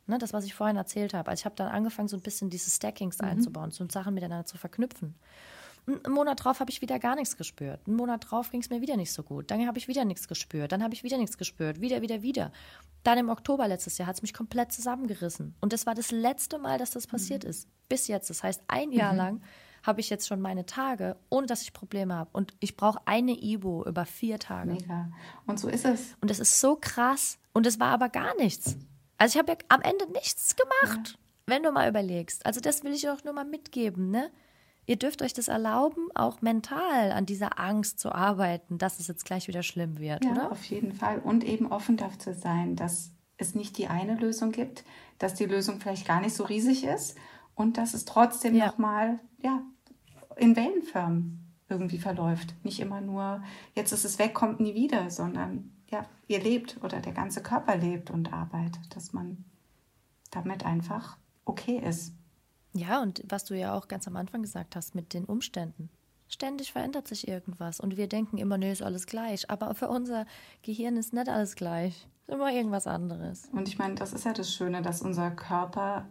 Ne, 0.07 0.19
das, 0.19 0.33
was 0.33 0.45
ich 0.45 0.53
vorhin 0.53 0.75
erzählt 0.77 1.15
habe. 1.15 1.31
Also 1.31 1.41
ich 1.41 1.45
habe 1.45 1.55
dann 1.55 1.67
angefangen, 1.67 2.07
so 2.07 2.15
ein 2.15 2.21
bisschen 2.21 2.51
diese 2.51 2.69
Stackings 2.69 3.19
mhm. 3.19 3.27
einzubauen, 3.27 3.71
so 3.71 3.85
Sachen 3.89 4.13
miteinander 4.13 4.45
zu 4.45 4.57
verknüpfen. 4.57 5.15
Einen 5.87 6.13
Monat 6.13 6.43
drauf 6.43 6.59
habe 6.59 6.71
ich 6.71 6.81
wieder 6.81 6.97
gar 6.97 7.15
nichts 7.15 7.37
gespürt. 7.37 7.79
Einen 7.85 7.95
Monat 7.95 8.29
drauf 8.29 8.49
ging 8.49 8.61
es 8.61 8.69
mir 8.69 8.81
wieder 8.81 8.97
nicht 8.97 9.13
so 9.13 9.21
gut. 9.21 9.51
Dann 9.51 9.67
habe 9.67 9.77
ich 9.77 9.87
wieder 9.87 10.03
nichts 10.03 10.27
gespürt. 10.27 10.71
Dann 10.71 10.81
habe 10.83 10.95
ich 10.95 11.03
wieder 11.03 11.17
nichts 11.17 11.37
gespürt. 11.37 11.79
Wieder, 11.79 12.01
wieder, 12.01 12.23
wieder. 12.23 12.51
Dann 13.03 13.19
im 13.19 13.29
Oktober 13.29 13.67
letztes 13.67 13.97
Jahr 13.97 14.07
hat 14.07 14.15
es 14.15 14.21
mich 14.23 14.33
komplett 14.33 14.71
zusammengerissen. 14.71 15.55
Und 15.61 15.73
das 15.73 15.85
war 15.85 15.93
das 15.93 16.11
letzte 16.11 16.57
Mal, 16.57 16.79
dass 16.79 16.91
das 16.91 17.05
passiert 17.05 17.43
mhm. 17.43 17.51
ist. 17.51 17.67
Bis 17.87 18.07
jetzt. 18.07 18.31
Das 18.31 18.41
heißt, 18.41 18.63
ein 18.67 18.91
Jahr 18.91 19.13
mhm. 19.13 19.17
lang 19.17 19.41
habe 19.83 20.01
ich 20.01 20.09
jetzt 20.09 20.27
schon 20.27 20.41
meine 20.41 20.65
Tage, 20.65 21.17
ohne 21.29 21.45
dass 21.45 21.61
ich 21.61 21.71
Probleme 21.71 22.15
habe. 22.15 22.31
Und 22.33 22.55
ich 22.59 22.75
brauche 22.75 22.99
eine 23.05 23.39
Ibo 23.39 23.85
über 23.85 24.05
vier 24.05 24.39
Tage. 24.39 24.73
Mega. 24.73 25.11
Und 25.45 25.59
so 25.59 25.67
ist 25.67 25.85
es. 25.85 26.15
Und 26.19 26.31
es 26.31 26.39
ist 26.39 26.59
so 26.59 26.77
krass. 26.81 27.37
Und 27.53 27.67
es 27.67 27.79
war 27.79 27.89
aber 27.89 28.09
gar 28.09 28.35
nichts. 28.37 28.75
Also 29.17 29.35
ich 29.35 29.39
habe 29.39 29.53
ja 29.53 29.57
am 29.69 29.81
Ende 29.81 30.11
nichts 30.11 30.55
gemacht, 30.55 31.11
ja. 31.11 31.19
wenn 31.47 31.63
du 31.63 31.71
mal 31.71 31.89
überlegst. 31.89 32.45
Also 32.45 32.59
das 32.59 32.83
will 32.83 32.93
ich 32.93 33.09
auch 33.09 33.23
nur 33.23 33.33
mal 33.33 33.45
mitgeben, 33.45 34.11
ne? 34.11 34.31
Ihr 34.87 34.97
dürft 34.97 35.23
euch 35.23 35.33
das 35.33 35.47
erlauben, 35.47 36.09
auch 36.13 36.41
mental 36.41 37.11
an 37.11 37.25
dieser 37.25 37.59
Angst 37.59 37.99
zu 37.99 38.11
arbeiten, 38.11 38.77
dass 38.77 38.99
es 38.99 39.07
jetzt 39.07 39.25
gleich 39.25 39.47
wieder 39.47 39.63
schlimm 39.63 39.97
wird, 39.97 40.23
ja, 40.23 40.31
oder? 40.31 40.51
Auf 40.51 40.63
jeden 40.65 40.93
Fall. 40.93 41.19
Und 41.19 41.43
eben 41.43 41.71
offen 41.71 41.97
dafür 41.97 42.35
sein, 42.35 42.75
dass 42.75 43.11
es 43.37 43.55
nicht 43.55 43.79
die 43.79 43.87
eine 43.87 44.15
Lösung 44.15 44.51
gibt, 44.51 44.83
dass 45.17 45.33
die 45.33 45.45
Lösung 45.45 45.79
vielleicht 45.79 46.07
gar 46.07 46.21
nicht 46.21 46.35
so 46.35 46.43
riesig 46.43 46.83
ist 46.83 47.17
und 47.55 47.77
dass 47.77 47.95
es 47.95 48.05
trotzdem 48.05 48.55
ja. 48.55 48.67
nochmal 48.67 49.19
ja, 49.41 49.63
in 50.35 50.55
Wellenförmen 50.55 51.53
irgendwie 51.67 51.97
verläuft. 51.97 52.53
Nicht 52.63 52.79
immer 52.79 53.01
nur, 53.01 53.43
jetzt 53.73 53.91
ist 53.91 54.05
es 54.05 54.19
weg, 54.19 54.33
kommt 54.33 54.59
nie 54.59 54.75
wieder, 54.75 55.09
sondern 55.09 55.74
ja, 55.87 56.05
ihr 56.27 56.41
lebt 56.41 56.77
oder 56.83 56.99
der 56.99 57.13
ganze 57.13 57.41
Körper 57.41 57.75
lebt 57.75 58.11
und 58.11 58.33
arbeitet, 58.33 58.95
dass 58.95 59.13
man 59.13 59.43
damit 60.31 60.65
einfach 60.65 61.17
okay 61.45 61.77
ist. 61.77 62.13
Ja, 62.73 63.01
und 63.01 63.23
was 63.27 63.45
du 63.45 63.57
ja 63.57 63.73
auch 63.73 63.87
ganz 63.87 64.07
am 64.07 64.15
Anfang 64.15 64.41
gesagt 64.41 64.75
hast 64.75 64.95
mit 64.95 65.13
den 65.13 65.25
Umständen. 65.25 65.89
Ständig 66.27 66.71
verändert 66.71 67.07
sich 67.07 67.27
irgendwas 67.27 67.79
und 67.79 67.97
wir 67.97 68.07
denken 68.07 68.37
immer, 68.37 68.57
nee, 68.57 68.71
ist 68.71 68.81
alles 68.81 69.05
gleich. 69.05 69.49
Aber 69.49 69.75
für 69.75 69.87
unser 69.87 70.25
Gehirn 70.63 70.97
ist 70.97 71.13
nicht 71.13 71.29
alles 71.29 71.55
gleich. 71.55 72.07
Ist 72.27 72.33
immer 72.33 72.51
irgendwas 72.51 72.87
anderes. 72.87 73.47
Und 73.51 73.67
ich 73.67 73.77
meine, 73.77 73.95
das 73.95 74.11
ist 74.11 74.25
ja 74.25 74.33
das 74.33 74.51
Schöne, 74.51 74.81
dass 74.81 75.01
unser 75.01 75.31
Körper 75.31 76.07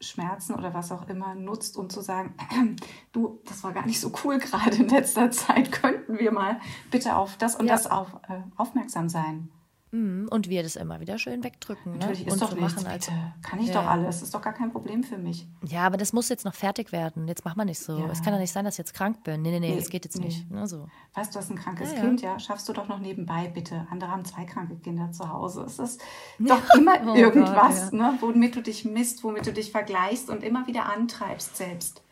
Schmerzen 0.00 0.54
oder 0.54 0.74
was 0.74 0.92
auch 0.92 1.08
immer 1.08 1.34
nutzt, 1.34 1.76
um 1.76 1.90
zu 1.90 2.00
sagen, 2.00 2.34
du, 3.12 3.40
das 3.46 3.64
war 3.64 3.72
gar 3.72 3.86
nicht 3.86 4.00
so 4.00 4.12
cool 4.24 4.38
gerade 4.38 4.76
in 4.76 4.88
letzter 4.88 5.30
Zeit, 5.30 5.72
könnten 5.82 6.18
wir 6.18 6.32
mal 6.32 6.60
bitte 6.90 7.16
auf 7.16 7.36
das 7.36 7.56
und 7.56 7.66
ja. 7.66 7.72
das 7.72 7.86
auf, 7.86 8.08
äh, 8.28 8.40
aufmerksam 8.56 9.08
sein. 9.08 9.50
Mhm. 9.92 10.28
Und 10.30 10.48
wir 10.48 10.62
das 10.62 10.74
immer 10.74 11.00
wieder 11.00 11.18
schön 11.18 11.44
wegdrücken. 11.44 11.92
Ne? 11.92 11.98
Natürlich 11.98 12.26
ne? 12.26 12.26
ist 12.26 12.32
und 12.34 12.42
doch 12.42 12.50
so 12.50 12.56
nichts, 12.56 12.74
machen, 12.74 12.86
als, 12.88 13.06
Kann 13.42 13.60
ich 13.60 13.68
ja. 13.68 13.74
doch 13.74 13.86
alles. 13.88 14.20
Ist 14.20 14.34
doch 14.34 14.42
gar 14.42 14.52
kein 14.52 14.72
Problem 14.72 15.04
für 15.04 15.16
mich. 15.16 15.46
Ja, 15.64 15.86
aber 15.86 15.96
das 15.96 16.12
muss 16.12 16.28
jetzt 16.28 16.44
noch 16.44 16.54
fertig 16.54 16.90
werden. 16.90 17.28
Jetzt 17.28 17.44
mach 17.44 17.54
mal 17.54 17.64
nicht 17.64 17.78
so. 17.78 17.98
Ja. 17.98 18.10
Es 18.10 18.22
kann 18.22 18.32
ja 18.32 18.40
nicht 18.40 18.52
sein, 18.52 18.64
dass 18.64 18.74
ich 18.74 18.78
jetzt 18.78 18.94
krank 18.94 19.22
bin. 19.22 19.42
Nee, 19.42 19.52
nee, 19.52 19.60
nee, 19.60 19.70
nee 19.70 19.76
das 19.76 19.88
geht 19.88 20.04
jetzt 20.04 20.18
nee. 20.18 20.26
nicht. 20.26 20.50
Ne, 20.50 20.66
so. 20.66 20.88
Weißt 21.14 21.34
du, 21.34 21.38
hast 21.38 21.50
ein 21.50 21.56
krankes 21.56 21.92
ja, 21.92 22.00
Kind, 22.00 22.20
ja. 22.20 22.38
Schaffst 22.38 22.68
du 22.68 22.72
doch 22.72 22.88
noch 22.88 22.98
nebenbei, 22.98 23.48
bitte. 23.48 23.86
Andere 23.90 24.10
haben 24.10 24.24
zwei 24.24 24.44
kranke 24.44 24.76
Kinder 24.76 25.12
zu 25.12 25.32
Hause. 25.32 25.62
Es 25.62 25.78
ist 25.78 26.02
doch 26.40 26.62
immer 26.74 26.96
oh 27.06 27.14
irgendwas, 27.14 27.90
Gott, 27.90 27.92
ne? 27.92 28.18
womit 28.20 28.56
du 28.56 28.62
dich 28.62 28.84
misst, 28.84 29.22
womit 29.22 29.46
du 29.46 29.52
dich 29.52 29.70
vergleichst 29.70 30.30
und 30.30 30.42
immer 30.42 30.66
wieder 30.66 30.86
antreibst 30.86 31.56
selbst. 31.56 32.02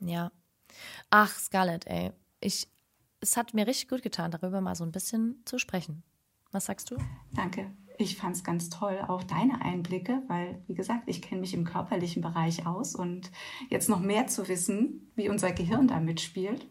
Ja. 0.00 0.32
Ach, 1.10 1.36
Scarlett, 1.38 1.86
ey. 1.86 2.12
Ich, 2.40 2.68
es 3.20 3.36
hat 3.36 3.52
mir 3.52 3.66
richtig 3.66 3.88
gut 3.88 4.02
getan, 4.02 4.30
darüber 4.30 4.60
mal 4.62 4.74
so 4.74 4.84
ein 4.84 4.92
bisschen 4.92 5.42
zu 5.44 5.58
sprechen. 5.58 6.02
Was 6.52 6.66
sagst 6.66 6.90
du? 6.90 6.96
Danke. 7.32 7.70
Ich 7.98 8.16
fand 8.16 8.34
es 8.34 8.44
ganz 8.44 8.70
toll, 8.70 8.98
auch 9.08 9.22
deine 9.22 9.60
Einblicke, 9.60 10.22
weil, 10.26 10.62
wie 10.66 10.74
gesagt, 10.74 11.02
ich 11.06 11.20
kenne 11.20 11.42
mich 11.42 11.52
im 11.52 11.64
körperlichen 11.64 12.22
Bereich 12.22 12.66
aus 12.66 12.94
und 12.94 13.30
jetzt 13.68 13.90
noch 13.90 14.00
mehr 14.00 14.26
zu 14.26 14.48
wissen, 14.48 15.12
wie 15.16 15.28
unser 15.28 15.52
Gehirn 15.52 15.86
da 15.86 16.00
mitspielt, 16.00 16.66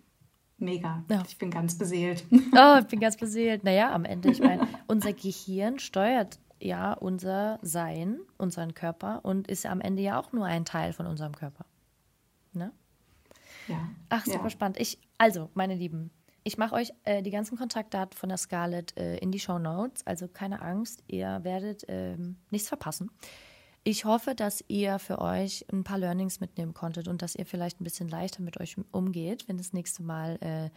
mega. 0.57 1.03
Ja. 1.09 1.23
Ich 1.27 1.37
bin 1.37 1.51
ganz 1.51 1.77
beseelt. 1.77 2.25
Oh, 2.31 2.77
ich 2.81 2.87
bin 2.87 2.99
ganz 2.99 3.15
beseelt. 3.15 3.63
Naja, 3.63 3.93
am 3.93 4.05
Ende, 4.05 4.31
ich 4.31 4.39
meine, 4.39 4.67
unser 4.87 5.13
Gehirn 5.13 5.77
steuert 5.77 6.39
ja 6.59 6.93
unser 6.93 7.59
Sein, 7.61 8.19
unseren 8.37 8.73
Körper 8.73 9.23
und 9.23 9.47
ist 9.47 9.65
am 9.65 9.81
Ende 9.81 10.01
ja 10.01 10.19
auch 10.19 10.33
nur 10.33 10.45
ein 10.45 10.65
Teil 10.65 10.93
von 10.93 11.05
unserem 11.05 11.35
Körper. 11.35 11.65
Ne? 12.53 12.71
Ja. 13.67 13.89
Ach, 14.09 14.25
super 14.25 14.45
ja. 14.45 14.49
spannend. 14.49 14.79
Ich, 14.79 14.97
also, 15.17 15.49
meine 15.53 15.75
Lieben, 15.75 16.09
ich 16.43 16.57
mache 16.57 16.75
euch 16.75 16.91
äh, 17.03 17.21
die 17.21 17.31
ganzen 17.31 17.57
Kontaktdaten 17.57 18.17
von 18.17 18.29
der 18.29 18.37
Scarlett 18.37 18.97
äh, 18.97 19.17
in 19.17 19.31
die 19.31 19.39
Show 19.39 19.59
Notes. 19.59 20.05
Also 20.05 20.27
keine 20.27 20.61
Angst, 20.61 21.03
ihr 21.07 21.39
werdet 21.43 21.85
ähm, 21.87 22.37
nichts 22.49 22.67
verpassen. 22.67 23.11
Ich 23.83 24.05
hoffe, 24.05 24.35
dass 24.35 24.63
ihr 24.67 24.99
für 24.99 25.19
euch 25.19 25.65
ein 25.71 25.83
paar 25.83 25.97
Learnings 25.97 26.39
mitnehmen 26.39 26.73
konntet 26.73 27.07
und 27.07 27.21
dass 27.21 27.35
ihr 27.35 27.45
vielleicht 27.45 27.79
ein 27.79 27.85
bisschen 27.85 28.09
leichter 28.09 28.41
mit 28.41 28.59
euch 28.59 28.75
umgeht, 28.91 29.47
wenn 29.47 29.57
das 29.57 29.73
nächste 29.73 30.03
Mal 30.03 30.37
äh, 30.41 30.69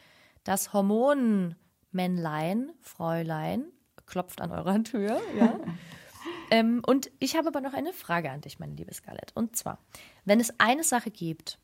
das 0.45 0.73
Hormonmännlein, 0.73 2.71
Fräulein, 2.81 3.65
klopft 4.07 4.41
an 4.41 4.53
eurer 4.53 4.83
Tür. 4.85 5.21
Ja? 5.37 5.59
ähm, 6.51 6.83
und 6.87 7.11
ich 7.19 7.37
habe 7.37 7.49
aber 7.49 7.61
noch 7.61 7.75
eine 7.75 7.93
Frage 7.93 8.31
an 8.31 8.41
dich, 8.41 8.59
meine 8.61 8.75
liebe 8.75 8.95
Scarlett. 8.95 9.33
Und 9.35 9.57
zwar, 9.57 9.79
wenn 10.25 10.41
es 10.41 10.59
eine 10.61 10.85
Sache 10.85 11.11
gibt, 11.11 11.59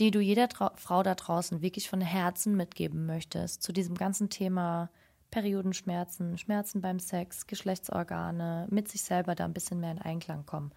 die 0.00 0.10
du 0.10 0.20
jeder 0.20 0.48
Tra 0.48 0.72
Frau 0.76 1.02
da 1.02 1.14
draußen 1.14 1.60
wirklich 1.60 1.88
von 1.90 2.00
Herzen 2.00 2.56
mitgeben 2.56 3.06
möchtest 3.06 3.62
zu 3.62 3.72
diesem 3.72 3.94
ganzen 3.94 4.30
Thema 4.30 4.90
Periodenschmerzen, 5.30 6.38
Schmerzen 6.38 6.80
beim 6.80 6.98
Sex, 6.98 7.46
Geschlechtsorgane, 7.46 8.66
mit 8.70 8.88
sich 8.88 9.02
selber 9.02 9.34
da 9.34 9.44
ein 9.44 9.52
bisschen 9.52 9.78
mehr 9.78 9.92
in 9.92 9.98
Einklang 9.98 10.46
kommen. 10.46 10.72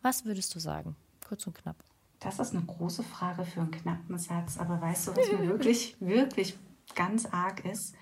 Was 0.00 0.24
würdest 0.24 0.54
du 0.54 0.60
sagen? 0.60 0.96
Kurz 1.26 1.46
und 1.46 1.54
knapp. 1.54 1.76
Das 2.20 2.38
ist 2.38 2.54
eine 2.54 2.64
große 2.64 3.02
Frage 3.02 3.44
für 3.44 3.60
einen 3.60 3.70
knappen 3.70 4.16
Satz, 4.16 4.58
aber 4.58 4.80
weißt 4.80 5.08
du, 5.08 5.16
was 5.16 5.32
mir 5.32 5.48
wirklich, 5.48 5.96
wirklich 6.00 6.56
ganz 6.94 7.26
arg 7.26 7.64
ist? 7.64 7.94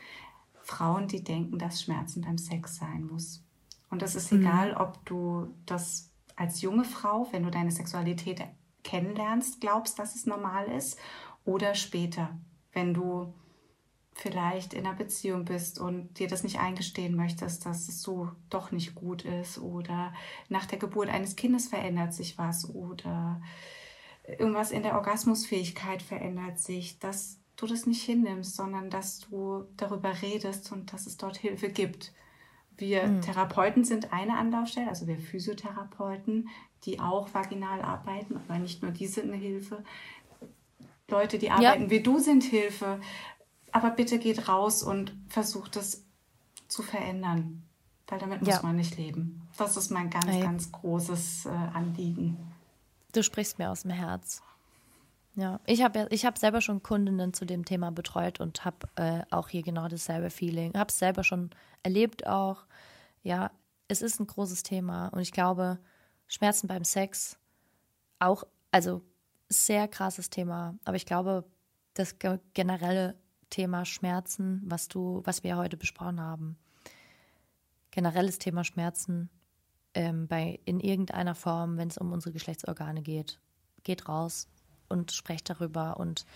Frauen, 0.62 1.08
die 1.08 1.24
denken, 1.24 1.58
dass 1.58 1.82
Schmerzen 1.82 2.20
beim 2.20 2.38
Sex 2.38 2.76
sein 2.76 3.06
muss. 3.06 3.42
Und 3.88 4.02
das 4.02 4.14
ist 4.14 4.30
egal, 4.32 4.72
mhm. 4.72 4.80
ob 4.80 5.04
du 5.06 5.54
das 5.64 6.10
als 6.34 6.60
junge 6.60 6.84
Frau, 6.84 7.28
wenn 7.32 7.44
du 7.44 7.50
deine 7.50 7.70
Sexualität 7.70 8.42
kennenlernst, 8.86 9.60
glaubst, 9.60 9.98
dass 9.98 10.14
es 10.14 10.26
normal 10.26 10.70
ist 10.70 10.98
oder 11.44 11.74
später, 11.74 12.38
wenn 12.72 12.94
du 12.94 13.34
vielleicht 14.14 14.72
in 14.72 14.86
einer 14.86 14.96
Beziehung 14.96 15.44
bist 15.44 15.78
und 15.78 16.18
dir 16.18 16.28
das 16.28 16.42
nicht 16.42 16.58
eingestehen 16.58 17.14
möchtest, 17.16 17.66
dass 17.66 17.88
es 17.88 18.00
so 18.00 18.30
doch 18.48 18.72
nicht 18.72 18.94
gut 18.94 19.24
ist 19.24 19.58
oder 19.58 20.14
nach 20.48 20.64
der 20.64 20.78
Geburt 20.78 21.10
eines 21.10 21.36
Kindes 21.36 21.68
verändert 21.68 22.14
sich 22.14 22.38
was 22.38 22.70
oder 22.74 23.42
irgendwas 24.26 24.70
in 24.70 24.82
der 24.82 24.94
Orgasmusfähigkeit 24.94 26.00
verändert 26.00 26.58
sich, 26.58 26.98
dass 26.98 27.38
du 27.56 27.66
das 27.66 27.86
nicht 27.86 28.02
hinnimmst, 28.02 28.56
sondern 28.56 28.88
dass 28.88 29.20
du 29.20 29.64
darüber 29.76 30.22
redest 30.22 30.72
und 30.72 30.92
dass 30.92 31.06
es 31.06 31.16
dort 31.16 31.36
Hilfe 31.36 31.68
gibt. 31.68 32.12
Wir 32.78 33.06
mhm. 33.06 33.20
Therapeuten 33.22 33.84
sind 33.84 34.12
eine 34.12 34.36
Anlaufstelle, 34.36 34.88
also 34.88 35.06
wir 35.06 35.18
Physiotherapeuten, 35.18 36.48
die 36.84 37.00
auch 37.00 37.32
vaginal 37.32 37.80
arbeiten, 37.82 38.36
aber 38.36 38.58
nicht 38.58 38.82
nur 38.82 38.92
die 38.92 39.06
sind 39.06 39.32
eine 39.32 39.40
Hilfe. 39.40 39.82
Leute, 41.08 41.38
die 41.38 41.50
arbeiten 41.50 41.84
ja. 41.84 41.90
wie 41.90 42.02
du, 42.02 42.18
sind 42.18 42.44
Hilfe. 42.44 43.00
Aber 43.72 43.90
bitte 43.90 44.18
geht 44.18 44.48
raus 44.48 44.82
und 44.82 45.14
versucht 45.28 45.76
es 45.76 46.04
zu 46.68 46.82
verändern, 46.82 47.62
weil 48.08 48.18
damit 48.18 48.40
muss 48.40 48.48
ja. 48.48 48.62
man 48.62 48.76
nicht 48.76 48.96
leben. 48.96 49.46
Das 49.56 49.76
ist 49.76 49.90
mein 49.90 50.10
ganz, 50.10 50.26
Ey. 50.26 50.40
ganz 50.40 50.72
großes 50.72 51.46
äh, 51.46 51.48
Anliegen. 51.48 52.36
Du 53.12 53.22
sprichst 53.22 53.58
mir 53.58 53.70
aus 53.70 53.82
dem 53.82 53.92
Herz. 53.92 54.42
Ja, 55.34 55.60
ich 55.66 55.82
habe 55.82 56.08
ich 56.10 56.24
hab 56.24 56.38
selber 56.38 56.62
schon 56.62 56.82
Kundinnen 56.82 57.34
zu 57.34 57.44
dem 57.44 57.66
Thema 57.66 57.90
betreut 57.90 58.40
und 58.40 58.64
habe 58.64 58.88
äh, 58.96 59.20
auch 59.30 59.48
hier 59.48 59.62
genau 59.62 59.86
dasselbe 59.86 60.30
Feeling. 60.30 60.72
Habe 60.74 60.88
es 60.88 60.98
selber 60.98 61.24
schon 61.24 61.50
erlebt 61.82 62.26
auch. 62.26 62.65
Ja, 63.26 63.50
es 63.88 64.02
ist 64.02 64.20
ein 64.20 64.28
großes 64.28 64.62
Thema 64.62 65.08
und 65.08 65.18
ich 65.18 65.32
glaube, 65.32 65.80
Schmerzen 66.28 66.68
beim 66.68 66.84
Sex 66.84 67.36
auch, 68.20 68.44
also 68.70 69.02
sehr 69.48 69.88
krasses 69.88 70.30
Thema. 70.30 70.78
Aber 70.84 70.94
ich 70.94 71.06
glaube, 71.06 71.44
das 71.94 72.18
generelle 72.54 73.18
Thema 73.50 73.84
Schmerzen, 73.84 74.62
was 74.64 74.86
du, 74.86 75.22
was 75.24 75.42
wir 75.42 75.56
heute 75.56 75.76
besprochen 75.76 76.20
haben, 76.20 76.56
generelles 77.90 78.38
Thema 78.38 78.62
Schmerzen 78.62 79.28
ähm, 79.94 80.28
bei 80.28 80.60
in 80.64 80.78
irgendeiner 80.78 81.34
Form, 81.34 81.78
wenn 81.78 81.88
es 81.88 81.98
um 81.98 82.12
unsere 82.12 82.32
Geschlechtsorgane 82.32 83.02
geht, 83.02 83.40
geht 83.82 84.08
raus 84.08 84.46
und 84.88 85.10
sprecht 85.10 85.50
darüber 85.50 85.96
und 85.96 86.26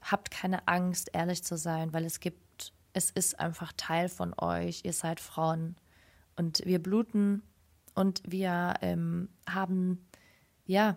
habt 0.00 0.30
keine 0.30 0.66
Angst, 0.66 1.10
ehrlich 1.12 1.44
zu 1.44 1.58
sein, 1.58 1.92
weil 1.92 2.06
es 2.06 2.20
gibt, 2.20 2.72
es 2.94 3.10
ist 3.10 3.38
einfach 3.38 3.74
Teil 3.76 4.08
von 4.08 4.32
euch. 4.38 4.80
Ihr 4.86 4.94
seid 4.94 5.20
Frauen 5.20 5.76
und 6.36 6.62
wir 6.64 6.80
bluten 6.80 7.42
und 7.94 8.22
wir 8.26 8.74
ähm, 8.80 9.28
haben, 9.48 10.06
ja, 10.66 10.96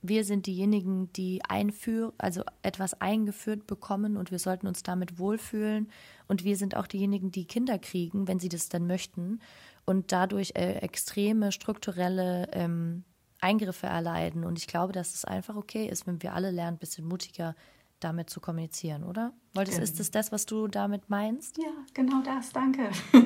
wir 0.00 0.24
sind 0.24 0.46
diejenigen, 0.46 1.12
die 1.12 1.42
einführen, 1.48 2.12
also 2.18 2.42
etwas 2.62 3.00
eingeführt 3.00 3.66
bekommen 3.66 4.16
und 4.16 4.30
wir 4.30 4.38
sollten 4.38 4.66
uns 4.66 4.82
damit 4.82 5.18
wohlfühlen. 5.18 5.90
Und 6.28 6.44
wir 6.44 6.56
sind 6.56 6.76
auch 6.76 6.86
diejenigen, 6.86 7.32
die 7.32 7.46
Kinder 7.46 7.78
kriegen, 7.78 8.28
wenn 8.28 8.38
sie 8.38 8.48
das 8.48 8.68
dann 8.68 8.86
möchten 8.86 9.40
und 9.86 10.12
dadurch 10.12 10.52
äh, 10.54 10.74
extreme 10.74 11.50
strukturelle 11.50 12.48
ähm, 12.52 13.04
Eingriffe 13.40 13.86
erleiden. 13.86 14.44
Und 14.44 14.58
ich 14.58 14.66
glaube, 14.66 14.92
dass 14.92 15.14
es 15.14 15.24
einfach 15.24 15.56
okay 15.56 15.86
ist, 15.86 16.06
wenn 16.06 16.22
wir 16.22 16.34
alle 16.34 16.50
lernen, 16.50 16.76
ein 16.76 16.80
bisschen 16.80 17.06
mutiger 17.06 17.56
damit 17.98 18.30
zu 18.30 18.40
kommunizieren, 18.40 19.02
oder? 19.02 19.32
Wolltest, 19.54 19.80
ist 19.80 19.98
das 19.98 20.12
das, 20.12 20.30
was 20.30 20.46
du 20.46 20.68
damit 20.68 21.10
meinst? 21.10 21.58
Ja, 21.58 21.72
genau 21.94 22.22
das, 22.22 22.50
danke. 22.52 22.90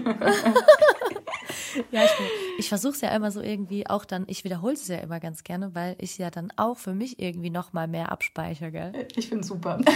ja, 1.90 2.04
ich, 2.04 2.10
ich 2.58 2.68
versuche 2.68 2.92
es 2.92 3.00
ja 3.00 3.14
immer 3.14 3.30
so 3.30 3.40
irgendwie 3.40 3.86
auch 3.86 4.04
dann, 4.04 4.24
ich 4.28 4.44
wiederhole 4.44 4.74
es 4.74 4.88
ja 4.88 4.98
immer 4.98 5.20
ganz 5.20 5.44
gerne, 5.44 5.74
weil 5.74 5.96
ich 5.98 6.18
ja 6.18 6.30
dann 6.30 6.52
auch 6.56 6.78
für 6.78 6.94
mich 6.94 7.18
irgendwie 7.18 7.50
nochmal 7.50 7.88
mehr 7.88 8.12
abspeichere, 8.12 8.70
gell? 8.70 9.08
Ich 9.16 9.28
finde 9.28 9.44
super. 9.44 9.78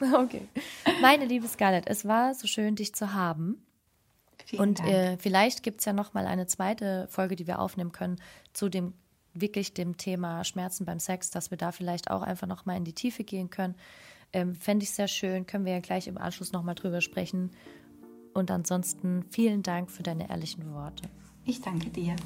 Okay. 0.00 0.46
Meine 1.00 1.24
liebe 1.24 1.46
Scarlett, 1.48 1.88
es 1.88 2.04
war 2.04 2.34
so 2.34 2.46
schön, 2.46 2.76
dich 2.76 2.94
zu 2.94 3.14
haben. 3.14 3.64
Vielen 4.46 4.62
und 4.62 4.80
äh, 4.84 5.16
vielleicht 5.18 5.62
gibt 5.62 5.80
es 5.80 5.86
ja 5.86 5.92
nochmal 5.92 6.26
eine 6.26 6.46
zweite 6.46 7.06
Folge, 7.08 7.36
die 7.36 7.46
wir 7.46 7.58
aufnehmen 7.58 7.92
können 7.92 8.20
zu 8.52 8.68
dem 8.68 8.94
wirklich 9.34 9.74
dem 9.74 9.96
Thema 9.96 10.44
Schmerzen 10.44 10.84
beim 10.84 10.98
Sex, 10.98 11.30
dass 11.30 11.50
wir 11.50 11.58
da 11.58 11.72
vielleicht 11.72 12.10
auch 12.10 12.22
einfach 12.22 12.46
nochmal 12.46 12.76
in 12.76 12.84
die 12.84 12.94
Tiefe 12.94 13.24
gehen 13.24 13.50
können. 13.50 13.74
Ähm, 14.32 14.54
Fände 14.54 14.84
ich 14.84 14.90
sehr 14.90 15.08
schön, 15.08 15.46
können 15.46 15.64
wir 15.64 15.72
ja 15.72 15.80
gleich 15.80 16.06
im 16.06 16.18
Anschluss 16.18 16.52
nochmal 16.52 16.74
drüber 16.74 17.00
sprechen. 17.00 17.50
Und 18.34 18.50
ansonsten 18.50 19.24
vielen 19.30 19.62
Dank 19.62 19.90
für 19.90 20.02
deine 20.02 20.30
ehrlichen 20.30 20.72
Worte. 20.72 21.08
Ich 21.44 21.60
danke 21.60 21.90
dir. 21.90 22.16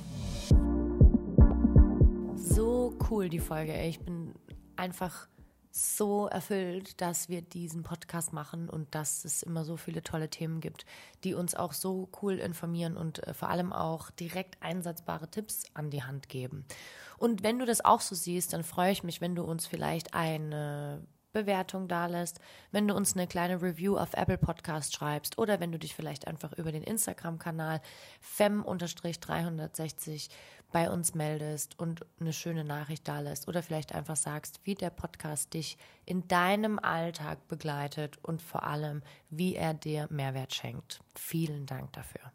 So 2.37 2.97
cool 3.11 3.29
die 3.29 3.41
Folge. 3.41 3.81
Ich 3.83 4.01
bin 4.01 4.35
einfach 4.77 5.29
so 5.77 6.27
erfüllt, 6.27 7.01
dass 7.03 7.29
wir 7.29 7.43
diesen 7.43 7.83
Podcast 7.83 8.33
machen 8.33 8.71
und 8.71 8.95
dass 8.95 9.27
es 9.27 9.43
immer 9.43 9.65
so 9.65 9.77
viele 9.77 10.03
tolle 10.03 10.31
Themen 10.31 10.61
gibt, 10.61 10.87
die 11.23 11.35
uns 11.35 11.55
auch 11.55 11.75
so 11.75 12.09
cool 12.23 12.39
informieren 12.39 12.97
und 12.97 13.27
äh, 13.27 13.35
vor 13.35 13.51
allem 13.51 13.75
auch 13.75 14.11
direkt 14.11 14.63
einsatzbare 14.63 15.31
Tipps 15.31 15.65
an 15.75 15.91
die 15.91 16.03
Hand 16.03 16.31
geben. 16.31 16.65
Und 17.19 17.43
wenn 17.43 17.59
du 17.59 17.67
das 17.67 17.85
auch 17.85 18.01
so 18.01 18.15
siehst, 18.15 18.55
dann 18.55 18.65
freue 18.65 18.93
ich 18.93 19.03
mich, 19.03 19.21
wenn 19.21 19.35
du 19.35 19.43
uns 19.43 19.67
vielleicht 19.67 20.15
eine 20.15 21.07
Bewertung 21.37 21.87
dalässt, 21.87 22.41
wenn 22.73 22.89
du 22.89 22.95
uns 22.95 23.15
eine 23.15 23.27
kleine 23.27 23.61
Review 23.61 23.99
auf 23.99 24.15
Apple 24.15 24.39
Podcast 24.39 24.95
schreibst 24.95 25.37
oder 25.37 25.61
wenn 25.61 25.71
du 25.71 25.79
dich 25.79 25.95
vielleicht 25.95 26.27
einfach 26.27 26.55
über 26.55 26.73
den 26.73 26.83
Instagram-Kanal 26.83 27.83
fem-360 28.21 30.31
bei 30.73 30.91
uns 30.91 31.15
meldest 31.15 31.79
und 31.79 32.07
eine 32.21 32.33
schöne 32.33 32.65
Nachricht 32.65 33.07
dalässt 33.07 33.49
oder 33.49 33.63
vielleicht 33.63 33.95
einfach 33.95 34.17
sagst, 34.17 34.61
wie 34.65 34.75
der 34.75 34.89
Podcast 34.89 35.53
dich 35.53 35.77
in 36.07 36.27
deinem 36.27 36.79
Alltag 36.79 37.47
begleitet 37.49 38.17
und 38.23 38.41
vor 38.41 38.63
allem, 38.63 39.03
wie 39.29 39.57
er 39.57 39.75
dir 39.75 40.09
Mehrwert 40.11 40.55
schenkt. 40.55 41.01
Vielen 41.15 41.67
Dank 41.67 41.93
dafür. 41.93 42.33